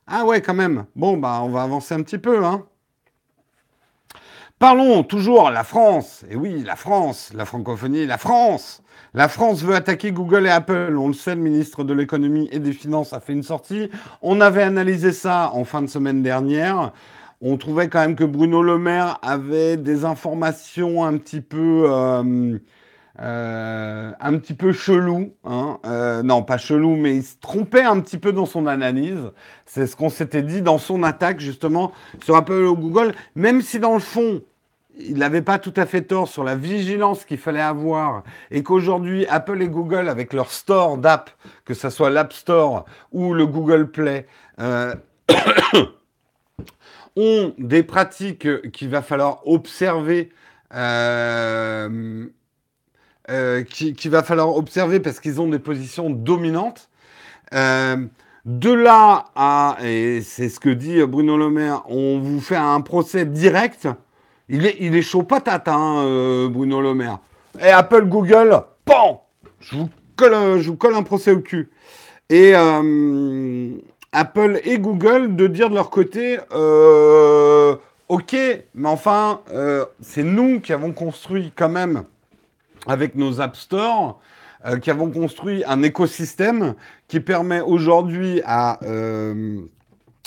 Ah 0.07 0.25
ouais, 0.25 0.41
quand 0.41 0.55
même. 0.55 0.87
Bon, 0.95 1.17
bah, 1.17 1.41
on 1.43 1.49
va 1.49 1.63
avancer 1.63 1.95
un 1.95 2.03
petit 2.03 2.19
peu. 2.19 2.45
Hein. 2.45 2.67
Parlons 4.59 5.03
toujours 5.03 5.51
la 5.51 5.65
France. 5.65 6.25
Et 6.31 6.35
oui, 6.35 6.63
la 6.65 6.77
France, 6.77 7.31
la 7.35 7.45
francophonie, 7.45 8.07
la 8.07 8.17
France. 8.17 8.83
La 9.13 9.29
France 9.29 9.63
veut 9.63 9.75
attaquer 9.75 10.13
Google 10.13 10.47
et 10.47 10.51
Apple. 10.51 10.97
On 10.99 11.09
le 11.09 11.15
sait, 11.15 11.35
le 11.35 11.43
ministre 11.43 11.85
de 11.85 11.93
l'économie 11.93 12.49
et 12.51 12.59
des 12.59 12.73
finances 12.73 13.13
a 13.13 13.21
fait 13.21 13.35
une 13.35 13.43
sortie. 13.43 13.91
On 14.23 14.41
avait 14.41 14.63
analysé 14.63 15.13
ça 15.13 15.51
en 15.53 15.65
fin 15.65 15.83
de 15.83 15.89
semaine 15.89 16.23
dernière. 16.23 16.93
On 17.43 17.59
trouvait 17.59 17.89
quand 17.89 18.01
même 18.01 18.17
que 18.17 18.25
Bruno 18.25 18.63
Le 18.63 18.79
Maire 18.79 19.19
avait 19.21 19.77
des 19.77 20.07
informations 20.07 21.05
un 21.05 21.19
petit 21.19 21.43
peu... 21.43 21.85
Euh, 21.91 22.59
euh, 23.21 24.13
un 24.21 24.39
petit 24.39 24.53
peu 24.53 24.73
chelou, 24.73 25.33
hein. 25.45 25.79
euh, 25.87 26.23
non 26.23 26.43
pas 26.43 26.59
chelou, 26.59 26.97
mais 26.97 27.17
il 27.17 27.25
se 27.25 27.37
trompait 27.41 27.83
un 27.83 28.01
petit 28.01 28.19
peu 28.19 28.33
dans 28.33 28.45
son 28.45 28.67
analyse. 28.67 29.31
C'est 29.65 29.87
ce 29.87 29.97
qu'on 29.97 30.11
s'était 30.11 30.43
dit 30.43 30.61
dans 30.61 30.77
son 30.77 31.03
attaque 31.03 31.41
justement 31.41 31.93
sur 32.23 32.37
Apple 32.37 32.53
ou 32.53 32.77
Google, 32.77 33.15
même 33.35 33.63
si 33.63 33.79
dans 33.79 33.95
le 33.95 34.01
fond, 34.01 34.43
il 34.99 35.17
n'avait 35.17 35.43
pas 35.43 35.59
tout 35.59 35.73
à 35.77 35.87
fait 35.87 36.03
tort 36.03 36.29
sur 36.29 36.45
la 36.45 36.57
vigilance 36.57 37.25
qu'il 37.25 37.39
fallait 37.39 37.61
avoir 37.61 38.23
et 38.51 38.63
qu'aujourd'hui, 38.63 39.27
Apple 39.27 39.63
et 39.63 39.69
Google, 39.69 40.09
avec 40.09 40.35
leur 40.35 40.51
store 40.51 40.99
d'app, 40.99 41.31
que 41.65 41.73
ce 41.73 41.89
soit 41.89 42.11
l'App 42.11 42.35
Store 42.35 42.85
ou 43.13 43.33
le 43.33 43.47
Google 43.47 43.91
Play, 43.91 44.27
euh, 44.61 44.95
ont 47.17 47.55
des 47.57 47.83
pratiques 47.83 48.71
qu'il 48.73 48.91
va 48.91 49.01
falloir 49.01 49.47
observer. 49.47 50.31
Euh, 53.29 53.61
euh, 53.61 53.63
qu'il 53.65 54.11
va 54.11 54.23
falloir 54.23 54.55
observer 54.57 55.01
parce 55.01 55.19
qu'ils 55.21 55.41
ont 55.41 55.49
des 55.49 55.59
positions 55.59 56.11
dominantes. 56.11 56.89
Euh, 57.55 57.97
de 58.45 58.73
là 58.73 59.25
à, 59.35 59.79
et 59.83 60.21
c'est 60.21 60.49
ce 60.49 60.61
que 60.61 60.69
dit 60.69 61.03
Bruno 61.03 61.37
Le 61.37 61.51
Maire, 61.51 61.83
on 61.89 62.21
vous 62.21 62.41
fait 62.41 62.57
un 62.57 62.81
procès 62.81 63.25
direct. 63.25 63.89
Il 64.49 64.65
est, 64.65 65.03
chaud 65.03 65.25
patate, 65.25 65.67
hein, 65.67 66.49
Bruno 66.49 66.81
Le 66.81 66.95
Maire. 66.95 67.19
Et 67.61 67.71
Apple, 67.71 68.05
Google, 68.05 68.63
PAN 68.85 69.27
je 69.59 69.77
vous, 69.77 69.89
colle, 70.15 70.61
je 70.61 70.71
vous 70.71 70.77
colle 70.77 70.95
un 70.95 71.03
procès 71.03 71.33
au 71.33 71.41
cul. 71.41 71.71
Et 72.31 72.55
Apple 74.17 74.61
et 74.65 74.79
Google 74.79 75.37
de 75.37 75.47
dire 75.47 75.69
de 75.69 75.75
leur 75.75 75.91
côté, 75.91 76.39
euh, 76.53 77.77
ok, 78.09 78.35
mais 78.75 78.89
enfin, 78.89 79.41
euh, 79.53 79.85
c'est 80.01 80.23
nous 80.23 80.61
qui 80.61 80.73
avons 80.73 80.93
construit 80.93 81.53
quand 81.55 81.69
même, 81.69 82.05
avec 82.87 83.15
nos 83.15 83.41
App 83.41 83.57
Store, 83.57 84.21
euh, 84.65 84.79
qui 84.79 84.91
avons 84.91 85.11
construit 85.11 85.63
un 85.67 85.83
écosystème 85.83 86.75
qui 87.09 87.21
permet 87.21 87.61
aujourd'hui 87.61 88.43
à... 88.45 88.79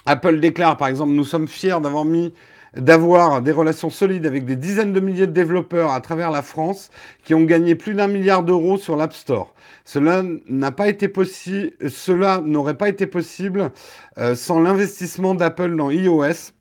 Apple 0.05 0.39
déclare, 0.39 0.77
par 0.77 0.87
exemple, 0.87 1.11
nous 1.11 1.23
sommes 1.23 1.47
fiers 1.47 1.79
d'avoir 1.81 2.05
mis 2.05 2.33
d'avoir 2.75 3.41
des 3.41 3.51
relations 3.51 3.89
solides 3.89 4.25
avec 4.25 4.45
des 4.45 4.55
dizaines 4.55 4.93
de 4.93 4.99
milliers 4.99 5.27
de 5.27 5.31
développeurs 5.31 5.91
à 5.91 6.01
travers 6.01 6.31
la 6.31 6.41
France 6.41 6.89
qui 7.23 7.33
ont 7.33 7.43
gagné 7.43 7.75
plus 7.75 7.93
d'un 7.93 8.07
milliard 8.07 8.43
d'euros 8.43 8.77
sur 8.77 8.95
l'App 8.95 9.13
Store. 9.13 9.53
Cela 9.85 10.23
n'a 10.47 10.71
pas 10.71 10.87
été 10.87 11.07
possible, 11.07 11.71
cela 11.89 12.41
n'aurait 12.43 12.77
pas 12.77 12.89
été 12.89 13.07
possible 13.07 13.71
euh, 14.17 14.35
sans 14.35 14.59
l'investissement 14.59 15.33
d'Apple 15.33 15.75
dans 15.75 15.89
iOS, 15.89 16.51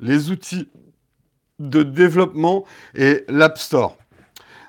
les 0.00 0.30
outils 0.30 0.68
de 1.60 1.82
développement 1.82 2.64
et 2.96 3.24
l'App 3.28 3.56
Store. 3.58 3.96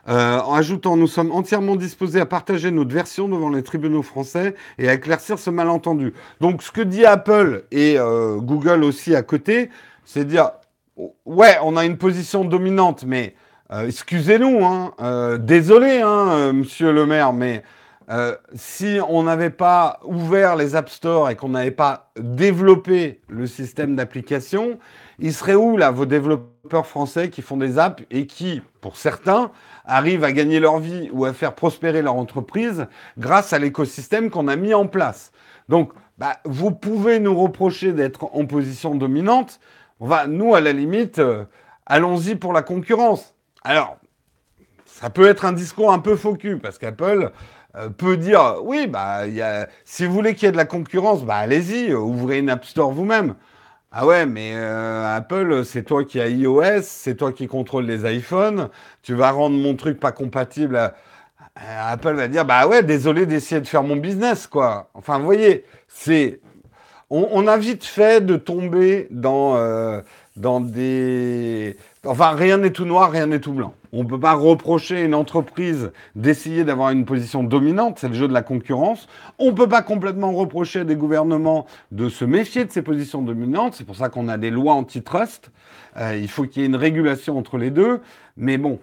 Euh, 0.09 0.39
en 0.39 0.55
ajoutant, 0.55 0.97
nous 0.97 1.07
sommes 1.07 1.31
entièrement 1.31 1.75
disposés 1.75 2.19
à 2.19 2.25
partager 2.25 2.71
notre 2.71 2.93
version 2.93 3.29
devant 3.29 3.49
les 3.49 3.63
tribunaux 3.63 4.03
français 4.03 4.55
et 4.77 4.89
à 4.89 4.93
éclaircir 4.93 5.39
ce 5.39 5.49
malentendu. 5.49 6.13
Donc, 6.41 6.61
ce 6.61 6.71
que 6.71 6.81
dit 6.81 7.05
Apple 7.05 7.63
et 7.71 7.97
euh, 7.97 8.37
Google 8.37 8.83
aussi 8.83 9.15
à 9.15 9.21
côté, 9.21 9.69
c'est 10.03 10.25
dire, 10.25 10.51
ouais, 11.25 11.57
on 11.63 11.77
a 11.77 11.85
une 11.85 11.97
position 11.97 12.43
dominante, 12.43 13.05
mais 13.05 13.35
excusez-nous, 13.71 14.63
hein, 14.63 14.93
désolé, 15.39 16.01
hein, 16.01 16.53
monsieur 16.53 16.91
le 16.91 17.07
maire, 17.07 17.33
mais 17.33 17.63
euh, 18.09 18.35
si 18.53 18.99
on 19.07 19.23
n'avait 19.23 19.49
pas 19.49 19.99
ouvert 20.03 20.55
les 20.55 20.75
App 20.75 20.89
Store 20.89 21.29
et 21.29 21.35
qu'on 21.35 21.49
n'avait 21.49 21.71
pas 21.71 22.11
développé 22.19 23.21
le 23.29 23.47
système 23.47 23.95
d'application, 23.95 24.77
il 25.19 25.33
serait 25.33 25.55
où 25.55 25.77
là 25.77 25.91
vos 25.91 26.05
développeurs 26.05 26.85
français 26.85 27.29
qui 27.29 27.41
font 27.41 27.57
des 27.57 27.79
apps 27.79 28.03
et 28.11 28.27
qui, 28.27 28.61
pour 28.81 28.97
certains, 28.97 29.51
arrivent 29.85 30.23
à 30.23 30.31
gagner 30.31 30.59
leur 30.59 30.79
vie 30.79 31.09
ou 31.11 31.25
à 31.25 31.33
faire 31.33 31.53
prospérer 31.53 32.01
leur 32.01 32.15
entreprise 32.15 32.87
grâce 33.17 33.53
à 33.53 33.59
l'écosystème 33.59 34.29
qu'on 34.29 34.47
a 34.47 34.55
mis 34.55 34.73
en 34.73 34.87
place. 34.87 35.31
Donc, 35.69 35.91
bah, 36.17 36.37
vous 36.45 36.71
pouvez 36.71 37.19
nous 37.19 37.39
reprocher 37.39 37.91
d'être 37.91 38.29
en 38.33 38.45
position 38.45 38.95
dominante. 38.95 39.59
Va, 39.99 40.27
nous, 40.27 40.55
à 40.55 40.61
la 40.61 40.73
limite, 40.73 41.19
euh, 41.19 41.45
allons-y 41.85 42.35
pour 42.35 42.53
la 42.53 42.61
concurrence. 42.61 43.33
Alors, 43.63 43.97
ça 44.85 45.09
peut 45.09 45.27
être 45.27 45.45
un 45.45 45.53
discours 45.53 45.91
un 45.91 45.99
peu 45.99 46.15
faux 46.15 46.35
cul 46.35 46.57
parce 46.57 46.77
qu'Apple 46.77 47.31
euh, 47.75 47.89
peut 47.89 48.17
dire 48.17 48.57
oui, 48.63 48.87
bah, 48.87 49.21
si 49.85 50.05
vous 50.05 50.13
voulez 50.13 50.35
qu'il 50.35 50.45
y 50.45 50.49
ait 50.49 50.51
de 50.51 50.57
la 50.57 50.65
concurrence, 50.65 51.23
bah, 51.23 51.35
allez-y, 51.35 51.93
ouvrez 51.93 52.39
une 52.39 52.49
App 52.49 52.65
Store 52.65 52.91
vous-même. 52.91 53.35
Ah 53.95 54.07
ouais, 54.07 54.25
mais 54.25 54.53
euh, 54.55 55.15
Apple, 55.15 55.63
c'est 55.65 55.83
toi 55.83 56.03
qui 56.03 56.19
as 56.19 56.27
iOS, 56.27 56.81
c'est 56.81 57.15
toi 57.15 57.31
qui 57.31 57.45
contrôle 57.47 57.85
les 57.85 58.11
iPhones, 58.11 58.69
tu 59.03 59.13
vas 59.13 59.29
rendre 59.29 59.55
mon 59.55 59.75
truc 59.75 59.99
pas 59.99 60.11
compatible. 60.11 60.93
Apple 61.55 62.13
va 62.15 62.27
dire 62.27 62.45
bah 62.45 62.67
ouais, 62.67 62.81
désolé 62.83 63.27
d'essayer 63.27 63.61
de 63.61 63.67
faire 63.67 63.83
mon 63.83 63.95
business, 63.95 64.47
quoi. 64.47 64.89
Enfin, 64.95 65.19
vous 65.19 65.25
voyez, 65.25 65.65
c'est. 65.87 66.41
On, 67.11 67.47
a 67.47 67.57
vite 67.57 67.85
fait 67.85 68.25
de 68.25 68.37
tomber 68.37 69.07
dans, 69.11 69.55
euh, 69.57 70.01
dans 70.35 70.59
des. 70.59 71.77
Enfin, 72.05 72.31
rien 72.31 72.57
n'est 72.57 72.71
tout 72.71 72.85
noir, 72.85 73.11
rien 73.11 73.27
n'est 73.27 73.39
tout 73.39 73.53
blanc. 73.53 73.73
On 73.91 74.03
ne 74.03 74.07
peut 74.07 74.19
pas 74.19 74.33
reprocher 74.33 74.97
à 74.97 75.03
une 75.03 75.13
entreprise 75.13 75.91
d'essayer 76.15 76.63
d'avoir 76.63 76.89
une 76.89 77.05
position 77.05 77.43
dominante, 77.43 77.99
c'est 77.99 78.07
le 78.07 78.15
jeu 78.15 78.27
de 78.27 78.33
la 78.33 78.41
concurrence. 78.41 79.07
On 79.37 79.47
ne 79.47 79.51
peut 79.51 79.69
pas 79.69 79.83
complètement 79.83 80.31
reprocher 80.33 80.79
à 80.79 80.83
des 80.83 80.95
gouvernements 80.95 81.67
de 81.91 82.09
se 82.09 82.25
méfier 82.25 82.65
de 82.65 82.71
ces 82.71 82.81
positions 82.81 83.21
dominantes, 83.21 83.75
c'est 83.75 83.83
pour 83.83 83.95
ça 83.95 84.09
qu'on 84.09 84.27
a 84.27 84.37
des 84.37 84.49
lois 84.49 84.73
antitrust. 84.73 85.51
Euh, 85.97 86.17
il 86.17 86.27
faut 86.27 86.43
qu'il 86.43 86.61
y 86.61 86.65
ait 86.65 86.67
une 86.67 86.75
régulation 86.75 87.37
entre 87.37 87.57
les 87.57 87.69
deux, 87.69 88.01
mais 88.35 88.57
bon. 88.57 88.79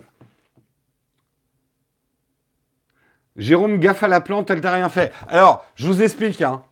Jérôme, 3.37 3.79
gaffe 3.79 4.03
à 4.03 4.09
la 4.09 4.21
plante, 4.21 4.51
elle 4.51 4.61
t'a 4.61 4.73
rien 4.73 4.89
fait. 4.89 5.13
Alors, 5.29 5.65
je 5.75 5.87
vous 5.87 6.03
explique, 6.03 6.43
hein. 6.43 6.63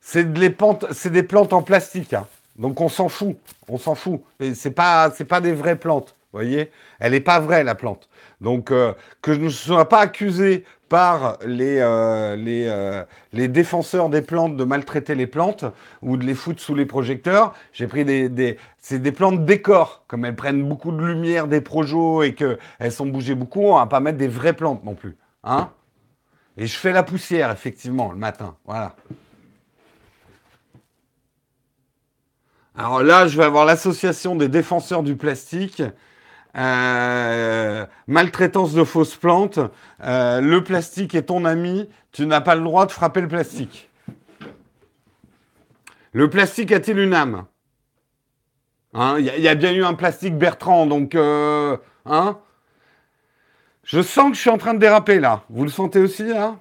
c'est 0.00 0.32
des 0.32 0.50
plantes 0.50 1.52
en 1.52 1.62
plastique, 1.62 2.12
hein. 2.12 2.26
Donc 2.56 2.80
on 2.80 2.88
s'en 2.88 3.08
fout, 3.08 3.36
on 3.68 3.78
s'en 3.78 3.94
fout. 3.94 4.22
C'est 4.54 4.70
pas, 4.70 5.10
pas 5.10 5.40
des 5.40 5.52
vraies 5.52 5.76
plantes 5.76 6.16
voyez? 6.34 6.70
Elle 6.98 7.12
n'est 7.12 7.20
pas 7.20 7.40
vraie, 7.40 7.64
la 7.64 7.74
plante. 7.74 8.08
Donc, 8.40 8.70
euh, 8.70 8.92
que 9.22 9.32
je 9.32 9.40
ne 9.40 9.48
sois 9.48 9.88
pas 9.88 10.00
accusé 10.00 10.64
par 10.88 11.38
les, 11.44 11.78
euh, 11.78 12.36
les, 12.36 12.66
euh, 12.68 13.04
les, 13.32 13.48
défenseurs 13.48 14.10
des 14.10 14.20
plantes 14.20 14.56
de 14.56 14.64
maltraiter 14.64 15.14
les 15.14 15.26
plantes 15.26 15.64
ou 16.02 16.16
de 16.16 16.24
les 16.24 16.34
foutre 16.34 16.60
sous 16.60 16.74
les 16.74 16.86
projecteurs. 16.86 17.54
J'ai 17.72 17.86
pris 17.86 18.04
des, 18.04 18.28
des 18.28 18.58
c'est 18.80 19.00
des 19.00 19.12
plantes 19.12 19.44
décor, 19.44 20.04
comme 20.06 20.24
elles 20.24 20.36
prennent 20.36 20.62
beaucoup 20.68 20.92
de 20.92 21.02
lumière 21.02 21.48
des 21.48 21.60
projos 21.60 22.22
et 22.22 22.34
qu'elles 22.34 22.92
sont 22.92 23.06
bougées 23.06 23.34
beaucoup, 23.34 23.62
on 23.62 23.76
va 23.76 23.86
pas 23.86 24.00
mettre 24.00 24.18
des 24.18 24.28
vraies 24.28 24.52
plantes 24.52 24.84
non 24.84 24.94
plus. 24.94 25.16
Hein? 25.42 25.70
Et 26.56 26.66
je 26.66 26.76
fais 26.76 26.92
la 26.92 27.02
poussière, 27.02 27.50
effectivement, 27.50 28.12
le 28.12 28.18
matin. 28.18 28.56
Voilà. 28.66 28.94
Alors 32.76 33.02
là, 33.02 33.28
je 33.28 33.36
vais 33.36 33.44
avoir 33.44 33.64
l'association 33.64 34.34
des 34.34 34.48
défenseurs 34.48 35.02
du 35.02 35.16
plastique. 35.16 35.82
Euh, 36.56 37.84
maltraitance 38.06 38.74
de 38.74 38.84
fausses 38.84 39.16
plantes, 39.16 39.58
euh, 40.04 40.40
le 40.40 40.62
plastique 40.62 41.16
est 41.16 41.24
ton 41.24 41.44
ami, 41.44 41.88
tu 42.12 42.26
n'as 42.26 42.40
pas 42.40 42.54
le 42.54 42.62
droit 42.62 42.86
de 42.86 42.92
frapper 42.92 43.20
le 43.20 43.26
plastique. 43.26 43.90
Le 46.12 46.30
plastique 46.30 46.70
a-t-il 46.70 46.98
une 46.98 47.12
âme? 47.12 47.46
Hein, 48.92 49.16
Il 49.18 49.24
y, 49.24 49.48
a 49.48 49.54
bien 49.56 49.72
eu 49.72 49.84
un 49.84 49.94
plastique 49.94 50.38
Bertrand, 50.38 50.86
donc... 50.86 51.16
Euh, 51.16 51.76
hein? 52.06 52.38
Je 53.82 54.00
sens 54.00 54.30
que 54.30 54.36
je 54.36 54.40
suis 54.40 54.50
en 54.50 54.58
train 54.58 54.74
de 54.74 54.78
déraper 54.78 55.18
là. 55.18 55.42
Vous 55.50 55.64
le 55.64 55.70
sentez 55.70 55.98
aussi 55.98 56.22
là? 56.22 56.56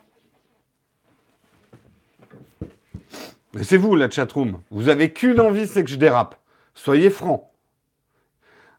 Mais 3.54 3.64
c'est 3.64 3.78
vous 3.78 3.95
la 3.95 4.10
chatroom. 4.10 4.62
Vous 4.72 4.89
avez 4.89 5.14
qu'une 5.14 5.39
envie, 5.39 5.68
c'est 5.68 5.84
que 5.84 5.89
je 5.89 5.95
dérape. 5.95 6.36
Soyez 6.74 7.10
francs. 7.10 7.43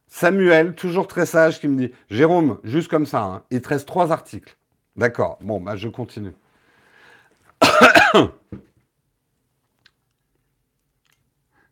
Samuel, 0.09 0.75
toujours 0.75 1.07
très 1.07 1.27
sage, 1.27 1.61
qui 1.61 1.69
me 1.69 1.77
dit 1.77 1.93
Jérôme, 2.11 2.59
juste 2.65 2.89
comme 2.89 3.07
ça, 3.07 3.23
hein, 3.23 3.43
il 3.51 3.61
te 3.61 3.75
trois 3.75 4.13
articles. 4.13 4.57
D'accord, 4.97 5.39
bon, 5.41 5.61
bah, 5.61 5.77
je 5.77 5.89
continue. 5.89 6.33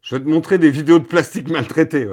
je 0.02 0.16
vais 0.16 0.20
te 0.22 0.28
montrer 0.28 0.58
des 0.58 0.70
vidéos 0.70 0.98
de 0.98 1.04
plastique 1.04 1.50
maltraité. 1.50 2.08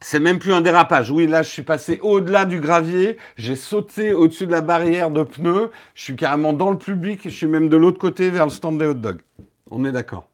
C'est 0.00 0.20
même 0.20 0.38
plus 0.38 0.52
un 0.52 0.60
dérapage. 0.60 1.10
Oui, 1.10 1.26
là, 1.26 1.42
je 1.42 1.50
suis 1.50 1.62
passé 1.62 1.98
au-delà 2.02 2.44
du 2.44 2.60
gravier. 2.60 3.16
J'ai 3.36 3.56
sauté 3.56 4.12
au-dessus 4.12 4.46
de 4.46 4.52
la 4.52 4.60
barrière 4.60 5.10
de 5.10 5.24
pneus. 5.24 5.70
Je 5.94 6.02
suis 6.02 6.16
carrément 6.16 6.52
dans 6.52 6.70
le 6.70 6.78
public. 6.78 7.22
Je 7.24 7.30
suis 7.30 7.48
même 7.48 7.68
de 7.68 7.76
l'autre 7.76 7.98
côté 7.98 8.30
vers 8.30 8.44
le 8.44 8.50
stand 8.50 8.78
des 8.78 8.86
hot 8.86 8.94
dogs. 8.94 9.20
On 9.70 9.84
est 9.84 9.92
d'accord. 9.92 10.28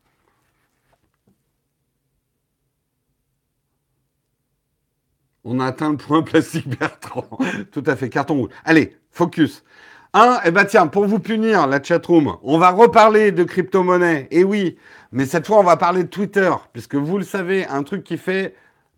On 5.44 5.60
a 5.60 5.66
atteint 5.66 5.90
le 5.90 5.96
point 5.96 6.22
plastique 6.22 6.68
Bertrand. 6.78 7.26
Tout 7.72 7.84
à 7.86 7.96
fait, 7.96 8.10
carton 8.10 8.34
rouge. 8.34 8.50
Allez, 8.64 8.96
focus. 9.10 9.64
Un, 10.12 10.38
eh 10.44 10.50
ben 10.50 10.64
tiens, 10.64 10.86
pour 10.86 11.06
vous 11.06 11.18
punir, 11.18 11.66
la 11.66 11.82
chatroom, 11.82 12.36
on 12.42 12.56
va 12.56 12.70
reparler 12.70 13.32
de 13.32 13.42
crypto-monnaie. 13.44 14.28
Et 14.30 14.44
oui, 14.44 14.78
mais 15.10 15.26
cette 15.26 15.46
fois, 15.46 15.58
on 15.58 15.64
va 15.64 15.76
parler 15.76 16.04
de 16.04 16.08
Twitter, 16.08 16.52
puisque 16.72 16.94
vous 16.94 17.18
le 17.18 17.24
savez, 17.24 17.66
un 17.66 17.82
truc 17.82 18.04
qui 18.04 18.16
fait 18.16 18.54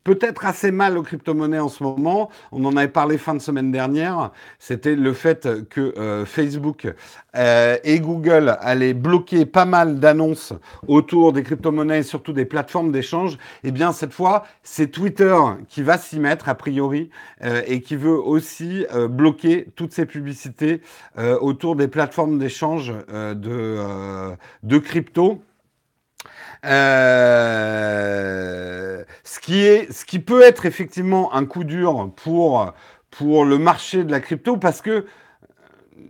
peut-être 0.06 0.46
assez 0.46 0.70
mal 0.70 0.96
aux 0.96 1.02
crypto-monnaies 1.02 1.58
en 1.58 1.68
ce 1.68 1.82
moment. 1.82 2.30
On 2.52 2.64
en 2.64 2.76
avait 2.76 2.86
parlé 2.86 3.18
fin 3.18 3.34
de 3.34 3.40
semaine 3.40 3.72
dernière. 3.72 4.30
C'était 4.60 4.94
le 4.94 5.12
fait 5.12 5.68
que 5.68 5.94
euh, 5.98 6.24
Facebook 6.24 6.86
euh, 7.34 7.76
et 7.82 7.98
Google 7.98 8.56
allaient 8.60 8.94
bloquer 8.94 9.46
pas 9.46 9.64
mal 9.64 9.98
d'annonces 9.98 10.52
autour 10.86 11.32
des 11.32 11.42
crypto-monnaies 11.42 11.98
et 11.98 12.02
surtout 12.04 12.32
des 12.32 12.44
plateformes 12.44 12.92
d'échange. 12.92 13.36
Eh 13.64 13.72
bien, 13.72 13.90
cette 13.90 14.12
fois, 14.12 14.44
c'est 14.62 14.92
Twitter 14.92 15.36
qui 15.68 15.82
va 15.82 15.98
s'y 15.98 16.20
mettre, 16.20 16.48
a 16.48 16.54
priori, 16.54 17.10
euh, 17.42 17.62
et 17.66 17.80
qui 17.80 17.96
veut 17.96 18.16
aussi 18.16 18.86
bloquer 19.10 19.66
toutes 19.74 19.92
ces 19.92 20.06
publicités 20.06 20.82
autour 21.40 21.74
des 21.74 21.88
plateformes 21.88 22.38
d'échange 22.38 22.94
de, 23.08 24.36
de 24.62 24.78
crypto. 24.78 25.42
Euh, 26.64 28.24
ce, 29.24 29.40
qui 29.40 29.60
est, 29.60 29.92
ce 29.92 30.04
qui 30.04 30.18
peut 30.18 30.42
être 30.42 30.66
effectivement 30.66 31.34
un 31.34 31.44
coup 31.44 31.64
dur 31.64 32.10
pour, 32.16 32.72
pour 33.10 33.44
le 33.44 33.58
marché 33.58 34.04
de 34.04 34.10
la 34.10 34.20
crypto 34.20 34.56
parce 34.56 34.80
que 34.82 35.04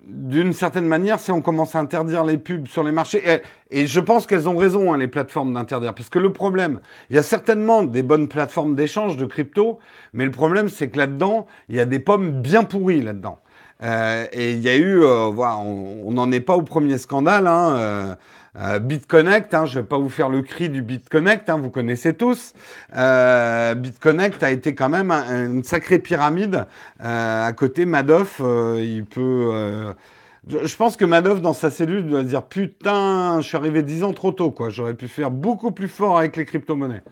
d'une 0.06 0.52
certaine 0.52 0.86
manière, 0.86 1.18
si 1.18 1.32
on 1.32 1.42
commence 1.42 1.74
à 1.74 1.80
interdire 1.80 2.24
les 2.24 2.38
pubs 2.38 2.68
sur 2.68 2.82
les 2.84 2.92
marchés, 2.92 3.42
et, 3.70 3.86
je 3.86 4.00
pense 4.00 4.26
qu'elles 4.26 4.48
ont 4.48 4.56
raison, 4.56 4.92
hein, 4.92 4.98
les 4.98 5.08
plateformes 5.08 5.52
d'interdire, 5.52 5.94
parce 5.94 6.08
que 6.08 6.18
le 6.18 6.32
problème, 6.32 6.80
il 7.10 7.16
y 7.16 7.18
a 7.18 7.22
certainement 7.22 7.82
des 7.82 8.02
bonnes 8.02 8.28
plateformes 8.28 8.74
d'échange 8.74 9.16
de 9.16 9.26
crypto, 9.26 9.78
mais 10.12 10.24
le 10.24 10.30
problème, 10.30 10.68
c'est 10.68 10.88
que 10.88 10.98
là-dedans, 10.98 11.46
il 11.68 11.76
y 11.76 11.80
a 11.80 11.86
des 11.86 11.98
pommes 11.98 12.40
bien 12.40 12.64
pourries 12.64 13.02
là-dedans. 13.02 13.40
Euh, 13.82 14.26
et 14.32 14.52
il 14.52 14.60
y 14.60 14.68
a 14.68 14.76
eu, 14.76 15.02
euh, 15.02 15.26
voilà, 15.26 15.58
on 15.58 16.10
n'en 16.12 16.32
est 16.32 16.40
pas 16.40 16.56
au 16.56 16.62
premier 16.62 16.98
scandale, 16.98 17.46
hein, 17.46 18.16
euh, 18.58 18.78
BitConnect, 18.78 19.52
hein, 19.52 19.66
je 19.66 19.76
ne 19.76 19.82
vais 19.82 19.86
pas 19.86 19.98
vous 19.98 20.08
faire 20.08 20.28
le 20.28 20.42
cri 20.42 20.68
du 20.68 20.82
BitConnect, 20.82 21.48
hein, 21.50 21.58
vous 21.58 21.70
connaissez 21.70 22.14
tous. 22.14 22.54
Euh, 22.96 23.74
BitConnect 23.74 24.42
a 24.42 24.50
été 24.50 24.74
quand 24.74 24.88
même 24.88 25.10
une 25.10 25.62
sacrée 25.62 25.98
pyramide. 25.98 26.66
Euh, 27.04 27.46
à 27.46 27.52
côté, 27.52 27.84
Madoff, 27.84 28.40
il 28.40 29.04
peut. 29.04 29.94
je 30.48 30.76
pense 30.76 30.96
que 30.96 31.04
Madoff, 31.04 31.40
dans 31.42 31.52
sa 31.52 31.70
cellule, 31.70 32.06
doit 32.06 32.22
dire 32.22 32.44
Putain, 32.44 33.40
je 33.40 33.46
suis 33.46 33.56
arrivé 33.56 33.82
dix 33.82 34.02
ans 34.02 34.12
trop 34.12 34.32
tôt, 34.32 34.50
quoi. 34.50 34.70
J'aurais 34.70 34.94
pu 34.94 35.08
faire 35.08 35.30
beaucoup 35.30 35.72
plus 35.72 35.88
fort 35.88 36.18
avec 36.18 36.36
les 36.36 36.46
crypto-monnaies. 36.46 37.02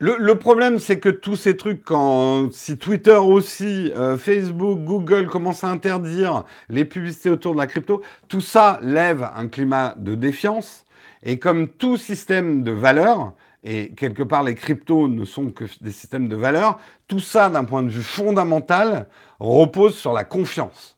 Le, 0.00 0.34
problème, 0.36 0.78
c'est 0.78 1.00
que 1.00 1.08
tous 1.08 1.34
ces 1.34 1.56
trucs, 1.56 1.82
quand 1.82 2.52
si 2.52 2.78
Twitter 2.78 3.16
aussi, 3.16 3.92
euh, 3.96 4.16
Facebook, 4.16 4.78
Google 4.84 5.26
commencent 5.26 5.64
à 5.64 5.70
interdire 5.70 6.44
les 6.68 6.84
publicités 6.84 7.30
autour 7.30 7.54
de 7.54 7.58
la 7.58 7.66
crypto, 7.66 8.02
tout 8.28 8.40
ça 8.40 8.78
lève 8.80 9.28
un 9.34 9.48
climat 9.48 9.94
de 9.96 10.14
défiance. 10.14 10.84
Et 11.24 11.40
comme 11.40 11.66
tout 11.66 11.96
système 11.96 12.62
de 12.62 12.70
valeur, 12.70 13.32
et 13.64 13.90
quelque 13.96 14.22
part 14.22 14.44
les 14.44 14.54
cryptos 14.54 15.08
ne 15.08 15.24
sont 15.24 15.50
que 15.50 15.64
des 15.80 15.90
systèmes 15.90 16.28
de 16.28 16.36
valeur, 16.36 16.78
tout 17.08 17.18
ça, 17.18 17.50
d'un 17.50 17.64
point 17.64 17.82
de 17.82 17.88
vue 17.88 18.04
fondamental, 18.04 19.08
repose 19.40 19.96
sur 19.96 20.12
la 20.12 20.22
confiance. 20.22 20.96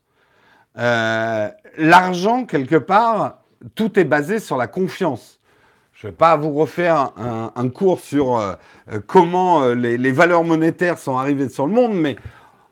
Euh, 0.77 1.49
l'argent, 1.75 2.45
quelque 2.45 2.75
part, 2.75 3.39
tout 3.73 3.99
est 3.99 4.05
basé 4.05 4.39
sur 4.39 4.57
la 4.57 4.67
confiance. 4.67 5.39
Je 5.93 6.07
ne 6.07 6.11
vais 6.11 6.17
pas 6.17 6.35
vous 6.35 6.53
refaire 6.53 7.13
un, 7.17 7.69
cours 7.69 7.99
sur 7.99 8.37
euh, 8.37 8.53
comment 9.07 9.63
euh, 9.63 9.73
les, 9.73 10.11
valeurs 10.11 10.43
monétaires 10.43 10.97
sont 10.97 11.17
arrivées 11.17 11.49
sur 11.49 11.67
le 11.67 11.73
monde, 11.73 11.93
mais 11.93 12.15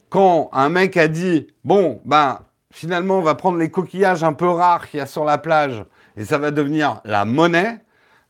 quand 0.10 0.49
un 0.53 0.70
mec 0.70 0.97
a 0.97 1.07
dit 1.07 1.47
bon, 1.64 2.01
ben 2.05 2.39
finalement 2.72 3.20
on 3.20 3.22
va 3.22 3.36
prendre 3.36 3.57
les 3.57 3.70
coquillages 3.70 4.24
un 4.24 4.34
peu 4.34 4.47
rares 4.47 4.89
qu'il 4.89 4.99
y 4.99 5.01
a 5.01 5.05
sur 5.05 5.26
la 5.26 5.38
plage 5.38 5.84
et 6.18 6.26
ça 6.26 6.38
va 6.38 6.51
devenir 6.51 7.01
la 7.05 7.26
monnaie, 7.26 7.80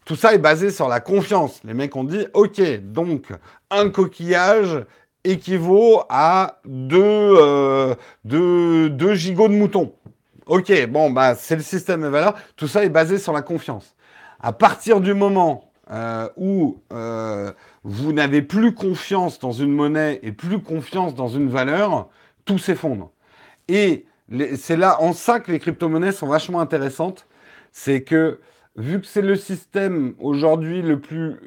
tout 0.05 0.15
ça 0.15 0.33
est 0.33 0.39
basé 0.39 0.71
sur 0.71 0.87
la 0.87 0.99
confiance. 0.99 1.61
Les 1.63 1.73
mecs 1.73 1.95
ont 1.95 2.03
dit 2.03 2.27
ok, 2.33 2.61
donc 2.81 3.27
un 3.69 3.89
coquillage 3.89 4.85
équivaut 5.23 6.03
à 6.09 6.59
deux, 6.65 7.95
gigots 9.13 9.47
de 9.47 9.53
moutons. 9.53 9.93
Ok, 10.45 10.71
bon, 10.87 11.11
bah, 11.11 11.35
c'est 11.35 11.55
le 11.55 11.61
système 11.61 12.01
de 12.01 12.07
valeurs. 12.07 12.33
Tout 12.55 12.67
ça 12.67 12.83
est 12.83 12.89
basé 12.89 13.19
sur 13.19 13.33
la 13.33 13.43
confiance. 13.43 13.95
À 14.39 14.51
partir 14.51 14.99
du 14.99 15.13
moment 15.13 15.69
euh, 15.91 16.27
où 16.37 16.81
euh, 16.93 17.51
vous 17.83 18.13
n'avez 18.13 18.41
plus 18.41 18.73
confiance 18.73 19.39
dans 19.39 19.51
une 19.51 19.71
monnaie 19.71 20.19
et 20.23 20.31
plus 20.31 20.59
confiance 20.59 21.15
dans 21.15 21.27
une 21.27 21.49
valeur, 21.49 22.09
tout 22.45 22.57
s'effondre. 22.57 23.11
Et 23.67 24.05
c'est 24.57 24.77
là 24.77 25.01
en 25.01 25.13
ça 25.13 25.39
que 25.39 25.51
les 25.51 25.59
crypto-monnaies 25.59 26.11
sont 26.11 26.27
vachement 26.27 26.59
intéressantes. 26.59 27.27
C'est 27.71 28.03
que 28.03 28.39
vu 28.75 28.99
que 29.01 29.07
c'est 29.07 29.21
le 29.21 29.35
système 29.35 30.13
aujourd'hui 30.19 30.81
le 30.81 30.99
plus... 30.99 31.37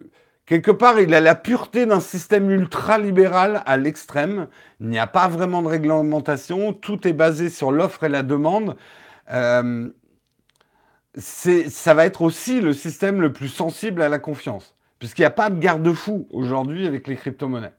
Quelque 0.46 0.72
part, 0.72 1.00
il 1.00 1.14
a 1.14 1.20
la 1.20 1.34
pureté 1.34 1.86
d'un 1.86 2.00
système 2.00 2.50
ultra-libéral 2.50 3.62
à 3.64 3.76
l'extrême. 3.76 4.48
Il 4.80 4.88
n'y 4.88 4.98
a 4.98 5.06
pas 5.06 5.28
vraiment 5.28 5.62
de 5.62 5.68
réglementation. 5.68 6.72
Tout 6.72 7.06
est 7.06 7.12
basé 7.12 7.48
sur 7.48 7.70
l'offre 7.70 8.04
et 8.04 8.08
la 8.08 8.22
demande. 8.22 8.76
Euh, 9.30 9.88
ça 11.16 11.94
va 11.94 12.06
être 12.06 12.22
aussi 12.22 12.60
le 12.60 12.72
système 12.72 13.20
le 13.20 13.32
plus 13.32 13.48
sensible 13.48 14.02
à 14.02 14.08
la 14.08 14.18
confiance, 14.18 14.74
puisqu'il 15.02 15.22
n'y 15.22 15.26
a 15.26 15.30
pas 15.30 15.50
de 15.50 15.58
garde-fou 15.58 16.28
aujourd'hui 16.30 16.86
avec 16.86 17.08
les 17.08 17.16
crypto-monnaies. 17.16 17.72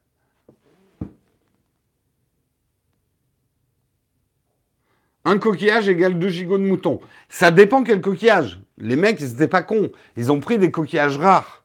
Un 5.23 5.37
coquillage 5.37 5.87
égale 5.87 6.19
2 6.19 6.27
gigots 6.27 6.57
de 6.57 6.65
mouton. 6.65 6.99
Ça 7.29 7.49
dépend 7.49 7.81
quel 7.85 8.01
coquillage. 8.01 8.59
Les 8.77 8.97
mecs, 8.97 9.21
ils 9.21 9.29
n'étaient 9.29 9.47
pas 9.47 9.61
cons. 9.61 9.89
Ils 10.17 10.33
ont 10.33 10.41
pris 10.41 10.57
des 10.57 10.69
coquillages 10.69 11.17
rares. 11.17 11.63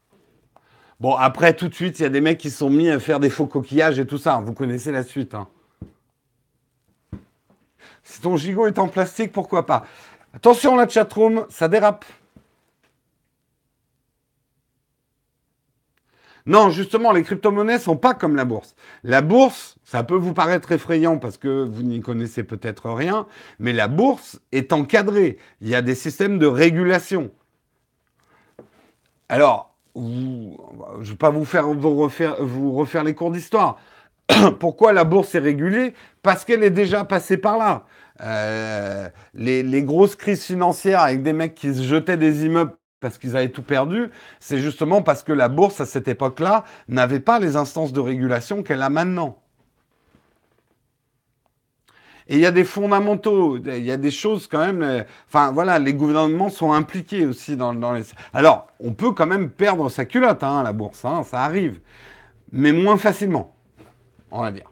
Bon, 1.00 1.16
après, 1.16 1.56
tout 1.56 1.66
de 1.66 1.74
suite, 1.74 1.98
il 1.98 2.02
y 2.02 2.06
a 2.06 2.08
des 2.08 2.20
mecs 2.20 2.38
qui 2.38 2.50
sont 2.50 2.70
mis 2.70 2.88
à 2.88 3.00
faire 3.00 3.18
des 3.18 3.28
faux 3.28 3.46
coquillages 3.46 3.98
et 3.98 4.06
tout 4.06 4.18
ça. 4.18 4.40
Vous 4.40 4.52
connaissez 4.52 4.92
la 4.92 5.02
suite. 5.02 5.34
Hein. 5.34 5.48
Si 8.04 8.20
ton 8.20 8.36
gigot 8.36 8.68
est 8.68 8.78
en 8.78 8.86
plastique, 8.86 9.32
pourquoi 9.32 9.66
pas? 9.66 9.86
Attention 10.34 10.76
la 10.76 10.86
chatroom, 10.86 11.46
ça 11.48 11.66
dérape. 11.66 12.04
Non, 16.48 16.70
justement, 16.70 17.12
les 17.12 17.22
crypto-monnaies 17.24 17.78
sont 17.78 17.98
pas 17.98 18.14
comme 18.14 18.34
la 18.34 18.46
bourse. 18.46 18.74
La 19.04 19.20
bourse, 19.20 19.76
ça 19.84 20.02
peut 20.02 20.16
vous 20.16 20.32
paraître 20.32 20.72
effrayant 20.72 21.18
parce 21.18 21.36
que 21.36 21.62
vous 21.62 21.82
n'y 21.82 22.00
connaissez 22.00 22.42
peut-être 22.42 22.90
rien, 22.90 23.26
mais 23.58 23.74
la 23.74 23.86
bourse 23.86 24.40
est 24.50 24.72
encadrée. 24.72 25.36
Il 25.60 25.68
y 25.68 25.74
a 25.74 25.82
des 25.82 25.94
systèmes 25.94 26.38
de 26.38 26.46
régulation. 26.46 27.30
Alors, 29.28 29.74
je 29.94 30.00
ne 30.00 31.04
vais 31.04 31.16
pas 31.16 31.28
vous 31.28 31.44
faire 31.44 31.68
vous 31.68 31.96
refaire, 31.96 32.42
vous 32.42 32.72
refaire 32.72 33.04
les 33.04 33.14
cours 33.14 33.30
d'histoire. 33.30 33.78
Pourquoi 34.58 34.94
la 34.94 35.04
bourse 35.04 35.34
est 35.34 35.40
régulée? 35.40 35.92
Parce 36.22 36.46
qu'elle 36.46 36.64
est 36.64 36.70
déjà 36.70 37.04
passée 37.04 37.36
par 37.36 37.58
là. 37.58 37.84
Euh, 38.22 39.10
les, 39.34 39.82
grosses 39.82 40.16
crises 40.16 40.44
financières 40.44 41.00
avec 41.00 41.22
des 41.22 41.34
mecs 41.34 41.54
qui 41.54 41.74
se 41.74 41.82
jetaient 41.82 42.16
des 42.16 42.46
immeubles 42.46 42.72
parce 43.00 43.18
qu'ils 43.18 43.36
avaient 43.36 43.50
tout 43.50 43.62
perdu, 43.62 44.10
c'est 44.40 44.58
justement 44.58 45.02
parce 45.02 45.22
que 45.22 45.32
la 45.32 45.48
bourse 45.48 45.80
à 45.80 45.86
cette 45.86 46.08
époque-là 46.08 46.64
n'avait 46.88 47.20
pas 47.20 47.38
les 47.38 47.56
instances 47.56 47.92
de 47.92 48.00
régulation 48.00 48.62
qu'elle 48.62 48.82
a 48.82 48.90
maintenant. 48.90 49.38
Et 52.30 52.34
il 52.34 52.40
y 52.40 52.46
a 52.46 52.50
des 52.50 52.64
fondamentaux, 52.64 53.56
il 53.56 53.84
y 53.84 53.90
a 53.90 53.96
des 53.96 54.10
choses 54.10 54.46
quand 54.48 54.58
même. 54.58 55.04
Enfin 55.28 55.50
voilà, 55.50 55.78
les 55.78 55.94
gouvernements 55.94 56.50
sont 56.50 56.72
impliqués 56.72 57.24
aussi 57.24 57.56
dans, 57.56 57.92
les. 57.92 58.02
Alors, 58.34 58.66
on 58.80 58.92
peut 58.92 59.12
quand 59.12 59.26
même 59.26 59.48
perdre 59.48 59.88
sa 59.88 60.04
culotte, 60.04 60.42
hein, 60.42 60.62
la 60.62 60.74
bourse, 60.74 61.04
hein, 61.06 61.22
ça 61.24 61.42
arrive, 61.42 61.80
mais 62.52 62.72
moins 62.72 62.98
facilement, 62.98 63.54
on 64.30 64.42
va 64.42 64.52
dire. 64.52 64.70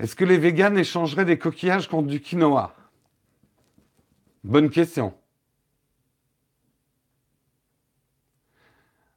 Est-ce 0.00 0.16
que 0.16 0.24
les 0.24 0.38
véganes 0.38 0.78
échangeraient 0.78 1.26
des 1.26 1.38
coquillages 1.38 1.86
contre 1.86 2.08
du 2.08 2.20
quinoa? 2.20 2.74
Bonne 4.42 4.70
question. 4.70 5.12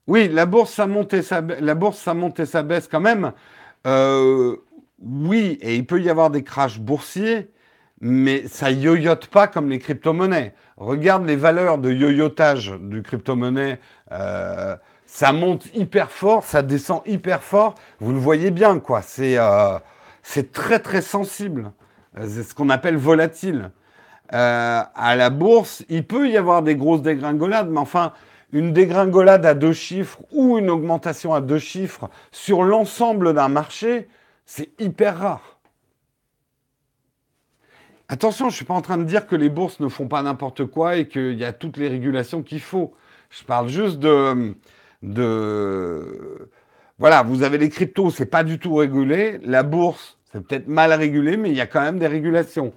Oui, 0.08 0.28
la 0.28 0.46
bourse, 0.46 0.74
ça 0.74 0.86
monte 0.86 1.14
et 1.14 1.22
ça, 1.22 1.42
la 1.42 2.64
baisse 2.64 2.90
quand 2.90 3.00
même. 3.00 3.32
Euh, 3.88 4.58
oui, 5.00 5.58
et 5.62 5.78
il 5.78 5.86
peut 5.86 6.02
y 6.02 6.10
avoir 6.10 6.30
des 6.30 6.44
crashs 6.44 6.80
boursiers, 6.80 7.50
mais 8.02 8.46
ça 8.50 8.70
yoyote 8.70 9.28
pas 9.28 9.48
comme 9.48 9.70
les 9.70 9.80
crypto-monnaies. 9.80 10.54
Regarde 10.76 11.26
les 11.26 11.38
valeurs 11.38 11.78
de 11.78 11.94
yoyotage 11.94 12.74
du 12.82 13.02
crypto-monnaie. 13.02 13.80
Euh, 14.12 14.76
ça 15.06 15.32
monte 15.32 15.68
hyper 15.74 16.12
fort, 16.12 16.44
ça 16.44 16.62
descend 16.62 17.02
hyper 17.06 17.42
fort. 17.42 17.76
Vous 18.02 18.12
le 18.12 18.20
voyez 18.20 18.52
bien, 18.52 18.80
quoi. 18.80 19.02
C'est 19.02 19.38
euh, 19.38 19.80
c'est 20.24 20.52
très 20.52 20.80
très 20.80 21.02
sensible. 21.02 21.72
C'est 22.18 22.44
ce 22.44 22.56
qu'on 22.56 22.70
appelle 22.70 22.98
volatile. 22.98 23.72
Euh, 24.34 24.82
à 24.96 25.16
la 25.16 25.30
bourse, 25.30 25.84
il 25.90 26.08
peut 26.08 26.30
y 26.30 26.38
avoir 26.38 26.64
des 26.64 26.76
grosses 26.76 27.02
dégringolades, 27.02 27.70
mais 27.70 27.80
enfin, 27.80 28.14
une 28.52 28.72
dégringolade 28.72 29.46
à 29.46 29.54
deux 29.54 29.74
chiffres 29.74 30.20
ou 30.32 30.58
une 30.58 30.70
augmentation 30.70 31.34
à 31.34 31.42
deux 31.42 31.60
chiffres 31.60 32.10
sur 32.32 32.64
l'ensemble 32.64 33.34
d'un 33.34 33.50
marché, 33.50 34.08
C'est 34.46 34.72
hyper 34.80 35.20
rare. 35.20 35.60
Attention, 38.10 38.46
je 38.50 38.54
ne 38.54 38.56
suis 38.58 38.66
pas 38.66 38.74
en 38.74 38.82
train 38.82 38.98
de 38.98 39.06
dire 39.06 39.26
que 39.26 39.36
les 39.36 39.50
bourses 39.50 39.80
ne 39.80 39.88
font 39.88 40.08
pas 40.08 40.22
n'importe 40.22 40.66
quoi 40.66 40.98
et 40.98 41.08
qu'il 41.08 41.38
y 41.38 41.46
a 41.46 41.54
toutes 41.54 41.78
les 41.78 41.88
régulations 41.88 42.44
qu'il 42.44 42.60
faut. 42.60 42.94
Je 43.30 43.44
parle 43.44 43.70
juste 43.70 44.00
de, 44.00 44.54
de... 45.02 46.50
Voilà, 47.04 47.22
vous 47.22 47.44
avez 47.44 47.58
les 47.58 47.68
cryptos, 47.68 48.12
c'est 48.12 48.26
pas 48.26 48.46
du 48.46 48.60
tout 48.60 48.76
régulé. 48.76 49.38
La 49.44 49.64
bourse, 49.64 50.18
c'est 50.32 50.42
peut-être 50.42 50.70
mal 50.70 50.94
régulé, 50.94 51.36
mais 51.36 51.50
il 51.50 51.56
y 51.58 51.60
a 51.60 51.68
quand 51.68 51.82
même 51.82 52.00
des 52.00 52.08
régulations. 52.08 52.72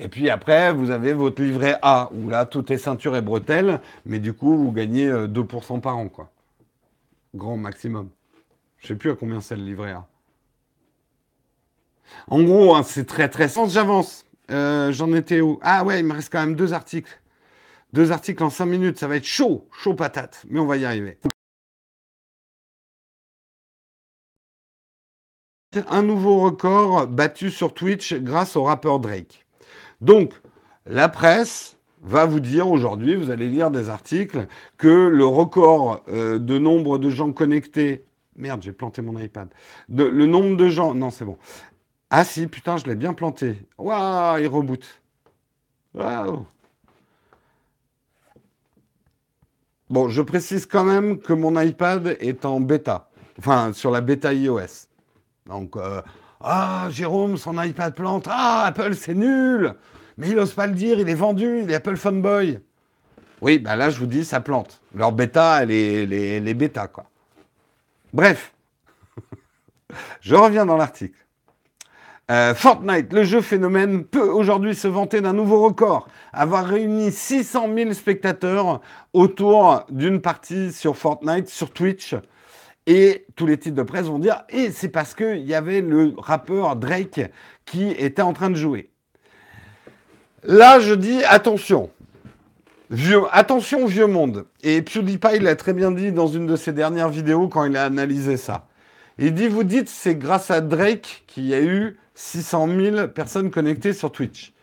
Et 0.00 0.08
puis 0.08 0.30
après, 0.30 0.72
vous 0.72 0.90
avez 0.90 1.12
votre 1.12 1.40
livret 1.40 1.78
A, 1.80 2.10
où 2.12 2.28
là, 2.28 2.44
tout 2.44 2.72
est 2.72 2.76
ceinture 2.76 3.14
et 3.14 3.22
bretelles, 3.22 3.80
mais 4.04 4.18
du 4.18 4.32
coup, 4.32 4.58
vous 4.58 4.72
gagnez 4.72 5.08
2% 5.08 5.76
euh, 5.76 5.78
par 5.78 5.96
an, 5.96 6.08
quoi. 6.08 6.28
Grand 7.36 7.56
maximum. 7.56 8.08
Je 8.78 8.88
sais 8.88 8.96
plus 8.96 9.12
à 9.12 9.14
combien 9.14 9.40
c'est 9.40 9.54
le 9.54 9.62
livret 9.62 9.92
A. 9.92 10.08
En 12.26 12.42
gros, 12.42 12.74
hein, 12.74 12.82
c'est 12.82 13.06
très 13.06 13.28
très 13.28 13.46
simple. 13.46 13.70
J'avance. 13.70 14.24
Euh, 14.50 14.90
j'en 14.90 15.12
étais 15.12 15.40
où? 15.40 15.60
Ah 15.62 15.84
ouais, 15.84 16.00
il 16.00 16.04
me 16.04 16.14
reste 16.14 16.32
quand 16.32 16.40
même 16.40 16.56
deux 16.56 16.72
articles. 16.72 17.20
Deux 17.92 18.10
articles 18.10 18.42
en 18.42 18.50
cinq 18.50 18.66
minutes. 18.66 18.98
Ça 18.98 19.06
va 19.06 19.14
être 19.14 19.24
chaud, 19.24 19.68
chaud 19.70 19.94
patate. 19.94 20.44
Mais 20.50 20.58
on 20.58 20.66
va 20.66 20.78
y 20.78 20.84
arriver. 20.84 21.16
Un 25.74 26.02
nouveau 26.02 26.38
record 26.38 27.06
battu 27.08 27.50
sur 27.50 27.74
Twitch 27.74 28.14
grâce 28.14 28.56
au 28.56 28.62
rappeur 28.62 29.00
Drake. 29.00 29.44
Donc, 30.00 30.32
la 30.86 31.10
presse 31.10 31.76
va 32.00 32.24
vous 32.24 32.40
dire 32.40 32.70
aujourd'hui, 32.70 33.16
vous 33.16 33.30
allez 33.30 33.48
lire 33.48 33.70
des 33.70 33.90
articles, 33.90 34.46
que 34.78 34.88
le 34.88 35.26
record 35.26 36.02
euh, 36.08 36.38
de 36.38 36.58
nombre 36.58 36.98
de 36.98 37.10
gens 37.10 37.32
connectés. 37.32 38.06
Merde, 38.36 38.62
j'ai 38.62 38.72
planté 38.72 39.02
mon 39.02 39.18
iPad. 39.18 39.48
le 39.90 40.24
nombre 40.24 40.56
de 40.56 40.68
gens. 40.68 40.94
Non, 40.94 41.10
c'est 41.10 41.26
bon. 41.26 41.36
Ah 42.08 42.24
si, 42.24 42.46
putain, 42.46 42.78
je 42.78 42.86
l'ai 42.86 42.94
bien 42.94 43.12
planté. 43.12 43.58
Waouh, 43.76 44.38
il 44.38 44.46
reboot. 44.46 45.02
Waouh. 45.92 46.46
Bon, 49.90 50.08
je 50.08 50.22
précise 50.22 50.64
quand 50.64 50.84
même 50.84 51.18
que 51.18 51.34
mon 51.34 51.60
iPad 51.60 52.16
est 52.20 52.46
en 52.46 52.60
bêta. 52.60 53.10
Enfin, 53.38 53.72
sur 53.74 53.90
la 53.90 54.00
bêta 54.00 54.32
iOS. 54.32 54.87
Donc, 55.48 55.76
euh, 55.76 56.02
ah, 56.40 56.88
Jérôme, 56.90 57.36
son 57.36 57.60
iPad 57.60 57.94
plante. 57.94 58.26
Ah, 58.28 58.66
Apple, 58.66 58.94
c'est 58.94 59.14
nul. 59.14 59.74
Mais 60.18 60.28
il 60.28 60.36
n'ose 60.36 60.52
pas 60.52 60.66
le 60.66 60.74
dire, 60.74 61.00
il 61.00 61.08
est 61.08 61.14
vendu, 61.14 61.62
il 61.62 61.70
est 61.70 61.74
Apple 61.74 61.96
Fanboy. 61.96 62.60
Oui, 63.40 63.58
ben 63.58 63.76
là, 63.76 63.88
je 63.88 63.98
vous 63.98 64.06
dis, 64.06 64.24
ça 64.24 64.40
plante. 64.40 64.80
Leur 64.94 65.12
bêta, 65.12 65.62
elle 65.62 65.70
est, 65.70 66.54
bêta, 66.54 66.88
quoi. 66.88 67.04
Bref. 68.12 68.52
je 70.20 70.34
reviens 70.34 70.66
dans 70.66 70.76
l'article. 70.76 71.24
Euh, 72.30 72.54
Fortnite, 72.54 73.12
le 73.12 73.24
jeu 73.24 73.40
phénomène, 73.40 74.04
peut 74.04 74.28
aujourd'hui 74.28 74.74
se 74.74 74.86
vanter 74.86 75.20
d'un 75.22 75.32
nouveau 75.32 75.64
record, 75.64 76.08
avoir 76.32 76.66
réuni 76.66 77.10
600 77.10 77.68
000 77.74 77.92
spectateurs 77.94 78.82
autour 79.14 79.86
d'une 79.88 80.20
partie 80.20 80.72
sur 80.72 80.96
Fortnite, 80.96 81.48
sur 81.48 81.72
Twitch. 81.72 82.14
Et 82.90 83.26
tous 83.36 83.44
les 83.44 83.58
titres 83.58 83.76
de 83.76 83.82
presse 83.82 84.06
vont 84.06 84.18
dire, 84.18 84.44
et 84.48 84.70
c'est 84.70 84.88
parce 84.88 85.14
qu'il 85.14 85.44
y 85.44 85.54
avait 85.54 85.82
le 85.82 86.14
rappeur 86.16 86.74
Drake 86.74 87.20
qui 87.66 87.90
était 87.90 88.22
en 88.22 88.32
train 88.32 88.48
de 88.48 88.54
jouer. 88.56 88.88
Là, 90.42 90.80
je 90.80 90.94
dis 90.94 91.22
attention. 91.24 91.90
Vieux, 92.88 93.20
attention, 93.30 93.84
vieux 93.84 94.06
monde. 94.06 94.46
Et 94.62 94.80
PewDiePie 94.80 95.40
l'a 95.40 95.54
très 95.54 95.74
bien 95.74 95.92
dit 95.92 96.12
dans 96.12 96.28
une 96.28 96.46
de 96.46 96.56
ses 96.56 96.72
dernières 96.72 97.10
vidéos 97.10 97.48
quand 97.48 97.66
il 97.66 97.76
a 97.76 97.84
analysé 97.84 98.38
ça. 98.38 98.66
Il 99.18 99.34
dit, 99.34 99.48
vous 99.48 99.64
dites, 99.64 99.90
c'est 99.90 100.14
grâce 100.14 100.50
à 100.50 100.62
Drake 100.62 101.24
qu'il 101.26 101.44
y 101.44 101.52
a 101.52 101.60
eu 101.60 101.98
600 102.14 102.68
000 102.68 103.08
personnes 103.08 103.50
connectées 103.50 103.92
sur 103.92 104.10
Twitch. 104.10 104.54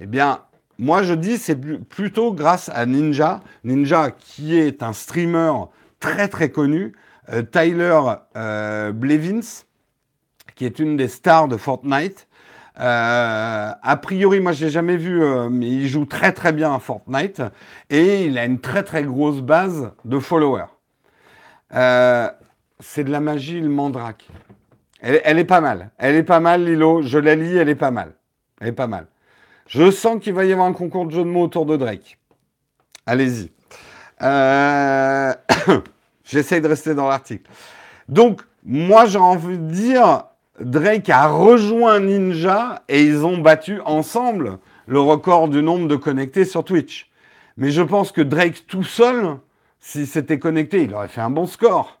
Eh 0.00 0.06
bien, 0.06 0.42
moi 0.78 1.02
je 1.02 1.14
dis 1.14 1.38
c'est 1.38 1.56
plutôt 1.56 2.32
grâce 2.32 2.68
à 2.72 2.86
Ninja. 2.86 3.40
Ninja 3.64 4.12
qui 4.12 4.56
est 4.56 4.84
un 4.84 4.92
streamer 4.92 5.52
très 5.98 6.28
très 6.28 6.50
connu. 6.50 6.92
Euh, 7.30 7.42
Tyler 7.42 7.98
euh, 8.36 8.92
Blevins, 8.92 9.64
qui 10.54 10.66
est 10.66 10.78
une 10.78 10.96
des 10.96 11.08
stars 11.08 11.48
de 11.48 11.56
Fortnite. 11.56 12.28
Euh, 12.80 13.70
a 13.80 13.96
priori, 13.96 14.40
moi 14.40 14.52
je 14.52 14.64
l'ai 14.64 14.70
jamais 14.70 14.96
vu, 14.96 15.22
mais 15.50 15.68
il 15.68 15.86
joue 15.86 16.06
très 16.06 16.32
très 16.32 16.52
bien 16.52 16.74
à 16.74 16.80
Fortnite 16.80 17.40
et 17.88 18.24
il 18.24 18.36
a 18.36 18.44
une 18.44 18.60
très 18.60 18.82
très 18.82 19.04
grosse 19.04 19.40
base 19.40 19.92
de 20.04 20.18
followers. 20.18 20.66
c'est 21.70 23.04
de 23.04 23.10
la 23.10 23.20
magie, 23.20 23.60
le 23.60 23.68
mandrake. 23.68 24.26
Elle, 25.00 25.38
est 25.38 25.44
pas 25.44 25.60
mal. 25.60 25.90
Elle 25.98 26.16
est 26.16 26.22
pas 26.22 26.40
mal, 26.40 26.64
Lilo. 26.64 27.02
Je 27.02 27.18
la 27.18 27.34
lis, 27.36 27.56
elle 27.56 27.68
est 27.68 27.74
pas 27.74 27.90
mal. 27.90 28.14
Elle 28.60 28.68
est 28.68 28.72
pas 28.72 28.86
mal. 28.86 29.06
Je 29.66 29.90
sens 29.90 30.18
qu'il 30.20 30.32
va 30.32 30.44
y 30.46 30.52
avoir 30.52 30.66
un 30.66 30.72
concours 30.72 31.06
de 31.06 31.10
jeux 31.10 31.24
de 31.24 31.28
mots 31.28 31.42
autour 31.42 31.66
de 31.66 31.76
Drake. 31.76 32.18
Allez-y. 33.06 33.52
J'essaye 36.24 36.60
de 36.60 36.68
rester 36.68 36.94
dans 36.94 37.08
l'article. 37.08 37.50
Donc, 38.08 38.42
moi, 38.64 39.06
j'ai 39.06 39.18
envie 39.18 39.58
de 39.58 39.70
dire, 39.70 40.24
Drake 40.60 41.10
a 41.10 41.28
rejoint 41.28 42.00
Ninja 42.00 42.82
et 42.88 43.02
ils 43.02 43.24
ont 43.24 43.38
battu 43.38 43.80
ensemble 43.84 44.58
le 44.86 45.00
record 45.00 45.48
du 45.48 45.62
nombre 45.62 45.88
de 45.88 45.96
connectés 45.96 46.44
sur 46.44 46.64
Twitch. 46.64 47.10
Mais 47.56 47.70
je 47.70 47.82
pense 47.82 48.10
que 48.10 48.20
Drake 48.20 48.66
tout 48.66 48.84
seul, 48.84 49.36
s'il 49.80 50.06
s'était 50.06 50.38
connecté, 50.38 50.82
il 50.82 50.94
aurait 50.94 51.08
fait 51.08 51.20
un 51.20 51.30
bon 51.30 51.46
score. 51.46 52.00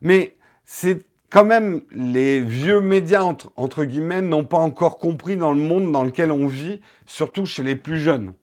Mais 0.00 0.36
c'est 0.64 1.04
quand 1.30 1.44
même, 1.44 1.82
les 1.92 2.40
vieux 2.40 2.80
médias, 2.80 3.22
entre, 3.56 3.84
guillemets, 3.84 4.22
n'ont 4.22 4.44
pas 4.44 4.58
encore 4.58 4.98
compris 4.98 5.36
dans 5.36 5.52
le 5.52 5.60
monde 5.60 5.90
dans 5.90 6.04
lequel 6.04 6.30
on 6.30 6.46
vit, 6.46 6.80
surtout 7.06 7.46
chez 7.46 7.62
les 7.62 7.76
plus 7.76 7.98
jeunes. 7.98 8.34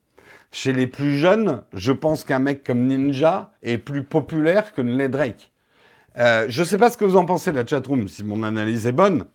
Chez 0.52 0.72
les 0.72 0.86
plus 0.86 1.16
jeunes, 1.16 1.62
je 1.72 1.92
pense 1.92 2.24
qu'un 2.24 2.40
mec 2.40 2.64
comme 2.64 2.86
Ninja 2.86 3.52
est 3.62 3.78
plus 3.78 4.02
populaire 4.02 4.72
que 4.72 4.82
ne 4.82 5.06
Drake. 5.06 5.52
Euh, 6.18 6.46
je 6.48 6.62
ne 6.62 6.66
sais 6.66 6.78
pas 6.78 6.90
ce 6.90 6.96
que 6.96 7.04
vous 7.04 7.16
en 7.16 7.24
pensez, 7.24 7.52
la 7.52 7.64
chatroom, 7.64 8.08
si 8.08 8.24
mon 8.24 8.42
analyse 8.42 8.86
est 8.86 8.92
bonne. 8.92 9.26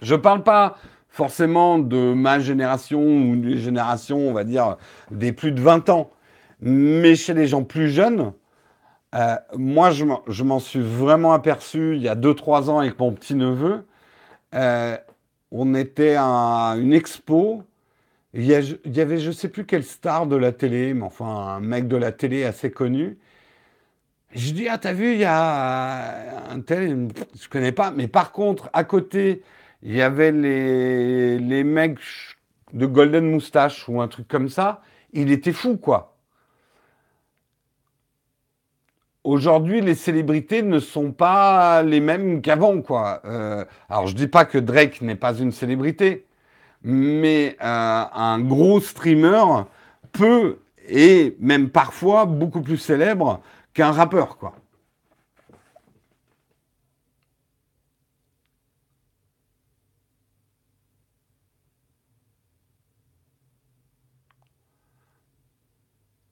Je 0.00 0.14
ne 0.14 0.20
parle 0.20 0.42
pas 0.42 0.76
forcément 1.08 1.78
de 1.78 2.14
ma 2.14 2.38
génération 2.38 3.02
ou 3.02 3.36
des 3.36 3.58
générations, 3.58 4.18
on 4.18 4.32
va 4.32 4.44
dire, 4.44 4.78
des 5.10 5.32
plus 5.32 5.52
de 5.52 5.60
20 5.60 5.90
ans. 5.90 6.10
Mais 6.60 7.14
chez 7.14 7.34
les 7.34 7.46
gens 7.46 7.62
plus 7.62 7.90
jeunes, 7.90 8.32
euh, 9.14 9.36
moi, 9.56 9.90
je 9.90 10.42
m'en 10.42 10.58
suis 10.58 10.80
vraiment 10.80 11.34
aperçu 11.34 11.96
il 11.96 12.02
y 12.02 12.08
a 12.08 12.14
2-3 12.14 12.70
ans 12.70 12.78
avec 12.78 12.98
mon 12.98 13.12
petit-neveu. 13.12 13.84
Euh, 14.54 14.96
on 15.50 15.74
était 15.74 16.16
à 16.18 16.76
une 16.78 16.94
expo. 16.94 17.64
Il 18.34 18.44
y, 18.46 18.54
avait, 18.54 19.18
je 19.18 19.28
ne 19.28 19.32
sais 19.32 19.48
plus 19.48 19.66
quelle 19.66 19.84
star 19.84 20.26
de 20.26 20.36
la 20.36 20.52
télé, 20.52 20.94
mais 20.94 21.02
enfin 21.02 21.26
un 21.26 21.60
mec 21.60 21.86
de 21.88 21.96
la 21.96 22.12
télé 22.12 22.44
assez 22.44 22.70
connu. 22.70 23.18
Je 24.34 24.52
dis, 24.52 24.68
ah, 24.68 24.78
t'as 24.78 24.94
vu, 24.94 25.12
il 25.12 25.18
y 25.20 25.24
a 25.24 26.50
un 26.50 26.60
tel, 26.60 27.08
je 27.38 27.48
connais 27.48 27.72
pas, 27.72 27.90
mais 27.90 28.08
par 28.08 28.32
contre, 28.32 28.70
à 28.72 28.84
côté, 28.84 29.42
il 29.82 29.94
y 29.94 30.00
avait 30.02 30.32
les, 30.32 31.38
les 31.38 31.64
mecs 31.64 31.98
de 32.72 32.86
Golden 32.86 33.30
Moustache 33.30 33.88
ou 33.88 34.00
un 34.00 34.08
truc 34.08 34.28
comme 34.28 34.48
ça. 34.48 34.82
Il 35.12 35.30
était 35.30 35.52
fou, 35.52 35.76
quoi. 35.76 36.12
aujourd'hui, 39.24 39.80
les 39.80 39.94
célébrités 39.94 40.62
ne 40.62 40.78
sont 40.78 41.12
pas 41.12 41.82
les 41.82 42.00
mêmes 42.00 42.42
qu'avant, 42.42 42.80
quoi. 42.82 43.22
Euh, 43.24 43.64
alors, 43.88 44.06
je 44.06 44.14
dis 44.14 44.28
pas 44.28 44.44
que 44.44 44.58
Drake 44.58 45.00
n'est 45.02 45.16
pas 45.16 45.34
une 45.34 45.52
célébrité, 45.52 46.26
mais 46.84 47.56
euh, 47.60 48.04
un 48.12 48.40
gros 48.40 48.80
streamer 48.80 49.64
peut 50.12 50.58
et 50.88 51.36
même 51.40 51.70
parfois 51.70 52.26
beaucoup 52.26 52.60
plus 52.62 52.78
célèbre 52.78 53.40
qu'un 53.74 53.92
rappeur, 53.92 54.36
quoi. 54.36 54.54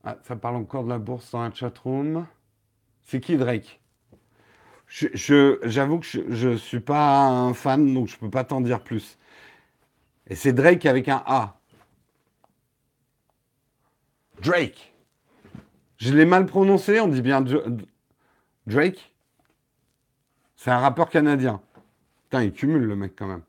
Ah, 0.05 0.17
ça 0.23 0.37
parle 0.37 0.57
encore 0.57 0.85
de 0.85 0.89
la 0.91 0.99
bourse 0.99 1.31
dans 1.31 1.43
la 1.43 1.53
chatroom. 1.53 2.27
C'est 3.05 3.21
qui 3.21 3.37
Drake? 3.37 3.81
J'avoue 4.89 6.01
que 6.01 6.07
je 6.07 6.49
ne 6.49 6.57
suis 6.57 6.81
pas 6.81 7.29
un 7.29 7.55
fan, 7.55 7.95
donc 7.95 8.09
je 8.09 8.17
ne 8.17 8.21
peux 8.21 8.31
pas 8.31 8.45
t'en 8.45 8.61
dire 8.61 8.81
plus. 8.83 9.19
Et 10.31 10.37
c'est 10.37 10.53
Drake 10.53 10.87
avec 10.87 11.09
un 11.09 11.23
A. 11.27 11.59
Drake. 14.41 14.95
Je 15.99 16.15
l'ai 16.15 16.25
mal 16.25 16.47
prononcé, 16.47 17.01
on 17.01 17.09
dit 17.09 17.21
bien 17.21 17.45
Drake. 18.67 19.13
C'est 20.57 20.71
un 20.71 20.79
rappeur 20.79 21.11
canadien. 21.11 21.61
Putain, 22.25 22.45
il 22.45 22.53
cumule 22.53 22.85
le 22.85 22.97
mec 22.97 23.15
quand 23.17 23.27
même. 23.27 23.43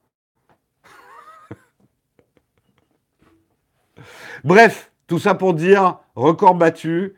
Bref, 4.44 4.92
tout 5.08 5.20
ça 5.20 5.36
pour 5.36 5.54
dire, 5.54 6.00
record 6.16 6.56
battu 6.56 7.16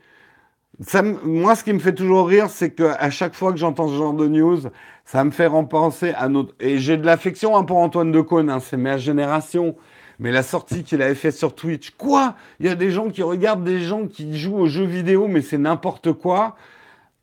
moi, 1.23 1.55
ce 1.55 1.63
qui 1.63 1.73
me 1.73 1.79
fait 1.79 1.93
toujours 1.93 2.27
rire, 2.27 2.49
c'est 2.49 2.71
qu'à 2.73 3.09
chaque 3.09 3.35
fois 3.35 3.51
que 3.51 3.57
j'entends 3.57 3.87
ce 3.87 3.95
genre 3.95 4.13
de 4.13 4.27
news, 4.27 4.61
Ça 5.05 5.23
me 5.23 5.31
fait 5.31 5.47
repenser 5.47 6.13
à 6.17 6.29
notre... 6.29 6.53
Et 6.59 6.77
j'ai 6.79 6.97
de 6.97 7.05
l'affection 7.05 7.57
hein, 7.57 7.63
pour 7.63 7.77
Antoine 7.77 8.11
Decaune, 8.11 8.49
hein, 8.49 8.59
c'est 8.59 8.77
ma 8.77 8.97
génération. 8.97 9.75
Mais 10.19 10.31
la 10.31 10.43
sortie 10.43 10.83
qu'il 10.83 11.01
avait 11.01 11.15
faite 11.15 11.35
sur 11.35 11.55
Twitch, 11.55 11.91
quoi? 11.91 12.35
Il 12.59 12.65
y 12.65 12.69
a 12.69 12.75
des 12.75 12.91
gens 12.91 13.09
qui 13.09 13.23
regardent 13.23 13.63
des 13.63 13.81
gens 13.81 14.07
qui 14.07 14.37
jouent 14.39 14.57
aux 14.57 14.67
jeux 14.67 14.85
vidéo, 14.85 15.27
mais 15.27 15.41
c'est 15.41 15.57
n'importe 15.57 16.13
quoi. 16.13 16.55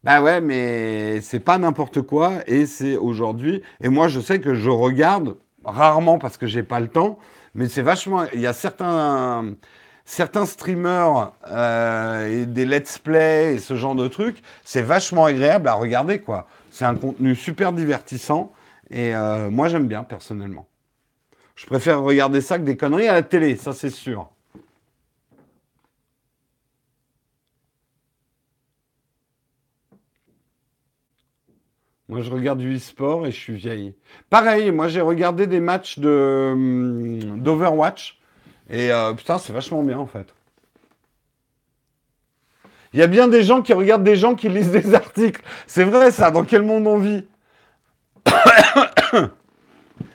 Bah 0.03 0.23
ouais, 0.23 0.41
mais 0.41 1.21
c'est 1.21 1.41
pas 1.41 1.59
n'importe 1.59 2.03
quoi, 2.03 2.35
et 2.47 2.67
c'est 2.67 2.97
aujourd'hui. 2.97 3.63
Et 3.83 3.89
moi, 3.89 4.09
je 4.09 4.21
sais 4.21 4.41
que 4.41 4.55
je 4.55 4.71
regarde 4.71 5.37
rarement 5.65 6.19
parce 6.19 6.37
que 6.39 6.47
j'ai 6.47 6.63
pas 6.63 6.81
le 6.81 6.89
temps, 6.89 7.19
mais 7.55 7.69
c'est 7.69 7.83
vachement. 7.83 8.25
Il 8.35 8.41
y 8.41 8.47
a 8.47 8.55
certains 8.55 9.45
certains 10.11 10.47
streamers 10.47 11.33
euh, 11.49 12.43
et 12.43 12.47
des 12.47 12.65
let's 12.65 12.99
play 12.99 13.55
et 13.55 13.59
ce 13.59 13.77
genre 13.77 13.95
de 13.95 14.09
trucs, 14.09 14.43
c'est 14.65 14.83
vachement 14.83 15.25
agréable 15.27 15.69
à 15.69 15.75
regarder, 15.75 16.19
quoi. 16.21 16.49
C'est 16.71 16.85
un 16.85 16.95
contenu 16.95 17.35
super 17.35 17.73
divertissant 17.73 18.53
et 18.91 19.15
euh, 19.15 19.51
moi 19.51 19.69
j'aime 19.69 19.89
bien 19.89 20.05
personnellement. 20.05 20.69
Je 21.57 21.67
préfère 21.67 22.03
regarder 22.03 22.41
ça 22.41 22.59
que 22.59 22.65
des 22.65 22.77
conneries 22.77 23.09
à 23.09 23.13
la 23.15 23.23
télé, 23.23 23.57
ça 23.57 23.73
c'est 23.73 23.91
sûr. 23.91 24.31
Moi, 32.11 32.23
je 32.23 32.31
regarde 32.33 32.59
du 32.59 32.75
e-sport 32.75 33.25
et 33.25 33.31
je 33.31 33.39
suis 33.39 33.55
vieille. 33.55 33.95
Pareil, 34.31 34.73
moi, 34.73 34.89
j'ai 34.89 35.01
regardé 35.01 35.47
des 35.47 35.61
matchs 35.61 36.01
de, 36.01 36.51
hum, 36.53 37.41
d'Overwatch. 37.41 38.19
Et 38.69 38.91
euh, 38.91 39.13
putain, 39.13 39.39
c'est 39.39 39.53
vachement 39.53 39.85
bien 39.85 39.99
en 39.99 40.07
fait. 40.07 40.35
Il 42.93 43.01
y 43.01 43.03
a 43.03 43.07
bien 43.07 43.29
des 43.29 43.43
gens 43.43 43.63
qui 43.63 43.73
regardent 43.73 44.05
des 44.05 44.17
gens 44.17 44.35
qui 44.35 44.49
lisent 44.49 44.73
des 44.73 44.95
articles. 44.95 45.43
C'est 45.67 45.85
vrai 45.85 46.11
ça, 46.11 46.31
dans 46.31 46.45
quel 46.45 46.63
monde 46.63 46.87
on 46.87 46.99
vit? 46.99 47.27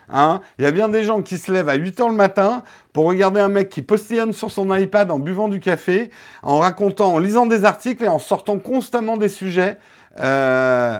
Hein? 0.07 0.41
Il 0.59 0.63
y 0.63 0.67
a 0.67 0.71
bien 0.71 0.87
des 0.87 1.03
gens 1.03 1.23
qui 1.23 1.39
se 1.39 1.51
lèvent 1.51 1.67
à 1.67 1.73
8 1.73 1.99
h 1.99 2.09
le 2.09 2.15
matin 2.15 2.63
pour 2.93 3.05
regarder 3.05 3.41
un 3.41 3.47
mec 3.47 3.69
qui 3.69 3.81
postillonne 3.81 4.33
sur 4.33 4.51
son 4.51 4.73
iPad 4.73 5.09
en 5.09 5.17
buvant 5.17 5.47
du 5.47 5.59
café, 5.59 6.11
en 6.43 6.59
racontant, 6.59 7.13
en 7.15 7.17
lisant 7.17 7.47
des 7.47 7.65
articles 7.65 8.03
et 8.03 8.07
en 8.07 8.19
sortant 8.19 8.59
constamment 8.59 9.17
des 9.17 9.29
sujets. 9.29 9.77
Euh, 10.19 10.99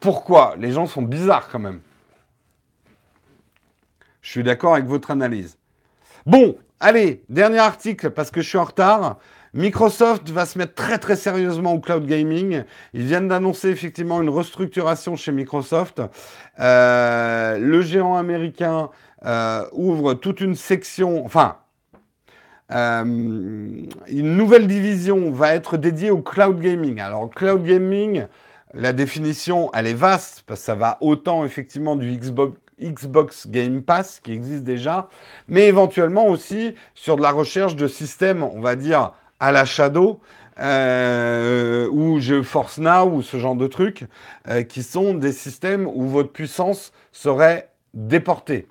pourquoi? 0.00 0.54
Les 0.58 0.72
gens 0.72 0.86
sont 0.86 1.02
bizarres 1.02 1.48
quand 1.50 1.58
même. 1.58 1.80
Je 4.22 4.30
suis 4.30 4.42
d'accord 4.42 4.74
avec 4.74 4.86
votre 4.86 5.10
analyse. 5.10 5.58
Bon, 6.24 6.56
allez, 6.80 7.22
dernier 7.28 7.58
article 7.58 8.10
parce 8.10 8.30
que 8.30 8.40
je 8.40 8.48
suis 8.48 8.58
en 8.58 8.64
retard. 8.64 9.18
Microsoft 9.54 10.30
va 10.30 10.46
se 10.46 10.58
mettre 10.58 10.74
très 10.74 10.98
très 10.98 11.16
sérieusement 11.16 11.72
au 11.72 11.80
cloud 11.80 12.06
gaming. 12.06 12.64
Ils 12.92 13.04
viennent 13.04 13.28
d'annoncer 13.28 13.68
effectivement 13.68 14.20
une 14.20 14.28
restructuration 14.28 15.16
chez 15.16 15.32
Microsoft. 15.32 16.02
Euh, 16.60 17.58
le 17.58 17.80
géant 17.82 18.16
américain 18.16 18.90
euh, 19.24 19.64
ouvre 19.72 20.14
toute 20.14 20.40
une 20.40 20.54
section, 20.54 21.24
enfin, 21.24 21.56
euh, 22.70 23.02
une 23.04 24.36
nouvelle 24.36 24.66
division 24.66 25.30
va 25.30 25.54
être 25.54 25.76
dédiée 25.76 26.10
au 26.10 26.20
cloud 26.20 26.60
gaming. 26.60 27.00
Alors, 27.00 27.30
cloud 27.30 27.64
gaming, 27.64 28.26
la 28.74 28.92
définition, 28.92 29.70
elle 29.72 29.86
est 29.86 29.94
vaste 29.94 30.44
parce 30.46 30.60
que 30.60 30.66
ça 30.66 30.74
va 30.74 30.98
autant 31.00 31.44
effectivement 31.44 31.96
du 31.96 32.12
Xbox, 32.12 32.58
Xbox 32.80 33.48
Game 33.48 33.82
Pass 33.82 34.20
qui 34.20 34.32
existe 34.32 34.62
déjà, 34.62 35.08
mais 35.48 35.66
éventuellement 35.66 36.26
aussi 36.28 36.74
sur 36.94 37.16
de 37.16 37.22
la 37.22 37.32
recherche 37.32 37.74
de 37.74 37.88
systèmes, 37.88 38.42
on 38.42 38.60
va 38.60 38.76
dire, 38.76 39.12
à 39.40 39.52
la 39.52 39.64
Shadow, 39.64 40.20
euh, 40.60 41.88
ou 41.90 42.18
GeForce 42.18 42.78
Now, 42.78 43.06
ou 43.06 43.22
ce 43.22 43.38
genre 43.38 43.54
de 43.54 43.66
trucs, 43.66 44.04
euh, 44.48 44.62
qui 44.62 44.82
sont 44.82 45.14
des 45.14 45.32
systèmes 45.32 45.86
où 45.86 46.08
votre 46.08 46.32
puissance 46.32 46.92
serait 47.12 47.70
déportée. 47.94 48.66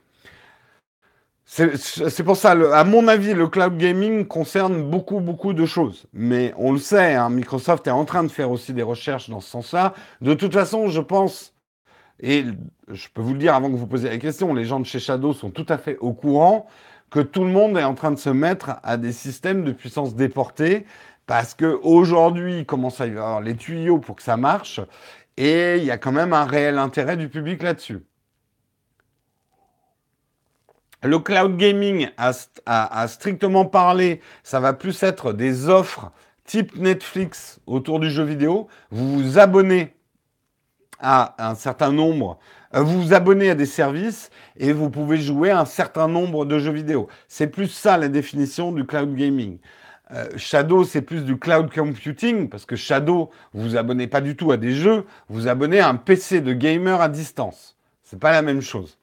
C'est 1.46 2.24
pour 2.24 2.36
ça, 2.36 2.52
à 2.52 2.84
mon 2.84 3.08
avis, 3.08 3.34
le 3.34 3.48
cloud 3.48 3.78
gaming 3.78 4.26
concerne 4.26 4.84
beaucoup, 4.84 5.22
beaucoup 5.22 5.54
de 5.54 5.66
choses. 5.66 6.06
Mais 6.12 6.54
on 6.58 6.74
le 6.74 6.78
sait, 6.78 7.16
hein, 7.16 7.30
Microsoft 7.30 7.88
est 7.88 7.92
en 7.92 8.04
train 8.04 8.24
de 8.24 8.28
faire 8.28 8.52
aussi 8.52 8.74
des 8.74 8.84
recherches 8.84 9.30
dans 9.30 9.40
ce 9.40 9.50
sens-là. 9.50 9.94
De 10.20 10.34
toute 10.34 10.54
façon, 10.54 10.90
je 10.90 11.00
pense 11.00 11.54
et 12.20 12.46
je 12.88 13.08
peux 13.14 13.22
vous 13.22 13.34
le 13.34 13.40
dire 13.40 13.54
avant 13.54 13.70
que 13.70 13.76
vous 13.76 13.88
posiez 13.88 14.10
la 14.10 14.18
question, 14.18 14.54
les 14.54 14.66
gens 14.66 14.80
de 14.80 14.86
chez 14.86 15.00
Shadow 15.00 15.34
sont 15.34 15.52
tout 15.52 15.66
à 15.70 15.78
fait 15.78 15.98
au 16.00 16.14
courant 16.14 16.68
que 17.10 17.20
tout 17.20 17.44
le 17.44 17.52
monde 17.52 17.78
est 17.78 17.84
en 17.84 17.96
train 17.96 18.12
de 18.12 18.18
se 18.18 18.30
mettre 18.30 18.78
à 18.84 18.98
des 18.98 19.12
systèmes 19.14 19.64
de 19.64 19.72
puissance 19.72 20.16
déportée 20.16 20.86
parce 21.26 21.54
qu'aujourd'hui, 21.54 22.60
il 22.60 22.66
commence 22.66 23.02
à 23.02 23.08
y 23.08 23.12
avoir 23.12 23.42
les 23.42 23.56
tuyaux 23.56 24.00
pour 24.00 24.16
que 24.16 24.24
ça 24.24 24.38
marche 24.38 24.80
et 25.36 25.78
il 25.78 25.84
y 25.84 25.92
a 25.92 25.98
quand 25.98 26.12
même 26.12 26.34
un 26.34 26.46
réel 26.46 26.78
intérêt 26.78 27.18
du 27.18 27.30
public 27.30 27.62
là-dessus. 27.64 28.00
Le 31.04 31.20
cloud 31.20 31.58
gaming, 31.58 32.10
a, 32.18 33.08
strictement 33.08 33.66
parlé, 33.66 34.20
ça 34.44 34.60
va 34.60 34.74
plus 34.74 35.04
être 35.04 35.32
des 35.32 35.70
offres 35.70 36.12
type 36.44 36.76
Netflix 36.76 37.60
autour 37.68 38.00
du 38.00 38.10
jeu 38.10 38.24
vidéo. 38.24 38.68
Vous 38.90 39.20
vous 39.20 39.38
abonnez 39.38 39.97
à 41.00 41.36
un 41.50 41.56
certain 41.56 41.92
nombre, 41.92 42.40
euh, 42.76 42.82
vous 42.82 43.02
vous 43.02 43.14
abonnez 43.14 43.50
à 43.50 43.56
des 43.56 43.66
services 43.66 44.30
et 44.58 44.74
vous 44.74 44.90
pouvez 44.90 45.18
jouer 45.18 45.52
un 45.52 45.66
certain 45.66 46.08
nombre 46.08 46.46
de 46.46 46.60
jeux 46.60 46.72
vidéo. 46.72 47.08
C'est 47.28 47.48
plus 47.48 47.68
ça 47.68 47.98
la 47.98 48.08
définition 48.08 48.72
du 48.72 48.86
cloud 48.86 49.16
gaming. 49.16 49.60
Euh, 50.14 50.26
Shadow, 50.38 50.84
c'est 50.86 51.02
plus 51.02 51.24
du 51.24 51.38
cloud 51.38 51.70
computing, 51.74 52.48
parce 52.48 52.66
que 52.66 52.78
Shadow, 52.78 53.30
vous 53.54 53.64
vous 53.64 53.76
abonnez 53.76 54.08
pas 54.08 54.22
du 54.22 54.36
tout 54.36 54.52
à 54.52 54.58
des 54.58 54.74
jeux, 54.74 55.06
vous 55.28 55.42
vous 55.42 55.48
abonnez 55.48 55.80
à 55.80 55.90
un 55.90 55.96
PC 55.96 56.40
de 56.40 56.54
gamer 56.54 57.02
à 57.02 57.10
distance. 57.10 57.78
C'est 58.04 58.20
pas 58.20 58.32
la 58.32 58.42
même 58.42 58.62
chose. 58.62 58.98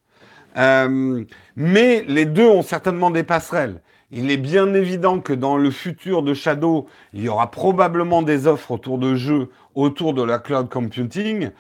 Euh, 0.57 1.25
mais 1.57 2.05
les 2.09 2.25
deux 2.25 2.47
ont 2.47 2.63
certainement 2.63 3.11
des 3.11 3.23
passerelles. 3.23 3.83
Il 4.11 4.31
est 4.31 4.37
bien 4.39 4.73
évident 4.75 5.19
que 5.19 5.33
dans 5.33 5.57
le 5.57 5.71
futur 5.71 6.23
de 6.23 6.35
Shadow, 6.35 6.87
il 7.13 7.23
y 7.23 7.29
aura 7.29 7.51
probablement 7.51 8.23
des 8.23 8.47
offres 8.47 8.71
autour 8.71 8.99
de 8.99 9.15
jeux 9.15 9.51
autour 9.75 10.15
de 10.15 10.23
la 10.23 10.39
cloud 10.39 10.69
computing 10.69 11.51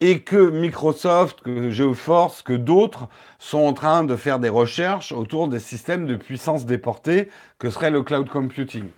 et 0.00 0.20
que 0.20 0.50
Microsoft, 0.50 1.40
que 1.40 1.70
GeoForce, 1.70 2.42
que 2.42 2.52
d'autres 2.52 3.08
sont 3.38 3.58
en 3.58 3.72
train 3.72 4.04
de 4.04 4.16
faire 4.16 4.38
des 4.38 4.48
recherches 4.48 5.12
autour 5.12 5.48
des 5.48 5.60
systèmes 5.60 6.06
de 6.06 6.16
puissance 6.16 6.66
déportée 6.66 7.28
que 7.58 7.70
serait 7.70 7.90
le 7.90 8.02
cloud 8.02 8.28
computing. 8.28 8.88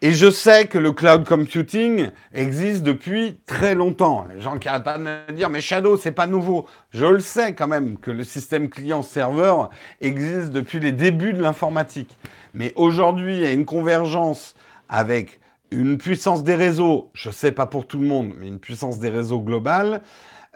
Et 0.00 0.12
je 0.12 0.30
sais 0.30 0.66
que 0.66 0.78
le 0.78 0.92
cloud 0.92 1.24
computing 1.24 2.10
existe 2.32 2.82
depuis 2.82 3.40
très 3.46 3.74
longtemps. 3.74 4.26
Les 4.32 4.40
gens 4.40 4.58
qui 4.58 4.68
arrêtent 4.68 4.84
pas 4.84 4.98
de 4.98 5.02
me 5.02 5.32
dire, 5.32 5.50
mais 5.50 5.60
Shadow, 5.60 5.96
c'est 5.96 6.12
pas 6.12 6.26
nouveau. 6.26 6.66
Je 6.90 7.04
le 7.04 7.20
sais 7.20 7.54
quand 7.54 7.66
même 7.66 7.98
que 7.98 8.10
le 8.10 8.24
système 8.24 8.68
client-serveur 8.68 9.70
existe 10.00 10.50
depuis 10.50 10.78
les 10.78 10.92
débuts 10.92 11.32
de 11.32 11.42
l'informatique. 11.42 12.16
Mais 12.54 12.72
aujourd'hui, 12.76 13.36
il 13.38 13.42
y 13.42 13.46
a 13.46 13.52
une 13.52 13.66
convergence 13.66 14.54
avec 14.88 15.40
une 15.70 15.98
puissance 15.98 16.42
des 16.44 16.54
réseaux, 16.54 17.10
je 17.14 17.28
ne 17.28 17.34
sais 17.34 17.52
pas 17.52 17.66
pour 17.66 17.86
tout 17.86 17.98
le 17.98 18.06
monde, 18.06 18.32
mais 18.38 18.48
une 18.48 18.58
puissance 18.58 18.98
des 18.98 19.10
réseaux 19.10 19.40
globale, 19.40 20.02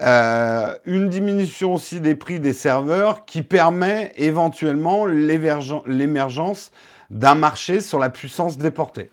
euh, 0.01 0.75
une 0.87 1.09
diminution 1.09 1.75
aussi 1.75 2.01
des 2.01 2.15
prix 2.15 2.41
des 2.41 2.55
serveurs 2.55 3.25
qui 3.25 3.43
permet 3.43 4.13
éventuellement 4.17 5.07
l'émergence 5.07 6.73
d'un 7.11 7.35
marché 7.35 7.81
sur 7.81 7.99
la 7.99 8.09
puissance 8.09 8.57
déportée. 8.57 9.11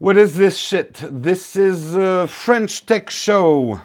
What 0.00 0.14
is 0.14 0.32
this 0.32 0.56
shit? 0.56 1.04
This 1.10 1.54
is 1.54 1.96
a 1.96 2.26
French 2.28 2.84
Tech 2.86 3.10
Show. 3.10 3.78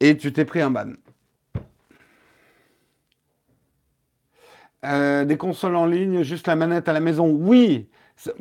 Et 0.00 0.16
tu 0.16 0.32
t'es 0.32 0.44
pris 0.44 0.60
un 0.60 0.70
ban. 0.70 0.92
Euh, 4.84 5.24
des 5.24 5.36
consoles 5.36 5.76
en 5.76 5.86
ligne, 5.86 6.22
juste 6.22 6.48
la 6.48 6.56
manette 6.56 6.88
à 6.88 6.92
la 6.92 6.98
maison. 6.98 7.28
Oui, 7.28 7.88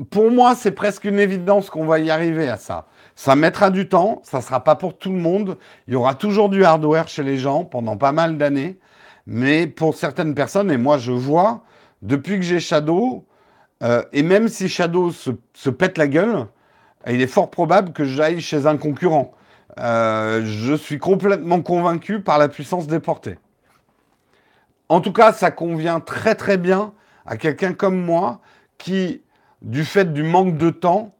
pour 0.10 0.32
moi, 0.32 0.56
c'est 0.56 0.72
presque 0.72 1.06
une 1.06 1.20
évidence 1.20 1.70
qu'on 1.70 1.86
va 1.86 2.00
y 2.00 2.10
arriver 2.10 2.50
à 2.50 2.58
ça. 2.58 2.88
Ça 3.16 3.36
mettra 3.36 3.70
du 3.70 3.88
temps, 3.88 4.22
ça 4.24 4.38
ne 4.38 4.44
sera 4.44 4.64
pas 4.64 4.76
pour 4.76 4.98
tout 4.98 5.12
le 5.12 5.20
monde. 5.20 5.58
Il 5.88 5.94
y 5.94 5.96
aura 5.96 6.16
toujours 6.16 6.50
du 6.50 6.64
hardware 6.64 7.08
chez 7.08 7.22
les 7.22 7.38
gens 7.38 7.64
pendant 7.64 7.96
pas 7.96 8.12
mal 8.12 8.38
d'années. 8.38 8.80
Mais 9.28 9.68
pour 9.68 9.96
certaines 9.96 10.34
personnes, 10.34 10.72
et 10.72 10.78
moi 10.78 10.98
je 10.98 11.12
vois, 11.12 11.64
depuis 12.02 12.38
que 12.38 12.42
j'ai 12.42 12.60
Shadow, 12.60 13.26
euh, 13.84 14.04
et 14.12 14.24
même 14.24 14.48
si 14.48 14.68
Shadow 14.68 15.12
se, 15.12 15.70
pète 15.70 16.00
la 16.00 16.08
gueule, 16.08 16.48
il 17.08 17.22
est 17.22 17.28
fort 17.28 17.52
probable 17.52 17.94
que 17.94 18.04
j'aille 18.04 18.42
chez 18.42 18.66
un 18.66 18.78
concurrent. 18.78 19.32
Euh, 19.80 20.42
je 20.44 20.74
suis 20.74 20.98
complètement 20.98 21.62
convaincu 21.62 22.22
par 22.22 22.39
la 22.39 22.50
puissance 22.50 22.88
déportée. 22.88 23.38
En 24.92 25.00
tout 25.00 25.14
cas, 25.14 25.32
ça 25.32 25.52
convient 25.52 26.02
très 26.02 26.36
très 26.36 26.58
bien 26.58 26.92
à 27.26 27.38
quelqu'un 27.38 27.72
comme 27.72 27.98
moi 27.98 28.42
qui, 28.78 29.22
du 29.62 29.86
fait 29.86 30.12
du 30.12 30.22
manque 30.22 30.58
de 30.58 30.70
temps, 30.70 31.16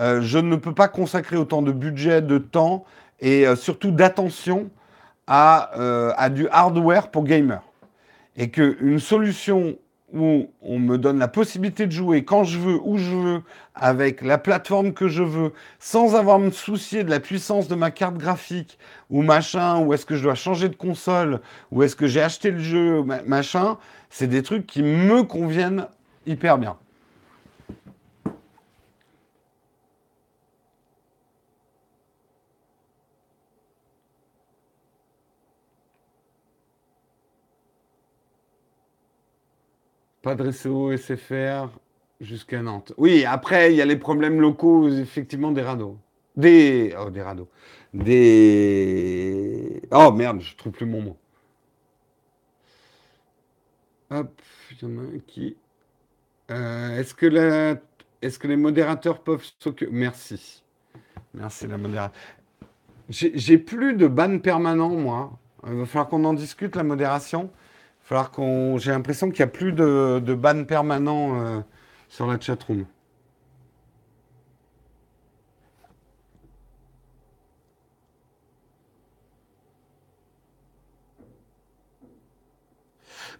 euh, 0.00 0.20
je 0.20 0.38
ne 0.38 0.56
peux 0.56 0.74
pas 0.74 0.88
consacrer 0.88 1.36
autant 1.36 1.62
de 1.62 1.70
budget, 1.70 2.20
de 2.20 2.38
temps 2.38 2.84
et 3.20 3.46
euh, 3.46 3.54
surtout 3.54 3.92
d'attention 3.92 4.70
à, 5.28 5.70
euh, 5.78 6.12
à, 6.16 6.30
du 6.30 6.48
hardware 6.48 7.12
pour 7.12 7.22
gamers. 7.22 7.62
Et 8.34 8.50
qu'une 8.50 8.98
solution 8.98 9.76
où 10.12 10.50
on 10.60 10.78
me 10.78 10.98
donne 10.98 11.18
la 11.18 11.28
possibilité 11.28 11.86
de 11.86 11.92
jouer 11.92 12.24
quand 12.24 12.44
je 12.44 12.58
veux, 12.58 12.78
où 12.82 12.98
je 12.98 13.10
veux, 13.10 13.42
avec 13.74 14.22
la 14.22 14.38
plateforme 14.38 14.92
que 14.92 15.08
je 15.08 15.22
veux, 15.22 15.52
sans 15.78 16.14
avoir 16.14 16.36
à 16.36 16.38
me 16.38 16.50
soucier 16.50 17.04
de 17.04 17.10
la 17.10 17.20
puissance 17.20 17.68
de 17.68 17.74
ma 17.74 17.90
carte 17.90 18.18
graphique 18.18 18.78
ou 19.10 19.22
machin, 19.22 19.80
ou 19.80 19.94
est-ce 19.94 20.06
que 20.06 20.16
je 20.16 20.22
dois 20.22 20.34
changer 20.34 20.68
de 20.68 20.76
console, 20.76 21.40
ou 21.70 21.82
est-ce 21.82 21.96
que 21.96 22.06
j'ai 22.06 22.22
acheté 22.22 22.50
le 22.50 22.58
jeu, 22.58 23.02
machin, 23.26 23.78
c'est 24.10 24.26
des 24.26 24.42
trucs 24.42 24.66
qui 24.66 24.82
me 24.82 25.22
conviennent 25.22 25.86
hyper 26.26 26.58
bien. 26.58 26.76
Pas 40.22 40.36
de 40.36 40.44
réseau 40.44 40.96
SFR 40.96 41.68
jusqu'à 42.20 42.62
Nantes. 42.62 42.92
Oui, 42.96 43.24
après, 43.24 43.72
il 43.72 43.76
y 43.76 43.82
a 43.82 43.84
les 43.84 43.96
problèmes 43.96 44.40
locaux, 44.40 44.88
effectivement, 44.88 45.50
des 45.50 45.62
radeaux. 45.62 45.98
Des. 46.36 46.94
Oh, 46.98 47.10
des 47.10 47.22
radeaux. 47.22 47.48
Des. 47.92 49.82
Oh 49.90 50.12
merde, 50.12 50.40
je 50.40 50.56
trouve 50.56 50.72
plus 50.72 50.86
mon 50.86 51.02
mot. 51.02 51.16
Hop, 54.10 54.40
il 54.70 54.88
y 54.88 54.92
en 54.92 54.98
a 54.98 55.02
un 55.02 55.18
qui. 55.26 55.56
Euh, 56.50 56.98
est-ce 56.98 57.14
que, 57.14 57.26
la... 57.26 57.76
est 58.22 58.38
que 58.38 58.46
les 58.46 58.56
modérateurs 58.56 59.20
peuvent 59.22 59.44
s'occuper? 59.58 59.90
Merci. 59.92 60.62
Merci, 61.34 61.66
la 61.66 61.78
modérateur. 61.78 62.16
J'ai 63.08 63.58
plus 63.58 63.94
de 63.94 64.06
ban 64.06 64.38
permanent, 64.38 64.90
moi. 64.90 65.38
Il 65.66 65.74
va 65.74 65.86
falloir 65.86 66.08
qu'on 66.08 66.24
en 66.24 66.34
discute, 66.34 66.76
la 66.76 66.84
modération 66.84 67.50
falloir 68.12 68.30
qu'on. 68.30 68.76
J'ai 68.76 68.90
l'impression 68.90 69.30
qu'il 69.30 69.38
n'y 69.38 69.50
a 69.50 69.52
plus 69.52 69.72
de, 69.72 70.20
de 70.24 70.34
ban 70.34 70.64
permanent 70.64 71.40
euh, 71.40 71.60
sur 72.08 72.26
la 72.26 72.38
chatroom. 72.38 72.84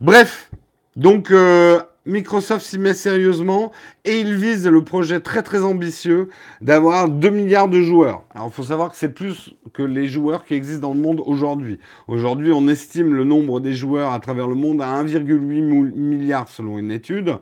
Bref, 0.01 0.51
donc 0.97 1.31
euh, 1.31 1.81
Microsoft 2.05 2.67
s'y 2.67 2.79
met 2.79 2.95
sérieusement 2.95 3.71
et 4.05 4.19
il 4.19 4.35
vise 4.35 4.67
le 4.67 4.83
projet 4.83 5.21
très 5.21 5.43
très 5.43 5.63
ambitieux 5.63 6.31
d'avoir 6.61 7.09
2 7.09 7.31
milliards 7.31 7.69
de 7.69 7.81
joueurs. 7.81 8.25
Alors 8.35 8.49
il 8.49 8.53
faut 8.53 8.65
savoir 8.65 8.91
que 8.91 8.97
c'est 8.97 9.11
plus 9.11 9.55
que 9.73 9.85
les 9.85 10.09
joueurs 10.09 10.45
qui 10.45 10.55
existent 10.55 10.89
dans 10.89 10.95
le 10.95 11.01
monde 11.01 11.23
aujourd'hui. 11.25 11.79
Aujourd'hui, 12.09 12.51
on 12.53 12.67
estime 12.67 13.15
le 13.15 13.23
nombre 13.23 13.61
des 13.61 13.75
joueurs 13.75 14.13
à 14.13 14.19
travers 14.19 14.49
le 14.49 14.57
monde 14.57 14.83
à 14.83 15.03
1,8 15.03 15.93
milliard 15.95 16.49
selon 16.49 16.79
une 16.79 16.91
étude. 16.91 17.39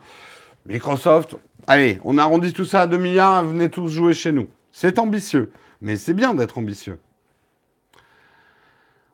Microsoft, 0.67 1.37
allez, 1.67 1.99
on 2.05 2.19
arrondit 2.19 2.53
tout 2.53 2.67
ça 2.67 2.83
à 2.83 2.87
2 2.87 2.99
milliards, 2.99 3.45
venez 3.45 3.71
tous 3.71 3.89
jouer 3.89 4.13
chez 4.13 4.31
nous. 4.31 4.49
C'est 4.73 4.99
ambitieux, 4.99 5.53
mais 5.81 5.97
c'est 5.97 6.15
bien 6.15 6.35
d'être 6.35 6.59
ambitieux. 6.59 6.99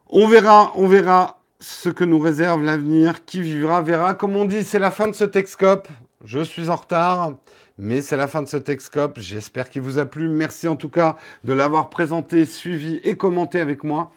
On 0.09 0.27
verra, 0.27 0.73
on 0.75 0.89
verra 0.89 1.41
ce 1.61 1.89
que 1.89 2.05
nous 2.05 2.19
réserve 2.19 2.63
l'avenir. 2.63 3.25
Qui 3.25 3.43
vivra 3.43 3.83
verra. 3.83 4.15
Comme 4.15 4.37
on 4.37 4.45
dit, 4.45 4.65
c'est 4.65 4.79
la 4.79 4.91
fin 4.91 5.09
de 5.09 5.15
ce 5.15 5.25
Texcope. 5.25 5.89
Je 6.25 6.41
suis 6.41 6.71
en 6.71 6.77
retard, 6.77 7.35
mais 7.79 8.03
c'est 8.03 8.17
la 8.17 8.27
fin 8.27 8.43
de 8.43 8.49
ce 8.49 8.57
Texcope. 8.57 9.19
J'espère 9.19 9.71
qu'il 9.71 9.83
vous 9.83 9.99
a 9.99 10.07
plu. 10.07 10.29
Merci 10.29 10.69
en 10.69 10.77
tout 10.77 10.89
cas 10.89 11.17
de 11.45 11.53
l'avoir 11.53 11.91
présenté, 11.91 12.45
suivi 12.45 13.01
et 13.05 13.17
commenté 13.17 13.61
avec 13.61 13.85
moi. 13.85 14.13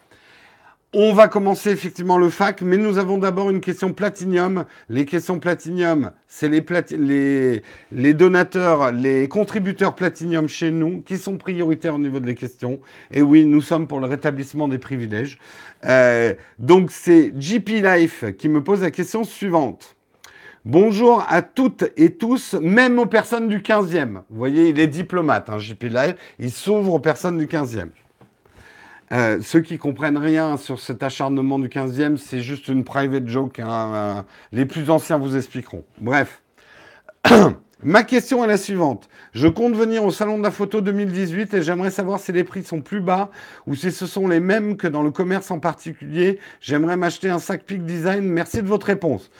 On 0.92 1.12
va 1.12 1.28
commencer 1.28 1.70
effectivement 1.70 2.18
le 2.18 2.30
fac, 2.30 2.62
mais 2.62 2.76
nous 2.76 2.98
avons 2.98 3.16
d'abord 3.16 3.48
une 3.48 3.60
question 3.60 3.92
platinium. 3.92 4.64
Les 4.88 5.04
questions 5.04 5.38
platinium, 5.38 6.10
c'est 6.26 6.48
les, 6.48 7.62
les, 7.92 8.14
donateurs, 8.14 8.90
les 8.90 9.28
contributeurs 9.28 9.94
platinium 9.94 10.48
chez 10.48 10.72
nous 10.72 11.00
qui 11.02 11.16
sont 11.16 11.36
prioritaires 11.36 11.94
au 11.94 12.00
niveau 12.00 12.18
des 12.18 12.34
questions. 12.34 12.80
Et 13.12 13.22
oui, 13.22 13.44
nous 13.44 13.60
sommes 13.60 13.86
pour 13.86 14.00
le 14.00 14.08
rétablissement 14.08 14.66
des 14.66 14.78
privilèges. 14.78 15.38
Euh, 15.84 16.34
donc 16.58 16.90
c'est 16.90 17.34
JP 17.38 17.68
Life 17.84 18.24
qui 18.36 18.48
me 18.48 18.60
pose 18.60 18.82
la 18.82 18.90
question 18.90 19.22
suivante. 19.22 19.94
Bonjour 20.64 21.24
à 21.28 21.42
toutes 21.42 21.84
et 21.96 22.16
tous, 22.16 22.54
même 22.54 22.98
aux 22.98 23.06
personnes 23.06 23.46
du 23.46 23.60
15e. 23.60 24.22
Vous 24.28 24.38
voyez, 24.38 24.70
il 24.70 24.80
est 24.80 24.88
diplomate, 24.88 25.50
hein, 25.50 25.60
JP 25.60 25.84
Life. 25.84 26.16
Il 26.40 26.50
s'ouvre 26.50 26.94
aux 26.94 27.00
personnes 27.00 27.38
du 27.38 27.46
15e. 27.46 27.90
Euh, 29.12 29.40
ceux 29.42 29.60
qui 29.60 29.76
comprennent 29.76 30.18
rien 30.18 30.56
sur 30.56 30.78
cet 30.78 31.02
acharnement 31.02 31.58
du 31.58 31.68
15e, 31.68 32.16
c'est 32.16 32.40
juste 32.40 32.68
une 32.68 32.84
private 32.84 33.26
joke. 33.26 33.58
Hein, 33.58 33.92
euh, 33.94 34.22
les 34.52 34.66
plus 34.66 34.88
anciens 34.90 35.18
vous 35.18 35.36
expliqueront. 35.36 35.84
Bref. 36.00 36.42
Ma 37.82 38.02
question 38.02 38.44
est 38.44 38.46
la 38.46 38.58
suivante. 38.58 39.08
Je 39.32 39.48
compte 39.48 39.74
venir 39.74 40.04
au 40.04 40.10
Salon 40.10 40.36
de 40.36 40.42
la 40.42 40.50
Photo 40.50 40.82
2018 40.82 41.54
et 41.54 41.62
j'aimerais 41.62 41.90
savoir 41.90 42.20
si 42.20 42.30
les 42.30 42.44
prix 42.44 42.62
sont 42.62 42.82
plus 42.82 43.00
bas 43.00 43.30
ou 43.66 43.74
si 43.74 43.90
ce 43.90 44.06
sont 44.06 44.28
les 44.28 44.38
mêmes 44.38 44.76
que 44.76 44.86
dans 44.86 45.02
le 45.02 45.10
commerce 45.10 45.50
en 45.50 45.60
particulier. 45.60 46.38
J'aimerais 46.60 46.98
m'acheter 46.98 47.30
un 47.30 47.38
sac 47.38 47.64
Peak 47.64 47.86
Design. 47.86 48.24
Merci 48.24 48.58
de 48.60 48.68
votre 48.68 48.86
réponse. 48.86 49.30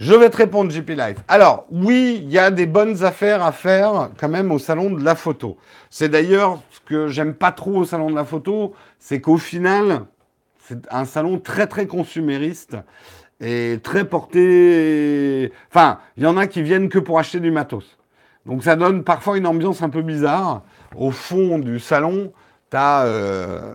Je 0.00 0.14
vais 0.14 0.30
te 0.30 0.38
répondre, 0.38 0.70
JP 0.70 0.88
Life. 0.96 1.18
Alors, 1.28 1.66
oui, 1.70 2.22
il 2.22 2.32
y 2.32 2.38
a 2.38 2.50
des 2.50 2.64
bonnes 2.64 3.04
affaires 3.04 3.44
à 3.44 3.52
faire 3.52 4.08
quand 4.18 4.30
même 4.30 4.50
au 4.50 4.58
salon 4.58 4.90
de 4.90 5.04
la 5.04 5.14
photo. 5.14 5.58
C'est 5.90 6.08
d'ailleurs 6.08 6.58
ce 6.70 6.80
que 6.80 7.08
j'aime 7.08 7.34
pas 7.34 7.52
trop 7.52 7.76
au 7.76 7.84
salon 7.84 8.08
de 8.08 8.14
la 8.14 8.24
photo, 8.24 8.72
c'est 8.98 9.20
qu'au 9.20 9.36
final, 9.36 10.06
c'est 10.66 10.78
un 10.90 11.04
salon 11.04 11.38
très 11.38 11.66
très 11.66 11.86
consumériste 11.86 12.78
et 13.40 13.78
très 13.82 14.06
porté. 14.06 15.52
Enfin, 15.68 15.98
il 16.16 16.22
y 16.22 16.26
en 16.26 16.38
a 16.38 16.46
qui 16.46 16.62
viennent 16.62 16.88
que 16.88 16.98
pour 16.98 17.18
acheter 17.18 17.38
du 17.38 17.50
matos. 17.50 17.98
Donc 18.46 18.64
ça 18.64 18.76
donne 18.76 19.04
parfois 19.04 19.36
une 19.36 19.46
ambiance 19.46 19.82
un 19.82 19.90
peu 19.90 20.00
bizarre. 20.00 20.62
Au 20.96 21.10
fond 21.10 21.58
du 21.58 21.78
salon, 21.78 22.32
tu 22.70 22.76
as 22.78 23.04
euh, 23.04 23.74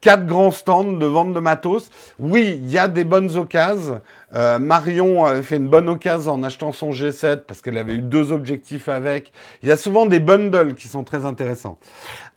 quatre 0.00 0.26
grands 0.26 0.50
stands 0.50 0.92
de 0.92 1.06
vente 1.06 1.32
de 1.32 1.40
matos. 1.40 1.90
Oui, 2.18 2.60
il 2.62 2.70
y 2.70 2.78
a 2.78 2.88
des 2.88 3.04
bonnes 3.04 3.36
occasions. 3.36 4.00
Euh, 4.34 4.58
Marion 4.58 5.24
avait 5.24 5.42
fait 5.42 5.56
une 5.56 5.68
bonne 5.68 5.88
occasion 5.88 6.32
en 6.32 6.42
achetant 6.42 6.72
son 6.72 6.90
G7 6.90 7.44
parce 7.46 7.62
qu'elle 7.62 7.78
avait 7.78 7.94
eu 7.94 8.02
deux 8.02 8.30
objectifs 8.30 8.88
avec. 8.88 9.32
Il 9.62 9.68
y 9.68 9.72
a 9.72 9.76
souvent 9.76 10.06
des 10.06 10.20
bundles 10.20 10.74
qui 10.74 10.88
sont 10.88 11.02
très 11.02 11.24
intéressants. 11.24 11.78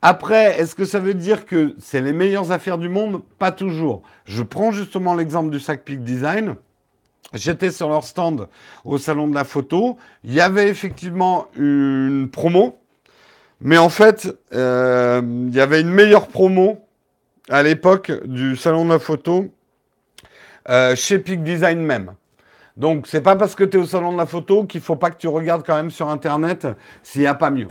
Après, 0.01 0.59
est-ce 0.59 0.73
que 0.73 0.85
ça 0.85 0.99
veut 0.99 1.13
dire 1.13 1.45
que 1.45 1.75
c'est 1.79 2.01
les 2.01 2.13
meilleures 2.13 2.51
affaires 2.51 2.77
du 2.77 2.89
monde? 2.89 3.21
Pas 3.39 3.51
toujours. 3.51 4.01
Je 4.25 4.41
prends 4.41 4.71
justement 4.71 5.15
l'exemple 5.15 5.49
du 5.49 5.59
sac 5.59 5.83
Peak 5.83 6.03
Design. 6.03 6.55
J'étais 7.33 7.71
sur 7.71 7.87
leur 7.87 8.03
stand 8.03 8.47
au 8.83 8.97
salon 8.97 9.27
de 9.27 9.35
la 9.35 9.43
photo. 9.43 9.97
Il 10.23 10.33
y 10.33 10.41
avait 10.41 10.67
effectivement 10.67 11.47
une 11.55 12.29
promo, 12.29 12.79
mais 13.61 13.77
en 13.77 13.89
fait, 13.89 14.35
euh, 14.53 15.21
il 15.23 15.55
y 15.55 15.61
avait 15.61 15.81
une 15.81 15.91
meilleure 15.91 16.27
promo 16.27 16.79
à 17.49 17.63
l'époque 17.63 18.11
du 18.25 18.55
salon 18.55 18.85
de 18.85 18.91
la 18.91 18.99
photo 18.99 19.49
euh, 20.69 20.95
chez 20.95 21.19
Peak 21.19 21.43
Design 21.43 21.79
même. 21.79 22.13
Donc, 22.77 23.07
c'est 23.07 23.21
pas 23.21 23.35
parce 23.35 23.55
que 23.55 23.63
tu 23.63 23.77
es 23.77 23.79
au 23.79 23.85
salon 23.85 24.13
de 24.13 24.17
la 24.17 24.25
photo 24.25 24.65
qu'il 24.65 24.81
faut 24.81 24.95
pas 24.95 25.09
que 25.09 25.17
tu 25.17 25.27
regardes 25.27 25.65
quand 25.65 25.75
même 25.75 25.91
sur 25.91 26.09
Internet 26.09 26.67
s'il 27.03 27.21
n'y 27.21 27.27
a 27.27 27.33
pas 27.33 27.49
mieux. 27.49 27.67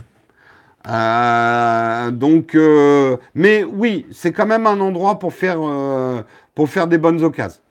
Euh, 0.87 2.11
donc, 2.11 2.55
euh, 2.55 3.17
mais 3.33 3.63
oui, 3.63 4.05
c'est 4.11 4.31
quand 4.31 4.45
même 4.45 4.67
un 4.67 4.79
endroit 4.79 5.19
pour 5.19 5.33
faire, 5.33 5.59
pour 6.53 6.69
faire 6.69 6.87
des 6.87 6.97
bonnes 6.97 7.23
occasions. 7.23 7.61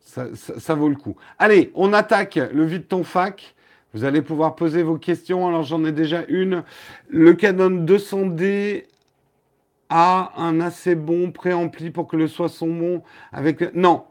Ça, 0.00 0.26
ça, 0.34 0.74
vaut 0.74 0.88
le 0.88 0.96
coup. 0.96 1.14
Allez, 1.38 1.70
on 1.76 1.92
attaque 1.92 2.34
le 2.52 2.64
vide 2.64 2.88
ton 2.88 3.04
fac. 3.04 3.54
Vous 3.92 4.04
allez 4.04 4.22
pouvoir 4.22 4.56
poser 4.56 4.82
vos 4.82 4.96
questions. 4.96 5.46
Alors, 5.46 5.62
j'en 5.62 5.84
ai 5.84 5.92
déjà 5.92 6.22
une. 6.28 6.64
Le 7.08 7.32
Canon 7.34 7.84
200D 7.84 8.84
a 9.90 10.32
un 10.36 10.60
assez 10.60 10.94
bon 10.94 11.32
préampli 11.32 11.90
pour 11.90 12.06
que 12.06 12.16
le 12.16 12.28
son 12.28 12.48
soit 12.48 12.68
bon 12.68 13.02
avec 13.32 13.74
non 13.74 14.04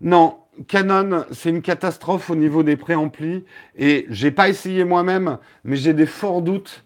non 0.00 0.38
Canon 0.68 1.24
c'est 1.32 1.50
une 1.50 1.62
catastrophe 1.62 2.30
au 2.30 2.34
niveau 2.36 2.62
des 2.62 2.76
préamplis 2.76 3.44
et 3.76 4.06
j'ai 4.08 4.30
pas 4.30 4.48
essayé 4.48 4.84
moi-même 4.84 5.38
mais 5.64 5.76
j'ai 5.76 5.92
des 5.92 6.06
forts 6.06 6.42
doutes 6.42 6.85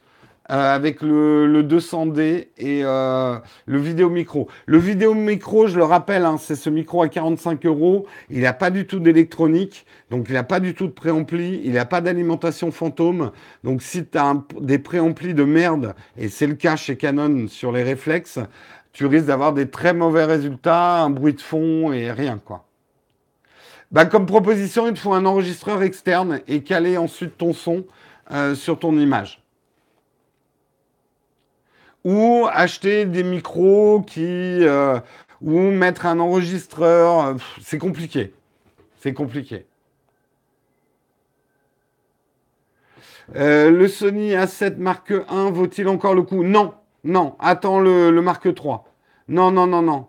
avec 0.51 1.01
le, 1.01 1.63
200D 1.63 2.49
et 2.59 2.81
euh, 2.85 3.39
le 3.67 3.79
vidéo 3.79 4.11
micro. 4.11 4.49
Le 4.67 4.79
vidéo 4.79 5.15
micro, 5.15 5.69
je 5.69 5.77
le 5.77 5.85
rappelle, 5.85 6.25
hein, 6.25 6.39
c'est 6.41 6.57
ce 6.57 6.69
micro 6.69 7.03
à 7.03 7.09
45 7.09 7.65
euros. 7.67 8.07
Il 8.31 8.41
n'a 8.41 8.53
pas 8.53 8.71
du 8.71 8.85
tout 8.85 8.99
d'électronique, 8.99 9.87
donc 10.11 10.27
il 10.29 10.33
n'a 10.33 10.43
pas 10.43 10.59
du 10.59 10.75
tout 10.75 10.89
de 10.89 10.93
préampli, 10.93 11.61
il 11.63 11.75
n'a 11.75 11.85
pas 11.85 12.01
d'alimentation 12.01 12.73
fantôme. 12.73 13.31
Donc 13.63 13.81
si 13.81 14.05
tu 14.05 14.19
as 14.19 14.43
des 14.61 14.81
préamplis 14.81 15.35
de 15.35 15.45
merde, 15.45 15.95
et 16.19 16.29
c'est 16.29 16.49
le 16.49 16.55
cas 16.55 16.75
chez 16.75 16.97
Canon 16.97 17.47
sur 17.47 17.71
les 17.71 17.85
réflexes, 17.85 18.41
tu 18.93 19.07
risques 19.07 19.27
d'avoir 19.27 19.53
des 19.53 19.71
très 19.71 19.95
mauvais 19.95 20.25
résultats, 20.25 21.03
un 21.03 21.11
bruit 21.11 21.35
de 21.35 21.41
fond 21.41 21.93
et 21.93 22.11
rien 22.11 22.41
quoi. 22.45 22.65
Bah, 23.93 24.05
comme 24.05 24.27
proposition, 24.27 24.89
il 24.89 24.95
te 24.95 24.99
faut 24.99 25.15
un 25.15 25.27
enregistreur 25.27 25.83
externe 25.83 26.41
et 26.49 26.63
caler 26.63 26.97
ensuite 26.97 27.39
ton 27.39 27.53
son 27.53 27.85
euh, 28.33 28.57
sur 28.57 28.81
ton 28.81 28.99
image 28.99 29.40
ou 32.05 32.47
acheter 32.51 33.05
des 33.05 33.23
micros 33.23 34.03
qui 34.03 34.25
euh, 34.25 34.99
ou 35.43 35.59
mettre 35.71 36.07
un 36.07 36.21
enregistreur, 36.21 37.27
euh, 37.27 37.35
c'est 37.63 37.79
compliqué. 37.79 38.33
C'est 39.01 39.15
compliqué. 39.15 39.67
Euh, 43.37 43.71
le 43.71 43.89
Sony 43.89 44.33
A7 44.33 44.77
Mark 44.77 45.13
1 45.29 45.51
vaut-il 45.51 45.89
encore 45.89 46.15
le 46.15 46.23
coup? 46.23 46.43
Non, 46.43 46.75
non. 47.05 47.37
Attends 47.39 47.81
le, 47.81 48.11
le 48.11 48.23
Mark 48.23 48.53
3. 48.53 48.85
Non, 49.29 49.51
non, 49.51 49.67
non, 49.67 49.83
non. 49.83 50.07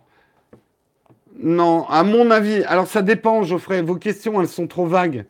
Non, 1.40 1.86
à 1.88 2.04
mon 2.04 2.32
avis. 2.32 2.64
Alors 2.64 2.88
ça 2.88 3.02
dépend, 3.02 3.44
Geoffrey. 3.44 3.82
Vos 3.82 3.96
questions, 3.96 4.42
elles 4.42 4.48
sont 4.48 4.68
trop 4.68 4.86
vagues. 4.86 5.26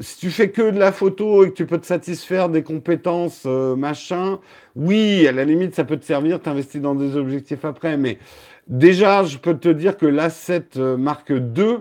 Si 0.00 0.18
tu 0.18 0.30
fais 0.30 0.50
que 0.50 0.70
de 0.70 0.78
la 0.78 0.92
photo 0.92 1.44
et 1.44 1.50
que 1.50 1.54
tu 1.54 1.66
peux 1.66 1.78
te 1.78 1.86
satisfaire 1.86 2.48
des 2.48 2.62
compétences, 2.62 3.42
euh, 3.46 3.76
machin, 3.76 4.40
oui, 4.74 5.26
à 5.28 5.32
la 5.32 5.44
limite, 5.44 5.74
ça 5.74 5.84
peut 5.84 5.96
te 5.96 6.04
servir, 6.04 6.40
t'investis 6.40 6.80
dans 6.80 6.94
des 6.94 7.16
objectifs 7.16 7.64
après. 7.64 7.96
Mais 7.96 8.18
déjà, 8.66 9.24
je 9.24 9.38
peux 9.38 9.56
te 9.56 9.68
dire 9.68 9.96
que 9.96 10.06
l'A7 10.06 10.78
euh, 10.78 10.96
Mark 10.96 11.32
2, 11.32 11.80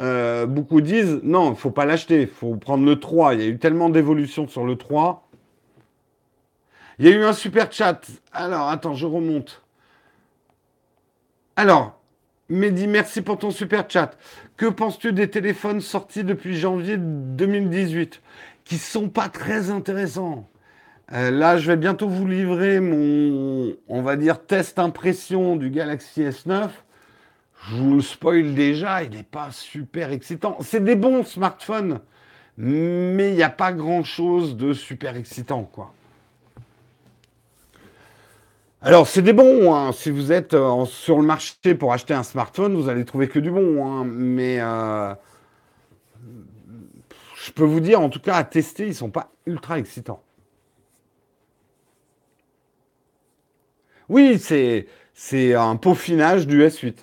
euh, 0.00 0.46
beaucoup 0.46 0.80
disent 0.80 1.20
non, 1.22 1.48
il 1.48 1.50
ne 1.50 1.56
faut 1.56 1.70
pas 1.70 1.84
l'acheter, 1.84 2.22
il 2.22 2.28
faut 2.28 2.56
prendre 2.56 2.84
le 2.84 2.98
3. 2.98 3.34
Il 3.34 3.40
y 3.40 3.44
a 3.44 3.46
eu 3.46 3.58
tellement 3.58 3.90
d'évolution 3.90 4.48
sur 4.48 4.64
le 4.64 4.76
3. 4.76 5.28
Il 6.98 7.06
y 7.06 7.08
a 7.08 7.12
eu 7.12 7.24
un 7.24 7.32
super 7.32 7.72
chat. 7.72 8.00
Alors, 8.32 8.68
attends, 8.68 8.94
je 8.94 9.06
remonte. 9.06 9.62
Alors, 11.56 11.99
Mehdi, 12.50 12.88
merci 12.88 13.22
pour 13.22 13.38
ton 13.38 13.52
super 13.52 13.88
chat. 13.88 14.18
Que 14.56 14.66
penses-tu 14.66 15.12
des 15.12 15.30
téléphones 15.30 15.80
sortis 15.80 16.24
depuis 16.24 16.56
janvier 16.56 16.96
2018 16.98 18.20
qui 18.64 18.76
sont 18.76 19.08
pas 19.08 19.28
très 19.28 19.70
intéressants 19.70 20.50
euh, 21.12 21.30
Là, 21.30 21.58
je 21.58 21.70
vais 21.70 21.76
bientôt 21.76 22.08
vous 22.08 22.26
livrer 22.26 22.80
mon, 22.80 23.76
on 23.86 24.02
va 24.02 24.16
dire, 24.16 24.44
test 24.44 24.80
impression 24.80 25.54
du 25.54 25.70
Galaxy 25.70 26.22
S9. 26.22 26.70
Je 27.68 27.76
vous 27.76 27.94
le 27.94 28.02
spoil 28.02 28.52
déjà, 28.52 29.04
il 29.04 29.10
n'est 29.10 29.22
pas 29.22 29.52
super 29.52 30.10
excitant. 30.10 30.56
C'est 30.60 30.82
des 30.82 30.96
bons 30.96 31.22
smartphones, 31.22 32.00
mais 32.56 33.30
il 33.30 33.36
n'y 33.36 33.44
a 33.44 33.50
pas 33.50 33.72
grand-chose 33.72 34.56
de 34.56 34.72
super 34.72 35.14
excitant, 35.14 35.62
quoi. 35.62 35.94
Alors, 38.82 39.06
c'est 39.06 39.22
des 39.22 39.34
bons. 39.34 39.74
Hein. 39.74 39.92
Si 39.92 40.10
vous 40.10 40.32
êtes 40.32 40.54
euh, 40.54 40.86
sur 40.86 41.18
le 41.18 41.26
marché 41.26 41.74
pour 41.74 41.92
acheter 41.92 42.14
un 42.14 42.22
smartphone, 42.22 42.74
vous 42.74 42.88
allez 42.88 43.04
trouver 43.04 43.28
que 43.28 43.38
du 43.38 43.50
bon. 43.50 43.84
Hein. 43.86 44.04
Mais 44.06 44.58
euh, 44.60 45.14
je 47.36 47.52
peux 47.52 47.64
vous 47.64 47.80
dire, 47.80 48.00
en 48.00 48.08
tout 48.08 48.20
cas, 48.20 48.36
à 48.36 48.44
tester, 48.44 48.84
ils 48.84 48.90
ne 48.90 48.94
sont 48.94 49.10
pas 49.10 49.30
ultra 49.46 49.78
excitants. 49.78 50.22
Oui, 54.08 54.38
c'est, 54.38 54.86
un 55.54 55.76
peaufinage 55.76 56.46
du 56.46 56.62
S8. 56.62 56.96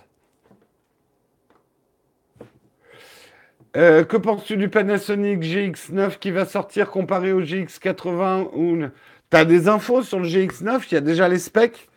Euh, 3.75 4.03
que 4.03 4.17
penses-tu 4.17 4.57
du 4.57 4.69
Panasonic 4.69 5.41
GX9 5.41 6.17
qui 6.17 6.31
va 6.31 6.45
sortir 6.45 6.89
comparé 6.89 7.31
au 7.31 7.41
GX80 7.41 8.49
ou 8.53 8.89
T'as 9.29 9.43
des 9.43 9.67
infos 9.67 10.03
sur 10.03 10.19
le 10.19 10.27
GX9 10.27 10.83
Il 10.89 10.93
y 10.93 10.97
a 10.97 11.01
déjà 11.01 11.27
les 11.27 11.39
specs? 11.39 11.89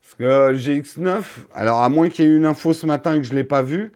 Parce 0.00 0.14
que 0.14 0.50
le 0.50 0.56
GX9, 0.56 1.22
alors 1.54 1.82
à 1.82 1.88
moins 1.88 2.08
qu'il 2.08 2.24
y 2.24 2.28
ait 2.28 2.30
eu 2.30 2.36
une 2.36 2.46
info 2.46 2.72
ce 2.72 2.86
matin 2.86 3.14
et 3.14 3.18
que 3.18 3.24
je 3.24 3.32
ne 3.32 3.36
l'ai 3.36 3.44
pas 3.44 3.62
vue, 3.62 3.92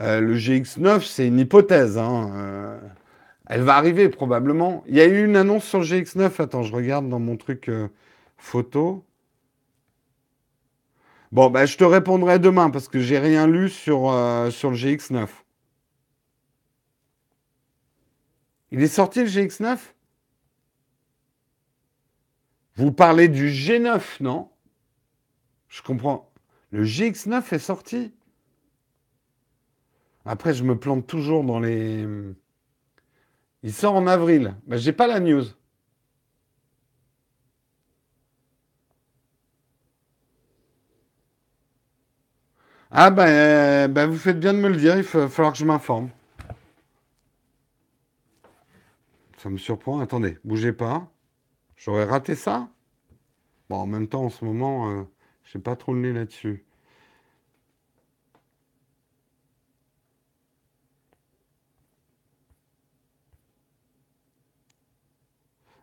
euh, 0.00 0.20
le 0.20 0.34
GX9, 0.34 1.00
c'est 1.02 1.26
une 1.28 1.38
hypothèse. 1.38 1.96
Hein, 1.98 2.32
euh, 2.34 2.80
elle 3.46 3.62
va 3.62 3.76
arriver 3.76 4.08
probablement. 4.08 4.82
Il 4.88 4.96
y 4.96 5.00
a 5.00 5.06
eu 5.06 5.24
une 5.24 5.36
annonce 5.36 5.64
sur 5.64 5.78
le 5.78 5.84
GX9. 5.84 6.42
Attends, 6.42 6.62
je 6.62 6.74
regarde 6.74 7.08
dans 7.08 7.20
mon 7.20 7.36
truc 7.36 7.68
euh, 7.68 7.88
photo. 8.36 9.04
Bon, 11.30 11.48
ben, 11.48 11.64
je 11.64 11.76
te 11.76 11.84
répondrai 11.84 12.38
demain 12.40 12.70
parce 12.70 12.88
que 12.88 12.98
j'ai 12.98 13.18
rien 13.18 13.46
lu 13.46 13.68
sur 13.68 14.10
le 14.10 14.50
GX9. 14.50 15.26
Il 18.72 18.82
est 18.82 18.88
sorti 18.88 19.20
le 19.20 19.26
GX9 19.26 19.78
vous 22.76 22.92
parlez 22.92 23.28
du 23.28 23.48
G9, 23.48 24.00
non? 24.20 24.50
Je 25.68 25.82
comprends. 25.82 26.30
Le 26.70 26.84
GX9 26.84 27.54
est 27.54 27.58
sorti. 27.58 28.12
Après, 30.24 30.54
je 30.54 30.64
me 30.64 30.78
plante 30.78 31.06
toujours 31.06 31.44
dans 31.44 31.60
les. 31.60 32.06
Il 33.62 33.72
sort 33.72 33.94
en 33.94 34.06
avril. 34.06 34.54
Ben, 34.66 34.76
j'ai 34.76 34.92
pas 34.92 35.06
la 35.06 35.20
news. 35.20 35.44
Ah 42.90 43.10
ben, 43.10 43.90
ben, 43.92 44.06
vous 44.06 44.16
faites 44.18 44.38
bien 44.38 44.52
de 44.54 44.58
me 44.58 44.68
le 44.68 44.76
dire, 44.76 44.96
il 44.96 45.02
va 45.02 45.28
falloir 45.28 45.52
que 45.52 45.58
je 45.58 45.64
m'informe. 45.64 46.10
Ça 49.38 49.50
me 49.50 49.58
surprend. 49.58 50.00
Attendez, 50.00 50.38
bougez 50.44 50.72
pas. 50.72 51.10
J'aurais 51.76 52.04
raté 52.04 52.34
ça 52.34 52.68
Bon, 53.68 53.76
en 53.76 53.86
même 53.86 54.08
temps, 54.08 54.24
en 54.24 54.30
ce 54.30 54.44
moment, 54.44 54.90
euh, 54.90 55.02
je 55.44 55.58
n'ai 55.58 55.62
pas 55.62 55.76
trop 55.76 55.92
le 55.94 56.00
nez 56.00 56.12
là-dessus. 56.12 56.64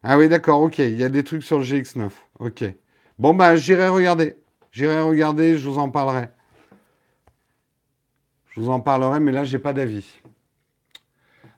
Ah 0.04 0.18
oui, 0.18 0.28
d'accord, 0.30 0.62
ok. 0.62 0.80
Il 0.80 0.98
y 1.00 1.04
a 1.04 1.10
des 1.10 1.24
trucs 1.24 1.44
sur 1.44 1.58
le 1.60 1.64
GX9. 1.66 2.12
Ok. 2.40 2.64
Bon, 3.20 3.34
bah, 3.34 3.56
j'irai 3.56 3.88
regarder. 3.90 4.38
J'irai 4.72 5.02
regarder, 5.02 5.58
je 5.58 5.70
vous 5.70 5.78
en 5.78 5.90
parlerai. 5.90 6.30
Je 8.50 8.60
vous 8.62 8.70
en 8.70 8.80
parlerai, 8.80 9.20
mais 9.20 9.32
là, 9.32 9.44
j'ai 9.44 9.60
pas 9.60 9.74
d'avis. 9.74 10.22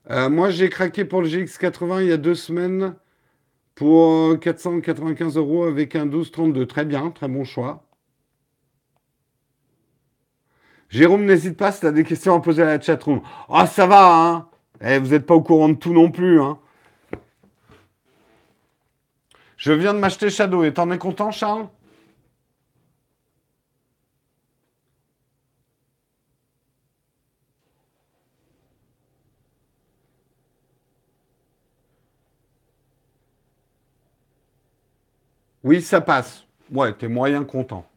Euh, 0.09 0.29
moi, 0.29 0.49
j'ai 0.49 0.69
craqué 0.69 1.05
pour 1.05 1.21
le 1.21 1.27
GX80 1.27 2.01
il 2.01 2.07
y 2.07 2.11
a 2.11 2.17
deux 2.17 2.35
semaines 2.35 2.95
pour 3.75 4.39
495 4.39 5.37
euros 5.37 5.65
avec 5.65 5.95
un 5.95 6.05
1232. 6.05 6.65
Très 6.65 6.85
bien, 6.85 7.11
très 7.11 7.27
bon 7.27 7.43
choix. 7.43 7.83
Jérôme, 10.89 11.25
n'hésite 11.25 11.57
pas 11.57 11.71
si 11.71 11.81
tu 11.81 11.87
as 11.87 11.91
des 11.91 12.03
questions 12.03 12.35
à 12.35 12.39
poser 12.39 12.63
à 12.63 12.67
la 12.67 12.79
chatroom. 12.79 13.21
Ah, 13.49 13.67
ça 13.67 13.85
va, 13.85 14.15
hein 14.15 14.47
eh, 14.81 14.97
Vous 14.97 15.09
n'êtes 15.09 15.25
pas 15.25 15.35
au 15.35 15.41
courant 15.41 15.69
de 15.69 15.73
tout 15.73 15.93
non 15.93 16.09
plus, 16.09 16.41
hein 16.41 16.57
Je 19.57 19.73
viens 19.73 19.93
de 19.93 19.99
m'acheter 19.99 20.29
Shadow. 20.29 20.63
Et 20.63 20.73
t'en 20.73 20.89
es 20.91 20.97
content, 20.97 21.31
Charles? 21.31 21.67
Oui, 35.65 35.81
ça 35.81 35.99
passe. 35.99 36.45
Ouais, 36.71 36.93
t'es 36.93 37.07
moyen 37.07 37.43
content. 37.43 37.87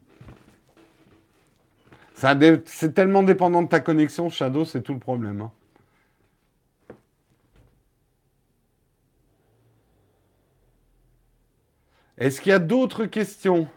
C'est 2.15 2.93
tellement 2.95 3.21
dépendant 3.21 3.61
de 3.61 3.67
ta 3.69 3.79
connexion, 3.79 4.29
Shadow, 4.29 4.65
c'est 4.65 4.81
tout 4.81 4.93
le 4.93 4.99
problème. 4.99 5.41
Hein. 5.41 5.51
Est-ce 12.17 12.41
qu'il 12.41 12.49
y 12.49 12.53
a 12.53 12.59
d'autres 12.59 13.05
questions? 13.05 13.67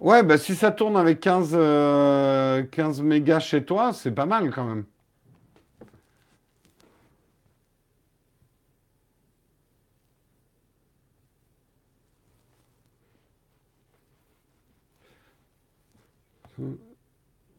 Ouais, 0.00 0.22
bah 0.22 0.38
si 0.38 0.54
ça 0.56 0.72
tourne 0.72 0.96
avec 0.96 1.20
15, 1.20 1.50
15 1.50 1.54
euh, 1.54 3.02
mégas 3.02 3.40
chez 3.40 3.64
toi, 3.64 3.92
c'est 3.92 4.10
pas 4.12 4.26
mal 4.26 4.50
quand 4.50 4.64
même. 4.64 4.84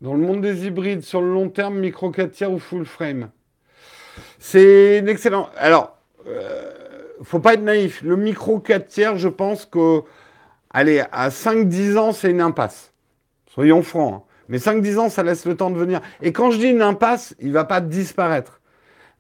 Dans 0.04 0.16
le 0.16 0.20
monde 0.20 0.42
des 0.42 0.68
hybrides, 0.68 1.02
sur 1.02 1.22
le 1.22 1.32
long 1.32 1.48
terme, 1.48 1.80
micro 1.80 2.12
4 2.12 2.30
tiers 2.30 2.52
ou 2.52 2.60
full 2.60 2.86
frame? 2.86 3.30
C'est 4.38 5.00
une 5.00 5.08
excellente. 5.08 5.50
Alors, 5.56 5.98
euh, 6.28 6.74
faut 7.24 7.40
pas 7.40 7.54
être 7.54 7.64
naïf. 7.64 8.02
Le 8.02 8.18
micro 8.18 8.60
4 8.60 8.86
tiers, 8.86 9.18
je 9.18 9.30
pense 9.30 9.66
que, 9.66 10.02
allez, 10.72 11.02
à 11.14 11.30
5-10 11.30 11.98
ans, 11.98 12.12
c'est 12.12 12.30
une 12.30 12.42
impasse. 12.42 12.92
Soyons 13.50 13.82
francs. 13.82 14.16
Hein. 14.16 14.24
Mais 14.50 14.58
5-10 14.58 15.00
ans, 15.00 15.10
ça 15.10 15.24
laisse 15.24 15.46
le 15.46 15.56
temps 15.56 15.70
de 15.70 15.78
venir. 15.78 16.02
Et 16.22 16.34
quand 16.34 16.52
je 16.52 16.58
dis 16.58 16.68
une 16.68 16.82
impasse, 16.82 17.34
il 17.40 17.54
va 17.54 17.64
pas 17.64 17.80
disparaître. 17.80 18.60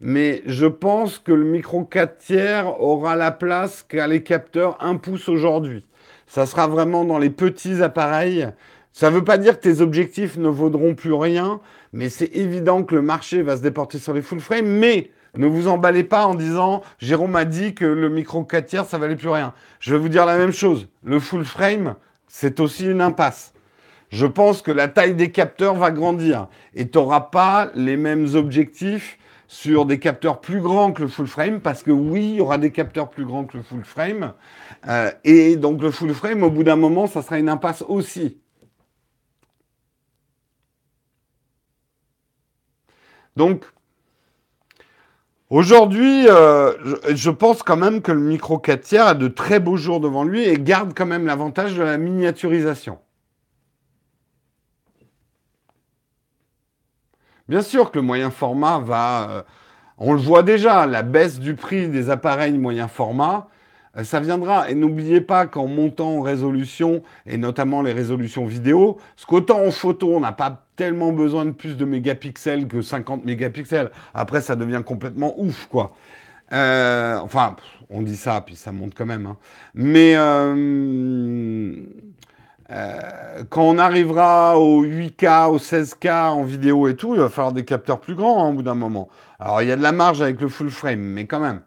Mais 0.02 0.42
je 0.48 0.66
pense 0.66 1.18
que 1.18 1.32
le 1.32 1.46
micro 1.46 1.86
4 1.86 2.18
tiers 2.18 2.82
aura 2.82 3.16
la 3.16 3.32
place 3.32 3.84
qu'a 3.88 4.06
les 4.06 4.22
capteurs 4.22 4.76
1 4.84 4.98
pouce 4.98 5.30
aujourd'hui. 5.30 5.86
Ça 6.28 6.46
sera 6.46 6.68
vraiment 6.68 7.06
dans 7.06 7.20
les 7.20 7.30
petits 7.30 7.82
appareils 7.82 8.50
ça 8.94 9.10
ne 9.10 9.16
veut 9.16 9.24
pas 9.24 9.40
dire 9.40 9.60
que 9.60 9.64
tes 9.64 9.82
objectifs 9.82 10.38
ne 10.38 10.48
vaudront 10.48 10.94
plus 10.94 11.14
rien, 11.14 11.60
mais 11.94 12.10
c'est 12.10 12.36
évident 12.36 12.84
que 12.84 12.94
le 12.94 13.02
marché 13.02 13.42
va 13.42 13.58
se 13.58 13.64
déporter 13.64 13.98
sur 13.98 14.14
les 14.14 14.22
full 14.22 14.40
frame. 14.40 14.68
Mais 14.68 15.10
ne 15.36 15.48
vous 15.48 15.68
emballez 15.68 16.04
pas 16.04 16.28
en 16.28 16.36
disant 16.36 16.84
Jérôme 17.00 17.36
a 17.36 17.44
dit 17.44 17.74
que 17.74 17.86
le 17.86 18.08
micro 18.10 18.44
4 18.44 18.66
tiers, 18.68 18.86
ça 18.86 19.00
valait 19.00 19.16
plus 19.16 19.30
rien. 19.30 19.54
Je 19.80 19.96
vais 19.96 20.00
vous 20.00 20.10
dire 20.10 20.28
la 20.28 20.38
même 20.38 20.52
chose. 20.52 20.88
Le 21.04 21.20
full 21.20 21.44
frame, 21.44 21.96
c'est 22.28 22.60
aussi 22.60 22.86
une 22.86 23.02
impasse. 23.02 23.54
Je 24.12 24.28
pense 24.28 24.62
que 24.62 24.72
la 24.72 24.88
taille 24.88 25.16
des 25.16 25.32
capteurs 25.32 25.74
va 25.74 25.90
grandir 25.90 26.48
et 26.76 26.88
tu 26.88 27.00
n'auras 27.00 27.22
pas 27.22 27.72
les 27.74 27.98
mêmes 27.98 28.28
objectifs 28.36 29.18
sur 29.48 29.88
des 29.88 29.98
capteurs 29.98 30.40
plus 30.40 30.62
grands 30.62 30.92
que 30.92 31.02
le 31.02 31.08
full 31.08 31.28
frame, 31.28 31.62
parce 31.62 31.82
que 31.82 31.92
oui, 31.92 32.30
il 32.30 32.36
y 32.36 32.42
aura 32.42 32.60
des 32.60 32.72
capteurs 32.72 33.10
plus 33.10 33.26
grands 33.26 33.46
que 33.46 33.58
le 33.58 33.64
full 33.64 33.84
frame. 33.84 34.34
Euh, 34.88 35.10
et 35.24 35.56
donc 35.56 35.82
le 35.82 35.90
full 35.90 36.14
frame, 36.14 36.44
au 36.44 36.52
bout 36.52 36.64
d'un 36.64 36.76
moment, 36.76 37.08
ça 37.08 37.24
sera 37.24 37.40
une 37.40 37.50
impasse 37.50 37.84
aussi. 37.88 38.38
Donc, 43.36 43.66
aujourd'hui, 45.50 46.28
euh, 46.28 46.74
je, 47.14 47.30
pense 47.30 47.64
quand 47.64 47.78
même 47.78 48.02
que 48.02 48.12
le 48.12 48.20
micro 48.20 48.60
4 48.60 48.82
tiers 48.82 49.08
a 49.08 49.14
de 49.14 49.28
très 49.28 49.60
beaux 49.60 49.78
jours 49.78 50.00
devant 50.00 50.24
lui 50.24 50.44
et 50.44 50.58
garde 50.58 50.94
quand 50.96 51.06
même 51.06 51.26
l'avantage 51.26 51.76
de 51.76 51.84
la 51.84 51.98
miniaturisation. 51.98 53.00
Bien 57.50 57.62
sûr 57.62 57.92
que 57.92 57.98
le 57.98 58.04
moyen 58.04 58.32
format 58.32 58.80
va... 58.80 59.30
Euh, 59.30 59.44
on 59.98 60.14
le 60.14 60.20
voit 60.20 60.44
déjà, 60.44 60.86
la 60.88 61.04
baisse 61.04 61.40
du 61.40 61.56
prix 61.56 61.88
des 61.88 62.10
appareils 62.10 62.58
moyen 62.58 62.88
format, 62.88 63.48
ça 64.02 64.20
viendra. 64.20 64.70
Et 64.70 64.76
n'oubliez 64.76 65.22
pas 65.22 65.46
qu'en 65.46 65.68
montant 65.68 66.18
en 66.18 66.22
résolution, 66.22 67.04
et 67.26 67.38
notamment 67.38 67.82
les 67.82 67.94
résolutions 67.94 68.46
vidéo, 68.46 68.98
parce 69.16 69.26
qu'autant 69.26 69.64
en 69.64 69.72
photo, 69.72 70.16
on 70.16 70.20
n'a 70.20 70.32
pas 70.32 70.66
tellement 70.76 71.12
besoin 71.12 71.46
de 71.46 71.52
plus 71.52 71.78
de 71.78 71.86
mégapixels 71.86 72.68
que 72.68 72.82
50 72.82 73.26
mégapixels. 73.26 73.92
Après, 74.14 74.42
ça 74.42 74.56
devient 74.56 74.82
complètement 74.86 75.40
ouf, 75.40 75.68
quoi. 75.68 75.96
Euh, 76.52 77.18
enfin, 77.20 77.56
on 77.90 78.02
dit 78.02 78.18
ça, 78.18 78.42
puis 78.42 78.56
ça 78.56 78.72
monte 78.72 78.94
quand 78.96 79.06
même. 79.06 79.26
Hein. 79.26 79.38
Mais 79.76 80.14
euh, 80.16 81.76
quand 83.50 83.64
on 83.64 83.78
arrivera 83.78 84.60
au 84.60 84.84
8K, 84.84 85.50
au 85.50 85.58
16K 85.58 86.30
en 86.30 86.44
vidéo 86.44 86.88
et 86.88 86.96
tout, 86.96 87.14
il 87.16 87.20
va 87.20 87.30
falloir 87.30 87.54
des 87.54 87.66
capteurs 87.66 88.00
plus 88.00 88.16
grands 88.16 88.46
hein, 88.46 88.50
au 88.50 88.54
bout 88.54 88.64
d'un 88.64 88.76
moment. 88.76 89.10
Alors 89.40 89.62
il 89.62 89.68
y 89.68 89.72
a 89.72 89.76
de 89.76 89.82
la 89.82 89.92
marge 89.92 90.22
avec 90.22 90.42
le 90.42 90.48
full 90.48 90.70
frame, 90.70 91.00
mais 91.00 91.26
quand 91.26 91.40
même. 91.40 91.62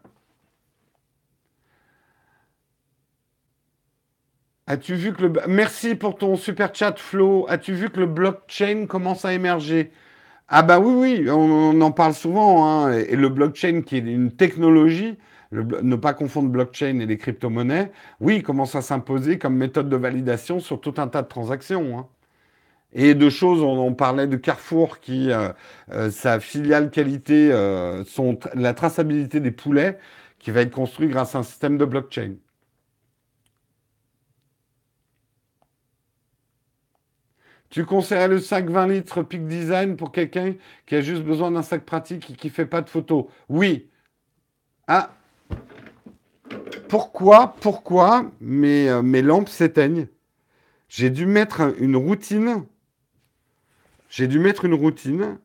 As-tu 4.67 4.95
vu 4.95 5.13
que 5.13 5.23
le... 5.23 5.33
Merci 5.47 5.95
pour 5.95 6.17
ton 6.17 6.35
super 6.35 6.75
chat, 6.75 6.97
Flo. 6.97 7.45
As-tu 7.49 7.73
vu 7.73 7.89
que 7.89 7.99
le 8.01 8.05
blockchain 8.05 8.85
commence 8.87 9.23
à 9.23 9.33
émerger? 9.33 9.91
Ah 10.49 10.61
bah 10.63 10.79
oui, 10.79 11.21
oui, 11.21 11.29
on, 11.29 11.79
en 11.81 11.91
parle 11.91 12.13
souvent. 12.13 12.65
Hein. 12.67 12.93
Et 12.93 13.15
le 13.15 13.29
blockchain, 13.29 13.81
qui 13.81 13.97
est 13.97 13.99
une 13.99 14.31
technologie, 14.31 15.17
ne 15.53 15.95
pas 15.95 16.13
confondre 16.13 16.49
blockchain 16.49 16.99
et 16.99 17.05
les 17.05 17.17
crypto-monnaies, 17.17 17.91
oui, 18.19 18.43
commence 18.43 18.75
à 18.75 18.81
s'imposer 18.81 19.39
comme 19.39 19.55
méthode 19.55 19.89
de 19.89 19.95
validation 19.95 20.59
sur 20.59 20.81
tout 20.81 20.95
un 20.97 21.07
tas 21.07 21.21
de 21.21 21.27
transactions. 21.27 21.99
Hein. 21.99 22.07
Et 22.93 23.13
de 23.15 23.29
choses, 23.29 23.61
on, 23.61 23.93
parlait 23.93 24.27
de 24.27 24.37
Carrefour 24.37 24.99
qui, 24.99 25.31
euh, 25.31 25.49
euh, 25.91 26.09
sa 26.11 26.39
filiale 26.39 26.89
qualité, 26.89 27.49
euh, 27.51 28.03
la 28.53 28.73
traçabilité 28.73 29.39
des 29.39 29.51
poulets, 29.51 29.97
qui 30.39 30.51
va 30.51 30.61
être 30.61 30.71
construit 30.71 31.07
grâce 31.09 31.35
à 31.35 31.39
un 31.39 31.43
système 31.43 31.77
de 31.77 31.85
blockchain. 31.85 32.35
Tu 37.69 37.85
conseillerais 37.85 38.29
le 38.29 38.39
sac 38.39 38.69
20 38.69 38.87
litres 38.87 39.23
Peak 39.23 39.45
Design 39.45 39.97
pour 39.97 40.11
quelqu'un 40.11 40.55
qui 40.85 40.95
a 40.95 41.01
juste 41.01 41.23
besoin 41.23 41.51
d'un 41.51 41.63
sac 41.63 41.85
pratique 41.85 42.31
et 42.31 42.33
qui 42.33 42.47
ne 42.47 42.51
fait 42.51 42.65
pas 42.65 42.81
de 42.81 42.89
photos? 42.89 43.25
Oui. 43.49 43.89
Ah, 44.87 45.11
pourquoi, 46.87 47.55
pourquoi 47.59 48.31
mes, 48.39 48.89
euh, 48.89 49.01
mes 49.01 49.21
lampes 49.21 49.49
s'éteignent? 49.49 50.07
J'ai 50.87 51.09
dû 51.09 51.25
mettre 51.25 51.75
une 51.81 51.97
routine. 51.97 52.65
J'ai 54.09 54.27
dû 54.27 54.39
mettre 54.39 54.63
une 54.63 54.73
routine 54.73 55.37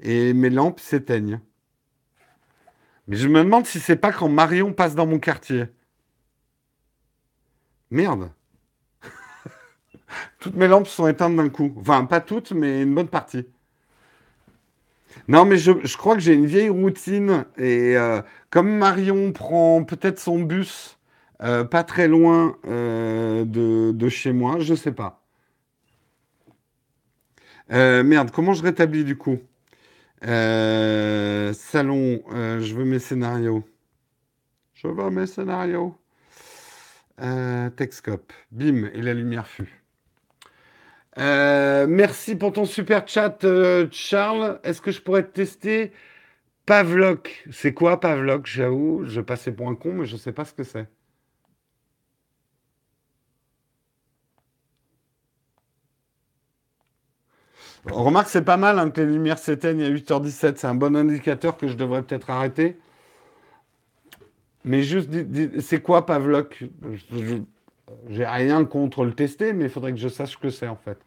et 0.00 0.32
mes 0.32 0.50
lampes 0.50 0.80
s'éteignent. 0.80 1.40
Mais 3.06 3.16
je 3.16 3.28
me 3.28 3.42
demande 3.42 3.66
si 3.66 3.80
c'est 3.80 3.96
pas 3.96 4.12
quand 4.12 4.28
Marion 4.28 4.72
passe 4.72 4.94
dans 4.94 5.06
mon 5.06 5.18
quartier. 5.18 5.66
Merde. 7.90 8.30
Toutes 10.40 10.56
mes 10.56 10.66
lampes 10.66 10.88
sont 10.88 11.06
éteintes 11.06 11.36
d'un 11.36 11.50
coup. 11.50 11.72
Enfin, 11.78 12.04
pas 12.06 12.20
toutes, 12.20 12.52
mais 12.52 12.82
une 12.82 12.94
bonne 12.94 13.08
partie. 13.08 13.46
Non, 15.28 15.44
mais 15.44 15.58
je, 15.58 15.96
crois 15.96 16.14
que 16.14 16.20
j'ai 16.20 16.34
une 16.34 16.46
vieille 16.46 16.68
routine 16.68 17.44
et 17.56 17.96
euh, 17.96 18.22
comme 18.50 18.70
Marion 18.76 19.32
prend 19.32 19.84
peut-être 19.84 20.18
son 20.18 20.40
bus 20.40 20.98
euh, 21.42 21.64
pas 21.64 21.84
très 21.84 22.08
loin 22.08 22.56
euh, 22.66 23.44
de, 23.44 24.08
chez 24.08 24.32
moi, 24.32 24.58
je 24.60 24.74
sais 24.74 24.92
pas. 24.92 25.22
merde, 27.68 28.30
comment 28.30 28.54
je 28.54 28.62
rétablis 28.62 29.04
du 29.04 29.16
coup? 29.16 29.38
Salon, 30.22 31.52
je 32.32 32.74
veux 32.74 32.84
mes 32.84 32.98
scénarios. 32.98 33.64
Je 34.74 34.88
veux 34.88 35.10
mes 35.10 35.26
scénarios. 35.26 35.96
Texcope, 37.76 38.32
bim, 38.50 38.90
et 38.94 39.02
la 39.02 39.14
lumière 39.14 39.46
fut. 39.46 39.79
Euh, 41.18 41.86
merci 41.88 42.36
pour 42.36 42.52
ton 42.52 42.64
super 42.64 43.06
chat, 43.08 43.44
euh, 43.44 43.88
Charles. 43.90 44.60
Est-ce 44.64 44.80
que 44.80 44.90
je 44.92 45.00
pourrais 45.00 45.24
te 45.24 45.32
tester 45.32 45.92
Pavlok? 46.66 47.46
C'est 47.52 47.74
quoi 47.74 48.00
Pavlok? 48.00 48.46
J'avoue, 48.46 49.04
je 49.06 49.20
passais 49.20 49.52
pour 49.52 49.68
un 49.68 49.74
con, 49.76 49.92
mais 49.94 50.06
je 50.06 50.14
ne 50.14 50.20
sais 50.20 50.32
pas 50.32 50.44
ce 50.44 50.54
que 50.54 50.64
c'est. 50.64 50.88
remarque, 57.86 58.28
c'est 58.28 58.44
pas 58.44 58.56
mal 58.56 58.78
hein, 58.78 58.90
que 58.90 59.00
les 59.00 59.06
lumières 59.06 59.38
s'éteignent 59.38 59.82
à 59.82 59.88
8h17. 59.88 60.58
C'est 60.58 60.66
un 60.66 60.74
bon 60.74 60.96
indicateur 60.96 61.56
que 61.56 61.68
je 61.68 61.74
devrais 61.74 62.02
peut-être 62.02 62.30
arrêter. 62.30 62.78
Mais 64.64 64.82
juste, 64.82 65.10
c'est 65.60 65.80
quoi 65.82 66.04
Pavlok? 66.04 66.64
J'ai 68.08 68.26
rien 68.26 68.64
contre 68.64 69.04
le 69.04 69.12
tester, 69.12 69.52
mais 69.52 69.64
il 69.64 69.70
faudrait 69.70 69.92
que 69.92 69.98
je 69.98 70.08
sache 70.08 70.32
ce 70.32 70.38
que 70.38 70.50
c'est 70.50 70.68
en 70.68 70.76
fait. 70.76 70.98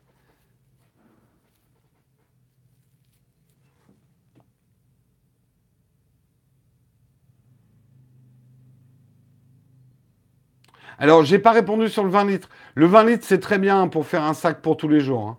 Alors, 10.99 11.25
j'ai 11.25 11.39
pas 11.39 11.51
répondu 11.51 11.89
sur 11.89 12.03
le 12.03 12.09
20 12.09 12.25
litres. 12.25 12.49
Le 12.75 12.85
20 12.85 13.03
litres, 13.03 13.25
c'est 13.27 13.39
très 13.39 13.59
bien 13.59 13.87
pour 13.87 14.05
faire 14.05 14.23
un 14.23 14.33
sac 14.33 14.61
pour 14.61 14.77
tous 14.77 14.87
les 14.87 14.99
jours. 14.99 15.27
Hein. 15.27 15.37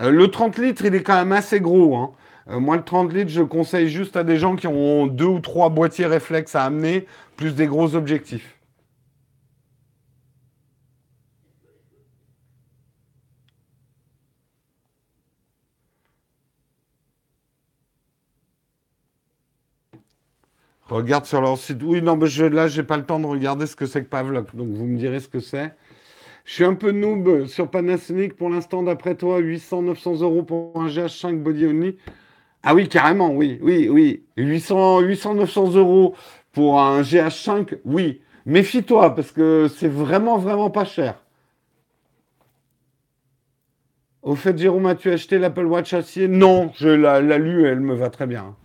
Euh, 0.00 0.10
le 0.10 0.28
30 0.28 0.58
litres, 0.58 0.84
il 0.84 0.94
est 0.94 1.02
quand 1.02 1.14
même 1.14 1.32
assez 1.32 1.60
gros. 1.60 1.96
Hein. 1.96 2.12
Euh, 2.48 2.60
moi, 2.60 2.76
le 2.76 2.82
30 2.82 3.12
litres, 3.12 3.30
je 3.30 3.42
conseille 3.42 3.88
juste 3.88 4.16
à 4.16 4.24
des 4.24 4.36
gens 4.36 4.56
qui 4.56 4.66
ont 4.66 5.06
deux 5.06 5.24
ou 5.24 5.40
trois 5.40 5.70
boîtiers 5.70 6.06
réflexes 6.06 6.54
à 6.54 6.64
amener, 6.64 7.06
plus 7.36 7.54
des 7.54 7.66
gros 7.66 7.94
objectifs. 7.94 8.56
Regarde 20.88 21.26
sur 21.26 21.40
leur 21.40 21.58
site. 21.58 21.82
Oui, 21.82 22.00
non, 22.00 22.16
mais 22.16 22.28
je, 22.28 22.44
là, 22.44 22.68
pas 22.84 22.96
le 22.96 23.04
temps 23.04 23.18
de 23.18 23.26
regarder 23.26 23.66
ce 23.66 23.74
que 23.74 23.86
c'est 23.86 24.04
que 24.04 24.08
Pavlok. 24.08 24.54
Donc, 24.54 24.68
vous 24.68 24.86
me 24.86 24.96
direz 24.96 25.18
ce 25.18 25.28
que 25.28 25.40
c'est. 25.40 25.74
Je 26.44 26.52
suis 26.54 26.64
un 26.64 26.74
peu 26.74 26.92
noob 26.92 27.46
sur 27.46 27.68
Panasonic 27.68 28.36
pour 28.36 28.50
l'instant, 28.50 28.84
d'après 28.84 29.16
toi. 29.16 29.38
800, 29.38 29.82
900 29.82 30.20
euros 30.20 30.44
pour 30.44 30.80
un 30.80 30.86
GH5 30.86 31.42
body 31.42 31.66
only. 31.66 31.96
Ah 32.62 32.74
oui, 32.74 32.88
carrément, 32.88 33.32
oui, 33.32 33.58
oui, 33.62 33.88
oui. 33.88 34.24
800, 34.36 35.00
800 35.00 35.34
900 35.34 35.74
euros 35.74 36.14
pour 36.56 36.80
un 36.80 37.02
GH5, 37.02 37.80
oui. 37.84 38.22
Méfie-toi, 38.46 39.14
parce 39.14 39.30
que 39.30 39.68
c'est 39.68 39.88
vraiment, 39.88 40.38
vraiment 40.38 40.70
pas 40.70 40.86
cher. 40.86 41.20
Au 44.22 44.34
fait, 44.36 44.56
Jérôme, 44.56 44.86
as-tu 44.86 45.10
acheté 45.12 45.38
l'Apple 45.38 45.66
Watch 45.66 45.92
acier? 45.92 46.28
Non, 46.28 46.72
je 46.78 46.88
l'ai 46.88 47.38
lu, 47.38 47.66
elle 47.66 47.80
me 47.80 47.94
va 47.94 48.08
très 48.08 48.26
bien. 48.26 48.56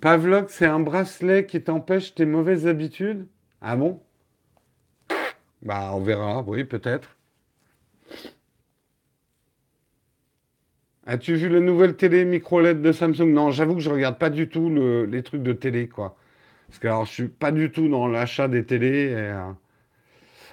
Pavlok, 0.00 0.50
c'est 0.50 0.66
un 0.66 0.80
bracelet 0.80 1.46
qui 1.46 1.62
t'empêche 1.62 2.16
tes 2.16 2.26
mauvaises 2.26 2.66
habitudes? 2.66 3.28
Ah 3.60 3.76
bon? 3.76 4.00
Bah, 5.62 5.90
on 5.94 6.00
verra, 6.00 6.42
oui, 6.42 6.64
peut-être. 6.64 7.16
As-tu 11.06 11.36
vu 11.36 11.48
la 11.48 11.60
nouvelle 11.60 11.96
télé 11.96 12.24
micro 12.24 12.60
LED 12.60 12.82
de 12.82 12.90
Samsung? 12.92 13.26
Non, 13.32 13.50
j'avoue 13.52 13.74
que 13.74 13.80
je 13.80 13.90
regarde 13.90 14.18
pas 14.18 14.30
du 14.30 14.48
tout 14.48 14.68
les 15.06 15.22
trucs 15.22 15.42
de 15.42 15.52
télé, 15.52 15.88
quoi. 15.88 16.16
Parce 16.68 16.80
que 16.80 16.88
alors, 16.88 17.06
je 17.06 17.12
suis 17.12 17.28
pas 17.28 17.52
du 17.52 17.72
tout 17.72 17.88
dans 17.88 18.08
l'achat 18.08 18.48
des 18.48 18.64
télés. 18.66 19.12
Euh. 19.14 19.50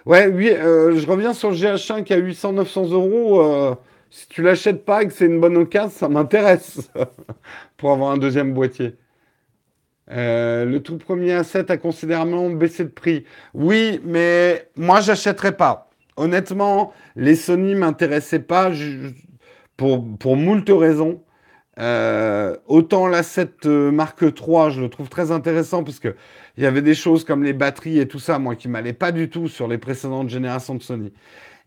Ouais, 0.05 0.27
oui, 0.27 0.49
euh, 0.51 0.97
je 0.97 1.07
reviens 1.07 1.33
sur 1.33 1.49
le 1.51 1.55
GH5 1.55 2.03
qui 2.03 2.13
a 2.13 2.17
800-900 2.19 2.91
euros. 2.91 3.41
Euh, 3.41 3.75
si 4.09 4.27
tu 4.27 4.41
l'achètes 4.41 4.85
pas 4.85 5.03
et 5.03 5.07
que 5.07 5.13
c'est 5.13 5.25
une 5.25 5.39
bonne 5.39 5.57
occasion, 5.57 5.89
ça 5.89 6.09
m'intéresse 6.09 6.91
pour 7.77 7.91
avoir 7.91 8.11
un 8.11 8.17
deuxième 8.17 8.53
boîtier. 8.53 8.95
Euh, 10.11 10.65
le 10.65 10.81
tout 10.81 10.97
premier 10.97 11.33
A7 11.39 11.71
a 11.71 11.77
considérablement 11.77 12.49
baissé 12.49 12.83
de 12.83 12.89
prix. 12.89 13.25
Oui, 13.53 14.01
mais 14.03 14.67
moi, 14.75 15.01
j'achèterais 15.01 15.55
pas. 15.55 15.89
Honnêtement, 16.17 16.93
les 17.15 17.35
Sony 17.35 17.75
m'intéressaient 17.75 18.39
pas 18.39 18.71
pour, 19.77 20.05
pour 20.17 20.35
moult 20.35 20.69
raisons. 20.69 21.21
Euh, 21.79 22.57
autant 22.67 23.07
l'A7 23.07 23.65
euh, 23.65 23.91
Mark 23.91 24.21
III, 24.21 24.71
je 24.71 24.81
le 24.81 24.89
trouve 24.89 25.07
très 25.07 25.31
intéressant 25.31 25.85
parce 25.85 25.99
que 25.99 26.13
il 26.57 26.63
y 26.63 26.65
avait 26.65 26.81
des 26.81 26.95
choses 26.95 27.23
comme 27.23 27.41
les 27.41 27.53
batteries 27.53 27.99
et 27.99 28.07
tout 28.07 28.19
ça, 28.19 28.37
moi, 28.37 28.55
qui 28.57 28.67
m'allaient 28.67 28.91
pas 28.91 29.13
du 29.13 29.29
tout 29.29 29.47
sur 29.47 29.69
les 29.69 29.77
précédentes 29.77 30.27
générations 30.27 30.75
de 30.75 30.83
Sony. 30.83 31.13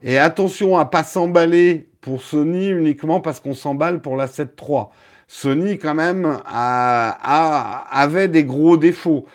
Et 0.02 0.18
attention 0.18 0.76
à 0.76 0.84
pas 0.84 1.04
s'emballer 1.04 1.88
pour 2.02 2.22
Sony 2.22 2.68
uniquement 2.68 3.20
parce 3.20 3.40
qu'on 3.40 3.54
s'emballe 3.54 4.02
pour 4.02 4.16
l'A7 4.16 4.48
III. 4.60 4.86
Sony, 5.32 5.78
quand 5.78 5.94
même, 5.94 6.40
avait 6.44 8.28
des 8.28 8.44
gros 8.44 8.76
défauts 8.76 9.26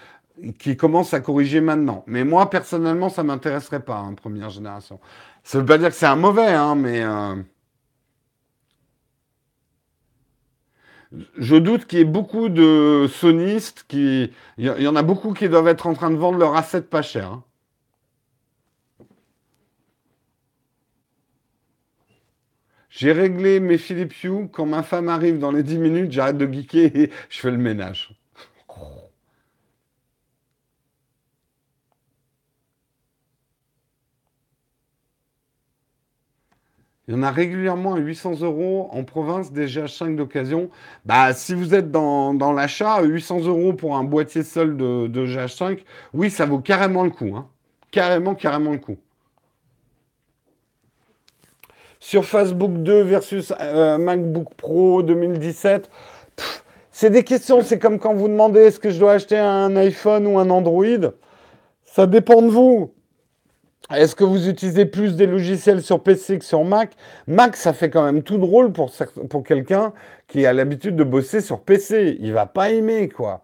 qui 0.59 0.77
commencent 0.77 1.15
à 1.15 1.21
corriger 1.21 1.59
maintenant. 1.59 2.03
Mais 2.05 2.23
moi, 2.23 2.51
personnellement, 2.51 3.09
ça 3.09 3.23
ne 3.23 3.29
m'intéresserait 3.29 3.79
pas, 3.79 3.97
hein, 3.97 4.13
première 4.13 4.51
génération. 4.51 4.99
Ça 5.43 5.57
ne 5.57 5.63
veut 5.63 5.67
pas 5.67 5.79
dire 5.79 5.89
que 5.89 5.95
c'est 5.95 6.05
un 6.05 6.15
mauvais, 6.15 6.53
hein, 6.53 6.75
mais... 6.75 7.01
Euh, 7.01 7.35
je 11.39 11.55
doute 11.55 11.87
qu'il 11.87 11.97
y 11.97 12.01
ait 12.03 12.05
beaucoup 12.05 12.49
de 12.49 13.07
sonistes 13.11 13.85
qui... 13.87 14.31
Il 14.59 14.65
y 14.65 14.87
en 14.87 14.95
a 14.95 15.01
beaucoup 15.03 15.33
qui 15.33 15.49
doivent 15.49 15.67
être 15.67 15.87
en 15.87 15.95
train 15.95 16.11
de 16.11 16.17
vendre 16.17 16.37
leur 16.37 16.53
A7 16.53 16.81
pas 16.83 17.01
cher. 17.01 17.31
Hein. 17.31 17.43
J'ai 22.97 23.11
réglé 23.11 23.59
mes 23.59 23.77
Philips 23.77 24.23
Hue. 24.23 24.49
Quand 24.51 24.65
ma 24.65 24.81
femme 24.81 25.07
arrive 25.07 25.37
dans 25.37 25.51
les 25.51 25.61
10 25.61 25.77
minutes, 25.77 26.11
j'arrête 26.11 26.37
de 26.37 26.51
geeker 26.51 26.95
et 26.95 27.11
je 27.29 27.39
fais 27.39 27.51
le 27.51 27.57
ménage. 27.57 28.09
Il 37.07 37.13
y 37.13 37.17
en 37.17 37.21
a 37.21 37.29
régulièrement 37.29 37.93
à 37.93 37.99
800 37.99 38.41
euros 38.41 38.89
en 38.91 39.03
province 39.03 39.51
des 39.53 39.67
GH5 39.67 40.15
d'occasion. 40.15 40.71
Bah, 41.05 41.33
si 41.33 41.53
vous 41.53 41.75
êtes 41.75 41.91
dans, 41.91 42.33
l'achat, 42.51 43.03
800 43.03 43.45
euros 43.45 43.73
pour 43.73 43.95
un 43.95 44.03
boîtier 44.03 44.41
seul 44.43 44.75
de, 44.75 45.05
de, 45.07 45.25
GH5, 45.27 45.83
oui, 46.13 46.31
ça 46.31 46.47
vaut 46.47 46.59
carrément 46.59 47.03
le 47.03 47.11
coup. 47.11 47.35
Hein. 47.35 47.47
Carrément, 47.91 48.33
carrément 48.33 48.71
le 48.71 48.79
coup. 48.79 48.97
Sur 52.07 52.23
Facebook 52.23 52.71
2 52.71 53.01
versus 53.01 53.51
euh, 53.59 53.97
MacBook 53.97 54.53
Pro 54.55 55.03
2017, 55.03 55.89
c'est 56.89 57.09
des 57.09 57.25
questions. 57.25 57.61
C'est 57.61 57.79
comme 57.79 57.99
quand 57.99 58.13
vous 58.13 58.29
demandez 58.29 58.61
est-ce 58.61 58.79
que 58.79 58.91
je 58.91 58.97
dois 58.97 59.11
acheter 59.11 59.37
un 59.37 59.75
iPhone 59.75 60.25
ou 60.25 60.39
un 60.39 60.49
Android. 60.49 61.11
Ça 61.83 62.07
dépend 62.07 62.41
de 62.41 62.47
vous. 62.47 62.93
Est-ce 63.93 64.15
que 64.15 64.23
vous 64.23 64.47
utilisez 64.47 64.85
plus 64.85 65.17
des 65.17 65.25
logiciels 65.27 65.81
sur 65.81 66.01
PC 66.01 66.39
que 66.39 66.45
sur 66.45 66.63
Mac? 66.63 66.91
Mac, 67.27 67.57
ça 67.57 67.73
fait 67.73 67.89
quand 67.89 68.05
même 68.05 68.23
tout 68.23 68.37
drôle 68.37 68.71
pour, 68.71 68.89
pour 69.29 69.43
quelqu'un 69.43 69.91
qui 70.29 70.45
a 70.45 70.53
l'habitude 70.53 70.95
de 70.95 71.03
bosser 71.03 71.41
sur 71.41 71.59
PC. 71.59 72.15
Il 72.21 72.31
va 72.31 72.45
pas 72.45 72.69
aimer, 72.69 73.09
quoi. 73.09 73.41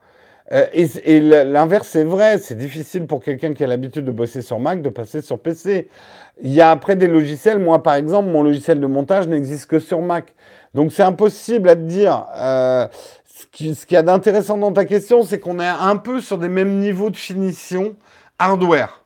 Euh, 0.51 0.65
et, 0.73 1.19
l'inverse 1.19 1.95
est 1.95 2.03
vrai, 2.03 2.37
c'est 2.37 2.57
difficile 2.57 3.07
pour 3.07 3.23
quelqu'un 3.23 3.53
qui 3.53 3.63
a 3.63 3.67
l'habitude 3.67 4.05
de 4.05 4.11
bosser 4.11 4.41
sur 4.41 4.59
Mac 4.59 4.81
de 4.81 4.89
passer 4.89 5.21
sur 5.21 5.39
PC. 5.39 5.89
Il 6.41 6.51
y 6.51 6.61
a 6.61 6.71
après 6.71 6.95
des 6.95 7.07
logiciels, 7.07 7.59
moi 7.59 7.81
par 7.81 7.95
exemple, 7.95 8.29
mon 8.29 8.43
logiciel 8.43 8.79
de 8.79 8.87
montage 8.87 9.27
n'existe 9.27 9.67
que 9.67 9.79
sur 9.79 10.01
Mac. 10.01 10.33
Donc 10.73 10.91
c'est 10.91 11.03
impossible 11.03 11.69
à 11.69 11.75
te 11.75 11.81
dire. 11.81 12.25
Euh, 12.35 12.87
ce 13.25 13.85
qu'il 13.85 13.95
y 13.95 13.95
a 13.95 14.03
d'intéressant 14.03 14.57
dans 14.57 14.71
ta 14.71 14.85
question, 14.85 15.23
c'est 15.23 15.39
qu'on 15.39 15.59
est 15.59 15.67
un 15.67 15.97
peu 15.97 16.21
sur 16.21 16.37
des 16.37 16.49
mêmes 16.49 16.79
niveaux 16.79 17.09
de 17.09 17.15
finition 17.15 17.95
hardware. 18.39 19.05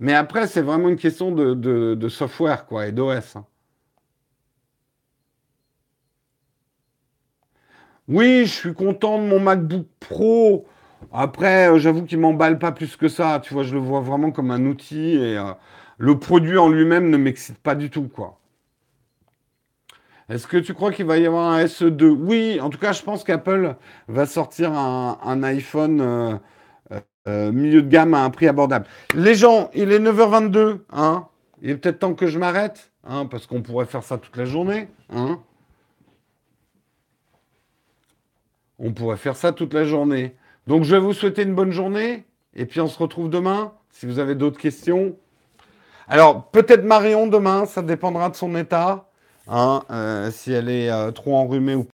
Mais 0.00 0.14
après, 0.14 0.46
c'est 0.46 0.62
vraiment 0.62 0.88
une 0.88 0.96
question 0.96 1.30
de, 1.30 2.08
software 2.08 2.66
quoi, 2.66 2.86
et 2.86 2.92
d'OS. 2.92 3.36
Hein. 3.36 3.44
Oui, 8.08 8.46
je 8.46 8.52
suis 8.52 8.74
content 8.74 9.18
de 9.18 9.28
mon 9.28 9.38
MacBook 9.38 9.86
Pro. 10.00 10.66
Après, 11.12 11.70
euh, 11.70 11.78
j'avoue 11.78 12.04
qu'il 12.04 12.18
m'emballe 12.18 12.58
pas 12.58 12.72
plus 12.72 12.96
que 12.96 13.08
ça. 13.08 13.40
Tu 13.40 13.54
vois, 13.54 13.62
je 13.62 13.74
le 13.74 13.80
vois 13.80 14.00
vraiment 14.00 14.32
comme 14.32 14.50
un 14.50 14.66
outil 14.66 15.14
et 15.14 15.38
euh, 15.38 15.52
le 15.98 16.18
produit 16.18 16.58
en 16.58 16.68
lui-même 16.68 17.10
ne 17.10 17.16
m'excite 17.16 17.58
pas 17.58 17.74
du 17.76 17.90
tout. 17.90 18.10
Est-ce 20.28 20.46
que 20.48 20.56
tu 20.56 20.74
crois 20.74 20.92
qu'il 20.92 21.06
va 21.06 21.18
y 21.18 21.26
avoir 21.26 21.52
un 21.52 21.64
SE2 21.64 22.04
Oui, 22.04 22.58
en 22.60 22.70
tout 22.70 22.78
cas, 22.78 22.92
je 22.92 23.02
pense 23.02 23.22
qu'Apple 23.22 23.76
va 24.08 24.26
sortir 24.26 24.72
un, 24.72 25.42
iPhone 25.44 26.40
euh, 27.28 27.52
milieu 27.52 27.82
de 27.82 27.88
gamme 27.88 28.14
à 28.14 28.24
un 28.24 28.30
prix 28.30 28.48
abordable. 28.48 28.86
Les 29.14 29.34
gens, 29.34 29.70
il 29.74 29.92
est 29.92 30.00
9h22, 30.00 30.80
hein 30.92 31.28
Il 31.60 31.70
est 31.70 31.76
peut-être 31.76 32.00
temps 32.00 32.14
que 32.14 32.26
je 32.26 32.38
m'arrête, 32.38 32.90
hein, 33.04 33.26
parce 33.26 33.46
qu'on 33.46 33.62
pourrait 33.62 33.86
faire 33.86 34.02
ça 34.02 34.18
toute 34.18 34.36
la 34.36 34.44
journée, 34.44 34.88
hein 35.10 35.38
On 38.84 38.92
pourrait 38.92 39.16
faire 39.16 39.36
ça 39.36 39.52
toute 39.52 39.74
la 39.74 39.84
journée. 39.84 40.34
Donc 40.66 40.82
je 40.82 40.90
vais 40.90 41.00
vous 41.00 41.12
souhaiter 41.12 41.42
une 41.42 41.54
bonne 41.54 41.70
journée 41.70 42.24
et 42.54 42.66
puis 42.66 42.80
on 42.80 42.88
se 42.88 42.98
retrouve 42.98 43.30
demain 43.30 43.72
si 43.90 44.06
vous 44.06 44.18
avez 44.18 44.34
d'autres 44.34 44.58
questions. 44.58 45.14
Alors 46.08 46.50
peut-être 46.50 46.82
Marion 46.82 47.28
demain, 47.28 47.64
ça 47.64 47.80
dépendra 47.80 48.28
de 48.28 48.34
son 48.34 48.56
état, 48.56 49.08
hein, 49.46 49.84
euh, 49.90 50.32
si 50.32 50.52
elle 50.52 50.68
est 50.68 50.90
euh, 50.90 51.12
trop 51.12 51.36
enrhumée 51.36 51.76
ou 51.76 51.84
pas. 51.84 51.90